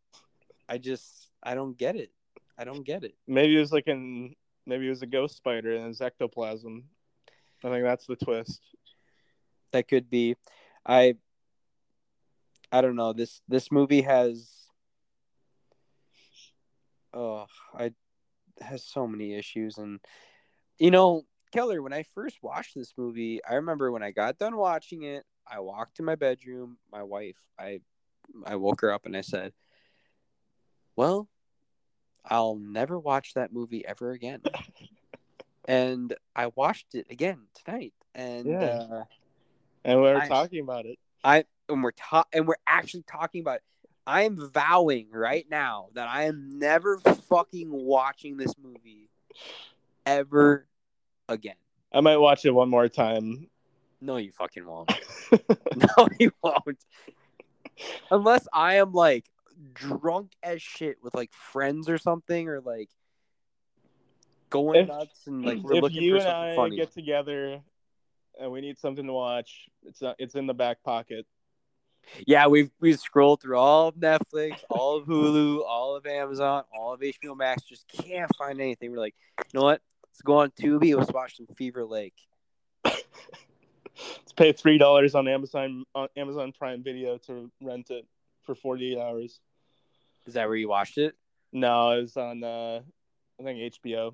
I 0.68 0.80
just 0.80 1.30
I 1.44 1.54
don't 1.54 1.78
get 1.78 1.96
it. 1.96 2.12
I 2.58 2.64
don't 2.64 2.84
get 2.84 3.04
it. 3.04 3.14
Maybe 3.28 3.56
it 3.56 3.60
was 3.60 3.72
like 3.72 3.86
an 3.86 4.36
maybe 4.66 4.88
it 4.88 4.90
was 4.90 5.04
a 5.04 5.08
ghost 5.08 5.38
spider 5.38 5.76
and 5.76 5.86
his 5.86 6.02
ectoplasm. 6.02 6.86
I 7.64 7.70
think 7.70 7.84
that's 7.84 8.08
the 8.08 8.16
twist. 8.16 8.62
That 9.72 9.88
could 9.88 10.10
be. 10.10 10.36
I 10.86 11.16
i 12.72 12.82
don't 12.82 12.96
know. 12.96 13.14
This 13.14 13.42
this 13.48 13.72
movie 13.72 14.02
has 14.02 14.68
oh 17.14 17.46
i 17.74 17.92
has 18.62 18.84
so 18.84 19.08
many 19.08 19.34
issues. 19.34 19.78
And 19.78 20.00
you 20.80 20.92
know 20.92 21.24
keller 21.52 21.82
when 21.82 21.94
i 21.94 22.04
first 22.04 22.38
watched 22.42 22.76
this 22.76 22.94
movie 22.98 23.40
i 23.50 23.54
remember 23.56 23.90
when 23.90 24.04
i 24.04 24.12
got 24.12 24.38
done 24.38 24.58
watching 24.58 25.04
it 25.04 25.24
i 25.50 25.60
walked 25.62 25.96
to 25.96 26.04
my 26.04 26.14
bedroom 26.14 26.78
my 26.92 27.02
wife 27.02 27.38
i 27.58 27.80
i 28.46 28.56
woke 28.58 28.82
her 28.82 28.92
up 28.92 29.06
and 29.06 29.16
i 29.16 29.22
said 29.22 29.54
well 30.98 31.30
i'll 32.26 32.58
never 32.58 33.00
watch 33.00 33.34
that 33.34 33.54
movie 33.54 33.86
ever 33.86 34.12
again. 34.12 34.42
And 35.70 36.14
i 36.36 36.48
watched 36.48 36.96
it 36.96 37.08
again 37.10 37.48
tonight. 37.54 37.94
And 38.16 38.46
Yeah. 38.48 38.80
uh 38.92 39.04
And 39.88 40.02
we're 40.02 40.18
Nice. 40.18 40.28
talking 40.28 40.60
about 40.60 40.86
it. 40.86 41.00
I 41.24 41.46
and 41.70 41.82
we're 41.82 41.92
ta- 41.92 42.26
and 42.34 42.48
we're 42.48 42.56
actually 42.68 43.04
talking 43.04 43.42
about. 43.42 43.56
It. 43.56 43.64
I 44.06 44.22
am 44.24 44.38
vowing 44.54 45.08
right 45.12 45.46
now 45.50 45.88
that 45.96 46.08
I 46.08 46.24
am 46.26 46.60
never 46.60 46.98
fucking 47.00 47.70
watching 47.72 48.38
this 48.38 48.54
movie 48.62 49.10
ever 50.06 50.68
again. 51.28 51.56
I 51.92 52.02
might 52.02 52.18
watch 52.18 52.46
it 52.46 52.52
one 52.52 52.70
more 52.70 52.88
time. 52.88 53.50
No, 54.00 54.18
you 54.18 54.32
fucking 54.32 54.66
won't. 54.66 54.92
No, 55.76 56.08
you 56.20 56.32
won't. 56.44 56.78
Unless 58.12 58.48
I 58.54 58.76
am 58.76 58.92
like 58.94 59.26
drunk 59.74 60.32
as 60.44 60.62
shit 60.62 60.98
with 61.02 61.14
like 61.16 61.34
friends 61.34 61.90
or 61.90 61.98
something, 61.98 62.48
or 62.50 62.62
like 62.62 62.90
going 64.50 64.82
If- 64.82 64.88
nuts 64.88 65.28
and 65.28 65.46
like 65.46 65.60
we're 65.64 65.76
if 65.76 65.82
looking 65.82 66.02
you 66.02 66.12
for 66.12 66.16
and 66.18 66.24
something 66.24 66.52
I 66.52 66.56
funny. 66.56 66.76
get 66.78 66.94
together 66.94 67.62
and 68.40 68.52
we 68.52 68.62
need 68.62 68.78
something 68.80 69.06
to 69.06 69.14
watch, 69.14 69.70
it's 69.84 70.02
not, 70.02 70.16
it's 70.20 70.36
in 70.36 70.48
the 70.48 70.54
back 70.54 70.84
pocket. 70.84 71.26
Yeah, 72.26 72.48
we've 72.48 72.72
we've 72.80 73.00
scrolled 73.00 73.42
through 73.42 73.58
all 73.58 73.90
of 73.90 73.96
Netflix, 73.96 74.60
all 74.70 74.98
of 74.98 75.06
Hulu, 75.06 75.62
all 75.66 75.96
of 75.96 76.06
Amazon, 76.06 76.64
all 76.74 76.94
of 76.94 77.02
HBO 77.02 77.36
Max. 77.36 77.64
Just 77.64 77.86
can't 77.90 78.34
find 78.38 78.62
anything. 78.62 78.92
We're 78.92 79.00
like, 79.00 79.16
you 79.40 79.60
know 79.60 79.66
what? 79.66 79.82
Let's 80.06 80.22
go 80.22 80.40
on 80.40 80.52
Tubi. 80.52 80.96
Let's 80.96 81.12
watch 81.12 81.36
some 81.36 81.48
Fever 81.58 81.84
Lake. 81.86 82.16
Let's 82.86 84.34
pay 84.36 84.54
three 84.54 84.78
dollars 84.78 85.16
on 85.16 85.28
Amazon 85.28 85.84
on 85.94 86.08
Amazon 86.16 86.54
Prime 86.58 86.84
Video 86.84 87.18
to 87.28 87.52
rent 87.62 87.90
it 87.90 88.06
for 88.44 88.56
forty 88.56 88.94
eight 88.94 89.00
hours. 89.00 89.40
Is 90.26 90.36
that 90.36 90.48
where 90.48 90.58
you 90.58 90.70
watched 90.70 90.98
it? 90.98 91.16
No, 91.52 91.92
it 91.92 92.02
was 92.02 92.18
on 92.18 92.44
uh, 92.44 92.82
I 93.40 93.44
think 93.44 93.74
HBO. 93.74 94.14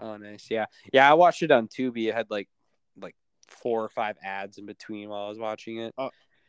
Oh, 0.00 0.16
nice. 0.16 0.48
Yeah, 0.50 0.66
yeah. 0.92 1.08
I 1.08 1.14
watched 1.14 1.42
it 1.42 1.50
on 1.50 1.68
Tubi. 1.68 2.08
It 2.08 2.14
had 2.14 2.30
like 2.30 2.48
four 3.48 3.82
or 3.82 3.88
five 3.88 4.16
ads 4.24 4.58
in 4.58 4.66
between 4.66 5.08
while 5.08 5.26
I 5.26 5.28
was 5.28 5.38
watching 5.38 5.78
it. 5.78 5.94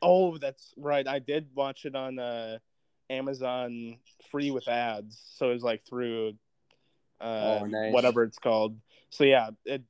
Oh, 0.01 0.37
that's 0.37 0.73
right. 0.77 1.07
I 1.07 1.19
did 1.19 1.47
watch 1.55 1.85
it 1.85 1.95
on 1.95 2.19
uh, 2.19 2.59
Amazon 3.09 3.97
free 4.31 4.51
with 4.51 4.67
ads, 4.67 5.21
so 5.35 5.49
it 5.49 5.53
was 5.53 5.63
like 5.63 5.85
through 5.87 6.33
uh, 7.21 7.59
Oh, 7.61 7.65
nice. 7.65 7.93
whatever 7.93 8.23
it's 8.23 8.37
called. 8.37 8.77
So 9.09 9.23
yeah, 9.23 9.51
it 9.65 9.83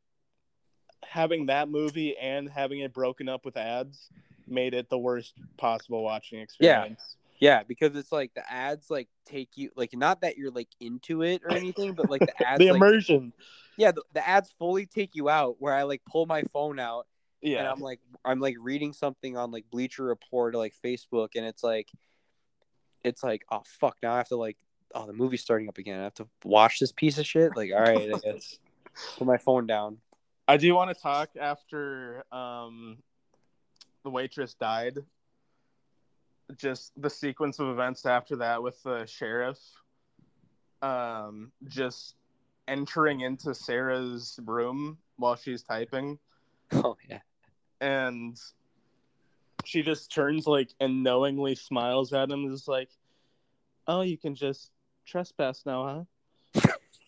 having 1.03 1.47
that 1.47 1.69
movie 1.69 2.15
and 2.17 2.49
having 2.49 2.79
it 2.79 2.93
broken 2.93 3.29
up 3.29 3.45
with 3.45 3.57
ads 3.57 4.09
made 4.47 4.73
it 4.73 4.89
the 4.89 4.97
worst 4.97 5.33
possible 5.57 6.03
watching 6.03 6.39
experience. 6.39 7.15
Yeah, 7.39 7.63
because 7.63 7.95
it's 7.95 8.11
like 8.11 8.33
the 8.33 8.49
ads 8.51 8.89
like 8.89 9.07
take 9.25 9.49
you 9.55 9.71
like 9.75 9.91
not 9.93 10.21
that 10.21 10.37
you're 10.37 10.51
like 10.51 10.69
into 10.79 11.21
it 11.21 11.41
or 11.43 11.51
anything, 11.51 11.93
but 11.93 12.09
like 12.09 12.21
the 12.21 12.41
ads 12.47 12.59
the 12.59 12.71
like, 12.71 12.75
immersion. 12.75 13.33
Yeah, 13.77 13.91
the, 13.91 14.03
the 14.13 14.27
ads 14.27 14.53
fully 14.57 14.85
take 14.85 15.15
you 15.15 15.29
out 15.29 15.57
where 15.59 15.73
I 15.73 15.83
like 15.83 16.01
pull 16.09 16.25
my 16.25 16.43
phone 16.53 16.79
out 16.79 17.07
Yeah. 17.41 17.59
and. 17.59 17.67
I'm 17.67 17.79
like 17.79 17.99
I'm 18.23 18.39
like 18.39 18.55
reading 18.59 18.93
something 18.93 19.37
on 19.37 19.51
like 19.51 19.65
Bleacher 19.71 20.03
Report 20.03 20.55
or 20.55 20.57
like 20.57 20.73
Facebook 20.83 21.29
and 21.35 21.45
it's 21.45 21.63
like 21.63 21.89
it's 23.03 23.23
like 23.23 23.43
oh 23.51 23.61
fuck 23.65 23.97
now 24.01 24.13
I 24.13 24.17
have 24.17 24.29
to 24.29 24.37
like 24.37 24.57
oh 24.93 25.05
the 25.05 25.13
movie's 25.13 25.41
starting 25.41 25.67
up 25.69 25.77
again 25.77 25.99
I 25.99 26.03
have 26.03 26.13
to 26.15 26.27
watch 26.43 26.79
this 26.79 26.91
piece 26.91 27.17
of 27.17 27.25
shit 27.25 27.55
like 27.55 27.71
all 27.73 27.81
right 27.81 28.09
I 28.13 28.19
guess 28.19 28.57
put 29.17 29.27
my 29.27 29.37
phone 29.37 29.67
down 29.67 29.97
I 30.47 30.57
do 30.57 30.73
want 30.75 30.95
to 30.95 31.01
talk 31.01 31.29
after 31.39 32.23
um, 32.31 32.97
the 34.03 34.11
waitress 34.11 34.53
died. 34.53 34.99
Just 36.55 36.91
the 37.01 37.09
sequence 37.09 37.57
of 37.57 37.69
events 37.69 38.05
after 38.05 38.35
that 38.35 38.61
with 38.61 38.79
the 38.83 39.07
sheriff, 39.07 39.57
um, 40.83 41.51
just 41.67 42.13
entering 42.67 43.21
into 43.21 43.53
Sarah's 43.53 44.39
room 44.45 44.97
while 45.17 45.35
she's 45.35 45.63
typing, 45.63 46.19
oh 46.73 46.97
yeah 47.09 47.19
and 47.81 48.39
she 49.63 49.81
just 49.81 50.11
turns 50.13 50.47
like 50.47 50.69
and 50.79 51.03
knowingly 51.03 51.55
smiles 51.55 52.13
at 52.13 52.29
him, 52.29 52.51
Is 52.51 52.67
like, 52.67 52.89
"Oh, 53.87 54.01
you 54.01 54.17
can 54.17 54.35
just 54.35 54.71
trespass 55.05 55.63
now, 55.65 56.05
huh?" 56.55 56.63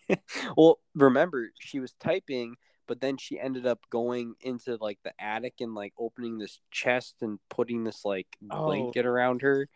well 0.56 0.78
remember 0.94 1.50
she 1.58 1.80
was 1.80 1.92
typing 2.00 2.56
but 2.86 3.00
then 3.00 3.18
she 3.18 3.38
ended 3.38 3.66
up 3.66 3.80
going 3.90 4.34
into 4.40 4.76
like 4.80 4.98
the 5.04 5.12
attic 5.20 5.54
and 5.60 5.74
like 5.74 5.92
opening 5.98 6.38
this 6.38 6.60
chest 6.70 7.16
and 7.20 7.38
putting 7.50 7.84
this 7.84 8.04
like 8.04 8.26
Oh. 8.50 8.64
blanket 8.64 9.04
around 9.04 9.42
her 9.42 9.68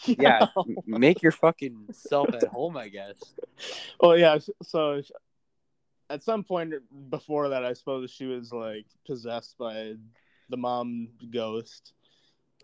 yeah 0.06 0.46
make 0.86 1.22
your 1.22 1.32
fucking 1.32 1.88
self 1.92 2.32
at 2.34 2.48
home 2.48 2.76
i 2.76 2.88
guess 2.88 3.34
Oh 4.00 4.12
yeah, 4.12 4.38
so 4.62 5.00
at 6.10 6.22
some 6.22 6.44
point 6.44 6.74
before 7.10 7.48
that, 7.48 7.64
I 7.64 7.72
suppose 7.72 8.10
she 8.10 8.26
was 8.26 8.52
like 8.52 8.84
possessed 9.06 9.56
by 9.58 9.94
the 10.50 10.56
mom 10.56 11.08
ghost 11.32 11.94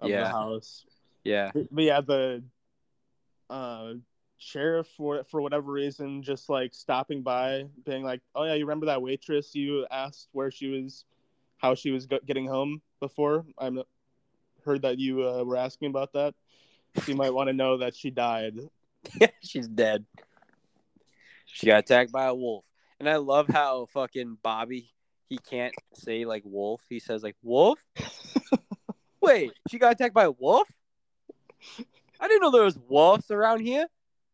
of 0.01 0.11
Yeah. 0.11 0.25
the 0.25 0.29
house. 0.29 0.85
yeah 1.25 1.51
But 1.55 1.85
yeah, 1.85 2.01
the 2.03 2.45
uh, 3.49 3.95
sheriff 4.39 4.87
for 4.97 5.25
for 5.25 5.41
whatever 5.41 5.73
reason 5.73 6.23
just 6.23 6.49
like 6.51 6.75
stopping 6.75 7.23
by, 7.23 7.65
being 7.85 8.03
like, 8.05 8.21
"Oh 8.35 8.45
yeah, 8.45 8.55
you 8.55 8.65
remember 8.67 8.87
that 8.87 9.01
waitress 9.03 9.55
you 9.55 9.87
asked 9.91 10.29
where 10.33 10.51
she 10.51 10.69
was, 10.69 11.05
how 11.57 11.75
she 11.75 11.91
was 11.91 12.07
getting 12.27 12.47
home 12.47 12.83
before? 13.01 13.45
I 13.59 13.71
heard 14.65 14.83
that 14.83 14.99
you 14.99 15.27
uh, 15.27 15.43
were 15.45 15.57
asking 15.57 15.89
about 15.89 16.13
that. 16.13 16.35
You 17.07 17.15
might 17.15 17.33
want 17.35 17.49
to 17.49 17.53
know 17.53 17.79
that 17.79 17.95
she 17.97 18.11
died." 18.11 18.59
she's 19.43 19.67
dead 19.67 20.05
she 21.47 21.67
got 21.67 21.81
attacked 21.81 22.13
by 22.13 22.27
a 22.27 22.35
wolf 22.35 22.65
and 23.01 23.09
i 23.09 23.17
love 23.17 23.49
how 23.49 23.85
fucking 23.87 24.39
bobby 24.45 24.93
he 25.29 25.39
can't 25.39 25.75
say 25.93 26.25
like 26.25 26.43
wolf 26.47 26.81
he 26.89 27.01
says 27.01 27.21
like 27.25 27.35
wolf 27.43 27.85
wait 29.21 29.53
she 29.69 29.79
got 29.79 29.93
attacked 29.93 30.15
by 30.15 30.23
a 30.23 30.31
wolf 30.31 30.69
i 32.21 32.29
didn't 32.29 32.43
know 32.43 32.51
there 32.53 32.63
was 32.63 32.79
wolves 32.89 33.29
around 33.33 33.61
here 33.61 33.87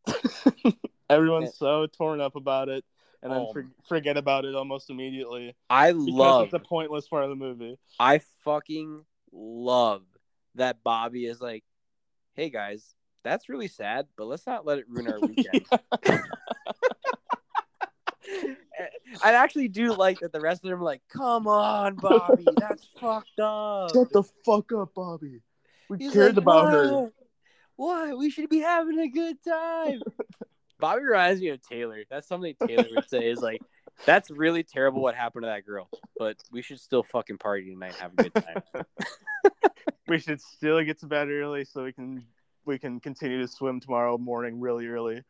Everyone's 1.10 1.56
so 1.56 1.86
torn 1.86 2.20
up 2.20 2.36
about 2.36 2.68
it, 2.68 2.84
and 3.22 3.32
then 3.32 3.46
Oh. 3.48 3.52
for- 3.54 3.66
forget 3.88 4.18
about 4.18 4.44
it 4.44 4.54
almost 4.54 4.90
immediately 4.90 5.56
i 5.70 5.92
love 5.92 6.44
it's 6.44 6.52
a 6.54 6.58
pointless 6.58 7.08
part 7.08 7.24
of 7.24 7.30
the 7.30 7.36
movie. 7.36 7.78
I 7.98 8.20
fucking 8.44 9.04
love 9.32 10.02
that 10.56 10.82
Bobby 10.84 11.24
is 11.24 11.40
like, 11.40 11.64
hey 12.38 12.48
guys, 12.50 12.94
that's 13.24 13.48
really 13.48 13.66
sad, 13.66 14.06
but 14.16 14.28
let's 14.28 14.46
not 14.46 14.64
let 14.64 14.78
it 14.78 14.84
ruin 14.88 15.12
our 15.12 15.18
weekend. 15.28 15.66
I 19.24 19.32
actually 19.32 19.66
do 19.66 19.92
like 19.92 20.20
that 20.20 20.32
the 20.32 20.40
rest 20.40 20.64
of 20.64 20.70
them 20.70 20.80
are 20.80 20.84
like, 20.84 21.02
come 21.12 21.48
on, 21.48 21.96
Bobby, 21.96 22.46
that's 22.56 22.86
fucked 23.00 23.40
up. 23.40 23.92
Shut 23.92 24.12
the 24.12 24.22
fuck 24.46 24.70
up, 24.72 24.94
Bobby. 24.94 25.40
We 25.90 25.98
He's 25.98 26.12
cared 26.12 26.36
like, 26.36 26.42
about 26.44 26.70
her. 26.70 26.92
"What? 26.92 27.12
What? 27.74 28.18
We 28.18 28.30
should 28.30 28.48
be 28.48 28.60
having 28.60 29.00
a 29.00 29.08
good 29.08 29.38
time. 29.42 30.00
Bobby 30.78 31.02
reminds 31.02 31.40
me 31.40 31.48
of 31.48 31.60
Taylor. 31.60 32.04
That's 32.08 32.28
something 32.28 32.54
Taylor 32.64 32.86
would 32.94 33.08
say 33.08 33.28
is 33.28 33.40
like, 33.40 33.62
that's 34.06 34.30
really 34.30 34.62
terrible 34.62 35.02
what 35.02 35.14
happened 35.14 35.42
to 35.42 35.46
that 35.48 35.66
girl, 35.66 35.88
but 36.18 36.36
we 36.50 36.62
should 36.62 36.80
still 36.80 37.02
fucking 37.02 37.38
party 37.38 37.72
tonight 37.72 37.94
have 37.96 38.12
a 38.16 38.22
good 38.22 38.34
time. 38.34 38.62
We 40.08 40.18
should 40.18 40.40
still 40.40 40.82
get 40.82 41.00
to 41.00 41.06
bed 41.06 41.28
early 41.28 41.66
so 41.66 41.84
we 41.84 41.92
can 41.92 42.24
we 42.64 42.78
can 42.78 42.98
continue 42.98 43.40
to 43.42 43.46
swim 43.46 43.78
tomorrow 43.78 44.16
morning 44.16 44.58
really 44.58 44.86
early. 44.86 45.22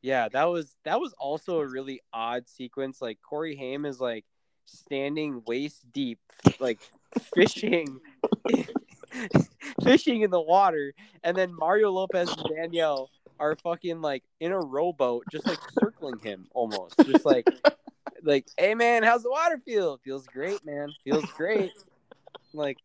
Yeah, 0.00 0.28
that 0.30 0.44
was 0.44 0.74
that 0.84 0.98
was 0.98 1.12
also 1.18 1.60
a 1.60 1.66
really 1.66 2.00
odd 2.10 2.48
sequence. 2.48 3.02
Like 3.02 3.18
Corey 3.20 3.54
Haim 3.54 3.84
is 3.84 4.00
like 4.00 4.24
standing 4.64 5.42
waist 5.46 5.84
deep, 5.92 6.20
like 6.58 6.80
fishing, 7.34 8.00
fishing 9.82 10.22
in 10.22 10.30
the 10.30 10.40
water, 10.40 10.94
and 11.22 11.36
then 11.36 11.54
Mario 11.54 11.90
Lopez 11.90 12.30
and 12.30 12.46
Danielle 12.56 13.10
are 13.40 13.56
fucking 13.56 14.00
like 14.00 14.24
in 14.40 14.52
a 14.52 14.58
rowboat, 14.58 15.24
just 15.30 15.46
like 15.46 15.58
circling 15.78 16.18
him 16.18 16.46
almost, 16.54 16.96
just 17.06 17.24
like 17.24 17.46
like, 18.22 18.46
hey 18.56 18.74
man, 18.74 19.02
how's 19.02 19.22
the 19.22 19.30
water 19.30 19.60
feel? 19.64 19.98
Feels 20.04 20.26
great, 20.26 20.64
man. 20.64 20.94
Feels 21.04 21.24
great. 21.36 21.72
like, 22.52 22.78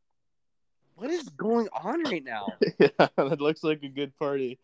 what 0.96 1.10
is 1.10 1.30
going 1.30 1.68
on 1.74 2.04
right 2.04 2.24
now? 2.24 2.54
yeah, 2.80 2.90
that 3.18 3.42
looks 3.42 3.64
like 3.64 3.84
a 3.84 3.90
good 3.90 4.18
party. 4.18 4.60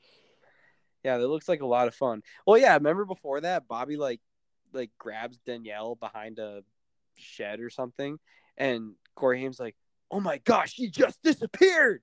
Yeah, 1.03 1.17
that 1.17 1.27
looks 1.27 1.47
like 1.47 1.61
a 1.61 1.67
lot 1.67 1.87
of 1.87 1.95
fun. 1.95 2.23
Well, 2.45 2.57
yeah, 2.57 2.73
remember 2.73 3.05
before 3.05 3.41
that, 3.41 3.67
Bobby 3.67 3.95
like 3.95 4.21
like 4.73 4.91
grabs 4.97 5.37
Danielle 5.39 5.95
behind 5.95 6.39
a 6.39 6.63
shed 7.15 7.59
or 7.59 7.69
something, 7.69 8.19
and 8.57 8.93
Corey 9.15 9.39
Haim's 9.39 9.59
like, 9.59 9.75
"Oh 10.11 10.19
my 10.19 10.37
gosh, 10.39 10.73
she 10.73 10.89
just 10.89 11.21
disappeared! 11.23 12.01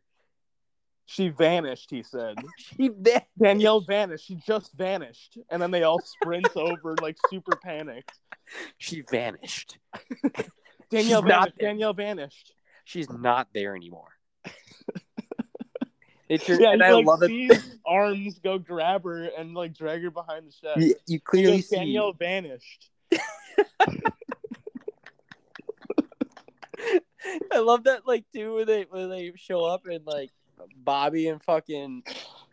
She 1.09 1.29
vanished, 1.29 1.91
he 1.91 2.03
said. 2.03 2.37
She 2.59 2.91
Danielle 3.41 3.81
vanished. 3.81 4.27
She 4.27 4.35
just 4.47 4.73
vanished. 4.75 5.39
And 5.51 5.63
then 5.63 5.71
they 5.71 5.85
all 5.85 6.01
sprint 6.01 6.49
over 6.57 6.95
like 7.01 7.17
super 7.31 7.57
panicked. 7.57 8.13
she 8.77 9.03
vanished. 9.11 9.79
Danielle 10.91 11.23
She's 11.23 11.29
vanished. 11.29 11.59
Danielle 11.59 11.95
vanished. 11.95 12.53
She's 12.85 13.09
not 13.09 13.49
there 13.55 13.75
anymore." 13.75 14.09
It's 16.29 16.47
your, 16.49 16.61
Yeah, 16.61 16.73
and 16.73 16.83
I 16.83 16.91
like 16.91 17.07
love 17.07 17.23
it. 17.23 17.63
arms 17.87 18.41
go 18.41 18.59
grab 18.59 19.05
her 19.05 19.27
and 19.39 19.55
like 19.55 19.75
drag 19.75 20.03
her 20.03 20.11
behind 20.11 20.49
the 20.49 20.51
shed. 20.53 20.83
You, 20.83 20.95
you 21.07 21.21
clearly 21.21 21.63
see 21.63 21.77
Danielle 21.77 22.15
vanished. 22.15 22.91
I 27.53 27.59
love 27.59 27.85
that 27.85 28.07
like 28.07 28.25
too 28.35 28.55
when 28.57 28.67
they 28.67 28.87
when 28.91 29.09
they 29.09 29.33
show 29.37 29.65
up 29.65 29.83
and 29.87 30.05
like 30.05 30.31
Bobby 30.77 31.29
and 31.29 31.43
fucking 31.43 32.03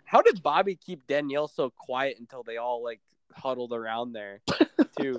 how 0.06 0.22
did 0.22 0.44
Bobby 0.44 0.76
keep 0.76 1.08
Danielle 1.08 1.48
so 1.48 1.70
quiet 1.70 2.18
until 2.20 2.44
they 2.44 2.58
all 2.58 2.84
like 2.84 3.00
huddled 3.34 3.74
around 3.74 4.14
there 4.14 4.42
too? 5.00 5.18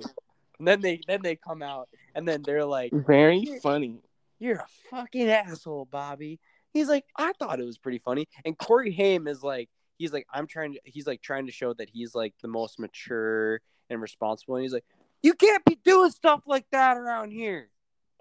and 0.59 0.67
then 0.67 0.81
they 0.81 1.01
then 1.07 1.21
they 1.21 1.35
come 1.35 1.61
out 1.61 1.89
and 2.13 2.27
then 2.27 2.41
they're 2.43 2.65
like, 2.65 2.91
Very 2.93 3.45
funny. 3.61 3.99
You're 4.39 4.57
a 4.57 4.67
fucking 4.89 5.29
asshole, 5.29 5.85
Bobby. 5.85 6.39
He's 6.73 6.89
like, 6.89 7.05
I 7.15 7.31
thought 7.39 7.59
it 7.59 7.65
was 7.65 7.77
pretty 7.77 7.99
funny. 7.99 8.27
And 8.43 8.57
Corey 8.57 8.91
Haim 8.91 9.27
is 9.27 9.41
like, 9.43 9.69
he's 9.97 10.11
like, 10.11 10.27
I'm 10.33 10.45
trying 10.45 10.73
to 10.73 10.79
he's 10.83 11.07
like 11.07 11.21
trying 11.21 11.45
to 11.45 11.51
show 11.51 11.73
that 11.73 11.89
he's 11.89 12.13
like 12.15 12.33
the 12.41 12.47
most 12.47 12.79
mature 12.79 13.61
and 13.89 14.01
responsible. 14.01 14.55
And 14.55 14.63
he's 14.63 14.73
like, 14.73 14.85
You 15.23 15.33
can't 15.33 15.63
be 15.65 15.77
doing 15.83 16.11
stuff 16.11 16.41
like 16.45 16.65
that 16.71 16.97
around 16.97 17.31
here. 17.31 17.69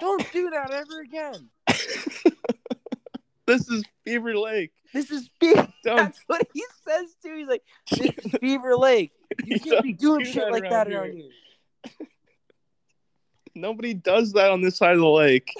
Don't 0.01 0.33
do 0.33 0.51
that 0.51 0.73
ever 0.73 1.01
again. 1.03 1.51
This 3.47 3.69
is 3.69 3.85
Beaver 4.05 4.37
Lake. 4.37 4.73
This 4.93 5.11
is 5.11 5.29
Beaver. 5.41 5.69
That's 5.85 6.21
what 6.27 6.47
he 6.55 6.65
says 6.87 7.15
too. 7.23 7.37
He's 7.37 7.49
like, 7.49 7.63
"This 7.91 8.11
is 8.25 8.33
Beaver 8.41 8.77
Lake. 8.77 9.13
You 9.45 9.61
can't 9.61 9.83
be 9.83 9.93
doing 9.93 10.21
do 10.21 10.25
shit 10.27 10.45
that 10.45 10.53
like 10.53 10.71
that 10.71 10.87
here." 10.87 11.01
around 11.03 11.13
here." 11.13 11.31
nobody 13.55 13.95
does 13.95 14.33
that 14.33 14.51
on 14.51 14.61
this 14.63 14.77
side 14.77 14.95
of 14.95 15.01
the 15.01 15.07
lake. 15.09 15.53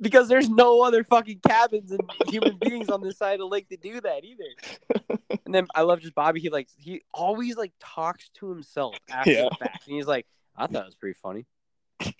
Because 0.00 0.26
there's 0.28 0.48
no 0.48 0.80
other 0.80 1.04
fucking 1.04 1.40
cabins 1.46 1.92
and 1.92 2.00
human 2.28 2.56
beings 2.58 2.88
on 2.88 3.02
this 3.02 3.18
side 3.18 3.34
of 3.34 3.40
the 3.40 3.46
lake 3.46 3.68
to 3.68 3.76
do 3.76 4.00
that 4.00 4.24
either. 4.24 4.98
And 5.44 5.54
then 5.54 5.66
I 5.74 5.82
love 5.82 6.00
just 6.00 6.14
Bobby. 6.14 6.40
He 6.40 6.48
like 6.48 6.68
he 6.78 7.02
always 7.12 7.56
like 7.56 7.72
talks 7.78 8.30
to 8.36 8.48
himself 8.48 8.96
after 9.10 9.30
Yeah. 9.30 9.48
the 9.50 9.56
fact, 9.56 9.86
and 9.86 9.96
he's 9.96 10.06
like, 10.06 10.26
"I 10.56 10.66
thought 10.66 10.82
it 10.82 10.86
was 10.86 10.94
pretty 10.94 11.18
funny." 11.22 11.44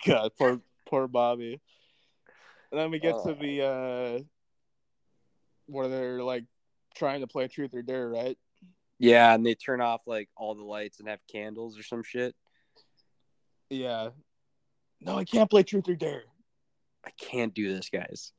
God, 0.04 0.32
poor 0.38 0.60
poor 0.86 1.08
Bobby. 1.08 1.60
And 2.70 2.80
then 2.80 2.90
we 2.90 2.98
get 2.98 3.14
to 3.24 3.30
Oh. 3.30 3.34
the 3.34 3.62
uh 3.62 4.22
where 5.66 5.88
they're 5.88 6.22
like 6.22 6.44
trying 6.96 7.20
to 7.20 7.26
play 7.26 7.46
truth 7.48 7.74
or 7.74 7.82
dare, 7.82 8.08
right? 8.08 8.36
Yeah, 8.98 9.32
and 9.34 9.46
they 9.46 9.54
turn 9.54 9.80
off 9.80 10.02
like 10.06 10.28
all 10.36 10.54
the 10.54 10.64
lights 10.64 11.00
and 11.00 11.08
have 11.08 11.20
candles 11.30 11.78
or 11.78 11.82
some 11.82 12.02
shit. 12.02 12.34
Yeah. 13.70 14.10
No, 15.00 15.16
I 15.16 15.24
can't 15.24 15.48
play 15.48 15.62
truth 15.62 15.88
or 15.88 15.94
dare. 15.94 16.24
I 17.06 17.10
can't 17.18 17.54
do 17.54 17.74
this, 17.74 17.88
guys. 17.88 18.32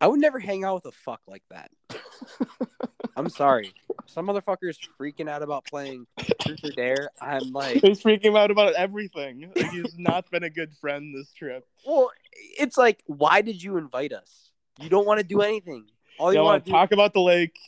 I 0.00 0.06
would 0.06 0.20
never 0.20 0.38
hang 0.38 0.64
out 0.64 0.76
with 0.76 0.86
a 0.86 0.96
fuck 0.96 1.20
like 1.26 1.42
that. 1.50 1.70
I'm 3.16 3.28
sorry. 3.28 3.74
Some 4.06 4.26
motherfuckers 4.28 4.76
freaking 4.98 5.28
out 5.28 5.42
about 5.42 5.66
playing 5.66 6.06
Truth 6.40 6.60
or 6.64 6.70
Dare. 6.70 7.10
I'm 7.20 7.52
like, 7.52 7.82
He's 7.82 8.02
freaking 8.02 8.36
out 8.38 8.50
about 8.50 8.74
everything. 8.74 9.52
Like, 9.54 9.70
he's 9.70 9.98
not 9.98 10.30
been 10.30 10.42
a 10.42 10.50
good 10.50 10.72
friend 10.80 11.14
this 11.14 11.32
trip. 11.32 11.66
well, 11.86 12.10
it's 12.58 12.76
like, 12.78 13.02
why 13.06 13.42
did 13.42 13.62
you 13.62 13.76
invite 13.76 14.12
us? 14.12 14.50
You 14.80 14.88
don't 14.88 15.06
want 15.06 15.20
to 15.20 15.26
do 15.26 15.42
anything. 15.42 15.84
All 16.18 16.32
You 16.32 16.38
you 16.40 16.44
want 16.44 16.64
to 16.64 16.70
do. 16.70 16.72
talk 16.72 16.92
about 16.92 17.12
the 17.12 17.20
lake. 17.20 17.58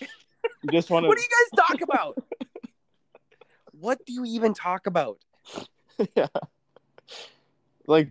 You 0.00 0.70
just 0.72 0.90
want 0.90 1.04
to. 1.04 1.08
What 1.08 1.18
do 1.18 1.22
you 1.22 1.28
guys 1.28 1.66
talk 1.68 1.80
about? 1.82 2.18
what 3.72 4.04
do 4.04 4.12
you 4.12 4.24
even 4.24 4.54
talk 4.54 4.86
about? 4.86 5.18
yeah. 6.16 6.26
Like 7.86 8.10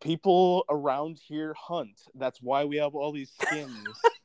people 0.00 0.64
around 0.68 1.18
here 1.18 1.54
hunt. 1.54 2.00
That's 2.14 2.40
why 2.42 2.64
we 2.64 2.76
have 2.76 2.94
all 2.94 3.12
these 3.12 3.30
skins. 3.42 3.76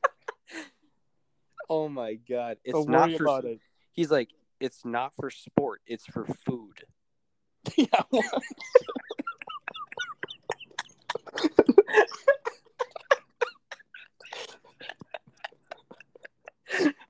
Oh 1.70 1.88
my 1.88 2.14
god, 2.14 2.58
it's 2.64 2.74
Don't 2.74 2.90
not 2.90 3.08
worry 3.08 3.16
for. 3.16 3.24
about 3.24 3.44
it. 3.46 3.60
He's 3.92 4.10
like, 4.10 4.28
it's 4.60 4.84
not 4.84 5.14
for 5.16 5.30
sport. 5.30 5.80
It's 5.86 6.04
for 6.04 6.26
food. 6.44 6.84
yeah. 7.76 7.86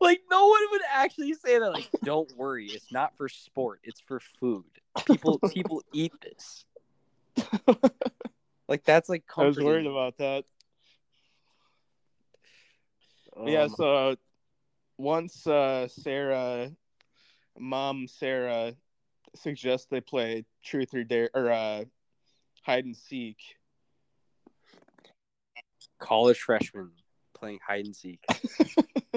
Like 0.01 0.21
no 0.31 0.47
one 0.49 0.61
would 0.73 0.81
actually 0.93 1.35
say 1.35 1.59
that. 1.59 1.73
Like, 1.73 1.89
don't 2.05 2.31
worry, 2.37 2.67
it's 2.67 2.93
not 2.93 3.17
for 3.17 3.29
sport. 3.29 3.81
It's 3.85 4.01
for 4.01 4.21
food. 4.41 4.65
People 5.07 5.39
people 5.53 5.83
eat 5.93 6.13
this. 6.21 6.65
Like 8.73 8.85
that's 8.85 9.11
like 9.11 9.25
I 9.37 9.45
was 9.45 9.59
worried 9.59 9.85
about 9.85 10.17
that. 10.17 10.47
yeah, 13.45 13.65
Um, 13.65 13.75
so 13.77 14.17
once 14.97 15.47
uh 15.47 15.89
Sarah 15.89 16.71
mom 17.59 18.09
Sarah 18.09 18.73
suggests 19.35 19.89
they 19.91 20.01
play 20.01 20.47
truth 20.65 20.95
or 20.95 21.05
dare 21.05 21.29
or 21.35 21.51
uh 21.51 21.85
hide 22.63 22.87
and 22.87 22.97
seek. 22.97 23.37
college 26.01 26.39
freshman 26.39 26.93
playing 27.35 27.59
hide 27.69 27.85
and 27.85 27.95
seek. 27.95 28.25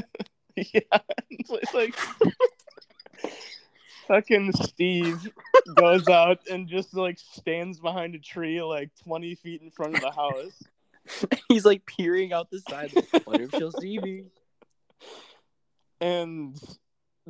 yeah. 0.58 1.00
It's 1.30 1.74
like 1.74 1.96
fucking 4.10 4.52
Steve 4.52 5.32
goes 5.74 6.08
out 6.08 6.40
and 6.50 6.68
just 6.68 6.94
like 6.94 7.18
stands 7.18 7.80
behind 7.80 8.14
a 8.16 8.20
tree 8.20 8.62
like 8.62 8.92
20 9.04 9.36
feet 9.36 9.62
in 9.62 9.72
front 9.72 9.96
of 9.96 10.02
the 10.02 10.12
house. 10.12 10.64
He's 11.48 11.66
like 11.66 11.86
peering 11.86 12.34
out 12.34 12.50
the 12.50 12.60
side. 12.60 12.92
Like, 12.96 13.28
Wonder 13.28 13.44
if 13.46 13.52
she'll 13.52 13.72
see 13.72 14.00
me. 14.00 14.26
and 16.02 16.60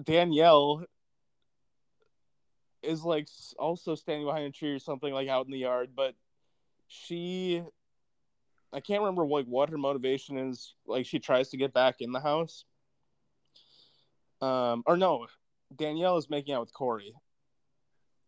Danielle 0.02 0.86
is 2.84 3.03
like 3.03 3.28
also 3.57 3.95
standing 3.95 4.26
behind 4.26 4.45
a 4.45 4.52
tree 4.52 4.72
or 4.72 4.80
something 4.80 5.14
like 5.14 5.28
out 5.28 5.45
in 5.45 5.52
the 5.52 5.57
yard, 5.57 5.90
but 5.95 6.16
she 6.88 7.64
I 8.74 8.80
can't 8.82 9.02
remember 9.02 9.26
like 9.26 9.45
what 9.45 9.70
her 9.70 9.78
motivation 9.78 10.38
is. 10.38 10.74
Like 10.86 11.06
she 11.06 11.20
tries 11.20 11.49
to 11.49 11.57
get 11.57 11.74
back 11.74 11.95
in 11.99 12.12
the 12.12 12.20
house. 12.20 12.66
Um 14.41 14.84
or 14.86 14.98
no, 14.98 15.28
Danielle 15.76 16.18
is 16.18 16.30
making 16.30 16.53
out 16.53 16.62
with 16.62 16.74
Corey. 16.74 17.14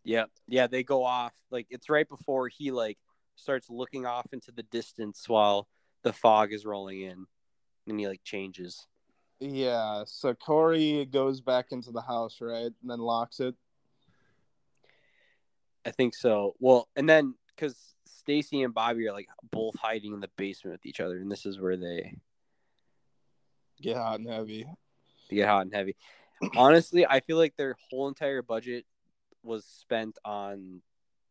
Yeah, 0.07 0.23
yeah, 0.47 0.67
they 0.67 0.83
go 0.83 1.03
off. 1.03 1.33
Like 1.51 1.67
it's 1.69 1.89
right 1.89 2.07
before 2.07 2.47
he 2.47 2.71
like 2.71 2.97
starts 3.35 3.69
looking 3.69 4.05
off 4.05 4.25
into 4.31 4.53
the 4.53 4.63
distance 4.63 5.27
while 5.27 5.67
the 6.01 6.13
fog 6.13 6.53
is 6.53 6.65
rolling 6.65 7.01
in, 7.01 7.25
and 7.85 7.99
he 7.99 8.07
like 8.07 8.23
changes. 8.23 8.87
Yeah, 9.41 10.05
so 10.07 10.33
Corey 10.33 11.05
goes 11.11 11.41
back 11.41 11.67
into 11.71 11.91
the 11.91 11.99
house, 11.99 12.37
right? 12.39 12.71
And 12.81 12.89
then 12.89 12.99
locks 12.99 13.41
it. 13.41 13.53
I 15.85 15.91
think 15.91 16.15
so. 16.15 16.55
Well, 16.61 16.87
and 16.95 17.09
then 17.09 17.35
because 17.53 17.75
Stacy 18.05 18.63
and 18.63 18.73
Bobby 18.73 19.09
are 19.09 19.13
like 19.13 19.27
both 19.51 19.75
hiding 19.77 20.13
in 20.13 20.21
the 20.21 20.29
basement 20.37 20.75
with 20.75 20.85
each 20.85 21.01
other, 21.01 21.17
and 21.17 21.29
this 21.29 21.45
is 21.45 21.59
where 21.59 21.75
they, 21.75 22.15
Get 23.81 23.97
hot 23.97 24.19
and 24.19 24.29
heavy. 24.29 24.65
they 25.29 25.35
get 25.35 25.49
hot 25.49 25.63
and 25.63 25.73
heavy. 25.75 25.97
Honestly, 26.55 27.05
I 27.05 27.19
feel 27.19 27.35
like 27.35 27.57
their 27.57 27.75
whole 27.89 28.07
entire 28.07 28.41
budget 28.41 28.85
was 29.47 29.65
spent 29.65 30.17
on 30.23 30.81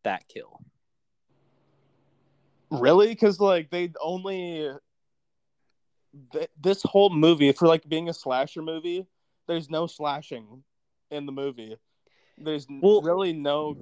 that 0.02 0.26
kill. 0.28 0.60
Really? 2.70 3.08
Because 3.08 3.38
like 3.38 3.70
they 3.70 3.92
only 4.02 4.70
th- 6.32 6.50
this 6.60 6.82
whole 6.82 7.10
movie 7.10 7.52
for 7.52 7.68
like 7.68 7.88
being 7.88 8.08
a 8.08 8.14
slasher 8.14 8.62
movie, 8.62 9.06
there's 9.46 9.70
no 9.70 9.86
slashing 9.86 10.64
in 11.10 11.26
the 11.26 11.32
movie. 11.32 11.76
There's 12.38 12.66
Well- 12.68 13.02
really 13.02 13.32
no, 13.32 13.76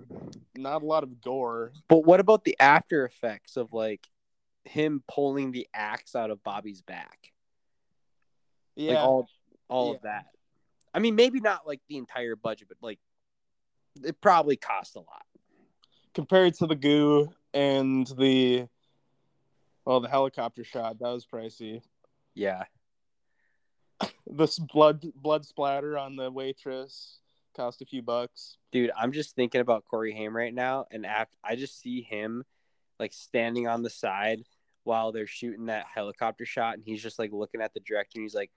not 0.55 0.83
a 0.83 0.87
lot 0.87 1.03
of 1.03 1.21
gore. 1.21 1.73
But 1.89 2.05
what 2.05 2.21
about 2.21 2.45
the 2.45 2.57
after 2.61 3.05
effects 3.05 3.57
of 3.57 3.73
like 3.73 4.07
him 4.65 5.03
pulling 5.09 5.51
the 5.53 5.67
axe 5.75 6.15
out 6.15 6.31
of 6.31 6.43
Bobby's 6.43 6.83
back? 6.83 7.33
Yeah, 8.77 8.95
Like 8.95 9.05
all 9.05 9.29
all 9.69 9.89
Yeah. 9.91 9.97
of 9.97 10.03
that. 10.03 10.27
I 10.93 10.99
mean, 10.99 11.17
maybe 11.17 11.41
not 11.41 11.67
like 11.67 11.81
the 11.89 11.97
entire 11.97 12.37
budget, 12.37 12.69
but 12.69 12.77
like 12.83 13.01
it 14.03 14.21
probably 14.21 14.57
cost 14.57 14.97
a 14.97 15.01
lot. 15.01 15.25
compared 16.15 16.55
to 16.55 16.67
the 16.67 16.75
goo 16.77 17.29
and 17.53 18.07
the 18.19 18.67
well, 19.85 20.01
the 20.01 20.09
helicopter 20.09 20.65
shot 20.65 20.99
that 20.99 21.09
was 21.09 21.27
pricey. 21.27 21.83
Yeah. 22.35 22.65
This 24.27 24.59
blood 24.59 25.05
blood 25.15 25.45
splatter 25.45 25.97
on 25.97 26.17
the 26.17 26.31
waitress 26.31 27.21
cost 27.55 27.83
a 27.83 27.87
few 27.87 28.03
bucks. 28.03 28.57
Dude, 28.73 28.91
I'm 28.97 29.13
just 29.13 29.37
thinking 29.37 29.61
about 29.61 29.85
Corey 29.85 30.13
Haim 30.13 30.37
right 30.37 30.53
now, 30.53 30.87
and 30.91 31.07
after, 31.07 31.37
I 31.45 31.57
just 31.57 31.81
see 31.81 32.03
him 32.03 32.45
like 32.99 33.13
standing 33.13 33.69
on 33.69 33.83
the 33.83 33.91
side 33.91 34.43
while 34.83 35.13
they're 35.13 35.27
shooting 35.27 35.67
that 35.67 35.87
helicopter 35.95 36.45
shot, 36.45 36.75
and 36.75 36.83
he's 36.85 37.03
just 37.03 37.19
like 37.19 37.33
looking 37.33 37.61
at 37.61 37.75
the 37.75 37.81
director, 37.81 38.19
and 38.19 38.25
he's 38.25 38.35
like, 38.35 38.51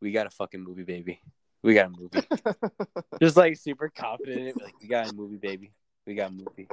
"We 0.00 0.10
got 0.10 0.26
a 0.26 0.30
fucking 0.30 0.62
movie, 0.62 0.82
baby. 0.84 1.20
We 1.62 1.74
got 1.74 1.86
a 1.86 1.90
movie." 1.90 2.26
just 3.20 3.36
like 3.36 3.56
super 3.56 3.88
confident, 3.88 4.60
like 4.60 4.74
we 4.80 4.88
got 4.88 5.10
a 5.10 5.14
movie, 5.14 5.36
baby. 5.36 5.72
We 6.06 6.14
got 6.14 6.30
a 6.30 6.34
movie. 6.34 6.68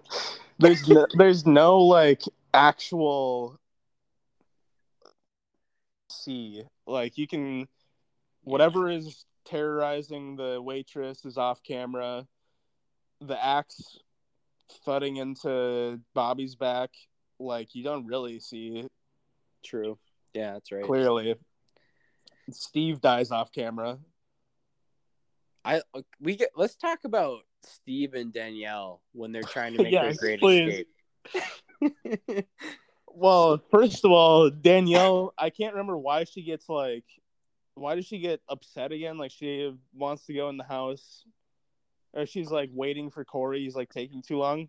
there's 0.60 0.88
no, 0.88 1.06
there's 1.18 1.46
no 1.46 1.80
like 1.80 2.22
actual 2.54 3.60
see 6.10 6.64
like 6.86 7.18
you 7.18 7.28
can 7.28 7.68
whatever 8.44 8.90
is 8.90 9.26
terrorizing 9.46 10.36
the 10.36 10.62
waitress 10.62 11.24
is 11.26 11.38
off 11.38 11.62
camera 11.64 12.26
the 13.22 13.46
axe 13.46 14.00
thudding 14.86 15.18
into 15.18 16.00
bobby's 16.14 16.56
back 16.56 16.90
like 17.40 17.76
you 17.76 17.84
don't 17.84 18.06
really 18.06 18.40
see 18.40 18.80
it 18.80 18.92
True. 19.64 19.98
Yeah, 20.34 20.54
that's 20.54 20.72
right. 20.72 20.84
clearly 20.84 21.36
steve 22.52 23.02
dies 23.02 23.32
off 23.32 23.52
camera 23.52 23.98
I 25.68 25.82
uh, 25.94 26.02
we 26.22 26.36
get 26.38 26.50
let's 26.56 26.76
talk 26.78 27.00
about 27.04 27.40
Steve 27.64 28.14
and 28.14 28.32
Danielle 28.34 29.02
when 29.12 29.32
they're 29.32 29.44
trying 29.44 29.74
to 29.74 29.84
make 29.84 29.92
Yes, 29.92 30.18
their 30.20 30.38
great 30.38 30.40
please. 30.40 30.86
escape. 31.34 32.46
Well, 33.20 33.60
first 33.72 34.06
of 34.06 34.12
all, 34.12 34.52
Danielle, 34.52 35.34
I 35.40 35.50
can't 35.50 35.74
remember 35.74 35.98
why 35.98 36.24
she 36.26 36.44
gets 36.44 36.70
like, 36.70 37.04
why 37.74 37.96
does 37.96 38.06
she 38.06 38.20
get 38.20 38.42
upset 38.48 38.92
again? 38.92 39.18
Like 39.18 39.32
she 39.32 39.74
wants 39.92 40.28
to 40.28 40.34
go 40.36 40.50
in 40.50 40.58
the 40.58 40.64
house, 40.64 41.24
or 42.14 42.28
she's 42.28 42.52
like 42.52 42.70
waiting 42.72 43.10
for 43.10 43.26
Corey. 43.26 43.64
He's 43.64 43.76
like 43.76 43.90
taking 43.90 44.22
too 44.22 44.38
long, 44.38 44.68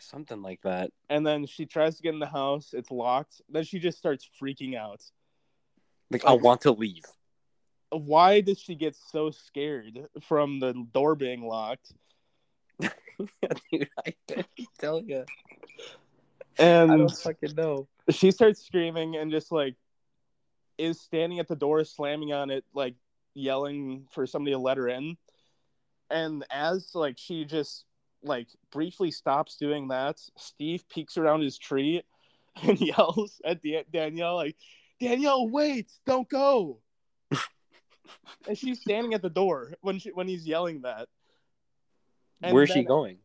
Something 0.00 0.42
like 0.42 0.60
that. 0.62 0.90
and 1.08 1.24
then 1.24 1.46
she 1.46 1.66
tries 1.66 1.96
to 1.98 2.02
get 2.02 2.14
in 2.14 2.18
the 2.20 2.26
house. 2.26 2.70
It's 2.72 2.90
locked. 2.90 3.40
Then 3.48 3.62
she 3.62 3.78
just 3.78 3.96
starts 3.98 4.28
freaking 4.42 4.76
out. 4.76 5.00
Like 6.10 6.24
I 6.24 6.32
want 6.32 6.62
to 6.62 6.72
leave. 6.72 7.04
Why 7.90 8.40
does 8.40 8.58
she 8.58 8.74
get 8.74 8.96
so 8.96 9.30
scared 9.30 10.08
from 10.22 10.60
the 10.60 10.72
door 10.92 11.14
being 11.14 11.46
locked? 11.46 11.92
Dude, 12.80 13.88
I 14.06 14.14
tell 14.78 15.02
you. 15.02 15.24
And 16.58 16.92
I 16.92 16.96
don't 16.96 17.10
fucking 17.10 17.54
know. 17.56 17.88
she 18.10 18.30
starts 18.30 18.64
screaming 18.64 19.16
and 19.16 19.30
just 19.30 19.50
like 19.50 19.74
is 20.78 21.00
standing 21.00 21.38
at 21.40 21.48
the 21.48 21.56
door 21.56 21.84
slamming 21.84 22.32
on 22.32 22.50
it 22.50 22.64
like 22.74 22.94
yelling 23.34 24.06
for 24.12 24.26
somebody 24.26 24.52
to 24.52 24.58
let 24.58 24.78
her 24.78 24.88
in 24.88 25.16
and 26.10 26.44
as 26.50 26.94
like 26.94 27.16
she 27.18 27.44
just 27.44 27.84
like 28.22 28.48
briefly 28.72 29.10
stops 29.10 29.56
doing 29.56 29.88
that 29.88 30.18
steve 30.38 30.88
peeks 30.88 31.18
around 31.18 31.42
his 31.42 31.58
tree 31.58 32.02
and 32.62 32.80
yells 32.80 33.40
at 33.44 33.62
Da- 33.62 33.84
Danielle 33.92 34.36
like, 34.36 34.56
"Danielle, 35.00 35.48
wait! 35.48 35.90
Don't 36.06 36.28
go!" 36.28 36.78
And 38.48 38.56
she's 38.56 38.80
standing 38.80 39.14
at 39.14 39.22
the 39.22 39.30
door 39.30 39.74
when 39.80 39.98
she 39.98 40.10
when 40.10 40.28
he's 40.28 40.46
yelling 40.46 40.82
that. 40.82 41.08
And 42.42 42.54
Where's 42.54 42.70
she 42.70 42.84
going? 42.84 43.18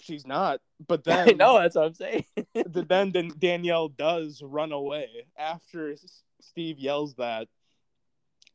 She's 0.00 0.26
not. 0.26 0.60
But 0.86 1.04
then 1.04 1.36
no, 1.36 1.58
that's 1.58 1.76
what 1.76 1.86
I'm 1.86 1.94
saying. 1.94 2.24
the- 2.54 2.86
then 2.88 3.12
Danielle 3.38 3.88
does 3.88 4.42
run 4.44 4.72
away 4.72 5.26
after 5.38 5.94
Steve 6.40 6.78
yells 6.78 7.14
that, 7.14 7.48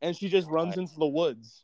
and 0.01 0.15
she 0.15 0.29
just 0.29 0.49
runs 0.49 0.77
into 0.77 0.95
the 0.97 1.07
woods. 1.07 1.63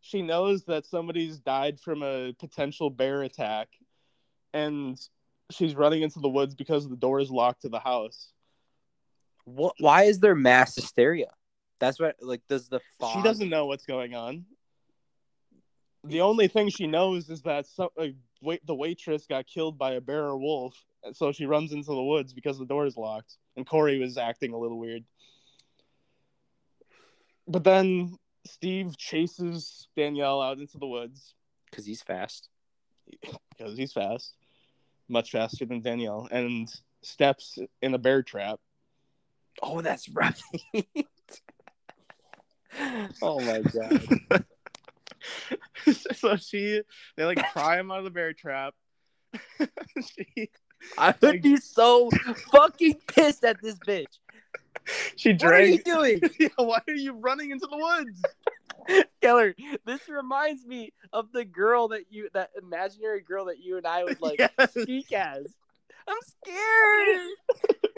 She 0.00 0.22
knows 0.22 0.64
that 0.66 0.86
somebody's 0.86 1.38
died 1.40 1.80
from 1.80 2.02
a 2.04 2.32
potential 2.38 2.90
bear 2.90 3.22
attack, 3.22 3.68
and 4.54 4.96
she's 5.50 5.74
running 5.74 6.02
into 6.02 6.20
the 6.20 6.28
woods 6.28 6.54
because 6.54 6.88
the 6.88 6.96
door 6.96 7.18
is 7.18 7.30
locked 7.30 7.62
to 7.62 7.68
the 7.68 7.80
house. 7.80 8.32
what? 9.44 9.74
Why 9.78 10.04
is 10.04 10.20
there 10.20 10.34
mass 10.36 10.76
hysteria? 10.76 11.30
That's 11.78 12.00
what. 12.00 12.16
Like, 12.20 12.42
does 12.48 12.68
the 12.68 12.80
fog... 12.98 13.16
She 13.16 13.22
doesn't 13.22 13.48
know 13.48 13.66
what's 13.66 13.86
going 13.86 14.14
on. 14.14 14.44
The 16.04 16.20
only 16.20 16.48
thing 16.48 16.68
she 16.68 16.86
knows 16.86 17.28
is 17.30 17.42
that 17.42 17.66
some, 17.66 17.88
uh, 17.98 18.08
wait, 18.40 18.64
the 18.64 18.74
waitress 18.74 19.26
got 19.26 19.46
killed 19.46 19.76
by 19.76 19.92
a 19.92 20.00
bear 20.00 20.24
or 20.24 20.38
wolf, 20.38 20.74
and 21.02 21.16
so 21.16 21.32
she 21.32 21.46
runs 21.46 21.72
into 21.72 21.90
the 21.90 22.02
woods 22.02 22.32
because 22.32 22.58
the 22.58 22.64
door 22.64 22.86
is 22.86 22.96
locked. 22.96 23.36
And 23.56 23.66
Corey 23.66 23.98
was 23.98 24.18
acting 24.18 24.52
a 24.52 24.58
little 24.58 24.78
weird. 24.78 25.04
But 27.48 27.64
then 27.64 28.18
Steve 28.46 28.96
chases 28.96 29.88
Danielle 29.96 30.42
out 30.42 30.58
into 30.58 30.78
the 30.78 30.86
woods 30.86 31.34
because 31.70 31.86
he's 31.86 32.02
fast. 32.02 32.48
because 33.56 33.76
he's 33.76 33.92
fast, 33.92 34.34
much 35.08 35.30
faster 35.30 35.64
than 35.64 35.80
Danielle, 35.80 36.28
and 36.30 36.68
steps 37.02 37.58
in 37.82 37.94
a 37.94 37.98
bear 37.98 38.22
trap. 38.22 38.60
Oh, 39.62 39.80
that's 39.80 40.08
right. 40.10 40.40
Oh 43.22 43.40
my 43.40 43.60
god. 43.60 44.44
so 46.14 46.36
she, 46.36 46.82
they 47.16 47.24
like 47.24 47.38
pry 47.52 47.78
him 47.78 47.90
out 47.90 47.98
of 47.98 48.04
the 48.04 48.10
bear 48.10 48.32
trap. 48.32 48.74
she, 50.00 50.50
I 50.98 51.14
would 51.20 51.42
be 51.42 51.56
so 51.56 52.10
fucking 52.50 53.00
pissed 53.06 53.44
at 53.44 53.60
this 53.62 53.78
bitch. 53.78 54.18
she 55.16 55.32
What 55.32 55.54
are 55.54 55.60
you 55.60 55.82
doing? 55.82 56.22
Yeah, 56.38 56.48
why 56.56 56.80
are 56.86 56.94
you 56.94 57.14
running 57.14 57.50
into 57.50 57.66
the 57.66 57.76
woods? 57.76 59.06
Keller, 59.20 59.54
this 59.84 60.08
reminds 60.08 60.64
me 60.64 60.92
of 61.12 61.32
the 61.32 61.44
girl 61.44 61.88
that 61.88 62.04
you 62.10 62.28
that 62.34 62.50
imaginary 62.60 63.20
girl 63.20 63.46
that 63.46 63.58
you 63.58 63.76
and 63.78 63.86
I 63.86 64.04
would 64.04 64.20
like 64.20 64.38
Yes. 64.38 64.70
speak 64.70 65.12
as. 65.12 65.54
I'm 66.06 66.16
scared. 66.22 67.18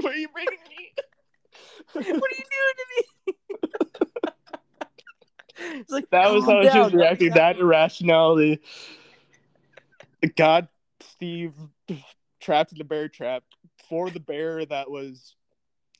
Where 0.00 0.12
are 0.12 0.16
you 0.16 0.28
bringing 0.28 0.58
me? 0.70 0.92
What 1.92 2.04
are 2.06 2.10
you 2.10 2.14
doing 2.14 2.76
to 2.76 2.86
me? 2.96 3.34
It's 5.58 5.90
like 5.90 6.08
That 6.10 6.30
was 6.32 6.44
how 6.44 6.62
she 6.62 6.78
was 6.78 6.92
reacting. 6.92 7.30
That 7.30 7.58
irrationality. 7.58 8.60
God, 10.36 10.68
Steve 11.00 11.52
trapped 12.40 12.72
in 12.72 12.78
the 12.78 12.84
bear 12.84 13.08
trap 13.08 13.44
for 13.88 14.10
the 14.10 14.20
bear 14.20 14.64
that 14.66 14.90
was 14.90 15.34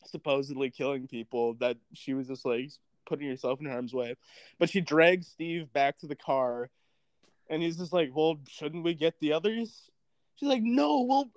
supposedly 0.06 0.70
killing 0.70 1.06
people. 1.06 1.55
That 1.55 1.76
she 1.94 2.14
was 2.14 2.26
just 2.28 2.44
like 2.44 2.70
putting 3.06 3.28
herself 3.28 3.60
in 3.60 3.66
harm's 3.66 3.94
way. 3.94 4.16
But 4.59 4.70
she 4.70 4.80
drags 4.80 5.28
Steve 5.28 5.72
back 5.72 5.98
to 6.01 6.06
the 6.06 6.16
car, 6.16 6.70
and 7.48 7.62
he's 7.62 7.76
just 7.76 7.93
like, 7.93 8.10
"Well, 8.14 8.39
shouldn't 8.48 8.85
we 8.85 8.94
get 8.94 9.14
the 9.20 9.32
others?" 9.32 9.90
She's 10.36 10.48
like, 10.48 10.62
"No, 10.62 11.02
well, 11.02 11.30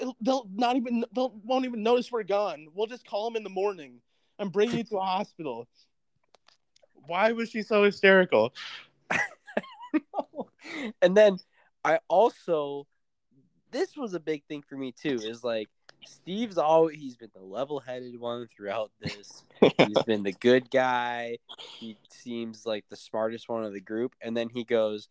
it'll- 0.00 0.16
they'll 0.20 0.48
not 0.54 0.76
even 0.76 1.04
they'll 1.14 1.40
won't 1.44 1.64
even 1.64 1.82
notice 1.82 2.10
we're 2.10 2.22
gone. 2.22 2.68
We'll 2.74 2.86
just 2.86 3.06
call 3.06 3.28
them 3.28 3.36
in 3.36 3.44
the 3.44 3.50
morning 3.50 4.00
and 4.38 4.52
bring 4.52 4.70
you 4.70 4.84
to 4.84 4.98
a 4.98 5.04
hospital." 5.04 5.68
Why 7.06 7.32
was 7.32 7.50
she 7.50 7.62
so 7.62 7.84
hysterical? 7.84 8.54
and 11.02 11.16
then 11.16 11.38
I 11.84 11.98
also 12.08 12.86
this 13.72 13.96
was 13.96 14.14
a 14.14 14.20
big 14.20 14.44
thing 14.44 14.62
for 14.68 14.76
me 14.76 14.92
too, 14.92 15.18
is 15.22 15.42
like 15.42 15.68
Steve's 16.04 16.58
always 16.58 16.98
he's 16.98 17.16
been 17.16 17.30
the 17.34 17.40
level 17.40 17.80
headed 17.80 18.18
one 18.20 18.48
throughout 18.54 18.90
this. 19.00 19.44
He's 19.78 20.02
been 20.06 20.22
the 20.22 20.32
good 20.32 20.70
guy. 20.70 21.38
He 21.80 21.96
seems 22.10 22.66
like 22.66 22.84
the 22.88 22.96
smartest 22.96 23.48
one 23.48 23.64
of 23.64 23.72
the 23.72 23.80
group. 23.80 24.14
And 24.20 24.36
then 24.36 24.48
he 24.48 24.64
goes, 24.64 25.08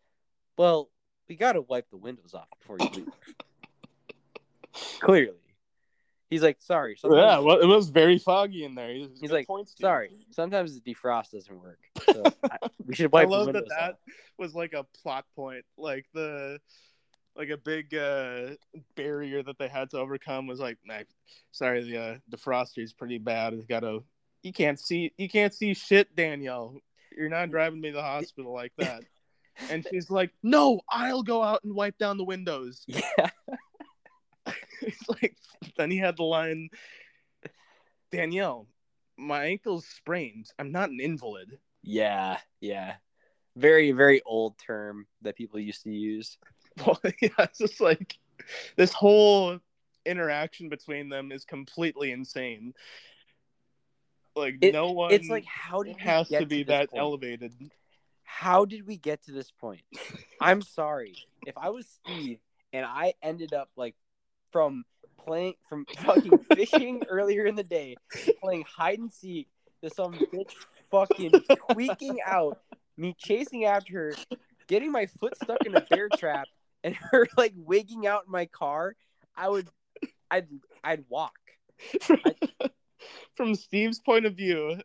Well, 0.57 0.89
we 1.27 1.35
gotta 1.35 1.61
wipe 1.61 1.89
the 1.89 1.97
windows 1.97 2.33
off 2.33 2.47
before 2.59 2.77
you 2.79 2.89
leave. 2.93 3.07
Clearly. 4.99 5.40
He's 6.31 6.41
like, 6.41 6.61
sorry. 6.61 6.95
sometimes- 6.97 7.21
yeah, 7.21 7.39
well, 7.39 7.59
it 7.59 7.65
was 7.67 7.89
very 7.89 8.17
foggy 8.17 8.63
in 8.63 8.73
there. 8.73 8.93
He's, 8.93 9.09
He's 9.19 9.31
like, 9.31 9.47
sorry. 9.79 10.11
Sometimes 10.31 10.79
the 10.79 10.93
defrost 10.93 11.31
doesn't 11.31 11.61
work. 11.61 11.77
So 12.11 12.23
I, 12.49 12.57
we 12.87 12.95
should 12.95 13.05
I 13.13 13.25
wipe 13.25 13.29
love 13.29 13.45
the 13.47 13.51
that 13.53 13.69
that 13.69 13.89
off. 13.91 13.95
was 14.37 14.55
like 14.55 14.73
a 14.73 14.85
plot 15.01 15.25
point, 15.35 15.65
like 15.77 16.05
the 16.13 16.59
like 17.35 17.49
a 17.49 17.57
big 17.57 17.93
uh 17.93 18.55
barrier 18.95 19.43
that 19.43 19.57
they 19.59 19.67
had 19.67 19.91
to 19.91 19.97
overcome 19.99 20.47
was 20.47 20.59
like, 20.59 20.77
nah, 20.85 20.99
sorry, 21.51 21.83
the 21.83 21.97
uh, 21.97 22.65
is 22.77 22.93
pretty 22.93 23.17
bad. 23.17 23.53
It's 23.53 23.65
got 23.65 23.81
to 23.81 24.03
you 24.41 24.51
can't 24.53 24.79
see 24.79 25.11
you 25.17 25.29
can't 25.29 25.53
see 25.53 25.73
shit, 25.73 26.15
Danielle. 26.15 26.77
You're 27.15 27.29
not 27.29 27.51
driving 27.51 27.81
me 27.81 27.89
to 27.89 27.97
the 27.97 28.01
hospital 28.01 28.53
like 28.53 28.73
that. 28.77 29.03
And 29.69 29.85
she's 29.91 30.09
like, 30.09 30.31
"No, 30.41 30.79
I'll 30.89 31.23
go 31.23 31.43
out 31.43 31.63
and 31.65 31.75
wipe 31.75 31.97
down 31.97 32.17
the 32.17 32.23
windows." 32.23 32.83
Yeah. 32.87 33.29
Like 35.21 35.35
then 35.77 35.91
he 35.91 35.97
had 35.97 36.17
the 36.17 36.23
line, 36.23 36.69
"Danielle, 38.11 38.67
my 39.17 39.45
ankle's 39.45 39.85
sprained. 39.85 40.47
I'm 40.59 40.71
not 40.71 40.89
an 40.89 40.99
invalid." 40.99 41.59
Yeah, 41.83 42.37
yeah. 42.59 42.95
Very, 43.55 43.91
very 43.91 44.21
old 44.25 44.57
term 44.57 45.07
that 45.23 45.35
people 45.35 45.59
used 45.59 45.83
to 45.83 45.91
use. 45.91 46.37
Well, 46.85 46.99
yeah, 47.21 47.29
it's 47.39 47.59
just 47.59 47.81
like 47.81 48.17
this 48.77 48.93
whole 48.93 49.59
interaction 50.05 50.69
between 50.69 51.09
them 51.09 51.31
is 51.33 51.43
completely 51.43 52.11
insane. 52.11 52.73
Like 54.37 54.55
It- 54.61 54.71
no 54.71 54.91
one 54.91 55.11
It's 55.11 55.29
like 55.29 55.45
how 55.45 55.83
did 55.83 55.97
has 55.97 56.29
to 56.29 56.45
be 56.45 56.63
this 56.63 56.67
that 56.71 56.89
point? 56.91 56.99
elevated. 57.01 57.53
How 58.23 58.63
did 58.65 58.87
we 58.87 58.95
get 58.97 59.23
to 59.25 59.33
this 59.33 59.51
point? 59.51 59.81
I'm 60.39 60.61
sorry. 60.61 61.15
If 61.45 61.57
I 61.57 61.69
was 61.69 61.87
Steve 61.87 62.39
and 62.71 62.85
I 62.85 63.13
ended 63.21 63.53
up 63.53 63.69
like 63.75 63.95
from 64.51 64.85
playing 65.25 65.53
from 65.67 65.85
fucking 65.99 66.37
fishing 66.55 67.03
earlier 67.09 67.45
in 67.45 67.55
the 67.55 67.63
day, 67.63 67.95
playing 68.41 68.65
hide 68.67 68.99
and 68.99 69.11
seek 69.11 69.47
to 69.83 69.89
some 69.89 70.13
bitch 70.13 70.53
fucking 70.89 71.31
tweaking 71.71 72.19
out, 72.25 72.59
me 72.97 73.15
chasing 73.17 73.65
after 73.65 73.93
her, 73.93 74.37
getting 74.67 74.91
my 74.91 75.05
foot 75.05 75.35
stuck 75.41 75.65
in 75.65 75.75
a 75.75 75.81
bear 75.81 76.09
trap, 76.09 76.47
and 76.83 76.95
her 77.11 77.27
like 77.37 77.53
wigging 77.55 78.07
out 78.07 78.23
in 78.25 78.31
my 78.31 78.45
car, 78.45 78.95
I 79.35 79.49
would 79.49 79.67
I'd 80.29 80.47
I'd 80.83 81.03
walk. 81.09 81.33
From 83.35 83.55
Steve's 83.55 83.99
point 83.99 84.25
of 84.25 84.35
view, 84.35 84.79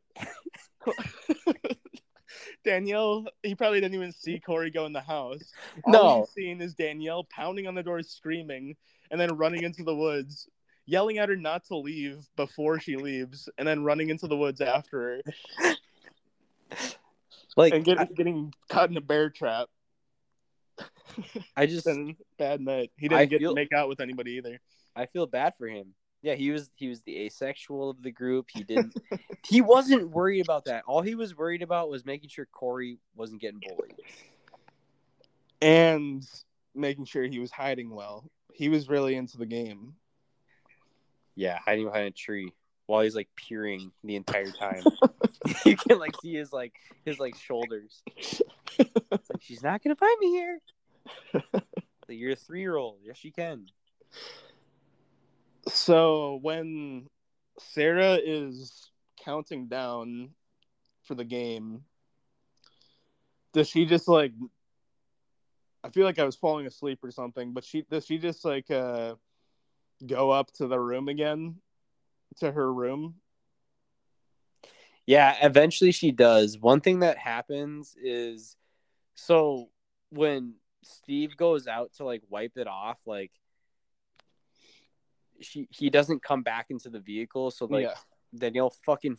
Danielle, 2.67 3.25
he 3.43 3.55
probably 3.55 3.81
didn't 3.81 3.95
even 3.95 4.13
see 4.13 4.39
Corey 4.41 4.71
go 4.71 4.85
in 4.85 4.93
the 4.93 5.01
house. 5.01 5.53
All 5.85 5.93
No. 5.93 6.19
he's 6.21 6.31
seen 6.45 6.61
is 6.61 6.75
Danielle 6.75 7.25
pounding 7.25 7.67
on 7.67 7.75
the 7.75 7.83
door, 7.83 8.03
screaming, 8.03 8.77
and 9.11 9.19
then 9.21 9.37
running 9.37 9.63
into 9.63 9.85
the 9.85 9.95
woods, 9.95 10.49
yelling 10.85 11.17
at 11.19 11.29
her 11.31 11.37
not 11.37 11.65
to 11.67 11.77
leave 11.77 12.27
before 12.37 12.79
she 12.81 12.97
leaves, 12.97 13.49
and 13.57 13.67
then 13.67 13.85
running 13.85 14.11
into 14.11 14.27
the 14.27 14.37
woods 14.37 14.61
after 14.61 15.23
her. 15.63 15.75
Like 17.59 17.73
and 17.73 17.83
get, 17.87 17.99
I, 17.99 18.05
getting 18.05 18.53
caught 18.69 18.91
in 18.91 18.99
a 18.99 19.01
bear 19.01 19.31
trap. 19.31 19.69
I 21.57 21.65
just 21.65 21.89
bad 22.39 22.61
night. 22.61 22.91
He 22.99 23.09
didn't 23.09 23.21
I 23.23 23.25
get 23.25 23.39
feel- 23.41 23.53
to 23.53 23.55
make 23.55 23.73
out 23.73 23.89
with 23.89 24.01
anybody 24.01 24.33
either. 24.33 24.61
I 24.95 25.07
feel 25.07 25.25
bad 25.27 25.55
for 25.57 25.67
him. 25.67 25.95
Yeah, 26.23 26.35
he 26.35 26.51
was 26.51 26.71
he 26.75 26.89
was 26.89 27.03
the 27.03 27.19
asexual 27.27 27.91
of 27.91 28.03
the 28.03 28.11
group. 28.11 28.49
He 28.53 28.65
didn't 28.65 28.95
he 29.47 29.61
wasn't 29.61 30.11
worried 30.11 30.41
about 30.41 30.65
that. 30.65 30.85
All 30.87 31.03
he 31.03 31.15
was 31.15 31.37
worried 31.37 31.63
about 31.63 31.89
was 31.89 32.05
making 32.05 32.31
sure 32.31 32.47
Corey 32.47 32.99
wasn't 33.15 33.41
getting 33.41 33.61
bullied. 33.61 33.95
And 35.63 36.27
making 36.75 37.07
sure 37.07 37.25
he 37.25 37.39
was 37.39 37.51
hiding 37.51 37.91
well. 37.91 38.31
He 38.53 38.69
was 38.69 38.89
really 38.89 39.15
into 39.15 39.39
the 39.39 39.47
game. 39.47 39.95
Yeah, 41.35 41.59
hiding 41.59 41.85
behind 41.85 42.07
a 42.07 42.11
tree 42.11 42.53
while 42.87 43.03
he's 43.03 43.15
like 43.15 43.29
peering 43.37 43.93
the 44.03 44.17
entire 44.17 44.51
time. 44.51 44.83
you 45.65 45.77
can 45.77 45.99
like 45.99 46.15
see 46.21 46.35
his 46.35 46.53
like 46.53 46.75
his 47.05 47.19
like 47.19 47.37
shoulders. 47.37 48.03
It's 48.79 49.31
like 49.31 49.41
she's 49.41 49.63
not 49.63 49.83
gonna 49.83 49.97
find 49.97 50.19
me 50.19 50.31
here. 50.31 50.61
Like, 52.09 52.19
you're 52.19 52.33
a 52.33 52.37
three 52.37 52.61
year 52.61 52.77
old. 52.77 52.99
Yes, 53.05 53.17
she 53.17 53.31
can. 53.31 53.67
So 55.69 56.39
when 56.43 57.09
Sarah 57.59 58.15
is 58.15 58.91
counting 59.25 59.67
down 59.67 60.31
for 61.05 61.15
the 61.15 61.25
game, 61.25 61.85
does 63.53 63.69
she 63.69 63.87
just 63.87 64.09
like 64.09 64.33
I 65.83 65.91
feel 65.91 66.05
like 66.05 66.19
I 66.19 66.25
was 66.25 66.37
falling 66.37 66.67
asleep 66.67 66.99
or 67.03 67.11
something, 67.11 67.53
but 67.53 67.65
she 67.65 67.83
does 67.83 68.05
she 68.07 68.19
just 68.19 68.45
like 68.45 68.71
uh 68.71 69.15
go 70.05 70.31
up 70.31 70.53
to 70.55 70.67
the 70.67 70.79
room 70.79 71.09
again, 71.09 71.57
to 72.39 72.51
her 72.51 72.73
room. 72.73 73.17
Yeah, 75.07 75.37
eventually 75.41 75.93
she 75.93 76.11
does. 76.11 76.59
One 76.59 76.81
thing 76.81 77.01
that 77.01 77.17
happens 77.17 77.97
is 78.03 78.57
so 79.15 79.71
when 80.11 80.55
Steve 80.83 81.37
goes 81.37 81.67
out 81.67 81.93
to 81.95 82.05
like 82.05 82.23
wipe 82.29 82.57
it 82.57 82.67
off, 82.67 82.99
like 83.07 83.31
she 85.41 85.69
he 85.71 85.91
doesn't 85.91 86.23
come 86.23 86.43
back 86.43 86.67
into 86.71 86.89
the 86.89 87.01
vehicle, 87.01 87.51
so 87.51 87.67
like 87.67 87.85
yeah. 87.85 87.95
Danielle 88.35 88.71
fucking 88.85 89.19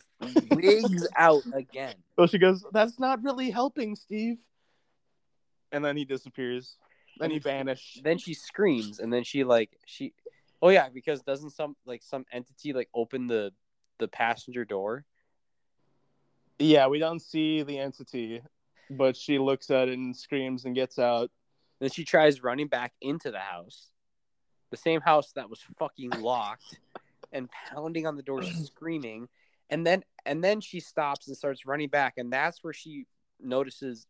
wigs 0.50 1.06
out 1.16 1.42
again. 1.52 1.94
So 2.16 2.26
she 2.26 2.38
goes, 2.38 2.64
"That's 2.72 2.98
not 2.98 3.22
really 3.22 3.50
helping, 3.50 3.96
Steve." 3.96 4.38
And 5.72 5.84
then 5.84 5.96
he 5.96 6.04
disappears. 6.04 6.76
Then 7.18 7.30
he 7.30 7.38
vanished. 7.38 8.02
Then 8.04 8.18
she 8.18 8.34
screams, 8.34 9.00
and 9.00 9.12
then 9.12 9.24
she 9.24 9.44
like 9.44 9.70
she, 9.86 10.14
oh 10.62 10.68
yeah, 10.68 10.88
because 10.88 11.22
doesn't 11.22 11.50
some 11.50 11.76
like 11.84 12.02
some 12.02 12.24
entity 12.32 12.72
like 12.72 12.88
open 12.94 13.26
the 13.26 13.52
the 13.98 14.08
passenger 14.08 14.64
door? 14.64 15.04
Yeah, 16.58 16.88
we 16.88 16.98
don't 16.98 17.20
see 17.20 17.62
the 17.62 17.78
entity, 17.78 18.42
but 18.90 19.16
she 19.16 19.38
looks 19.38 19.70
at 19.70 19.88
it 19.88 19.94
and 19.94 20.16
screams 20.16 20.64
and 20.64 20.74
gets 20.74 20.98
out. 20.98 21.30
Then 21.80 21.90
she 21.90 22.04
tries 22.04 22.42
running 22.42 22.66
back 22.66 22.92
into 23.00 23.30
the 23.30 23.38
house, 23.38 23.88
the 24.70 24.76
same 24.76 25.00
house 25.00 25.32
that 25.32 25.48
was 25.50 25.60
fucking 25.78 26.10
locked, 26.20 26.78
and 27.32 27.48
pounding 27.70 28.06
on 28.06 28.16
the 28.16 28.22
door, 28.22 28.42
screaming. 28.64 29.28
And 29.70 29.86
then 29.86 30.02
and 30.24 30.42
then 30.42 30.60
she 30.60 30.80
stops 30.80 31.28
and 31.28 31.36
starts 31.36 31.66
running 31.66 31.88
back, 31.88 32.14
and 32.16 32.32
that's 32.32 32.62
where 32.64 32.72
she 32.72 33.06
notices 33.40 34.06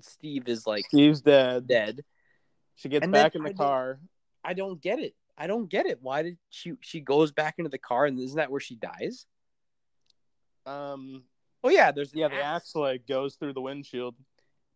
Steve 0.00 0.48
is 0.48 0.66
like 0.66 0.84
Steve's 0.86 1.20
dead. 1.20 1.66
dead. 1.66 2.04
She 2.76 2.88
gets 2.88 3.04
And 3.04 3.12
back 3.12 3.34
in 3.34 3.42
I 3.42 3.48
the 3.48 3.50
did- 3.54 3.58
car. 3.58 3.98
I 4.42 4.54
don't 4.54 4.80
get 4.80 4.98
it. 5.00 5.14
I 5.36 5.46
don't 5.46 5.68
get 5.68 5.86
it. 5.86 5.98
Why 6.00 6.22
did 6.22 6.38
she 6.50 6.72
she 6.80 7.00
goes 7.00 7.32
back 7.32 7.56
into 7.58 7.68
the 7.70 7.78
car 7.78 8.06
and 8.06 8.18
isn't 8.18 8.36
that 8.36 8.50
where 8.50 8.60
she 8.60 8.76
dies? 8.76 9.26
Um, 10.66 11.24
Oh 11.62 11.68
yeah, 11.68 11.92
there's 11.92 12.14
yeah, 12.14 12.28
the 12.28 12.40
axe 12.42 12.74
like 12.74 13.06
goes 13.06 13.34
through 13.34 13.52
the 13.52 13.60
windshield. 13.60 14.14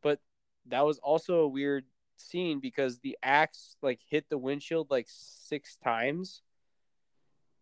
but 0.03 0.21
that 0.67 0.85
was 0.85 0.99
also 0.99 1.41
a 1.41 1.49
weird 1.49 1.85
scene 2.17 2.61
because 2.61 2.99
the 2.99 3.17
axe 3.23 3.77
like 3.83 4.01
hit 4.09 4.29
the 4.29 4.39
windshield 4.39 4.91
like 4.91 5.07
six 5.09 5.77
times. 5.77 6.43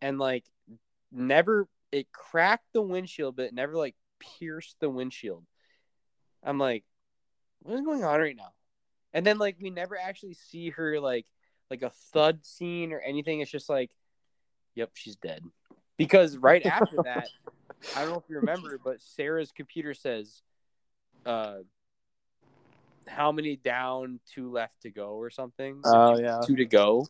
And 0.00 0.18
like 0.18 0.44
never 1.10 1.68
it 1.92 2.10
cracked 2.12 2.72
the 2.72 2.82
windshield 2.82 3.36
but 3.36 3.46
it 3.46 3.54
never 3.54 3.76
like 3.76 3.94
pierced 4.18 4.76
the 4.80 4.90
windshield. 4.90 5.44
I'm 6.42 6.58
like 6.58 6.84
what 7.62 7.74
is 7.74 7.82
going 7.82 8.04
on 8.04 8.20
right 8.20 8.36
now? 8.36 8.52
And 9.12 9.24
then 9.24 9.38
like 9.38 9.56
we 9.60 9.70
never 9.70 9.96
actually 9.96 10.34
see 10.34 10.70
her 10.70 11.00
like 11.00 11.26
like 11.70 11.82
a 11.82 11.90
thud 12.12 12.44
scene 12.44 12.92
or 12.92 13.00
anything. 13.00 13.40
It's 13.40 13.50
just 13.50 13.68
like 13.68 13.90
yep 14.74 14.90
she's 14.94 15.16
dead. 15.16 15.42
Because 15.96 16.36
right 16.36 16.64
after 16.64 17.02
that 17.04 17.28
i 17.94 18.00
don't 18.00 18.10
know 18.10 18.16
if 18.16 18.28
you 18.28 18.36
remember 18.40 18.78
but 18.82 19.00
sarah's 19.00 19.52
computer 19.52 19.94
says 19.94 20.42
uh 21.26 21.58
how 23.06 23.32
many 23.32 23.56
down, 23.56 24.20
two 24.32 24.50
left 24.50 24.82
to 24.82 24.90
go, 24.90 25.10
or 25.10 25.30
something. 25.30 25.80
Oh 25.84 26.18
yeah. 26.18 26.40
two 26.46 26.56
to 26.56 26.64
go. 26.64 27.06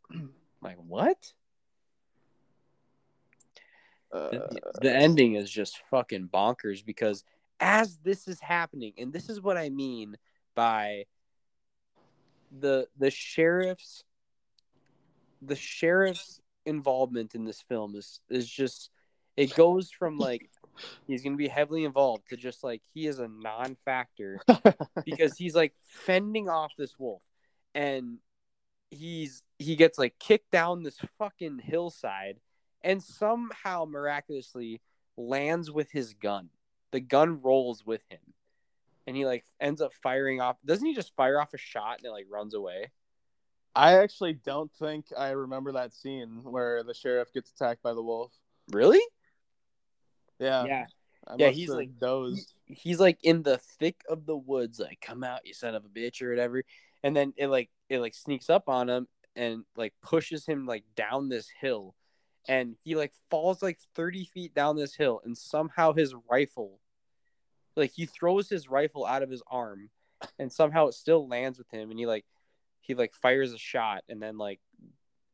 like 0.63 0.77
what? 0.77 1.33
Uh, 4.13 4.31
The, 4.31 4.61
the 4.83 4.95
ending 4.95 5.35
is 5.35 5.51
just 5.51 5.79
fucking 5.91 6.29
bonkers 6.33 6.85
because 6.85 7.25
as 7.61 7.99
this 7.99 8.29
is 8.29 8.41
happening, 8.41 8.93
and 8.99 9.13
this 9.13 9.29
is 9.29 9.41
what 9.41 9.57
I 9.57 9.71
mean 9.71 10.17
by 10.55 11.05
the 12.59 12.87
the 12.99 13.11
sheriff's 13.11 14.05
the 15.41 15.57
sheriff's 15.57 16.41
involvement 16.67 17.35
in 17.35 17.45
this 17.45 17.63
film 17.63 17.97
is 17.97 18.21
is 18.29 18.49
just 18.49 18.91
it 19.37 19.55
goes 19.55 19.91
from 19.91 20.19
like 20.19 20.51
he's 21.07 21.23
gonna 21.23 21.37
be 21.37 21.49
heavily 21.49 21.85
involved 21.85 22.29
to 22.29 22.37
just 22.37 22.65
like 22.65 22.83
he 22.95 23.07
is 23.07 23.19
a 23.19 23.29
non-factor 23.29 24.41
because 25.05 25.37
he's 25.37 25.55
like 25.55 25.75
fending 25.85 26.49
off 26.49 26.73
this 26.77 26.99
wolf 26.99 27.23
and 27.75 28.19
he's 28.91 29.43
he 29.59 29.77
gets 29.77 29.99
like 29.99 30.19
kicked 30.19 30.51
down 30.51 30.83
this 30.83 30.99
fucking 31.19 31.59
hillside 31.59 32.39
and 32.83 33.03
somehow 33.03 33.85
miraculously 33.85 34.81
lands 35.17 35.71
with 35.71 35.91
his 35.91 36.15
gun. 36.15 36.49
The 36.91 37.01
gun 37.01 37.41
rolls 37.41 37.87
with 37.87 38.03
him 38.11 38.21
and 39.07 39.17
he 39.17 39.25
like 39.25 39.45
ends 39.61 39.81
up 39.81 39.93
firing 40.03 40.41
off 40.41 40.57
doesn't 40.65 40.87
he 40.87 40.95
just 40.95 41.17
fire 41.17 41.41
off 41.41 41.55
a 41.55 41.59
shot 41.59 41.99
and 41.99 42.07
it 42.07 42.11
like 42.11 42.27
runs 42.31 42.55
away? 42.55 42.91
I 43.75 43.99
actually 43.99 44.35
don't 44.35 44.71
think 44.75 45.07
I 45.17 45.31
remember 45.31 45.73
that 45.73 45.95
scene 45.95 46.41
where 46.43 46.83
the 46.83 46.93
sheriff 46.93 47.33
gets 47.33 47.51
attacked 47.51 47.83
by 47.83 47.95
the 47.95 48.03
wolf. 48.03 48.33
really 48.71 49.01
Yeah. 50.43 50.65
yeah 50.65 50.87
I 51.29 51.37
Yeah, 51.39 51.49
he's 51.51 51.69
like- 51.71 51.99
dozed. 51.99 52.53
he's 52.67 52.99
like 53.01 53.19
in 53.23 53.43
the 53.43 53.59
thick 53.59 54.03
of 54.09 54.27
the 54.27 54.37
woods 54.37 54.81
like 54.81 55.01
come 55.01 55.23
out 55.23 55.47
you 55.47 55.55
son 55.55 55.75
of 55.75 55.85
a 55.85 55.89
bitch 55.89 56.21
or 56.23 56.31
whatever 56.31 56.63
and 57.03 57.15
then 57.17 57.33
it 57.37 57.47
like 57.49 57.71
it 57.89 58.01
like 58.01 58.15
sneaks 58.15 58.49
up 58.51 58.69
on 58.69 58.89
him 58.89 59.07
and 59.37 59.65
like 59.77 59.95
pushes 60.03 60.45
him 60.47 60.67
like 60.67 60.85
down 60.97 61.29
this 61.29 61.49
hill 61.61 61.95
and 62.49 62.75
he 62.83 62.97
like 62.97 63.13
falls 63.31 63.63
like 63.63 63.79
30 63.95 64.25
feet 64.25 64.55
down 64.55 64.75
this 64.77 64.95
hill 64.95 65.21
and 65.25 65.37
somehow 65.39 65.93
his 65.93 66.15
rifle 66.31 66.81
like 67.77 67.93
he 67.95 68.05
throws 68.07 68.49
his 68.49 68.69
rifle 68.69 69.07
out 69.07 69.23
of 69.23 69.31
his 69.31 69.43
arm 69.51 69.91
and 70.39 70.53
somehow 70.53 70.87
it 70.89 70.95
still 70.95 71.29
lands 71.29 71.59
with 71.59 71.71
him 71.71 71.91
and 71.91 71.99
he 71.99 72.07
like 72.07 72.25
he 72.81 72.95
like 72.95 73.15
fires 73.15 73.53
a 73.53 73.59
shot 73.59 74.03
and 74.09 74.21
then 74.21 74.37
like 74.39 74.61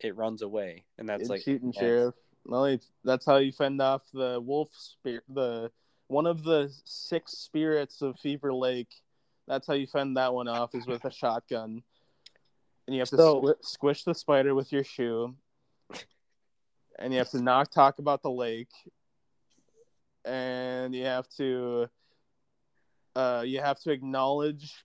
it 0.01 0.17
runs 0.17 0.43
away 0.43 0.85
and 0.99 1.09
that's 1.09 1.23
It's 1.23 1.31
like 1.31 1.43
shooting 1.43 1.73
yeah. 1.75 1.81
sheriff. 1.81 2.15
Well, 2.49 2.79
that's 3.05 3.27
how 3.27 3.37
you 3.37 3.53
fend 3.53 3.81
off 3.83 4.03
the 4.13 4.41
wolf 4.41 4.71
spirit. 4.73 5.23
The 5.29 5.71
one 6.07 6.27
of 6.27 6.43
the 6.43 6.73
six 6.85 7.33
spirits 7.33 8.01
of 8.01 8.19
Fever 8.19 8.55
Lake. 8.55 8.89
That's 9.47 9.67
how 9.67 9.75
you 9.75 9.87
fend 9.87 10.17
that 10.17 10.33
one 10.33 10.49
off 10.49 10.75
is 10.75 10.87
with 10.87 11.05
a 11.05 11.11
shotgun. 11.11 11.83
And 12.87 12.95
you 12.95 13.01
have 13.01 13.11
to 13.11 13.17
So- 13.19 13.43
squi- 13.43 13.65
squish 13.65 14.05
the 14.05 14.15
spider 14.15 14.55
with 14.55 14.73
your 14.73 14.83
shoe. 14.83 15.37
And 16.99 17.13
you 17.13 17.19
have 17.19 17.31
to 17.31 17.41
not 17.41 17.71
talk 17.71 17.99
about 17.99 18.23
the 18.23 18.31
lake. 18.31 18.73
And 20.25 20.95
you 20.95 21.05
have 21.05 21.29
to 21.37 21.89
uh, 23.15 23.43
you 23.47 23.61
have 23.61 23.79
to 23.81 23.91
acknowledge 23.91 24.85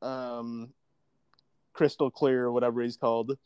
um, 0.00 0.72
crystal 1.74 2.10
clear 2.10 2.46
or 2.46 2.52
whatever 2.52 2.80
he's 2.82 2.96
called. 2.96 3.36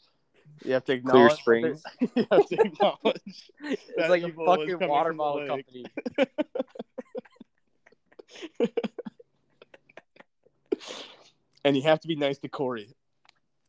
You 0.64 0.74
have 0.74 0.84
to 0.84 0.98
Clear 1.00 1.26
acknowledge 1.26 1.30
that 1.30 1.38
Springs. 1.38 1.82
you 2.00 2.26
have 2.30 2.46
to 2.46 2.60
acknowledge 2.60 3.22
it's 3.64 4.08
like 4.08 4.22
a 4.22 4.32
fucking 4.32 4.88
water 4.88 5.12
bottle 5.12 5.46
company 5.46 5.84
and 11.64 11.76
you 11.76 11.82
have 11.82 12.00
to 12.00 12.08
be 12.08 12.16
nice 12.16 12.38
to 12.38 12.48
Corey. 12.48 12.94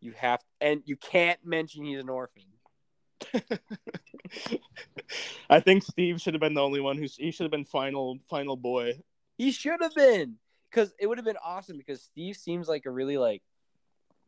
you 0.02 0.14
have 0.14 0.40
and 0.62 0.82
you 0.86 0.96
can't 0.96 1.44
mention 1.46 1.84
he's 1.84 2.00
an 2.00 2.10
orphan 2.10 2.44
I 5.50 5.60
think 5.60 5.84
Steve 5.84 6.22
should 6.22 6.34
have 6.34 6.42
been 6.42 6.54
the 6.54 6.62
only 6.62 6.80
one 6.80 6.98
who 6.98 7.08
he 7.18 7.32
should 7.32 7.44
have 7.44 7.52
been 7.52 7.66
final 7.66 8.20
final 8.30 8.56
boy. 8.56 9.00
He 9.38 9.52
should 9.52 9.82
have 9.82 9.96
been 9.96 10.36
because 10.70 10.94
it 11.00 11.08
would 11.08 11.18
have 11.18 11.26
been 11.26 11.38
awesome 11.44 11.78
because 11.78 12.02
Steve 12.02 12.36
seems 12.36 12.68
like 12.68 12.86
a 12.86 12.92
really 12.92 13.18
like 13.18 13.42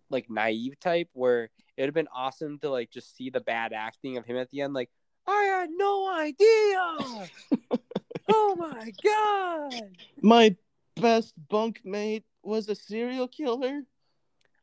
like 0.09 0.29
naive 0.29 0.79
type 0.79 1.09
where 1.13 1.45
it 1.77 1.81
would 1.81 1.87
have 1.87 1.93
been 1.93 2.07
awesome 2.13 2.59
to 2.59 2.69
like 2.69 2.91
just 2.91 3.15
see 3.15 3.29
the 3.29 3.41
bad 3.41 3.73
acting 3.73 4.17
of 4.17 4.25
him 4.25 4.37
at 4.37 4.49
the 4.51 4.61
end 4.61 4.73
like 4.73 4.89
I 5.27 5.43
had 5.43 5.69
no 5.71 6.07
idea. 6.07 7.29
oh 8.29 8.55
my 8.57 8.91
god. 9.03 9.97
My 10.21 10.55
best 10.95 11.33
bunkmate 11.49 12.23
was 12.43 12.69
a 12.69 12.75
serial 12.75 13.27
killer. 13.27 13.81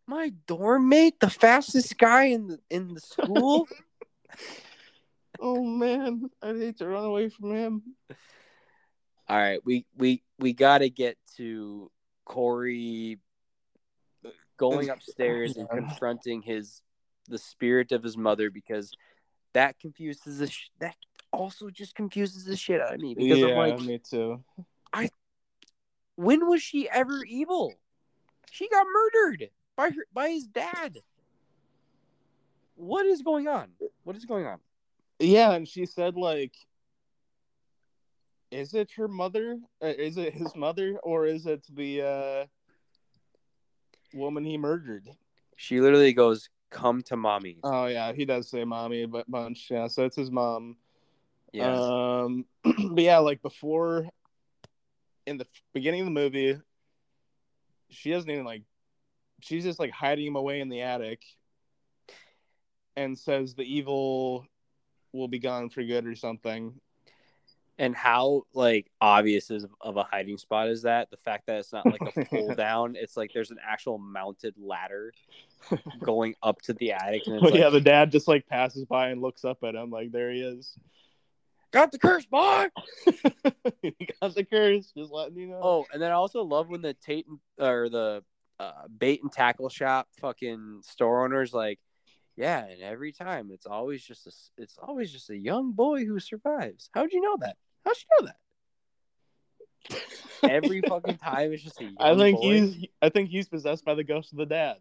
My 0.07 0.33
dorm 0.47 0.89
mate, 0.89 1.19
the 1.21 1.31
fastest 1.31 1.99
guy 1.99 2.25
in 2.27 2.47
the 2.49 2.61
in 2.71 2.95
the 2.95 3.01
school. 3.01 3.69
Oh 5.45 5.65
man, 5.65 6.31
I'd 6.41 6.57
hate 6.57 6.79
to 6.79 6.87
run 6.87 7.05
away 7.05 7.29
from 7.29 7.53
him. 7.53 7.83
All 9.29 9.37
right, 9.37 9.59
we 9.65 9.85
we 9.97 10.23
we 10.39 10.53
got 10.53 10.79
to 10.79 10.89
get 10.89 11.19
to 11.37 11.91
Corey 12.25 13.19
going 14.63 14.91
upstairs 14.97 15.57
and 15.57 15.69
confronting 15.69 16.43
his 16.43 16.83
the 17.29 17.39
spirit 17.39 17.93
of 17.93 18.03
his 18.03 18.17
mother 18.17 18.51
because 18.51 18.93
that 19.55 19.79
confuses 19.79 20.39
the 20.39 20.49
sh- 20.49 20.71
that 20.79 20.97
also 21.33 21.71
just 21.71 21.95
confuses 21.95 22.45
the 22.45 22.57
shit 22.57 22.81
out 22.81 22.95
of 22.95 23.01
me 23.01 23.15
because 23.15 23.41
yeah, 23.41 23.49
I'm 23.49 23.57
like, 23.57 23.81
me 23.81 23.99
too. 23.99 24.43
I 24.93 25.11
when 26.17 26.47
was 26.49 26.63
she 26.63 26.89
ever 26.89 27.25
evil? 27.25 27.75
She 28.51 28.69
got 28.69 28.87
murdered 28.87 29.51
by 29.77 29.91
her 29.91 30.07
by 30.13 30.31
his 30.31 30.47
dad. 30.47 30.99
What 32.75 33.07
is 33.07 33.23
going 33.23 33.49
on? 33.49 33.71
What 34.05 34.17
is 34.17 34.25
going 34.25 34.47
on? 34.47 34.59
Yeah, 35.19 35.53
and 35.53 35.67
she 35.67 35.87
said 35.87 36.17
like, 36.17 36.55
is 38.51 38.75
it 38.75 38.91
her 38.97 39.09
mother? 39.09 39.59
Uh, 39.83 39.87
is 39.87 40.19
it 40.19 40.35
his 40.35 40.55
mother, 40.57 40.99
or 41.03 41.27
is 41.27 41.47
it 41.47 41.65
the 41.73 42.03
uh, 42.03 42.47
woman 44.15 44.45
he 44.45 44.59
murdered? 44.59 45.09
She 45.57 45.81
literally 45.81 46.13
goes, 46.13 46.49
come 46.71 47.03
to 47.03 47.17
mommy. 47.17 47.59
Oh 47.63 47.87
yeah, 47.87 48.13
he 48.13 48.25
does 48.25 48.51
say 48.51 48.65
mommy 48.65 49.03
a 49.03 49.09
bu- 49.09 49.25
bunch. 49.29 49.69
Yeah, 49.71 49.87
so 49.87 50.05
it's 50.05 50.17
his 50.17 50.31
mom. 50.31 50.77
Yeah. 51.53 51.75
Um, 51.75 52.47
but 52.65 53.03
yeah, 53.03 53.19
like 53.19 53.43
before, 53.43 54.09
in 55.27 55.37
the 55.37 55.47
beginning 55.73 56.01
of 56.01 56.07
the 56.07 56.13
movie, 56.13 56.59
she 57.91 58.11
doesn't 58.11 58.31
even 58.31 58.45
like. 58.45 58.63
She's 59.41 59.65
just 59.65 59.81
like 59.81 59.91
hiding 59.91 60.27
him 60.27 60.37
away 60.37 60.61
in 60.61 60.69
the 60.69 60.83
attic, 60.83 61.23
and 62.97 63.19
says 63.19 63.55
the 63.55 63.65
evil 63.65 64.47
will 65.13 65.29
be 65.29 65.41
gone 65.41 65.69
for 65.69 65.83
good 65.83 66.07
or 66.07 66.15
something. 66.15 66.81
And 67.79 67.97
how 67.97 68.43
like 68.55 68.91
obvious 69.01 69.51
is 69.51 69.67
of 69.81 69.97
a 69.97 70.03
hiding 70.05 70.37
spot 70.39 70.69
is 70.69 70.83
that 70.83 71.11
the 71.11 71.17
fact 71.17 71.47
that 71.47 71.57
it's 71.59 71.73
not 71.73 71.87
like 71.87 72.01
a 72.17 72.25
pull 72.31 72.55
down 72.55 72.95
it's 72.97 73.17
like 73.17 73.31
there's 73.33 73.51
an 73.51 73.59
actual 73.67 73.99
mounted 73.99 74.55
ladder 74.59 75.13
going 76.05 76.35
up 76.43 76.61
to 76.63 76.73
the 76.75 76.93
attic 76.93 77.23
and 77.27 77.41
But 77.41 77.53
like, 77.53 77.61
yeah, 77.61 77.71
the 77.71 77.81
dad 77.81 78.13
just 78.13 78.29
like 78.29 78.47
passes 78.47 78.85
by 78.85 79.09
and 79.09 79.23
looks 79.23 79.45
up 79.45 79.59
at 79.65 79.75
him 79.75 79.91
like 79.91 80.13
there 80.13 80.31
he 80.31 80.41
is. 80.43 80.77
got 81.73 81.93
the 81.93 81.99
curse 81.99 82.27
boy 82.27 82.67
got 84.21 84.35
the 84.35 84.45
curse, 84.49 84.93
just 84.97 85.11
letting 85.11 85.37
you 85.37 85.47
know. 85.49 85.61
oh 85.63 85.87
and 85.93 86.01
then 86.03 86.11
i 86.11 86.15
also 86.15 86.43
love 86.43 86.69
when 86.69 86.83
the 86.83 86.95
tate 86.95 87.27
and, 87.27 87.39
or 87.59 87.89
the 87.89 88.23
uh, 88.61 88.87
bait 88.99 89.21
and 89.23 89.33
tackle 89.33 89.69
shop 89.69 90.07
fucking 90.21 90.81
store 90.85 91.25
owners 91.25 91.53
like 91.53 91.81
yeah 92.37 92.65
and 92.65 92.83
every 92.83 93.13
time 93.13 93.51
it's 93.53 93.67
always 93.67 94.03
just 94.03 94.27
a 94.27 94.63
it's 94.63 94.79
always 94.79 95.13
just 95.13 95.31
a 95.31 95.37
young 95.37 95.73
boy 95.73 96.05
who 96.05 96.19
survives 96.19 96.89
how'd 96.95 97.13
you 97.13 97.21
know 97.21 97.37
that 97.41 97.57
how'd 97.85 97.97
you 97.97 98.07
know 98.21 98.27
that 98.27 98.37
every 100.49 100.81
fucking 100.83 101.19
time 101.19 101.53
it's 101.53 101.63
just 101.63 101.81
a 101.81 101.85
young 101.85 101.97
I 101.99 102.17
think 102.17 102.41
boy. 102.41 102.53
he's 102.53 102.87
I 103.01 103.09
think 103.09 103.31
he's 103.31 103.49
possessed 103.49 103.85
by 103.85 103.95
the 103.95 104.05
ghost 104.05 104.33
of 104.33 104.39
the 104.39 104.47
dad. 104.47 104.77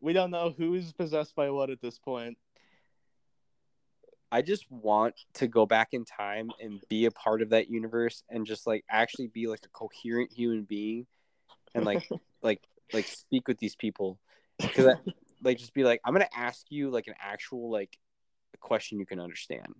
We 0.00 0.12
don't 0.12 0.30
know 0.30 0.54
who's 0.56 0.92
possessed 0.92 1.34
by 1.34 1.50
what 1.50 1.70
at 1.70 1.80
this 1.80 1.98
point. 1.98 2.36
I 4.30 4.42
just 4.42 4.70
want 4.70 5.14
to 5.34 5.46
go 5.46 5.66
back 5.66 5.88
in 5.92 6.04
time 6.04 6.50
and 6.60 6.80
be 6.88 7.06
a 7.06 7.10
part 7.10 7.42
of 7.42 7.50
that 7.50 7.70
universe 7.70 8.22
and 8.28 8.46
just 8.46 8.66
like 8.66 8.84
actually 8.90 9.28
be 9.28 9.46
like 9.46 9.60
a 9.64 9.68
coherent 9.68 10.32
human 10.32 10.64
being 10.64 11.06
and 11.74 11.84
like 11.84 12.08
like 12.42 12.62
like 12.92 13.06
speak 13.06 13.48
with 13.48 13.58
these 13.58 13.76
people 13.76 14.18
because 14.58 14.86
I, 14.86 14.94
like 15.42 15.58
just 15.58 15.74
be 15.74 15.84
like 15.84 16.00
I'm 16.04 16.12
gonna 16.12 16.28
ask 16.34 16.66
you 16.70 16.90
like 16.90 17.06
an 17.08 17.14
actual 17.20 17.70
like 17.70 17.96
a 18.54 18.58
question 18.58 18.98
you 18.98 19.06
can 19.06 19.20
understand 19.20 19.74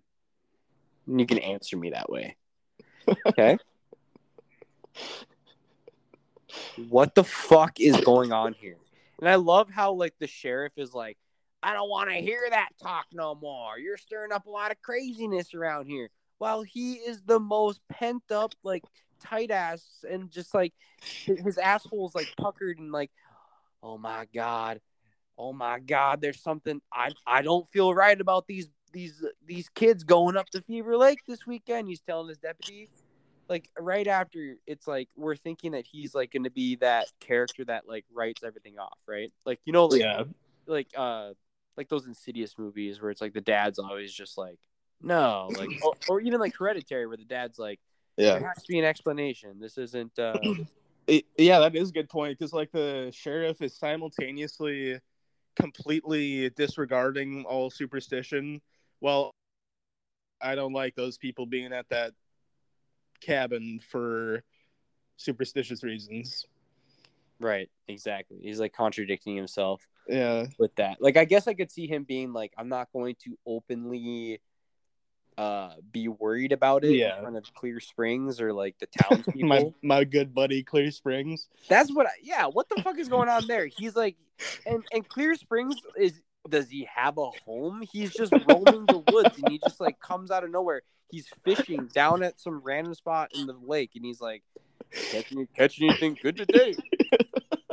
and 1.06 1.20
you 1.20 1.26
can 1.26 1.38
answer 1.38 1.76
me 1.76 1.90
that 1.90 2.10
way 2.10 2.36
okay 3.26 3.56
what 6.88 7.14
the 7.14 7.24
fuck 7.24 7.80
is 7.80 7.96
going 8.00 8.32
on 8.32 8.54
here 8.54 8.76
and 9.18 9.28
I 9.28 9.36
love 9.36 9.70
how 9.70 9.92
like 9.92 10.14
the 10.18 10.26
sheriff 10.26 10.72
is 10.76 10.92
like 10.92 11.16
I 11.62 11.72
don't 11.72 11.88
want 11.88 12.10
to 12.10 12.16
hear 12.16 12.40
that 12.50 12.70
talk 12.80 13.06
no 13.12 13.34
more. 13.34 13.78
You're 13.78 13.96
stirring 13.96 14.32
up 14.32 14.46
a 14.46 14.50
lot 14.50 14.70
of 14.70 14.80
craziness 14.82 15.54
around 15.54 15.86
here. 15.86 16.10
While 16.38 16.62
he 16.62 16.94
is 16.94 17.22
the 17.22 17.40
most 17.40 17.80
pent 17.88 18.30
up, 18.30 18.54
like 18.62 18.84
tight 19.20 19.50
ass, 19.50 20.04
and 20.08 20.30
just 20.30 20.54
like 20.54 20.74
his 21.02 21.40
his 21.40 21.58
asshole's 21.58 22.14
like 22.14 22.28
puckered 22.36 22.78
and 22.78 22.92
like, 22.92 23.10
oh 23.82 23.96
my 23.98 24.26
god, 24.34 24.80
oh 25.38 25.52
my 25.52 25.78
god, 25.78 26.20
there's 26.20 26.40
something 26.40 26.80
I 26.92 27.10
I 27.26 27.42
don't 27.42 27.68
feel 27.68 27.94
right 27.94 28.20
about 28.20 28.46
these 28.46 28.68
these 28.92 29.24
these 29.46 29.68
kids 29.70 30.04
going 30.04 30.36
up 30.36 30.48
to 30.50 30.62
Fever 30.62 30.96
Lake 30.96 31.20
this 31.26 31.46
weekend. 31.46 31.88
He's 31.88 32.00
telling 32.00 32.28
his 32.28 32.38
deputy. 32.38 32.88
Like 33.48 33.70
right 33.78 34.06
after 34.08 34.56
it's 34.66 34.88
like 34.88 35.08
we're 35.16 35.36
thinking 35.36 35.72
that 35.72 35.86
he's 35.86 36.14
like 36.14 36.32
going 36.32 36.44
to 36.44 36.50
be 36.50 36.76
that 36.76 37.06
character 37.20 37.64
that 37.66 37.86
like 37.86 38.04
writes 38.12 38.42
everything 38.42 38.78
off, 38.78 38.98
right? 39.06 39.32
Like 39.44 39.60
you 39.64 39.72
know, 39.72 39.86
like 39.86 40.00
Yeah. 40.00 40.24
like 40.66 40.88
uh 40.96 41.30
like 41.76 41.88
those 41.88 42.06
insidious 42.06 42.58
movies 42.58 43.00
where 43.00 43.10
it's 43.10 43.20
like 43.20 43.34
the 43.34 43.40
dad's 43.40 43.78
always 43.78 44.12
just 44.12 44.36
like 44.36 44.58
no 45.00 45.52
like 45.56 45.70
or, 45.82 45.94
or 46.08 46.20
even 46.20 46.40
like 46.40 46.56
hereditary 46.58 47.06
where 47.06 47.18
the 47.18 47.24
dad's 47.24 47.58
like 47.58 47.78
yeah 48.16 48.38
there 48.38 48.48
has 48.48 48.62
to 48.62 48.68
be 48.72 48.78
an 48.78 48.84
explanation 48.84 49.60
this 49.60 49.76
isn't 49.78 50.18
uh 50.18 50.40
It- 51.06 51.26
yeah, 51.38 51.60
that 51.60 51.76
is 51.76 51.90
a 51.90 51.92
good 51.92 52.08
point 52.08 52.36
because 52.36 52.52
like 52.52 52.72
the 52.72 53.12
sheriff 53.14 53.62
is 53.62 53.76
simultaneously 53.78 54.98
completely 55.56 56.50
disregarding 56.50 57.44
all 57.44 57.70
superstition. 57.70 58.60
Well, 59.00 59.30
I 60.40 60.54
don't 60.54 60.72
like 60.72 60.94
those 60.94 61.18
people 61.18 61.46
being 61.46 61.72
at 61.72 61.88
that 61.88 62.12
cabin 63.20 63.80
for 63.90 64.42
superstitious 65.16 65.82
reasons. 65.82 66.44
right 67.40 67.70
exactly 67.88 68.38
he's 68.42 68.60
like 68.60 68.72
contradicting 68.74 69.34
himself 69.34 69.86
Yeah, 70.06 70.46
with 70.58 70.74
that 70.76 70.98
like 71.00 71.16
i 71.16 71.24
guess 71.24 71.48
i 71.48 71.54
could 71.54 71.70
see 71.70 71.86
him 71.86 72.04
being 72.04 72.32
like 72.34 72.52
i'm 72.58 72.68
not 72.68 72.88
going 72.92 73.14
to 73.24 73.38
openly 73.46 74.40
uh 75.38 75.70
be 75.92 76.08
worried 76.08 76.52
about 76.52 76.84
it 76.84 76.92
Yeah. 76.96 77.16
in 77.16 77.22
front 77.22 77.36
of 77.36 77.52
clear 77.54 77.80
springs 77.80 78.40
or 78.40 78.52
like 78.52 78.76
the 78.78 78.86
townspeople 78.98 79.48
my 79.48 79.72
my 79.82 80.04
good 80.04 80.34
buddy 80.34 80.62
Clear 80.62 80.90
Springs. 80.90 81.48
That's 81.68 81.90
what. 81.92 82.06
I, 82.06 82.10
yeah. 82.22 82.46
What 82.46 82.68
the 82.68 82.82
fuck 82.82 82.98
is 82.98 83.08
going 83.08 83.28
on 83.28 83.46
there? 83.46 83.66
He's 83.66 83.94
like, 83.96 84.16
and 84.66 84.84
and 84.92 85.08
Clear 85.08 85.34
Springs 85.34 85.76
is. 85.96 86.20
Does 86.48 86.70
he 86.70 86.86
have 86.94 87.18
a 87.18 87.30
home? 87.44 87.82
He's 87.90 88.14
just 88.14 88.32
roaming 88.48 88.86
the 88.86 89.02
woods, 89.10 89.36
and 89.36 89.48
he 89.50 89.58
just 89.58 89.80
like 89.80 89.98
comes 89.98 90.30
out 90.30 90.44
of 90.44 90.50
nowhere. 90.52 90.82
He's 91.10 91.26
fishing 91.44 91.88
down 91.92 92.22
at 92.22 92.38
some 92.38 92.60
random 92.60 92.94
spot 92.94 93.32
in 93.34 93.48
the 93.48 93.56
lake, 93.66 93.90
and 93.96 94.04
he's 94.04 94.20
like, 94.20 94.44
catching 95.10 95.46
catching 95.56 95.88
anything 95.88 96.16
good 96.20 96.36
today? 96.36 96.74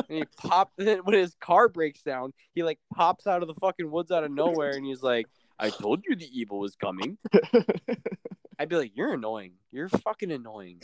And 0.09 0.17
he 0.17 0.23
pops 0.37 0.73
when 0.77 1.13
his 1.13 1.35
car 1.39 1.69
breaks 1.69 2.01
down, 2.03 2.33
he 2.53 2.63
like 2.63 2.79
pops 2.93 3.27
out 3.27 3.41
of 3.41 3.47
the 3.47 3.55
fucking 3.55 3.89
woods 3.89 4.11
out 4.11 4.23
of 4.23 4.31
nowhere, 4.31 4.71
and 4.71 4.85
he's 4.85 5.01
like, 5.01 5.27
"I 5.59 5.69
told 5.69 6.03
you 6.07 6.15
the 6.15 6.29
evil 6.31 6.59
was 6.59 6.75
coming." 6.75 7.17
I'd 8.59 8.69
be 8.69 8.75
like, 8.75 8.91
"You're 8.95 9.13
annoying. 9.13 9.53
You're 9.71 9.89
fucking 9.89 10.31
annoying." 10.31 10.81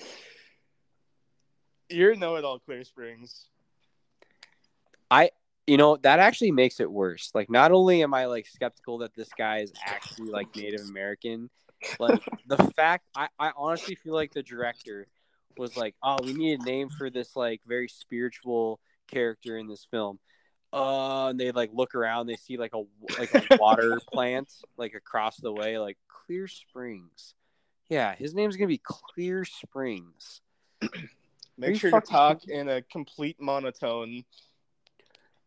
You're 1.90 2.16
know 2.16 2.36
it 2.36 2.46
all, 2.46 2.60
Clear 2.60 2.84
Springs. 2.84 3.48
You 5.70 5.78
know 5.78 5.98
that 5.98 6.20
actually 6.20 6.52
makes 6.52 6.80
it 6.80 6.92
worse. 6.92 7.32
Like 7.34 7.50
not 7.50 7.72
only 7.72 8.02
am 8.04 8.14
i 8.14 8.26
like 8.26 8.48
skeptical 8.48 8.98
that 9.00 9.14
this 9.16 9.30
guy 9.38 9.60
is 9.60 9.72
actually 9.86 10.32
like 10.32 10.56
native 10.56 10.88
american 10.90 11.50
like 12.00 12.22
the 12.48 12.58
fact 12.76 13.06
I, 13.16 13.30
I 13.40 13.52
honestly 13.56 13.96
feel 13.96 14.14
like 14.14 14.34
the 14.34 14.44
director 14.44 15.08
was 15.58 15.78
like 15.78 15.96
oh 16.04 16.18
we 16.24 16.34
need 16.34 16.60
a 16.60 16.64
name 16.64 16.90
for 16.90 17.10
this 17.10 17.36
like 17.36 17.62
very 17.68 17.88
spiritual 17.88 18.80
character 19.08 19.58
in 19.58 19.68
this 19.68 19.86
film. 19.90 20.20
Uh 20.72 21.28
and 21.28 21.40
they 21.40 21.52
like 21.52 21.72
look 21.74 21.96
around 21.96 22.28
they 22.28 22.36
see 22.36 22.58
like 22.58 22.74
a 22.74 22.84
like 23.20 23.34
a 23.34 23.58
water 23.58 24.00
plant 24.14 24.52
like 24.78 24.94
across 24.94 25.38
the 25.38 25.52
way 25.52 25.78
like 25.78 25.98
clear 26.26 26.48
springs. 26.48 27.34
Yeah 27.90 28.16
his 28.16 28.34
name's 28.34 28.56
gonna 28.56 28.68
be 28.68 28.82
clear 28.84 29.46
springs. 29.46 30.42
Make 31.58 31.72
you 31.72 31.76
sure 31.76 31.92
to 31.92 31.96
fucking 31.98 32.12
talk 32.12 32.44
in 32.48 32.70
a 32.70 32.82
complete 32.82 33.38
monotone. 33.40 34.24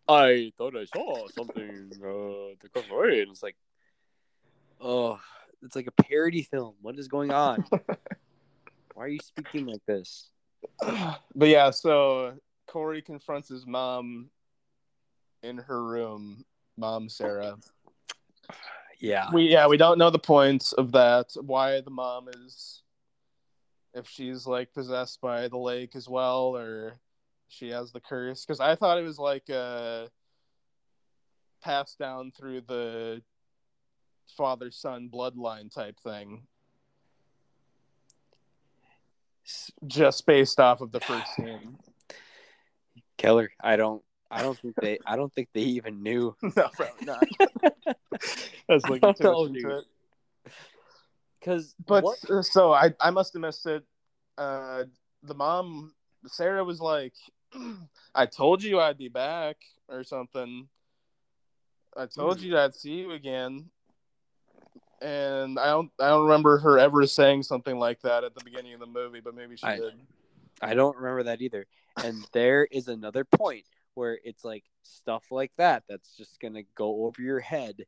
I 0.09 0.53
thought 0.59 0.77
I 0.77 0.85
saw 0.85 1.29
something 1.29 1.91
uh, 2.01 2.57
the. 2.61 3.21
And 3.23 3.31
it's 3.31 3.43
like, 3.43 3.57
oh, 4.81 5.21
it's 5.63 5.77
like 5.77 5.87
a 5.87 6.03
parody 6.03 6.43
film. 6.43 6.75
What 6.83 6.99
is 6.99 7.09
going 7.09 7.33
on? 7.33 7.65
Why 8.95 9.05
are 9.05 9.09
you 9.09 9.21
speaking 9.21 9.67
like 9.67 9.85
this? 9.87 10.31
but 11.35 11.49
yeah, 11.49 11.71
so 11.71 12.35
Corey 12.67 13.03
confronts 13.03 13.49
his 13.49 13.67
mom 13.67 14.31
in 15.43 15.59
her 15.59 15.83
room, 15.83 16.45
mom 16.77 17.09
Sarah. 17.09 17.57
Yeah, 19.01 19.29
We 19.33 19.45
yeah, 19.45 19.67
we 19.67 19.77
don't 19.77 19.99
know 19.99 20.11
the 20.11 20.19
points 20.19 20.73
of 20.73 20.93
that, 20.93 21.33
why 21.41 21.81
the 21.81 21.91
mom 21.91 22.29
is 22.29 22.83
if 23.95 24.09
she's 24.09 24.47
like 24.47 24.73
possessed 24.73 25.21
by 25.21 25.49
the 25.49 25.59
lake 25.59 25.97
as 25.97 26.09
well 26.09 26.57
or 26.57 26.95
she 27.53 27.69
has 27.69 27.93
the 27.93 28.01
curse 28.01 28.45
cuz 28.45 28.61
I 28.61 28.75
thought 28.75 28.99
it 28.99 29.03
was 29.03 29.19
like 29.19 29.49
uh 29.51 30.09
passed 31.63 31.99
down 31.99 32.33
through 32.33 32.63
the 32.63 33.23
father 34.37 34.71
son 34.71 35.09
bloodline 35.13 35.73
type 35.73 35.99
thing 36.01 36.47
just 39.87 40.27
based 40.27 40.61
off 40.61 40.81
of 40.81 40.93
the 40.93 41.01
first 41.01 41.27
scene. 41.37 41.79
Keller. 43.17 43.51
I 43.63 43.77
don't. 43.77 44.03
I 44.31 44.43
don't 44.43 44.59
think 44.59 44.75
they. 44.81 44.99
I 45.07 45.17
don't 45.17 45.33
think 45.33 45.49
they 45.53 45.61
even 45.61 46.03
knew. 46.03 46.35
no, 46.43 46.51
probably 46.75 47.07
not. 47.07 47.25
That's 48.69 48.85
looking 48.85 49.01
don't 49.01 49.17
too 49.17 49.25
know, 49.25 49.45
much 49.45 49.49
into 49.49 49.77
it. 49.79 49.85
Because 51.39 51.75
But 51.87 52.05
what? 52.05 52.19
uh, 52.31 52.43
so 52.43 52.73
I 52.73 52.95
I 53.01 53.11
must 53.11 53.33
have 53.35 53.43
missed 53.43 53.67
it. 53.67 53.85
Uh, 54.39 54.85
the 55.23 55.35
mom 55.35 55.93
Sarah 56.27 56.65
was 56.65 56.81
like, 56.81 57.15
"I 58.15 58.27
told 58.27 58.63
you 58.63 58.81
I'd 58.81 58.99
be 58.99 59.09
back" 59.09 59.57
or 59.89 60.05
something. 60.05 60.69
I 61.97 62.07
told 62.07 62.39
Hmm. 62.41 62.47
you 62.47 62.59
I'd 62.59 62.75
see 62.75 62.93
you 63.01 63.13
again. 63.13 63.71
And 65.01 65.59
I 65.59 65.67
don't 65.67 65.91
I 66.01 66.09
don't 66.09 66.25
remember 66.25 66.59
her 66.59 66.79
ever 66.79 67.07
saying 67.07 67.43
something 67.43 67.77
like 67.79 68.01
that 68.03 68.25
at 68.25 68.35
the 68.35 68.45
beginning 68.45 68.75
of 68.75 68.81
the 68.81 68.87
movie, 68.87 69.21
but 69.21 69.35
maybe 69.35 69.57
she 69.57 69.67
I- 69.67 69.77
did. 69.77 69.95
I 70.61 70.75
don't 70.75 70.97
remember 70.97 71.25
that 71.25 71.43
either. 71.43 71.67
And 72.05 72.25
there 72.33 72.65
is 72.71 72.87
another 72.89 73.25
point 73.25 73.65
where 73.95 74.19
it's 74.25 74.45
like 74.45 74.65
stuff 74.85 75.25
like 75.33 75.53
that 75.57 75.83
that's 75.89 76.17
just 76.17 76.39
gonna 76.41 76.63
go 76.77 77.05
over 77.07 77.21
your 77.21 77.41
head. 77.41 77.85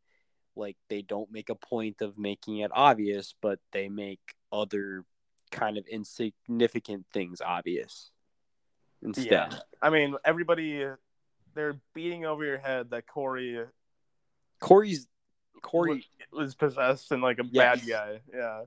Like 0.57 0.77
they 0.89 1.03
don't 1.03 1.31
make 1.31 1.51
a 1.51 1.55
point 1.55 2.03
of 2.03 2.19
making 2.19 2.59
it 2.59 2.71
obvious, 2.75 3.35
but 3.41 3.61
they 3.73 3.89
make 3.89 4.21
other 4.53 5.05
kind 5.53 5.79
of 5.79 5.87
insignificant 5.87 7.07
things 7.13 7.41
obvious 7.41 8.11
instead. 9.05 9.27
Yeah. 9.31 9.51
I 9.83 9.91
mean, 9.91 10.17
everybody 10.25 10.87
they're 11.55 11.77
beating 11.95 12.25
over 12.27 12.45
your 12.45 12.59
head 12.59 12.91
that 12.91 13.07
Corey 13.07 13.61
Corey's 14.61 15.07
Corey 15.63 16.05
was 16.33 16.55
possessed 16.55 17.13
and 17.13 17.23
like 17.23 17.39
a 17.39 17.45
Yes. 17.51 17.81
bad 17.81 17.89
guy. 17.89 18.21
Yeah. 18.35 18.63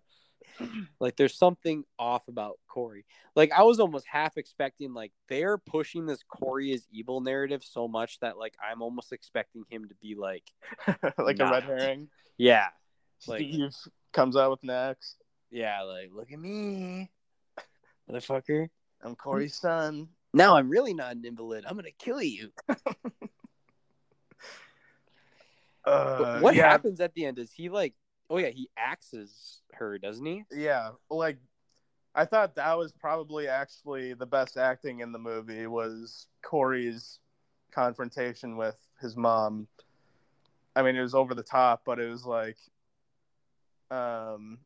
like 0.99 1.17
there's 1.17 1.35
something 1.35 1.83
off 1.99 2.27
about 2.29 2.57
Corey. 2.67 3.05
Like 3.35 3.51
I 3.51 3.63
was 3.63 3.79
almost 3.79 4.05
half 4.09 4.37
expecting 4.37 4.93
like 4.93 5.11
they're 5.27 5.57
pushing 5.57 6.05
this 6.05 6.23
Corey 6.23 6.71
is 6.71 6.87
evil 6.91 7.19
narrative 7.21 7.63
so 7.63 7.87
much 7.87 8.19
that 8.21 8.37
like 8.37 8.55
I'm 8.63 8.81
almost 8.81 9.11
expecting 9.11 9.63
him 9.69 9.87
to 9.89 9.95
be 9.95 10.15
like 10.15 10.43
like 11.17 11.39
a 11.39 11.45
red 11.51 11.63
herring. 11.63 12.09
yeah, 12.37 12.67
Like- 13.27 13.39
Steve 13.41 13.71
comes 14.13 14.35
out 14.37 14.49
with 14.51 14.63
next. 14.63 15.17
yeah, 15.51 15.81
like 15.83 16.09
look 16.13 16.31
at 16.31 16.39
me, 16.39 17.11
motherfucker. 18.09 18.69
I'm 19.03 19.15
Corey's 19.15 19.55
son. 19.59 20.07
Now 20.37 20.55
I'm 20.55 20.69
really 20.69 20.93
not 20.93 21.15
an 21.15 21.25
invalid. 21.25 21.65
I'm 21.67 21.75
gonna 21.75 21.89
kill 21.97 22.21
you. 22.21 22.51
Uh, 25.85 26.39
what 26.39 26.53
yeah, 26.53 26.69
happens 26.69 26.99
at 26.99 27.13
the 27.13 27.23
end? 27.23 27.39
Is 27.39 27.53
he 27.53 27.69
like? 27.69 27.93
Oh 28.29 28.37
yeah, 28.37 28.49
he 28.49 28.69
axes 28.75 29.61
her, 29.71 29.97
doesn't 29.97 30.25
he? 30.25 30.43
Yeah, 30.51 30.91
like 31.09 31.37
I 32.13 32.25
thought 32.25 32.55
that 32.55 32.77
was 32.77 32.91
probably 32.91 33.47
actually 33.47 34.13
the 34.13 34.25
best 34.25 34.57
acting 34.57 34.99
in 34.99 35.13
the 35.13 35.17
movie 35.17 35.65
was 35.65 36.27
Corey's 36.41 37.19
confrontation 37.71 38.57
with 38.57 38.75
his 38.99 39.15
mom. 39.15 39.69
I 40.75 40.81
mean, 40.81 40.97
it 40.97 41.01
was 41.01 41.15
over 41.15 41.33
the 41.33 41.41
top, 41.41 41.83
but 41.85 41.99
it 41.99 42.09
was 42.09 42.25
like 42.25 42.57
um 43.89 44.57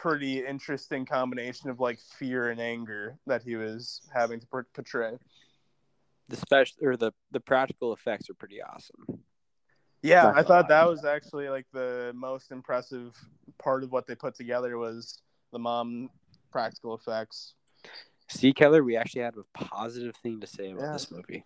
pretty 0.00 0.44
interesting 0.44 1.04
combination 1.04 1.68
of 1.68 1.78
like 1.78 1.98
fear 2.18 2.48
and 2.48 2.60
anger 2.60 3.18
that 3.26 3.42
he 3.42 3.56
was 3.56 4.00
having 4.14 4.40
to 4.40 4.46
portray. 4.46 5.18
The 6.28 6.36
special 6.36 6.76
or 6.82 6.96
the 6.96 7.12
the 7.32 7.40
practical 7.40 7.92
effects 7.92 8.30
are 8.30 8.34
pretty 8.34 8.62
awesome. 8.62 9.22
Yeah, 10.02 10.32
I 10.34 10.42
thought 10.42 10.68
that 10.68 10.88
was 10.88 11.04
actually 11.04 11.50
like 11.50 11.66
the 11.72 12.12
most 12.14 12.50
impressive 12.50 13.14
part 13.58 13.82
of 13.82 13.92
what 13.92 14.06
they 14.06 14.14
put 14.14 14.34
together 14.34 14.78
was 14.78 15.20
the 15.52 15.58
mom 15.58 16.08
practical 16.50 16.94
effects. 16.94 17.54
See, 18.28 18.52
Keller, 18.54 18.82
we 18.82 18.96
actually 18.96 19.22
had 19.22 19.34
a 19.36 19.58
positive 19.58 20.16
thing 20.22 20.40
to 20.40 20.46
say 20.46 20.70
about 20.70 20.82
Yeah. 20.84 20.92
this 20.92 21.10
movie. 21.10 21.44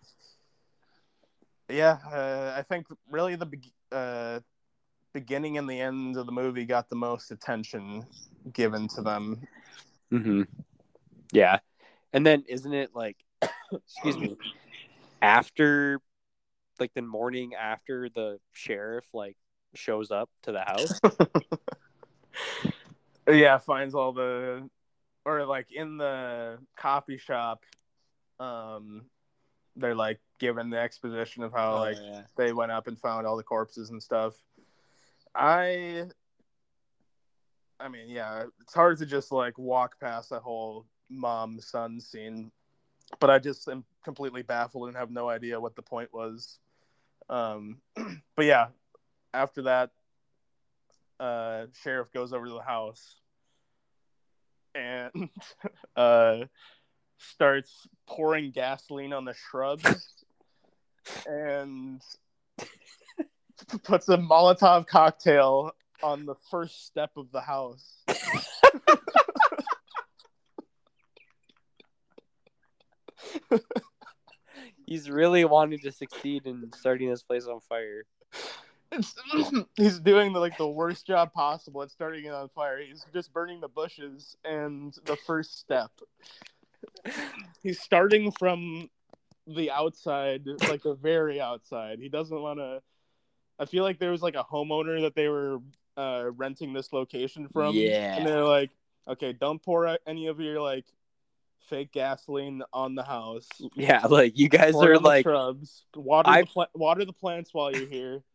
Yeah, 1.67 1.97
uh, 2.09 2.53
I 2.55 2.61
think 2.61 2.85
really 3.09 3.35
the 3.35 3.49
uh, 3.91 4.39
beginning 5.15 5.57
and 5.57 5.67
the 5.67 5.79
end 5.79 6.17
of 6.17 6.25
the 6.25 6.31
movie 6.33 6.65
got 6.65 6.89
the 6.89 6.95
most 6.95 7.31
attention 7.31 8.05
given 8.51 8.85
to 8.89 9.01
them. 9.01 9.41
Mm-hmm. 10.11 10.41
Yeah, 11.31 11.59
and 12.11 12.25
then 12.25 12.43
isn't 12.49 12.73
it 12.73 12.91
like, 12.93 13.15
excuse 13.71 14.17
me, 14.17 14.35
after, 15.21 16.01
like 16.81 16.93
the 16.93 17.01
morning 17.01 17.53
after 17.55 18.09
the 18.09 18.39
sheriff 18.51 19.05
like 19.13 19.37
shows 19.73 20.11
up 20.11 20.29
to 20.43 20.51
the 20.51 20.59
house? 20.59 20.99
yeah, 23.27 23.57
finds 23.57 23.95
all 23.95 24.11
the 24.11 24.69
or 25.23 25.45
like 25.45 25.71
in 25.71 25.97
the 25.97 26.59
coffee 26.75 27.17
shop, 27.17 27.63
um, 28.39 29.05
they're 29.77 29.95
like 29.95 30.19
given 30.39 30.69
the 30.69 30.77
exposition 30.77 31.41
of 31.41 31.53
how 31.53 31.79
like 31.79 31.97
yeah. 32.01 32.23
they 32.35 32.51
went 32.51 32.73
up 32.73 32.87
and 32.87 32.99
found 32.99 33.25
all 33.25 33.37
the 33.37 33.43
corpses 33.43 33.91
and 33.91 34.03
stuff. 34.03 34.33
I 35.35 36.05
I 37.79 37.89
mean, 37.89 38.07
yeah, 38.07 38.43
it's 38.61 38.73
hard 38.73 38.97
to 38.99 39.05
just 39.05 39.31
like 39.31 39.57
walk 39.57 39.99
past 39.99 40.29
that 40.29 40.41
whole 40.41 40.85
mom 41.09 41.59
son 41.59 41.99
scene, 41.99 42.51
but 43.19 43.29
I 43.29 43.39
just 43.39 43.67
am 43.67 43.83
completely 44.03 44.43
baffled 44.43 44.87
and 44.87 44.97
have 44.97 45.11
no 45.11 45.29
idea 45.29 45.59
what 45.59 45.75
the 45.75 45.81
point 45.81 46.13
was. 46.13 46.59
Um, 47.29 47.77
but 48.35 48.45
yeah, 48.45 48.67
after 49.33 49.63
that, 49.63 49.91
uh, 51.19 51.65
sheriff 51.83 52.11
goes 52.13 52.33
over 52.33 52.45
to 52.45 52.53
the 52.53 52.61
house 52.61 53.15
and 54.73 55.29
uh, 55.95 56.45
starts 57.17 57.87
pouring 58.07 58.51
gasoline 58.51 59.13
on 59.13 59.25
the 59.25 59.33
shrubs 59.33 60.23
and 61.25 62.01
puts 63.83 64.09
a 64.09 64.17
Molotov 64.17 64.87
cocktail 64.87 65.71
on 66.03 66.25
the 66.25 66.35
first 66.49 66.85
step 66.85 67.11
of 67.17 67.31
the 67.31 67.41
house. 67.41 68.03
He's 74.85 75.09
really 75.09 75.45
wanting 75.45 75.79
to 75.79 75.91
succeed 75.91 76.45
in 76.45 76.71
starting 76.75 77.09
this 77.09 77.23
place 77.23 77.47
on 77.47 77.59
fire. 77.61 78.05
It's, 78.91 79.15
he's 79.75 79.99
doing 79.99 80.33
the, 80.33 80.39
like 80.39 80.57
the 80.57 80.67
worst 80.67 81.07
job 81.07 81.33
possible 81.33 81.81
at 81.81 81.89
starting 81.89 82.25
it 82.25 82.33
on 82.33 82.49
fire. 82.49 82.79
He's 82.79 83.03
just 83.13 83.33
burning 83.33 83.61
the 83.61 83.67
bushes 83.67 84.37
and 84.45 84.95
the 85.05 85.15
first 85.15 85.59
step. 85.59 85.89
He's 87.63 87.81
starting 87.81 88.31
from 88.31 88.89
the 89.47 89.71
outside, 89.71 90.45
like 90.69 90.83
the 90.83 90.95
very 90.95 91.41
outside. 91.41 91.97
He 91.99 92.09
doesn't 92.09 92.39
want 92.39 92.59
to. 92.59 92.81
I 93.59 93.65
feel 93.65 93.83
like 93.83 93.99
there 93.99 94.11
was 94.11 94.21
like 94.21 94.35
a 94.35 94.43
homeowner 94.43 95.01
that 95.01 95.15
they 95.15 95.27
were 95.27 95.59
uh, 95.97 96.25
renting 96.35 96.73
this 96.73 96.91
location 96.93 97.47
from. 97.47 97.75
Yeah. 97.75 98.17
And 98.17 98.27
they're 98.27 98.43
like, 98.43 98.71
okay, 99.07 99.33
don't 99.33 99.61
pour 99.61 99.97
any 100.05 100.27
of 100.27 100.39
your 100.39 100.61
like 100.61 100.85
fake 101.69 101.91
gasoline 101.91 102.61
on 102.73 102.95
the 102.95 103.03
house. 103.03 103.47
Yeah, 103.75 104.05
like 104.05 104.37
you 104.37 104.49
guys 104.49 104.73
Pour 104.73 104.91
are 104.91 104.99
like 104.99 105.23
shrubs. 105.23 105.85
Water 105.95 106.29
I- 106.29 106.41
the 106.41 106.47
pla- 106.47 106.67
water 106.73 107.05
the 107.05 107.13
plants 107.13 107.53
while 107.53 107.71
you're 107.71 107.87
here. 107.89 108.23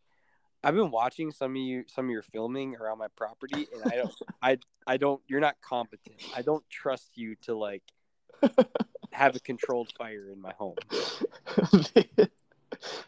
I've 0.63 0.75
been 0.75 0.91
watching 0.91 1.31
some 1.31 1.53
of 1.53 1.57
you 1.57 1.85
some 1.87 2.05
of 2.05 2.11
your 2.11 2.23
filming 2.23 2.77
around 2.77 2.99
my 2.99 3.09
property 3.17 3.67
and 3.73 3.91
I 3.91 3.97
don't 3.97 4.15
I 4.43 4.59
I 4.87 4.97
don't 4.99 5.23
you're 5.27 5.41
not 5.41 5.57
competent. 5.63 6.17
I 6.37 6.43
don't 6.43 6.65
trust 6.69 7.11
you 7.15 7.35
to 7.43 7.57
like 7.57 7.83
have 9.13 9.37
a 9.37 9.41
controlled 9.41 9.91
fire 9.97 10.29
in 10.31 10.41
my 10.41 10.53
home. 10.59 10.77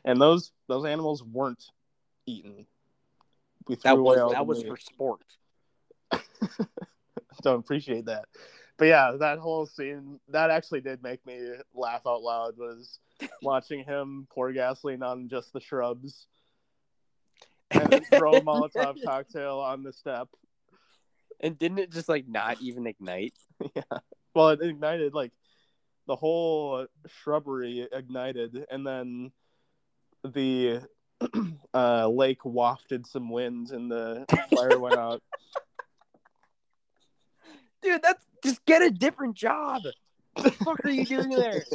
and 0.05 0.21
those 0.21 0.53
those 0.67 0.87
animals 0.87 1.23
weren't 1.23 1.63
eaten. 2.27 2.67
We 3.69 3.77
threw 3.77 3.91
That 3.91 3.99
was 3.99 4.33
that 4.33 4.47
was 4.47 4.63
for 4.63 4.77
sport. 4.77 5.21
Don't 7.43 7.61
appreciate 7.61 8.07
that. 8.07 8.27
But 8.77 8.87
yeah, 8.87 9.13
that 9.19 9.39
whole 9.39 9.67
scene 9.67 10.19
that 10.29 10.51
actually 10.51 10.81
did 10.81 11.03
make 11.03 11.25
me 11.27 11.41
laugh 11.75 12.03
out 12.07 12.23
loud. 12.23 12.57
Was 12.57 12.99
watching 13.43 13.85
him 13.85 14.27
pour 14.31 14.53
gasoline 14.53 15.03
on 15.03 15.29
just 15.29 15.53
the 15.53 15.61
shrubs 15.61 16.27
and 17.71 18.05
throw 18.07 18.35
a 18.35 18.41
Molotov 18.41 18.97
cocktail 19.05 19.59
on 19.59 19.83
the 19.83 19.93
step. 19.93 20.29
And 21.41 21.59
didn't 21.59 21.79
it 21.79 21.91
just 21.93 22.09
like 22.09 22.27
not 22.29 22.61
even 22.61 22.87
ignite? 22.87 23.35
yeah. 23.75 23.99
Well, 24.35 24.51
it 24.51 24.63
ignited 24.63 25.15
like 25.15 25.33
the 26.07 26.17
whole 26.17 26.87
shrubbery 27.07 27.87
ignited, 27.93 28.67
and 28.71 28.87
then 28.87 29.33
the 30.25 30.81
uh, 31.75 32.09
lake 32.09 32.45
wafted 32.45 33.07
some 33.07 33.31
winds 33.31 33.71
and 33.71 33.91
the 33.91 34.27
fire 34.55 34.79
went 34.79 34.97
out. 34.97 35.23
Dude, 37.83 38.03
that's 38.03 38.25
just 38.45 38.65
get 38.65 38.83
a 38.83 38.91
different 38.91 39.35
job. 39.35 39.83
What 40.35 40.45
the 40.45 40.51
fuck 40.53 40.85
are 40.85 40.91
you 40.91 41.05
doing 41.05 41.31
there? 41.31 41.65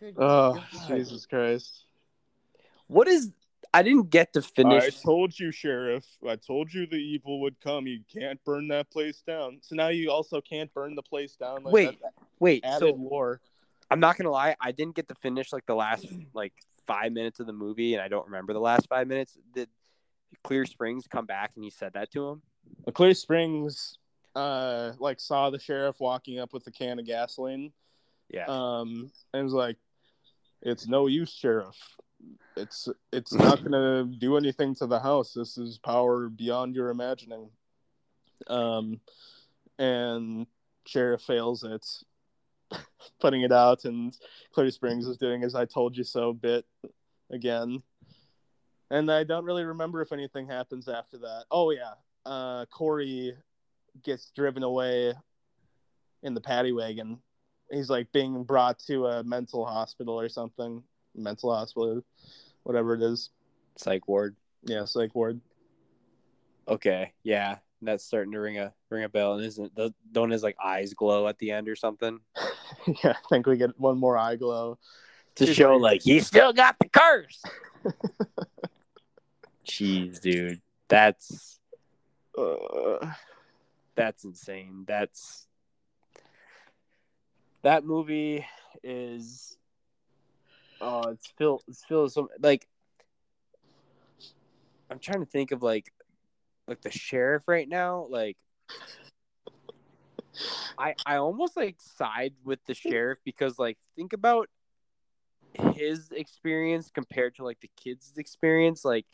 Good 0.00 0.14
Oh, 0.16 0.54
God. 0.54 0.64
Jesus 0.88 1.26
Christ! 1.26 1.84
What 2.86 3.06
is 3.06 3.32
I 3.72 3.82
didn't 3.82 4.10
get 4.10 4.32
to 4.32 4.42
finish 4.42 4.82
I 4.82 4.90
told 4.90 5.38
you, 5.38 5.52
Sheriff. 5.52 6.04
I 6.26 6.36
told 6.36 6.72
you 6.72 6.86
the 6.86 6.96
evil 6.96 7.40
would 7.42 7.60
come. 7.60 7.86
You 7.86 8.00
can't 8.12 8.42
burn 8.44 8.68
that 8.68 8.90
place 8.90 9.22
down. 9.24 9.58
So 9.60 9.76
now 9.76 9.88
you 9.88 10.10
also 10.10 10.40
can't 10.40 10.72
burn 10.74 10.94
the 10.94 11.02
place 11.02 11.36
down. 11.36 11.62
Like, 11.62 11.72
Wait, 11.72 11.98
that's 12.02 12.14
wait, 12.40 12.64
added 12.64 12.80
so 12.80 12.92
lore. 12.94 13.40
I'm 13.90 14.00
not 14.00 14.16
gonna 14.16 14.30
lie, 14.30 14.56
I 14.60 14.72
didn't 14.72 14.94
get 14.94 15.08
to 15.08 15.14
finish 15.14 15.52
like 15.52 15.66
the 15.66 15.74
last 15.74 16.06
like 16.32 16.52
five 16.86 17.12
minutes 17.12 17.40
of 17.40 17.46
the 17.46 17.52
movie, 17.52 17.94
and 17.94 18.02
I 18.02 18.08
don't 18.08 18.26
remember 18.26 18.52
the 18.52 18.60
last 18.60 18.88
five 18.88 19.06
minutes. 19.08 19.36
Did 19.54 19.68
Clear 20.44 20.64
Springs 20.66 21.06
come 21.06 21.26
back 21.26 21.52
and 21.56 21.64
he 21.64 21.70
said 21.70 21.92
that 21.94 22.10
to 22.12 22.28
him? 22.28 22.42
Well, 22.84 22.92
Clear 22.92 23.14
Springs, 23.14 23.98
uh, 24.34 24.92
like 24.98 25.20
saw 25.20 25.50
the 25.50 25.58
sheriff 25.58 25.96
walking 25.98 26.38
up 26.38 26.52
with 26.52 26.66
a 26.66 26.70
can 26.70 26.98
of 26.98 27.06
gasoline. 27.06 27.72
Yeah. 28.28 28.46
um, 28.46 29.10
and 29.34 29.44
was 29.44 29.52
like, 29.52 29.76
"It's 30.62 30.86
no 30.86 31.08
use, 31.08 31.32
sheriff. 31.32 31.76
It's 32.56 32.88
it's 33.12 33.32
not 33.32 33.62
gonna 33.64 34.04
do 34.04 34.36
anything 34.36 34.74
to 34.76 34.86
the 34.86 35.00
house. 35.00 35.32
This 35.32 35.58
is 35.58 35.78
power 35.78 36.28
beyond 36.28 36.76
your 36.76 36.90
imagining." 36.90 37.50
Um, 38.46 39.00
and 39.78 40.46
sheriff 40.86 41.22
fails 41.22 41.64
it, 41.64 41.86
putting 43.20 43.42
it 43.42 43.52
out, 43.52 43.84
and 43.84 44.16
Clear 44.52 44.70
Springs 44.70 45.06
is 45.06 45.16
doing 45.16 45.42
his 45.42 45.54
"I 45.54 45.64
told 45.64 45.96
you 45.96 46.04
so" 46.04 46.32
bit 46.32 46.64
again. 47.30 47.82
And 48.90 49.10
I 49.10 49.22
don't 49.22 49.44
really 49.44 49.64
remember 49.64 50.02
if 50.02 50.12
anything 50.12 50.48
happens 50.48 50.88
after 50.88 51.18
that. 51.18 51.44
Oh 51.50 51.70
yeah, 51.70 51.92
uh, 52.26 52.66
Corey 52.66 53.36
gets 54.02 54.30
driven 54.30 54.62
away 54.62 55.14
in 56.22 56.34
the 56.34 56.40
paddy 56.40 56.72
wagon. 56.72 57.18
He's 57.70 57.88
like 57.88 58.10
being 58.12 58.42
brought 58.42 58.80
to 58.86 59.06
a 59.06 59.22
mental 59.22 59.64
hospital 59.64 60.18
or 60.18 60.28
something, 60.28 60.82
mental 61.14 61.54
hospital, 61.54 62.02
whatever 62.64 62.94
it 62.94 63.02
is. 63.02 63.30
Psych 63.76 64.08
ward. 64.08 64.34
Yeah, 64.64 64.84
psych 64.84 65.14
ward. 65.14 65.40
Okay, 66.68 67.12
yeah, 67.22 67.56
that's 67.82 68.04
starting 68.04 68.32
to 68.32 68.40
ring 68.40 68.58
a 68.58 68.72
ring 68.88 69.04
a 69.04 69.08
bell. 69.08 69.34
And 69.34 69.44
isn't 69.44 69.72
don't 70.12 70.30
his 70.30 70.42
like 70.42 70.56
eyes 70.62 70.94
glow 70.94 71.26
at 71.28 71.38
the 71.38 71.50
end 71.52 71.68
or 71.68 71.76
something 71.76 72.20
yeah, 72.86 73.12
I 73.12 73.28
think 73.28 73.46
we 73.46 73.56
get 73.56 73.78
one 73.78 73.98
more 73.98 74.16
eye 74.18 74.36
glow. 74.36 74.78
to 75.36 75.52
show 75.52 75.76
like- 75.76 75.92
like 75.92 76.02
he 76.02 76.20
still 76.20 76.52
got 76.52 76.76
the 76.78 76.88
curse? 76.88 77.42
Jeez, 79.66 80.20
dude, 80.20 80.60
that's 80.88 81.58
Uh, 82.36 83.12
that's 83.94 84.24
insane. 84.24 84.84
That's 84.86 85.46
that 87.62 87.84
movie 87.84 88.44
is 88.82 89.56
oh, 90.80 91.10
it's 91.10 91.26
filled 91.36 91.62
it's 91.68 91.84
filled 91.84 92.04
with 92.04 92.12
some 92.12 92.28
like 92.40 92.66
I'm 94.90 94.98
trying 94.98 95.20
to 95.20 95.26
think 95.26 95.52
of 95.52 95.62
like 95.62 95.92
like 96.70 96.80
the 96.82 96.90
sheriff 96.90 97.42
right 97.46 97.68
now, 97.68 98.06
like 98.08 98.38
I 100.78 100.94
I 101.04 101.16
almost 101.16 101.56
like 101.56 101.76
side 101.80 102.32
with 102.44 102.60
the 102.66 102.74
sheriff 102.74 103.18
because 103.24 103.58
like 103.58 103.76
think 103.96 104.12
about 104.12 104.48
his 105.74 106.10
experience 106.12 106.90
compared 106.94 107.34
to 107.36 107.44
like 107.44 107.60
the 107.60 107.70
kids' 107.76 108.12
experience. 108.16 108.84
Like 108.84 109.06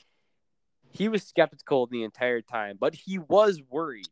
he 0.90 1.08
was 1.08 1.24
skeptical 1.24 1.86
the 1.86 2.04
entire 2.04 2.42
time, 2.42 2.76
but 2.78 2.94
he 2.94 3.18
was 3.18 3.62
worried. 3.68 4.10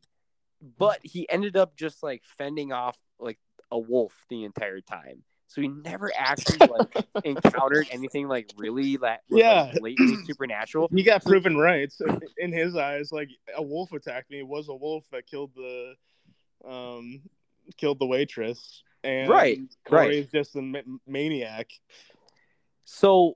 But 0.77 0.99
he 1.03 1.29
ended 1.29 1.55
up 1.55 1.77
just 1.77 2.01
like 2.01 2.23
fending 2.37 2.73
off 2.73 2.97
like 3.19 3.39
a 3.71 3.77
wolf 3.77 4.13
the 4.27 4.43
entire 4.43 4.81
time. 4.81 5.23
So 5.47 5.61
he 5.61 5.67
never 5.67 6.11
actually 6.17 6.57
like 6.67 7.05
encountered 7.23 7.87
anything 7.91 8.27
like 8.27 8.49
really 8.57 8.97
that 8.97 9.21
was, 9.29 9.39
Yeah. 9.39 9.63
like, 9.63 9.79
blatantly 9.79 10.25
supernatural. 10.25 10.89
he 10.93 11.03
got 11.03 11.23
proven 11.23 11.55
right 11.57 11.91
So 11.91 12.05
in 12.37 12.51
his 12.51 12.75
eyes. 12.75 13.11
Like 13.11 13.29
a 13.55 13.61
wolf 13.61 13.91
attacked 13.93 14.29
me. 14.31 14.39
It 14.39 14.47
was 14.47 14.67
a 14.69 14.75
wolf 14.75 15.05
that 15.11 15.27
killed 15.27 15.51
the, 15.55 15.93
um, 16.67 17.21
killed 17.77 17.99
the 17.99 18.05
waitress. 18.05 18.83
And 19.03 19.29
Right, 19.29 19.59
Corey's 19.87 20.31
just 20.31 20.55
a 20.55 20.61
ma- 20.61 20.79
maniac. 21.05 21.69
So 22.85 23.35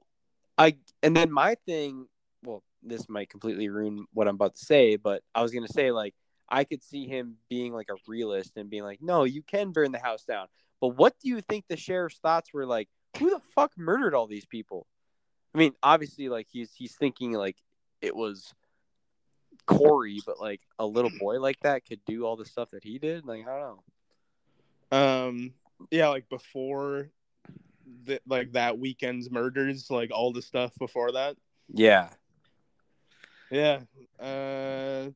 I 0.57 0.75
and 1.03 1.15
then 1.15 1.31
my 1.31 1.55
thing, 1.65 2.07
well, 2.43 2.63
this 2.83 3.07
might 3.09 3.29
completely 3.29 3.69
ruin 3.69 4.05
what 4.13 4.27
I'm 4.27 4.35
about 4.35 4.55
to 4.55 4.65
say, 4.65 4.95
but 4.95 5.21
I 5.35 5.41
was 5.41 5.51
gonna 5.51 5.67
say 5.67 5.91
like 5.91 6.15
I 6.49 6.63
could 6.63 6.83
see 6.83 7.05
him 7.07 7.35
being 7.49 7.71
like 7.73 7.87
a 7.91 7.95
realist 8.07 8.53
and 8.57 8.69
being 8.69 8.83
like, 8.83 8.99
no, 9.01 9.23
you 9.25 9.43
can 9.43 9.71
burn 9.71 9.91
the 9.91 9.99
house 9.99 10.23
down. 10.23 10.47
But 10.81 10.89
what 10.89 11.15
do 11.21 11.29
you 11.29 11.41
think 11.41 11.65
the 11.67 11.77
sheriff's 11.77 12.19
thoughts 12.19 12.53
were 12.53 12.65
like? 12.65 12.87
Who 13.17 13.29
the 13.29 13.41
fuck 13.55 13.71
murdered 13.77 14.13
all 14.13 14.27
these 14.27 14.45
people? 14.45 14.85
I 15.53 15.57
mean, 15.57 15.73
obviously, 15.81 16.29
like 16.29 16.47
he's 16.49 16.71
he's 16.73 16.95
thinking 16.95 17.33
like 17.33 17.57
it 18.01 18.15
was 18.15 18.53
Corey, 19.65 20.19
but 20.25 20.39
like 20.39 20.61
a 20.77 20.85
little 20.85 21.11
boy 21.19 21.39
like 21.39 21.59
that 21.61 21.85
could 21.85 21.99
do 22.05 22.25
all 22.25 22.35
the 22.35 22.45
stuff 22.45 22.71
that 22.71 22.83
he 22.83 22.99
did. 22.99 23.25
Like 23.25 23.47
I 23.47 23.59
don't 23.59 23.61
know. 23.61 24.97
Um, 24.97 25.53
yeah, 25.91 26.07
like 26.09 26.29
before, 26.29 27.09
the, 28.05 28.19
like 28.27 28.53
that 28.53 28.79
weekend's 28.79 29.29
murders, 29.29 29.89
like 29.89 30.11
all 30.11 30.31
the 30.31 30.41
stuff 30.41 30.71
before 30.79 31.11
that. 31.13 31.35
Yeah, 31.71 32.09
Yeah. 33.51 33.81
Uh, 34.19 35.11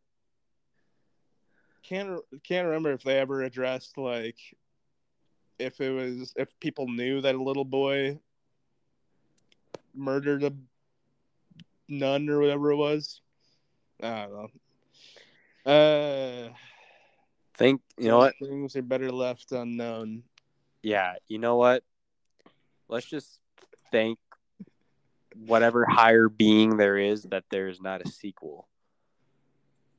can't 1.83 2.19
can't 2.43 2.67
remember 2.67 2.93
if 2.93 3.03
they 3.03 3.19
ever 3.19 3.41
addressed 3.41 3.97
like 3.97 4.37
if 5.63 5.79
it 5.81 5.91
was 5.91 6.33
if 6.35 6.49
people 6.59 6.87
knew 6.87 7.21
that 7.21 7.35
a 7.35 7.41
little 7.41 7.65
boy 7.65 8.19
murdered 9.95 10.43
a 10.43 10.53
nun 11.87 12.29
or 12.29 12.39
whatever 12.39 12.71
it 12.71 12.77
was. 12.77 13.21
I 14.01 14.25
don't 14.25 14.51
know. 15.65 15.71
Uh, 15.71 16.53
think 17.57 17.81
you 17.97 18.07
know 18.07 18.17
what? 18.17 18.35
Things 18.39 18.75
are 18.75 18.81
better 18.81 19.11
left 19.11 19.51
unknown. 19.51 20.23
yeah, 20.81 21.15
you 21.27 21.39
know 21.39 21.55
what? 21.55 21.83
Let's 22.89 23.05
just 23.05 23.39
thank 23.91 24.19
whatever 25.35 25.85
higher 25.85 26.29
being 26.29 26.77
there 26.77 26.97
is 26.97 27.23
that 27.23 27.43
there's 27.49 27.81
not 27.81 28.05
a 28.05 28.09
sequel 28.09 28.67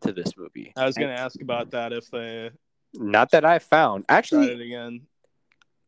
to 0.02 0.12
this 0.12 0.36
movie. 0.36 0.72
I 0.76 0.86
was 0.86 0.96
gonna 0.96 1.12
ask 1.12 1.40
about 1.40 1.70
that 1.70 1.92
if 1.92 2.10
they 2.10 2.50
Not 2.94 3.30
that 3.30 3.44
I 3.44 3.58
found. 3.58 4.04
Actually, 4.08 4.52
it 4.52 4.60
again. 4.60 5.06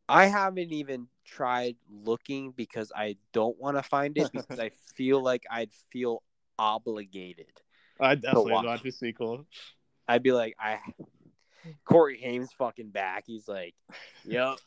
I 0.09 0.27
haven't 0.27 0.73
even 0.73 1.09
tried 1.25 1.77
looking 1.91 2.53
because 2.53 2.93
I 2.95 3.17
don't 3.33 3.59
want 3.59 3.77
to 3.77 3.83
find 3.83 4.17
it 4.17 4.31
because 4.33 4.59
I 4.59 4.71
feel 4.95 5.23
like 5.23 5.45
I'd 5.51 5.73
feel 5.91 6.23
obligated. 6.59 7.51
I 7.99 8.15
definitely 8.15 8.53
watch. 8.53 8.85
a 8.85 8.93
sequel. 8.93 9.47
I'd 10.07 10.23
be 10.23 10.33
like, 10.33 10.55
I 10.61 10.79
Corey 11.85 12.19
Haim's 12.21 12.53
fucking 12.53 12.91
back. 12.91 13.25
He's 13.27 13.49
like, 13.49 13.75
Yep. 14.25 14.59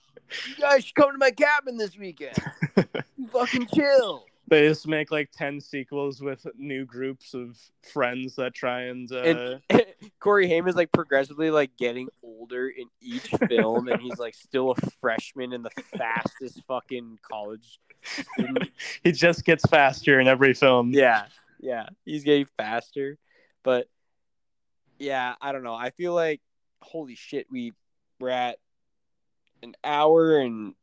You 0.48 0.56
guys 0.60 0.86
should 0.86 0.95
come 0.95 1.11
to 1.11 1.18
my 1.18 1.32
cabin 1.32 1.78
this 1.78 1.98
weekend. 1.98 2.38
fucking 3.32 3.68
chill. 3.74 4.26
They 4.48 4.68
just 4.68 4.88
make 4.88 5.11
like 5.11 5.32
ten 5.32 5.61
sequels 5.61 6.22
with 6.22 6.45
new 6.57 6.86
groups 6.86 7.34
of 7.34 7.57
friends 7.94 8.36
that 8.36 8.53
try 8.53 8.84
and, 8.84 9.11
uh, 9.11 9.60
And- 9.70 9.86
Corey 10.19 10.47
Haim 10.47 10.67
is 10.67 10.76
like 10.76 10.91
progressively 10.91 11.51
like 11.51 11.71
getting 11.77 12.09
older 12.23 12.69
in 12.69 12.88
each 13.01 13.27
film, 13.49 13.88
and 13.88 14.01
he's 14.01 14.19
like 14.19 14.35
still 14.35 14.71
a 14.71 14.76
freshman 15.01 15.53
in 15.53 15.63
the 15.63 15.71
fastest 15.97 16.61
fucking 16.67 17.19
college. 17.30 17.80
student. 18.03 18.69
he 19.03 19.11
just 19.11 19.45
gets 19.45 19.65
faster 19.69 20.19
in 20.19 20.27
every 20.27 20.53
film. 20.53 20.91
Yeah, 20.91 21.26
yeah, 21.59 21.88
he's 22.05 22.23
getting 22.23 22.47
faster, 22.57 23.17
but 23.63 23.88
yeah, 24.97 25.35
I 25.41 25.51
don't 25.51 25.63
know. 25.63 25.76
I 25.76 25.91
feel 25.91 26.13
like 26.13 26.41
holy 26.81 27.15
shit, 27.15 27.47
we 27.51 27.73
we're 28.19 28.30
at 28.30 28.57
an 29.61 29.76
hour 29.84 30.38
and 30.39 30.73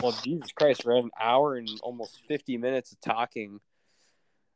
well, 0.00 0.16
Jesus 0.22 0.52
Christ, 0.52 0.82
we're 0.84 0.96
at 0.96 1.04
an 1.04 1.10
hour 1.20 1.56
and 1.56 1.68
almost 1.82 2.20
fifty 2.28 2.56
minutes 2.56 2.92
of 2.92 3.00
talking 3.00 3.60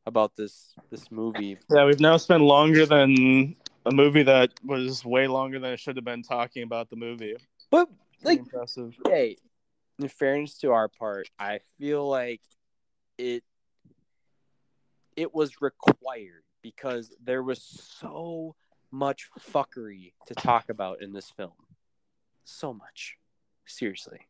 about 0.07 0.37
this 0.37 0.75
this 0.91 1.11
movie. 1.11 1.59
Yeah, 1.71 1.85
we've 1.85 2.01
now 2.01 2.17
spent 2.17 2.43
longer 2.43 2.87
than 2.87 3.57
a 3.87 3.93
movie 3.93 4.23
that 4.25 4.51
was 4.65 5.05
way 5.05 5.27
longer 5.27 5.59
than 5.59 5.73
it 5.73 5.81
should 5.81 5.97
have 5.97 6.05
been 6.05 6.23
talking 6.23 6.63
about 6.63 6.91
the 6.91 6.97
movie. 6.97 7.37
But 7.71 7.89
like 8.23 8.39
impressive. 8.39 8.95
hey, 9.07 9.37
in 9.99 10.09
fairness 10.09 10.59
to 10.59 10.73
our 10.73 10.89
part, 10.89 11.29
I 11.39 11.61
feel 11.79 12.09
like 12.09 12.41
it 13.19 13.45
it 15.17 15.35
was 15.35 15.61
required 15.61 16.43
because 16.63 17.13
there 17.23 17.43
was 17.43 17.63
so 17.63 18.55
much 18.91 19.29
fuckery 19.41 20.13
to 20.27 20.35
talk 20.35 20.69
about 20.69 21.03
in 21.03 21.13
this 21.13 21.31
film. 21.31 21.53
So 22.45 22.73
much. 22.73 23.17
Seriously. 23.67 24.21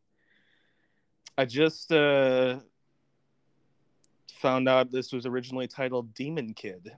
I 1.37 1.45
just 1.45 1.91
uh, 1.91 2.59
found 4.43 4.67
out 4.67 4.91
this 4.91 5.13
was 5.13 5.25
originally 5.25 5.67
titled 5.67 6.13
Demon 6.13 6.53
Kid. 6.53 6.91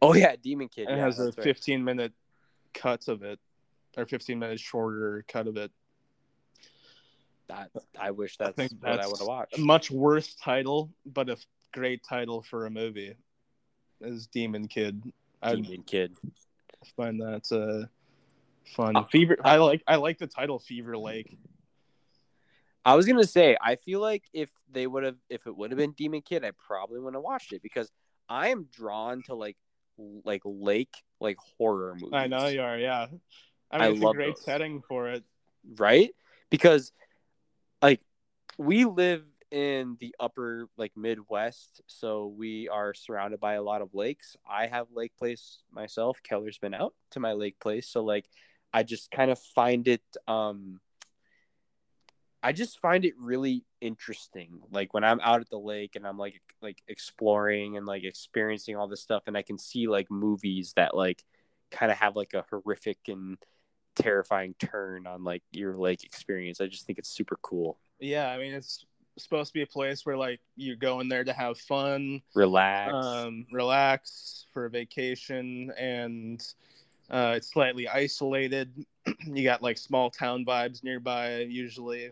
Oh 0.00 0.14
yeah, 0.14 0.36
Demon 0.40 0.68
Kid. 0.68 0.88
It 0.88 0.96
yeah, 0.96 1.04
has 1.04 1.18
a 1.18 1.24
that's 1.24 1.38
right. 1.38 1.44
15 1.44 1.84
minute 1.84 2.12
cut 2.72 3.08
of 3.08 3.24
it, 3.24 3.40
or 3.98 4.06
15 4.06 4.38
minute 4.38 4.60
shorter 4.60 5.24
cut 5.28 5.48
of 5.48 5.56
it. 5.56 5.72
That, 7.48 7.70
I 8.00 8.12
wish 8.12 8.36
that's 8.36 8.54
think 8.54 8.72
what 8.80 9.00
I 9.00 9.06
would 9.08 9.18
have 9.18 9.26
watched. 9.26 9.58
Much 9.58 9.90
worse 9.90 10.36
title, 10.36 10.88
but 11.04 11.28
a 11.28 11.36
great 11.72 12.02
title 12.08 12.40
for 12.42 12.66
a 12.66 12.70
movie 12.70 13.14
is 14.00 14.28
Demon 14.28 14.68
Kid. 14.68 15.12
I 15.42 15.56
Demon 15.56 15.82
Kid. 15.82 16.16
find 16.96 17.20
that 17.20 17.50
uh, 17.50 17.88
fun. 18.76 18.96
Oh. 18.96 19.08
Fever. 19.10 19.36
I 19.44 19.56
like. 19.56 19.82
I 19.88 19.96
like 19.96 20.18
the 20.18 20.28
title 20.28 20.60
Fever 20.60 20.96
Lake. 20.96 21.36
I 22.84 22.94
was 22.94 23.06
gonna 23.06 23.26
say, 23.26 23.56
I 23.60 23.76
feel 23.76 24.00
like 24.00 24.24
if 24.32 24.50
they 24.70 24.86
would 24.86 25.04
have, 25.04 25.16
if 25.28 25.46
it 25.46 25.56
would 25.56 25.70
have 25.70 25.78
been 25.78 25.92
Demon 25.92 26.22
Kid, 26.22 26.44
I 26.44 26.52
probably 26.66 26.98
wouldn't 26.98 27.16
have 27.16 27.22
watched 27.22 27.52
it 27.52 27.62
because 27.62 27.90
I 28.28 28.48
am 28.48 28.68
drawn 28.72 29.22
to 29.24 29.34
like, 29.34 29.56
like 30.24 30.42
lake, 30.44 30.94
like 31.20 31.36
horror 31.58 31.94
movies. 31.94 32.10
I 32.14 32.26
know 32.26 32.46
you 32.46 32.62
are. 32.62 32.78
Yeah. 32.78 33.06
I 33.70 33.78
mean, 33.78 33.82
I 33.82 33.88
it's 33.90 34.02
a 34.02 34.12
great 34.14 34.36
those. 34.36 34.44
setting 34.44 34.82
for 34.82 35.08
it. 35.08 35.24
right? 35.76 36.10
Because 36.48 36.92
like 37.82 38.00
we 38.58 38.84
live 38.84 39.24
in 39.50 39.96
the 40.00 40.14
upper 40.18 40.68
like 40.76 40.92
Midwest, 40.96 41.82
so 41.86 42.28
we 42.28 42.68
are 42.68 42.94
surrounded 42.94 43.40
by 43.40 43.54
a 43.54 43.62
lot 43.62 43.82
of 43.82 43.94
lakes. 43.94 44.36
I 44.48 44.66
have 44.66 44.86
Lake 44.92 45.12
Place 45.18 45.62
myself. 45.72 46.18
Keller's 46.22 46.58
been 46.58 46.74
out 46.74 46.94
to 47.12 47.20
my 47.20 47.32
Lake 47.32 47.58
Place, 47.60 47.88
so 47.88 48.02
like 48.04 48.26
I 48.72 48.82
just 48.84 49.10
kind 49.10 49.30
of 49.30 49.38
find 49.38 49.86
it 49.88 50.02
um 50.28 50.80
I 52.42 52.52
just 52.52 52.80
find 52.80 53.04
it 53.04 53.14
really 53.18 53.64
interesting. 53.80 54.60
Like 54.70 54.94
when 54.94 55.04
I'm 55.04 55.20
out 55.20 55.40
at 55.40 55.50
the 55.50 55.58
lake 55.58 55.96
and 55.96 56.06
I'm 56.06 56.18
like 56.18 56.40
like 56.62 56.82
exploring 56.88 57.76
and 57.76 57.86
like 57.86 58.04
experiencing 58.04 58.76
all 58.76 58.88
this 58.88 59.02
stuff, 59.02 59.24
and 59.26 59.36
I 59.36 59.42
can 59.42 59.58
see 59.58 59.86
like 59.86 60.10
movies 60.10 60.72
that 60.76 60.96
like 60.96 61.22
kind 61.70 61.92
of 61.92 61.98
have 61.98 62.16
like 62.16 62.34
a 62.34 62.44
horrific 62.50 62.98
and 63.08 63.36
terrifying 63.94 64.54
turn 64.58 65.06
on 65.06 65.24
like 65.24 65.42
your 65.52 65.76
lake 65.76 66.04
experience. 66.04 66.60
I 66.60 66.66
just 66.66 66.86
think 66.86 66.98
it's 66.98 67.10
super 67.10 67.38
cool. 67.42 67.78
Yeah, 67.98 68.30
I 68.30 68.38
mean 68.38 68.54
it's 68.54 68.86
supposed 69.18 69.48
to 69.48 69.54
be 69.54 69.62
a 69.62 69.66
place 69.66 70.06
where 70.06 70.16
like 70.16 70.40
you 70.56 70.76
go 70.76 71.00
in 71.00 71.08
there 71.08 71.24
to 71.24 71.32
have 71.32 71.58
fun, 71.58 72.22
Relax. 72.34 72.92
um, 72.92 73.46
relax 73.52 74.46
for 74.52 74.66
a 74.66 74.70
vacation, 74.70 75.72
and 75.78 76.42
uh, 77.10 77.34
it's 77.36 77.50
slightly 77.50 77.88
isolated. 77.88 78.72
you 79.26 79.44
got 79.44 79.62
like 79.62 79.78
small 79.78 80.10
town 80.10 80.44
vibes 80.44 80.84
nearby 80.84 81.40
usually, 81.40 82.10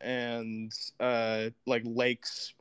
and 0.00 0.72
uh, 1.00 1.50
like 1.66 1.82
lakes 1.84 2.54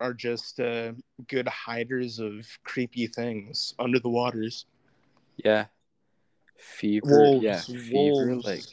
are 0.00 0.14
just 0.14 0.60
uh, 0.60 0.92
good 1.26 1.48
hiders 1.48 2.20
of 2.20 2.46
creepy 2.62 3.06
things 3.06 3.74
under 3.78 3.98
the 3.98 4.08
waters. 4.08 4.66
yeah. 5.36 5.66
Fever. 6.58 7.06
Wolves, 7.06 7.44
yeah. 7.44 7.60
Fever 7.60 8.30
wolves. 8.30 8.46
Lake. 8.46 8.64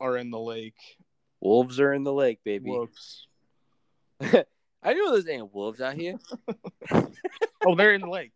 Are 0.00 0.16
in 0.16 0.30
the 0.30 0.38
lake. 0.38 0.98
Wolves 1.40 1.78
are 1.78 1.92
in 1.92 2.02
the 2.02 2.12
lake, 2.12 2.40
baby. 2.44 2.70
Wolves. 2.70 3.26
I 4.20 4.94
know 4.94 5.12
there's 5.12 5.28
ain't 5.28 5.54
wolves 5.54 5.80
out 5.80 5.94
here. 5.94 6.16
Oh, 7.66 7.74
they're 7.74 7.92
in 7.92 8.00
the 8.00 8.08
lake. 8.08 8.32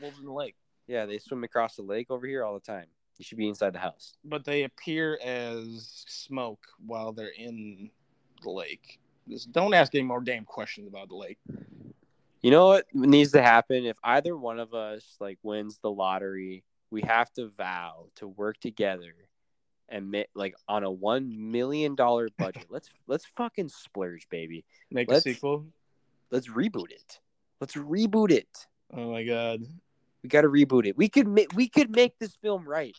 Wolves 0.00 0.18
in 0.18 0.24
the 0.24 0.32
lake. 0.32 0.54
Yeah, 0.88 1.06
they 1.06 1.18
swim 1.18 1.44
across 1.44 1.76
the 1.76 1.82
lake 1.82 2.10
over 2.10 2.26
here 2.26 2.44
all 2.44 2.54
the 2.54 2.60
time. 2.60 2.86
You 3.18 3.24
should 3.24 3.38
be 3.38 3.48
inside 3.48 3.72
the 3.72 3.78
house. 3.78 4.14
but 4.24 4.44
they 4.44 4.62
appear 4.64 5.18
as 5.24 6.04
smoke 6.08 6.66
while 6.86 7.12
they're 7.12 7.32
in 7.36 7.90
the 8.42 8.50
lake. 8.50 8.98
Just 9.28 9.52
don't 9.52 9.74
ask 9.74 9.94
any 9.94 10.04
more 10.04 10.20
damn 10.20 10.44
questions 10.44 10.86
about 10.88 11.08
the 11.08 11.16
lake. 11.16 11.38
You 12.40 12.50
know 12.52 12.68
what 12.68 12.86
needs 12.94 13.32
to 13.32 13.42
happen? 13.42 13.84
If 13.84 13.96
either 14.04 14.36
one 14.36 14.58
of 14.60 14.72
us 14.72 15.16
like 15.20 15.38
wins 15.42 15.78
the 15.82 15.90
lottery, 15.90 16.62
we 16.90 17.02
have 17.02 17.30
to 17.34 17.48
vow 17.48 18.06
to 18.16 18.28
work 18.28 18.58
together 18.60 19.12
and 19.88 20.14
like 20.34 20.54
on 20.68 20.84
a 20.84 20.90
one 20.90 21.50
million 21.50 21.94
dollar 21.96 22.28
budget. 22.38 22.66
let's 22.70 22.88
let's 23.08 23.26
fucking 23.36 23.68
splurge, 23.68 24.28
baby. 24.30 24.64
Make 24.90 25.10
Let's- 25.10 25.26
a 25.26 25.34
sequel. 25.34 25.66
Let's 26.30 26.48
reboot 26.48 26.90
it. 26.92 27.18
Let's 27.60 27.74
reboot 27.74 28.30
it. 28.30 28.66
Oh 28.92 29.10
my 29.10 29.24
god. 29.24 29.62
We 30.22 30.28
got 30.28 30.42
to 30.42 30.48
reboot 30.48 30.86
it. 30.86 30.96
We 30.96 31.08
could 31.08 31.28
ma- 31.28 31.42
we 31.54 31.68
could 31.68 31.90
make 31.90 32.18
this 32.18 32.34
film 32.36 32.68
right. 32.68 32.96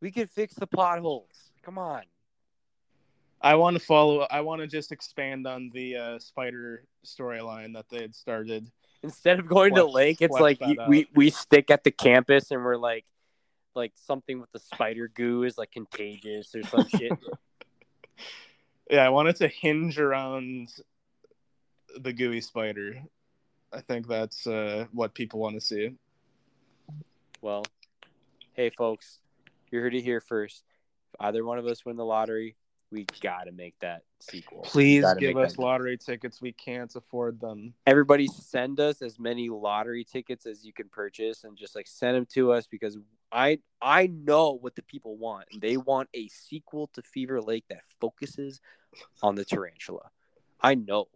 We 0.00 0.10
could 0.10 0.30
fix 0.30 0.54
the 0.54 0.66
plot 0.66 1.00
holes. 1.00 1.52
Come 1.62 1.78
on. 1.78 2.02
I 3.40 3.54
want 3.56 3.76
to 3.76 3.84
follow. 3.84 4.26
I 4.30 4.40
want 4.40 4.60
to 4.60 4.66
just 4.66 4.92
expand 4.92 5.46
on 5.46 5.70
the 5.72 5.96
uh, 5.96 6.18
spider 6.18 6.84
storyline 7.04 7.74
that 7.74 7.86
they 7.90 8.02
had 8.02 8.14
started. 8.14 8.70
Instead 9.02 9.40
of 9.40 9.48
going 9.48 9.74
to 9.74 9.84
lake, 9.84 10.18
it's 10.20 10.32
like 10.32 10.60
you, 10.60 10.76
we 10.86 11.08
we 11.14 11.30
stick 11.30 11.70
at 11.70 11.82
the 11.82 11.90
campus 11.90 12.50
and 12.50 12.64
we're 12.64 12.76
like 12.76 13.04
like 13.74 13.92
something 13.96 14.40
with 14.40 14.52
the 14.52 14.60
spider 14.60 15.08
goo 15.08 15.42
is 15.42 15.58
like 15.58 15.72
contagious 15.72 16.54
or 16.54 16.62
some 16.62 16.88
shit. 16.88 17.12
Yeah, 18.90 19.06
I 19.06 19.08
wanted 19.08 19.36
to 19.36 19.48
hinge 19.48 19.98
around 19.98 20.68
the 21.98 22.12
gooey 22.12 22.42
spider. 22.42 23.00
I 23.72 23.80
think 23.80 24.06
that's 24.06 24.46
uh, 24.46 24.84
what 24.92 25.14
people 25.14 25.40
want 25.40 25.54
to 25.54 25.62
see. 25.62 25.94
Well, 27.42 27.64
hey 28.52 28.70
folks, 28.70 29.18
you 29.72 29.80
heard 29.80 29.96
it 29.96 30.02
here 30.02 30.20
first. 30.20 30.62
If 31.12 31.20
either 31.26 31.44
one 31.44 31.58
of 31.58 31.66
us 31.66 31.84
win 31.84 31.96
the 31.96 32.04
lottery, 32.04 32.54
we 32.92 33.04
gotta 33.20 33.50
make 33.50 33.74
that 33.80 34.02
sequel. 34.20 34.60
Please 34.62 35.04
give 35.18 35.36
us 35.36 35.58
lottery 35.58 35.98
tickets. 35.98 36.40
We 36.40 36.52
can't 36.52 36.94
afford 36.94 37.40
them. 37.40 37.74
Everybody 37.84 38.28
send 38.28 38.78
us 38.78 39.02
as 39.02 39.18
many 39.18 39.48
lottery 39.48 40.04
tickets 40.04 40.46
as 40.46 40.64
you 40.64 40.72
can 40.72 40.88
purchase 40.88 41.42
and 41.42 41.58
just 41.58 41.74
like 41.74 41.88
send 41.88 42.16
them 42.16 42.26
to 42.34 42.52
us 42.52 42.68
because 42.68 42.96
I 43.32 43.58
I 43.80 44.06
know 44.06 44.52
what 44.52 44.76
the 44.76 44.82
people 44.82 45.16
want. 45.16 45.46
They 45.60 45.76
want 45.76 46.10
a 46.14 46.28
sequel 46.28 46.90
to 46.92 47.02
Fever 47.02 47.42
Lake 47.42 47.64
that 47.70 47.82
focuses 48.00 48.60
on 49.20 49.34
the 49.34 49.44
tarantula. 49.44 50.10
I 50.60 50.76
know 50.76 51.08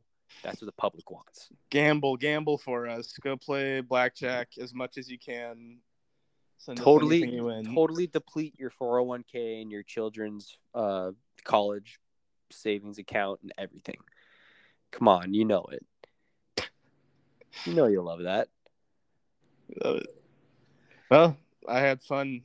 that's 0.42 0.60
what 0.60 0.66
the 0.66 0.72
public 0.72 1.08
wants. 1.08 1.50
gamble, 1.70 2.16
gamble 2.16 2.58
for 2.58 2.88
us. 2.88 3.12
Go 3.22 3.36
play 3.36 3.80
blackjack 3.80 4.48
as 4.60 4.74
much 4.74 4.98
as 4.98 5.08
you 5.08 5.20
can. 5.20 5.78
Totally 6.76 7.24
you 7.28 7.62
totally 7.74 8.06
deplete 8.06 8.54
your 8.58 8.70
401k 8.70 9.62
and 9.62 9.70
your 9.70 9.82
children's 9.82 10.58
uh 10.74 11.12
college 11.44 11.98
savings 12.50 12.98
account 12.98 13.40
and 13.42 13.52
everything. 13.58 13.98
Come 14.90 15.08
on, 15.08 15.34
you 15.34 15.44
know 15.44 15.66
it. 15.70 15.86
You 17.64 17.74
know 17.74 17.86
you'll 17.86 18.04
love 18.04 18.22
that. 18.22 18.48
Love 19.84 19.96
it. 19.96 20.22
Well, 21.10 21.36
I 21.68 21.80
had 21.80 22.02
fun 22.02 22.42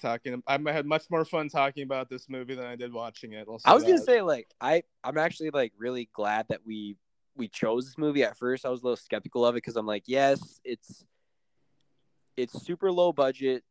talking. 0.00 0.42
I 0.46 0.58
had 0.70 0.86
much 0.86 1.04
more 1.10 1.24
fun 1.24 1.48
talking 1.48 1.82
about 1.82 2.08
this 2.08 2.28
movie 2.28 2.54
than 2.54 2.66
I 2.66 2.76
did 2.76 2.92
watching 2.92 3.32
it. 3.32 3.46
I 3.64 3.74
was 3.74 3.84
gonna 3.84 3.98
say 3.98 4.22
like 4.22 4.48
I 4.60 4.82
I'm 5.02 5.18
actually 5.18 5.50
like 5.50 5.72
really 5.78 6.08
glad 6.12 6.46
that 6.48 6.60
we 6.66 6.96
we 7.36 7.48
chose 7.48 7.86
this 7.86 7.98
movie 7.98 8.22
at 8.22 8.36
first. 8.36 8.64
I 8.64 8.68
was 8.68 8.82
a 8.82 8.84
little 8.84 8.96
skeptical 8.96 9.44
of 9.44 9.54
it 9.54 9.58
because 9.58 9.76
I'm 9.76 9.86
like, 9.86 10.04
yes, 10.06 10.60
it's 10.64 11.04
it's 12.36 12.62
super 12.64 12.90
low 12.90 13.12
budget, 13.12 13.64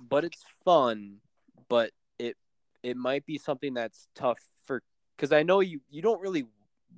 but 0.00 0.24
it's 0.24 0.44
fun. 0.64 1.16
But 1.68 1.92
it 2.18 2.36
it 2.82 2.96
might 2.96 3.26
be 3.26 3.38
something 3.38 3.74
that's 3.74 4.08
tough 4.14 4.38
for 4.64 4.82
because 5.16 5.32
I 5.32 5.42
know 5.42 5.60
you 5.60 5.80
you 5.90 6.02
don't 6.02 6.20
really 6.20 6.46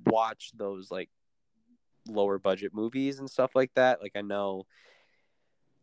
watch 0.05 0.51
those 0.55 0.91
like 0.91 1.09
lower 2.07 2.39
budget 2.39 2.73
movies 2.73 3.19
and 3.19 3.29
stuff 3.29 3.51
like 3.55 3.71
that. 3.75 4.01
Like 4.01 4.13
I 4.15 4.21
know. 4.21 4.65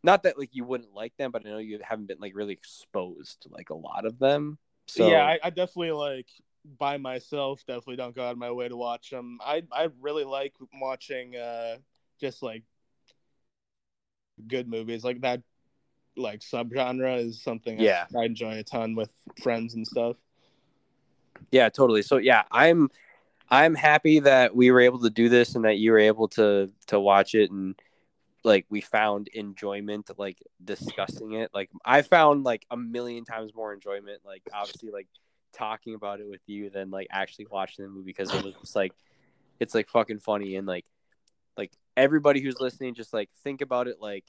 Not 0.03 0.21
that 0.23 0.37
like 0.37 0.49
you 0.53 0.63
wouldn't 0.63 0.93
like 0.93 1.17
them, 1.17 1.31
but 1.31 1.43
I 1.47 1.49
know 1.49 1.57
you 1.57 1.79
haven't 1.81 2.05
been 2.05 2.19
like 2.19 2.35
really 2.35 2.53
exposed 2.53 3.41
to 3.41 3.49
like 3.49 3.71
a 3.71 3.75
lot 3.75 4.05
of 4.05 4.19
them. 4.19 4.59
So 4.85 5.09
yeah, 5.09 5.23
I, 5.23 5.39
I 5.43 5.49
definitely 5.49 5.93
like 5.93 6.27
by 6.77 6.97
myself. 6.97 7.63
Definitely 7.65 7.95
don't 7.95 8.15
go 8.15 8.23
out 8.23 8.33
of 8.33 8.37
my 8.37 8.51
way 8.51 8.67
to 8.67 8.75
watch 8.75 9.09
them. 9.09 9.39
I 9.43 9.63
I 9.71 9.89
really 9.99 10.23
like 10.23 10.53
watching 10.79 11.35
uh 11.35 11.77
just 12.19 12.43
like 12.43 12.63
good 14.47 14.67
movies 14.67 15.03
like 15.03 15.21
that. 15.21 15.41
Like 16.17 16.39
subgenre 16.39 17.25
is 17.25 17.41
something 17.41 17.79
I- 17.79 17.83
Yeah. 17.83 18.05
I 18.17 18.23
enjoy 18.25 18.57
a 18.59 18.63
ton 18.63 18.95
with 18.95 19.09
friends 19.41 19.75
and 19.75 19.85
stuff. 19.85 20.15
Yeah, 21.51 21.69
totally. 21.69 22.01
So 22.01 22.17
yeah, 22.17 22.43
I'm 22.51 22.89
I'm 23.49 23.75
happy 23.75 24.19
that 24.19 24.55
we 24.55 24.71
were 24.71 24.81
able 24.81 24.99
to 25.01 25.09
do 25.09 25.29
this 25.29 25.55
and 25.55 25.65
that 25.65 25.77
you 25.77 25.91
were 25.91 25.99
able 25.99 26.27
to 26.29 26.71
to 26.87 26.99
watch 26.99 27.35
it 27.35 27.51
and 27.51 27.75
like 28.43 28.65
we 28.69 28.79
found 28.81 29.27
enjoyment 29.29 30.09
like 30.17 30.41
discussing 30.63 31.33
it. 31.33 31.51
Like 31.53 31.69
I 31.83 32.01
found 32.01 32.43
like 32.43 32.65
a 32.71 32.77
million 32.77 33.25
times 33.25 33.53
more 33.55 33.73
enjoyment 33.73 34.21
like 34.25 34.43
obviously 34.53 34.91
like 34.91 35.07
talking 35.53 35.95
about 35.95 36.19
it 36.19 36.29
with 36.29 36.41
you 36.47 36.69
than 36.69 36.91
like 36.91 37.07
actually 37.11 37.47
watching 37.49 37.85
the 37.85 37.89
movie 37.89 38.05
because 38.05 38.33
it 38.33 38.43
was 38.43 38.53
just 38.55 38.75
like 38.75 38.93
it's 39.59 39.73
like 39.73 39.89
fucking 39.89 40.19
funny 40.19 40.55
and 40.55 40.67
like 40.67 40.85
everybody 41.97 42.41
who's 42.41 42.59
listening 42.59 42.93
just 42.93 43.13
like 43.13 43.29
think 43.43 43.61
about 43.61 43.87
it 43.87 43.97
like 43.99 44.25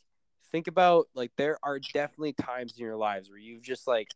think 0.52 0.68
about 0.68 1.06
like 1.14 1.30
there 1.36 1.58
are 1.62 1.78
definitely 1.92 2.32
times 2.32 2.74
in 2.76 2.84
your 2.84 2.96
lives 2.96 3.28
where 3.28 3.38
you've 3.38 3.62
just 3.62 3.86
like 3.86 4.08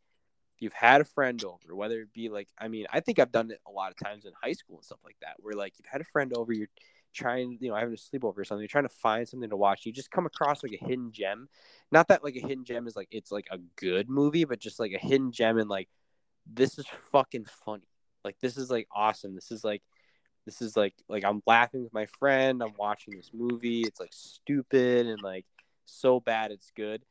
you've 0.61 0.73
had 0.75 1.01
a 1.01 1.05
friend 1.05 1.43
over, 1.43 1.75
whether 1.75 2.03
it 2.03 2.13
be 2.13 2.29
like, 2.29 2.49
I 2.59 2.69
mean, 2.69 2.87
I 2.93 3.01
think 3.01 3.19
I've 3.19 3.33
done 3.33 3.51
it 3.51 3.61
a 3.67 3.71
lot 3.71 3.91
of 3.91 3.97
times 3.97 4.27
in 4.27 4.33
high 4.41 4.53
school 4.53 4.77
and 4.77 4.85
stuff 4.85 5.01
like 5.05 5.17
that, 5.23 5.37
where 5.39 5.55
like 5.55 5.73
you've 5.79 5.91
had 5.91 6.03
a 6.03 6.05
friend 6.13 6.33
over, 6.37 6.53
you're 6.53 6.69
trying, 7.15 7.57
you 7.61 7.71
know, 7.71 7.75
having 7.75 7.95
a 7.95 7.97
sleepover 7.97 8.39
or 8.39 8.45
something, 8.45 8.61
you're 8.61 8.69
trying 8.69 8.85
to 8.85 8.95
find 8.95 9.27
something 9.27 9.49
to 9.49 9.57
watch, 9.57 9.87
you 9.87 9.93
just 9.93 10.11
come 10.11 10.27
across 10.27 10.63
like 10.63 10.79
a 10.81 10.85
hidden 10.85 11.11
gem. 11.13 11.49
Not 11.91 12.09
that 12.09 12.23
like 12.23 12.37
a 12.37 12.47
hidden 12.47 12.65
gem 12.65 12.87
is 12.87 12.95
like 12.95 13.09
it's 13.11 13.33
like 13.33 13.49
a 13.51 13.59
good 13.77 14.09
movie, 14.09 14.45
but 14.45 14.61
just 14.61 14.79
like 14.79 14.93
a 14.93 14.99
hidden 14.99 15.33
gem 15.33 15.59
and 15.59 15.69
like 15.69 15.89
this 16.47 16.79
is 16.79 16.87
fucking 17.11 17.47
funny. 17.65 17.89
Like 18.23 18.39
this 18.41 18.59
is 18.59 18.71
like 18.71 18.87
awesome. 18.95 19.35
This 19.35 19.51
is 19.51 19.65
like 19.65 19.83
this 20.47 20.63
is 20.63 20.77
like 20.77 20.95
like 21.09 21.25
I'm 21.25 21.43
laughing 21.47 21.83
with 21.83 21.93
my 21.93 22.07
friend, 22.07 22.63
I'm 22.63 22.75
watching 22.79 23.17
this 23.17 23.31
movie, 23.33 23.83
it's 23.83 24.01
like 24.01 24.13
stupid 24.13 25.07
and 25.07 25.23
like 25.23 25.47
so 25.87 26.21
bad 26.21 26.53
it's 26.53 26.71
good 26.77 27.03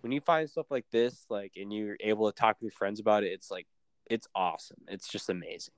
when 0.00 0.12
you 0.12 0.20
find 0.20 0.48
stuff 0.48 0.70
like 0.70 0.86
this, 0.90 1.26
like, 1.28 1.52
and 1.56 1.72
you're 1.72 1.96
able 2.00 2.30
to 2.30 2.36
talk 2.36 2.56
with 2.60 2.72
your 2.72 2.78
friends 2.78 3.00
about 3.00 3.24
it, 3.24 3.32
it's 3.32 3.50
like, 3.50 3.66
it's 4.08 4.26
awesome. 4.34 4.78
It's 4.88 5.08
just 5.08 5.28
amazing. 5.28 5.74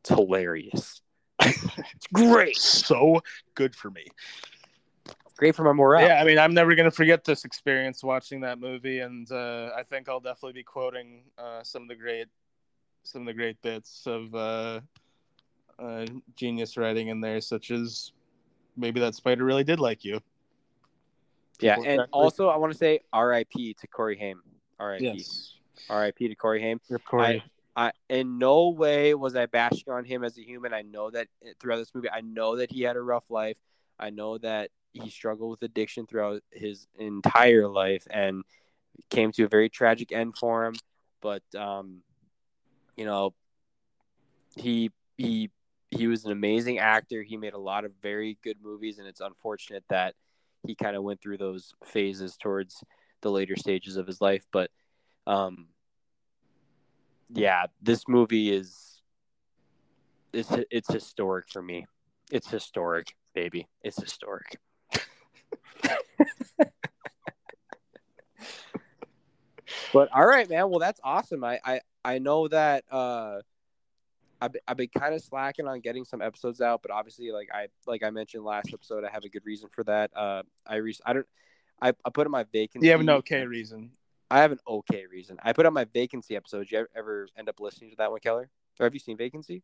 It's 0.00 0.08
hilarious. 0.08 1.02
it's 1.40 2.06
great. 2.12 2.56
So 2.86 3.20
good 3.54 3.74
for 3.74 3.90
me. 3.90 4.06
Great 5.36 5.54
for 5.54 5.64
my 5.64 5.72
morale. 5.72 6.06
Yeah, 6.08 6.20
I 6.20 6.24
mean, 6.24 6.38
I'm 6.38 6.54
never 6.54 6.74
gonna 6.74 6.90
forget 6.90 7.24
this 7.24 7.44
experience 7.44 8.02
watching 8.02 8.40
that 8.40 8.58
movie, 8.58 9.00
and 9.00 9.30
uh, 9.30 9.70
I 9.76 9.82
think 9.82 10.08
I'll 10.08 10.20
definitely 10.20 10.54
be 10.54 10.62
quoting 10.62 11.24
uh, 11.36 11.62
some 11.62 11.82
of 11.82 11.88
the 11.88 11.94
great, 11.94 12.28
some 13.02 13.22
of 13.22 13.26
the 13.26 13.34
great 13.34 13.60
bits 13.60 14.04
of 14.06 14.34
uh, 14.34 14.80
uh, 15.78 16.06
genius 16.34 16.76
writing 16.76 17.08
in 17.08 17.20
there, 17.20 17.40
such 17.40 17.70
as 17.70 18.12
maybe 18.76 19.00
that 19.00 19.14
spider 19.14 19.44
really 19.44 19.64
did 19.64 19.80
like 19.80 20.04
you. 20.04 20.20
Yeah, 21.60 21.78
and 21.84 22.02
also 22.12 22.48
I 22.48 22.56
want 22.56 22.72
to 22.72 22.78
say 22.78 23.00
R.I.P. 23.12 23.74
to 23.74 23.86
Corey 23.86 24.16
Haim. 24.18 24.42
R.I.P. 24.78 25.04
Yes, 25.04 25.54
R.I.P. 25.88 26.28
to 26.28 26.34
Corey 26.34 26.60
Haim. 26.60 26.80
Corey. 27.04 27.42
I 27.76 27.92
in 28.08 28.38
no 28.38 28.70
way 28.70 29.14
was 29.14 29.36
I 29.36 29.46
bashing 29.46 29.92
on 29.92 30.04
him 30.04 30.24
as 30.24 30.38
a 30.38 30.42
human. 30.42 30.72
I 30.72 30.82
know 30.82 31.10
that 31.10 31.28
throughout 31.60 31.76
this 31.76 31.94
movie, 31.94 32.10
I 32.10 32.22
know 32.22 32.56
that 32.56 32.72
he 32.72 32.82
had 32.82 32.96
a 32.96 33.02
rough 33.02 33.24
life. 33.28 33.58
I 33.98 34.10
know 34.10 34.38
that 34.38 34.70
he 34.92 35.10
struggled 35.10 35.50
with 35.50 35.62
addiction 35.62 36.06
throughout 36.06 36.42
his 36.50 36.86
entire 36.98 37.68
life 37.68 38.06
and 38.10 38.44
came 39.10 39.30
to 39.32 39.44
a 39.44 39.48
very 39.48 39.68
tragic 39.68 40.10
end 40.10 40.36
for 40.38 40.64
him. 40.64 40.74
But 41.20 41.42
um, 41.54 41.98
you 42.96 43.04
know, 43.04 43.34
he 44.56 44.90
he 45.18 45.50
he 45.90 46.06
was 46.06 46.24
an 46.24 46.32
amazing 46.32 46.78
actor. 46.78 47.22
He 47.22 47.36
made 47.36 47.54
a 47.54 47.58
lot 47.58 47.84
of 47.84 47.92
very 48.02 48.38
good 48.42 48.56
movies, 48.62 48.98
and 48.98 49.06
it's 49.06 49.20
unfortunate 49.20 49.84
that 49.88 50.14
he 50.66 50.74
kind 50.74 50.96
of 50.96 51.02
went 51.02 51.20
through 51.20 51.38
those 51.38 51.74
phases 51.84 52.36
towards 52.36 52.82
the 53.22 53.30
later 53.30 53.56
stages 53.56 53.96
of 53.96 54.06
his 54.06 54.20
life. 54.20 54.44
But 54.52 54.70
um, 55.26 55.68
yeah, 57.32 57.66
this 57.82 58.08
movie 58.08 58.50
is 58.50 59.00
it's 60.32 60.50
it's 60.70 60.92
historic 60.92 61.48
for 61.50 61.62
me. 61.62 61.86
It's 62.30 62.48
historic, 62.50 63.14
baby. 63.34 63.68
It's 63.82 64.00
historic. 64.00 64.58
but 69.92 70.08
all 70.12 70.26
right, 70.26 70.48
man. 70.48 70.68
Well, 70.68 70.80
that's 70.80 71.00
awesome. 71.02 71.44
I 71.44 71.60
I, 71.64 71.80
I 72.04 72.18
know 72.18 72.48
that 72.48 72.84
uh 72.90 73.40
I've, 74.40 74.52
I've 74.68 74.76
been 74.76 74.90
kind 74.96 75.14
of 75.14 75.22
slacking 75.22 75.66
on 75.66 75.80
getting 75.80 76.04
some 76.04 76.20
episodes 76.20 76.60
out, 76.60 76.82
but 76.82 76.90
obviously, 76.90 77.30
like 77.32 77.48
I 77.52 77.68
like 77.86 78.02
I 78.02 78.10
mentioned 78.10 78.44
last 78.44 78.70
episode, 78.72 79.04
I 79.04 79.10
have 79.10 79.24
a 79.24 79.28
good 79.28 79.44
reason 79.44 79.68
for 79.72 79.84
that. 79.84 80.10
Uh, 80.16 80.42
I 80.66 80.76
re- 80.76 80.98
I 81.04 81.12
don't 81.14 81.26
I, 81.80 81.92
I 82.04 82.10
put 82.10 82.26
in 82.26 82.30
my 82.30 82.44
vacancy. 82.52 82.86
You 82.86 82.92
have 82.92 83.00
an 83.00 83.10
okay 83.10 83.46
reason. 83.46 83.90
I 84.30 84.40
have 84.40 84.52
an 84.52 84.58
okay 84.66 85.06
reason. 85.06 85.38
I 85.42 85.52
put 85.52 85.66
on 85.66 85.72
my 85.72 85.84
vacancy 85.84 86.36
episode. 86.36 86.68
Do 86.68 86.76
you 86.76 86.86
ever 86.96 87.28
end 87.38 87.48
up 87.48 87.60
listening 87.60 87.90
to 87.90 87.96
that 87.96 88.10
one, 88.10 88.20
Keller? 88.20 88.50
Or 88.80 88.84
have 88.84 88.94
you 88.94 89.00
seen 89.00 89.16
Vacancy? 89.16 89.62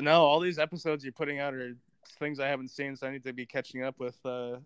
No, 0.00 0.22
all 0.22 0.38
these 0.40 0.58
episodes 0.58 1.02
you're 1.04 1.12
putting 1.12 1.40
out 1.40 1.54
are 1.54 1.76
things 2.18 2.38
I 2.38 2.46
haven't 2.46 2.68
seen, 2.68 2.96
so 2.96 3.06
I 3.06 3.10
need 3.10 3.24
to 3.24 3.32
be 3.32 3.46
catching 3.46 3.82
up 3.82 3.98
with 3.98 4.16
uh, 4.24 4.56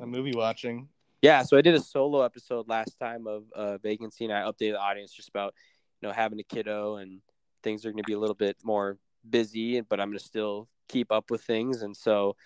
a 0.00 0.06
movie 0.06 0.32
watching. 0.34 0.88
Yeah, 1.22 1.42
so 1.42 1.56
I 1.56 1.60
did 1.60 1.74
a 1.74 1.80
solo 1.80 2.22
episode 2.22 2.68
last 2.68 2.98
time 2.98 3.26
of 3.26 3.44
uh, 3.54 3.78
Vacancy, 3.78 4.24
and 4.24 4.34
I 4.34 4.42
updated 4.42 4.72
the 4.72 4.80
audience 4.80 5.12
just 5.12 5.28
about 5.28 5.54
you 6.00 6.08
know 6.08 6.12
having 6.12 6.40
a 6.40 6.44
kiddo 6.44 6.96
and 6.96 7.20
things 7.66 7.84
are 7.84 7.90
going 7.90 8.02
to 8.02 8.06
be 8.06 8.12
a 8.12 8.18
little 8.18 8.36
bit 8.36 8.56
more 8.62 8.96
busy, 9.28 9.80
but 9.80 9.98
I'm 9.98 10.10
going 10.10 10.18
to 10.18 10.24
still 10.24 10.68
keep 10.86 11.10
up 11.10 11.32
with 11.32 11.42
things, 11.42 11.82
and 11.82 11.96
so 11.96 12.36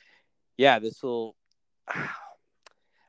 yeah, 0.56 0.78
this 0.78 1.02
will. 1.02 1.36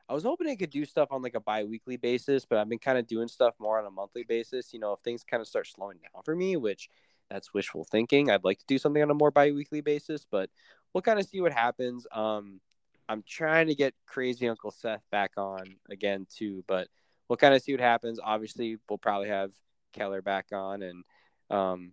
I 0.08 0.14
was 0.14 0.24
hoping 0.24 0.48
I 0.48 0.56
could 0.56 0.68
do 0.68 0.84
stuff 0.84 1.08
on 1.10 1.22
like 1.22 1.36
a 1.36 1.40
bi-weekly 1.40 1.96
basis, 1.96 2.44
but 2.44 2.58
I've 2.58 2.68
been 2.68 2.78
kind 2.78 2.98
of 2.98 3.06
doing 3.06 3.28
stuff 3.28 3.54
more 3.58 3.78
on 3.78 3.86
a 3.86 3.90
monthly 3.90 4.24
basis. 4.24 4.74
You 4.74 4.80
know, 4.80 4.92
if 4.92 5.00
things 5.00 5.24
kind 5.24 5.40
of 5.40 5.46
start 5.46 5.66
slowing 5.66 6.00
down 6.02 6.22
for 6.22 6.36
me, 6.36 6.56
which 6.56 6.90
that's 7.30 7.54
wishful 7.54 7.84
thinking, 7.84 8.30
I'd 8.30 8.44
like 8.44 8.58
to 8.58 8.64
do 8.66 8.76
something 8.76 9.02
on 9.02 9.10
a 9.10 9.14
more 9.14 9.30
bi-weekly 9.30 9.80
basis, 9.80 10.26
but 10.30 10.50
we'll 10.92 11.00
kind 11.00 11.18
of 11.18 11.26
see 11.26 11.40
what 11.40 11.52
happens. 11.52 12.06
Um, 12.12 12.60
I'm 13.08 13.22
trying 13.26 13.68
to 13.68 13.74
get 13.74 13.94
crazy 14.04 14.46
Uncle 14.48 14.70
Seth 14.70 15.04
back 15.10 15.32
on 15.38 15.76
again 15.88 16.26
too, 16.28 16.62
but 16.66 16.88
we'll 17.28 17.38
kind 17.38 17.54
of 17.54 17.62
see 17.62 17.72
what 17.72 17.80
happens. 17.80 18.20
Obviously, 18.22 18.76
we'll 18.90 18.98
probably 18.98 19.28
have 19.28 19.52
Keller 19.94 20.20
back 20.20 20.46
on, 20.52 20.82
and 20.82 21.04
um, 21.48 21.92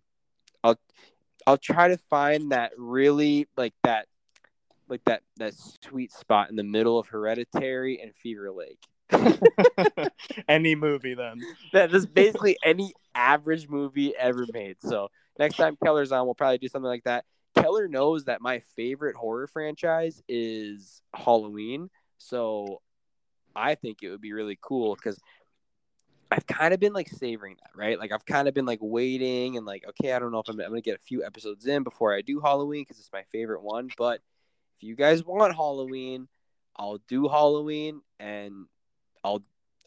I'll 0.63 0.79
I'll 1.47 1.57
try 1.57 1.89
to 1.89 1.97
find 1.97 2.51
that 2.51 2.71
really 2.77 3.47
like 3.57 3.73
that 3.83 4.07
like 4.87 5.03
that 5.05 5.21
that 5.37 5.53
sweet 5.83 6.11
spot 6.11 6.49
in 6.49 6.55
the 6.55 6.63
middle 6.63 6.99
of 6.99 7.07
Hereditary 7.07 8.01
and 8.01 8.13
Fever 8.15 8.51
Lake. 8.51 8.79
any 10.47 10.75
movie 10.75 11.15
then. 11.15 11.41
That 11.73 11.93
is 11.93 12.05
basically 12.05 12.57
any 12.63 12.93
average 13.15 13.67
movie 13.67 14.15
ever 14.15 14.45
made. 14.53 14.77
So 14.81 15.09
next 15.37 15.57
time 15.57 15.77
Keller's 15.83 16.11
on, 16.11 16.25
we'll 16.25 16.35
probably 16.35 16.59
do 16.59 16.67
something 16.67 16.87
like 16.87 17.05
that. 17.05 17.25
Keller 17.55 17.87
knows 17.87 18.25
that 18.25 18.41
my 18.41 18.59
favorite 18.75 19.15
horror 19.15 19.47
franchise 19.47 20.21
is 20.27 21.01
Halloween, 21.15 21.89
so 22.17 22.81
I 23.55 23.75
think 23.75 24.03
it 24.03 24.09
would 24.09 24.21
be 24.21 24.33
really 24.33 24.57
cool 24.61 24.95
because 24.95 25.19
I've 26.31 26.45
kind 26.45 26.73
of 26.73 26.79
been 26.79 26.93
like 26.93 27.09
savoring 27.09 27.57
that, 27.61 27.71
right? 27.75 27.97
Like 27.97 28.11
I've 28.11 28.25
kind 28.25 28.47
of 28.47 28.53
been 28.53 28.65
like 28.65 28.79
waiting 28.81 29.57
and 29.57 29.65
like, 29.65 29.83
okay, 29.89 30.13
I 30.13 30.19
don't 30.19 30.31
know 30.31 30.39
if 30.39 30.47
I'm, 30.47 30.59
I'm 30.59 30.69
gonna 30.69 30.81
get 30.81 30.95
a 30.95 31.03
few 31.03 31.25
episodes 31.25 31.65
in 31.65 31.83
before 31.83 32.13
I 32.13 32.21
do 32.21 32.39
Halloween 32.39 32.83
because 32.83 32.99
it's 32.99 33.11
my 33.11 33.23
favorite 33.31 33.63
one, 33.63 33.89
but 33.97 34.21
if 34.77 34.83
you 34.83 34.95
guys 34.95 35.23
want 35.23 35.55
Halloween, 35.55 36.27
I'll 36.75 36.99
do 37.07 37.27
Halloween 37.27 38.01
and 38.19 38.65
I'll 39.23 39.41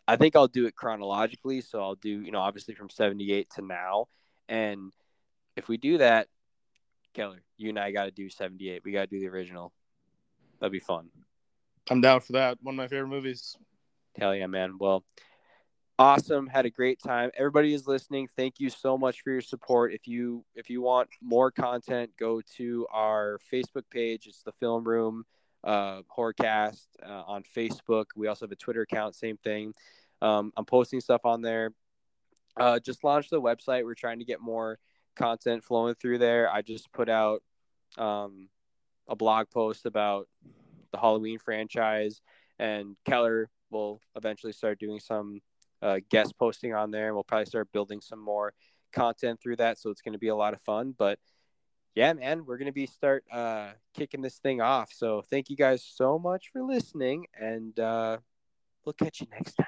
I 0.07 0.17
think 0.17 0.37
I'll 0.37 0.49
do 0.49 0.67
it 0.67 0.75
chronologically. 0.75 1.61
So 1.61 1.81
I'll 1.81 1.95
do, 1.95 2.11
you 2.11 2.33
know, 2.33 2.41
obviously 2.41 2.75
from 2.75 2.91
78 2.91 3.49
to 3.55 3.63
now. 3.63 4.09
And 4.49 4.93
if 5.57 5.69
we 5.69 5.77
do 5.77 5.99
that, 5.99 6.29
Keller, 7.15 7.43
you 7.57 7.69
and 7.69 7.79
I 7.79 7.93
got 7.93 8.05
to 8.05 8.11
do 8.11 8.29
78. 8.29 8.83
We 8.85 8.93
got 8.93 9.03
to 9.03 9.07
do 9.07 9.21
the 9.21 9.29
original. 9.29 9.73
That'd 10.61 10.73
be 10.73 10.81
fun. 10.81 11.09
I'm 11.91 12.01
down 12.01 12.21
for 12.21 12.33
that. 12.33 12.59
One 12.63 12.75
of 12.75 12.77
my 12.77 12.89
favorite 12.89 13.09
movies. 13.09 13.57
Hell 14.19 14.35
yeah, 14.35 14.47
man. 14.47 14.77
Well, 14.79 15.05
awesome. 15.99 16.47
Had 16.47 16.67
a 16.67 16.71
great 16.71 17.01
time. 17.01 17.31
Everybody 17.37 17.75
is 17.75 17.87
listening. 17.87 18.29
Thank 18.37 18.59
you 18.59 18.71
so 18.71 18.97
much 18.97 19.23
for 19.23 19.31
your 19.31 19.41
support. 19.41 19.93
If 19.93 20.07
you 20.07 20.45
if 20.55 20.71
you 20.71 20.83
want 20.83 21.09
more 21.21 21.51
content 21.51 22.11
go 22.19 22.41
to 22.57 22.87
our 22.93 23.39
facebook 23.53 23.85
page. 23.91 24.27
It's 24.27 24.43
the 24.43 24.53
film 24.53 24.85
room 24.85 25.25
uh 25.65 26.03
horrorcast 26.17 26.87
uh, 27.05 27.23
on 27.27 27.45
facebook. 27.57 28.07
We 28.17 28.27
also 28.27 28.47
have 28.47 28.53
a 28.53 28.57
twitter 28.57 28.83
account 28.83 29.15
same 29.15 29.37
thing. 29.39 29.75
Um, 30.21 30.53
i'm 30.57 30.65
posting 30.65 31.01
stuff 31.01 31.25
on 31.25 31.43
there. 31.43 31.73
Uh, 32.57 32.79
just 32.79 33.05
launched 33.05 33.31
the 33.31 33.41
website. 33.41 33.85
We're 33.85 33.95
trying 33.95 34.19
to 34.19 34.25
get 34.25 34.41
more 34.41 34.79
content 35.17 35.65
flowing 35.65 35.95
through 35.95 36.19
there. 36.19 36.53
I 36.53 36.63
just 36.63 36.93
put 36.93 37.09
out 37.09 37.43
um, 37.97 38.49
a 39.09 39.17
blog 39.17 39.51
post 39.51 39.87
about 39.87 40.29
the 40.91 40.99
halloween 40.99 41.39
franchise 41.39 42.21
and 42.59 42.97
keller 43.07 43.49
will 43.71 44.01
eventually 44.15 44.53
start 44.53 44.79
doing 44.79 45.01
some 45.01 45.41
uh, 45.83 45.99
guest 46.09 46.39
posting 46.39 46.75
on 46.75 46.91
there, 46.91 47.07
and 47.07 47.15
we'll 47.15 47.25
probably 47.25 47.47
start 47.47 47.73
building 47.73 48.01
some 48.01 48.21
more 48.21 48.55
content 48.93 49.41
through 49.43 49.57
that. 49.57 49.79
So 49.79 49.91
it's 49.91 50.01
going 50.01 50.13
to 50.13 50.19
be 50.19 50.29
a 50.29 50.37
lot 50.37 50.55
of 50.55 50.61
fun. 50.63 50.95
But 50.97 51.19
yeah, 51.95 52.13
man, 52.13 52.47
we're 52.47 52.59
going 52.59 52.67
to 52.67 52.73
be 52.73 52.87
start 52.87 53.25
uh, 53.31 53.71
kicking 53.95 54.23
this 54.23 54.39
thing 54.39 54.61
off. 54.61 54.91
So 54.93 55.23
thank 55.29 55.51
you 55.51 55.57
guys 55.57 55.85
so 55.85 56.19
much 56.19 56.51
for 56.53 56.63
listening, 56.63 57.27
and 57.39 57.79
uh, 57.79 58.19
we'll 58.85 58.95
catch 58.95 59.21
you 59.21 59.27
next 59.31 59.55
time. 59.55 59.67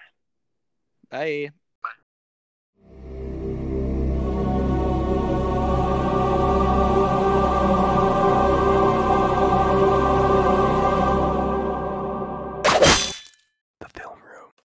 Bye. 1.11 1.64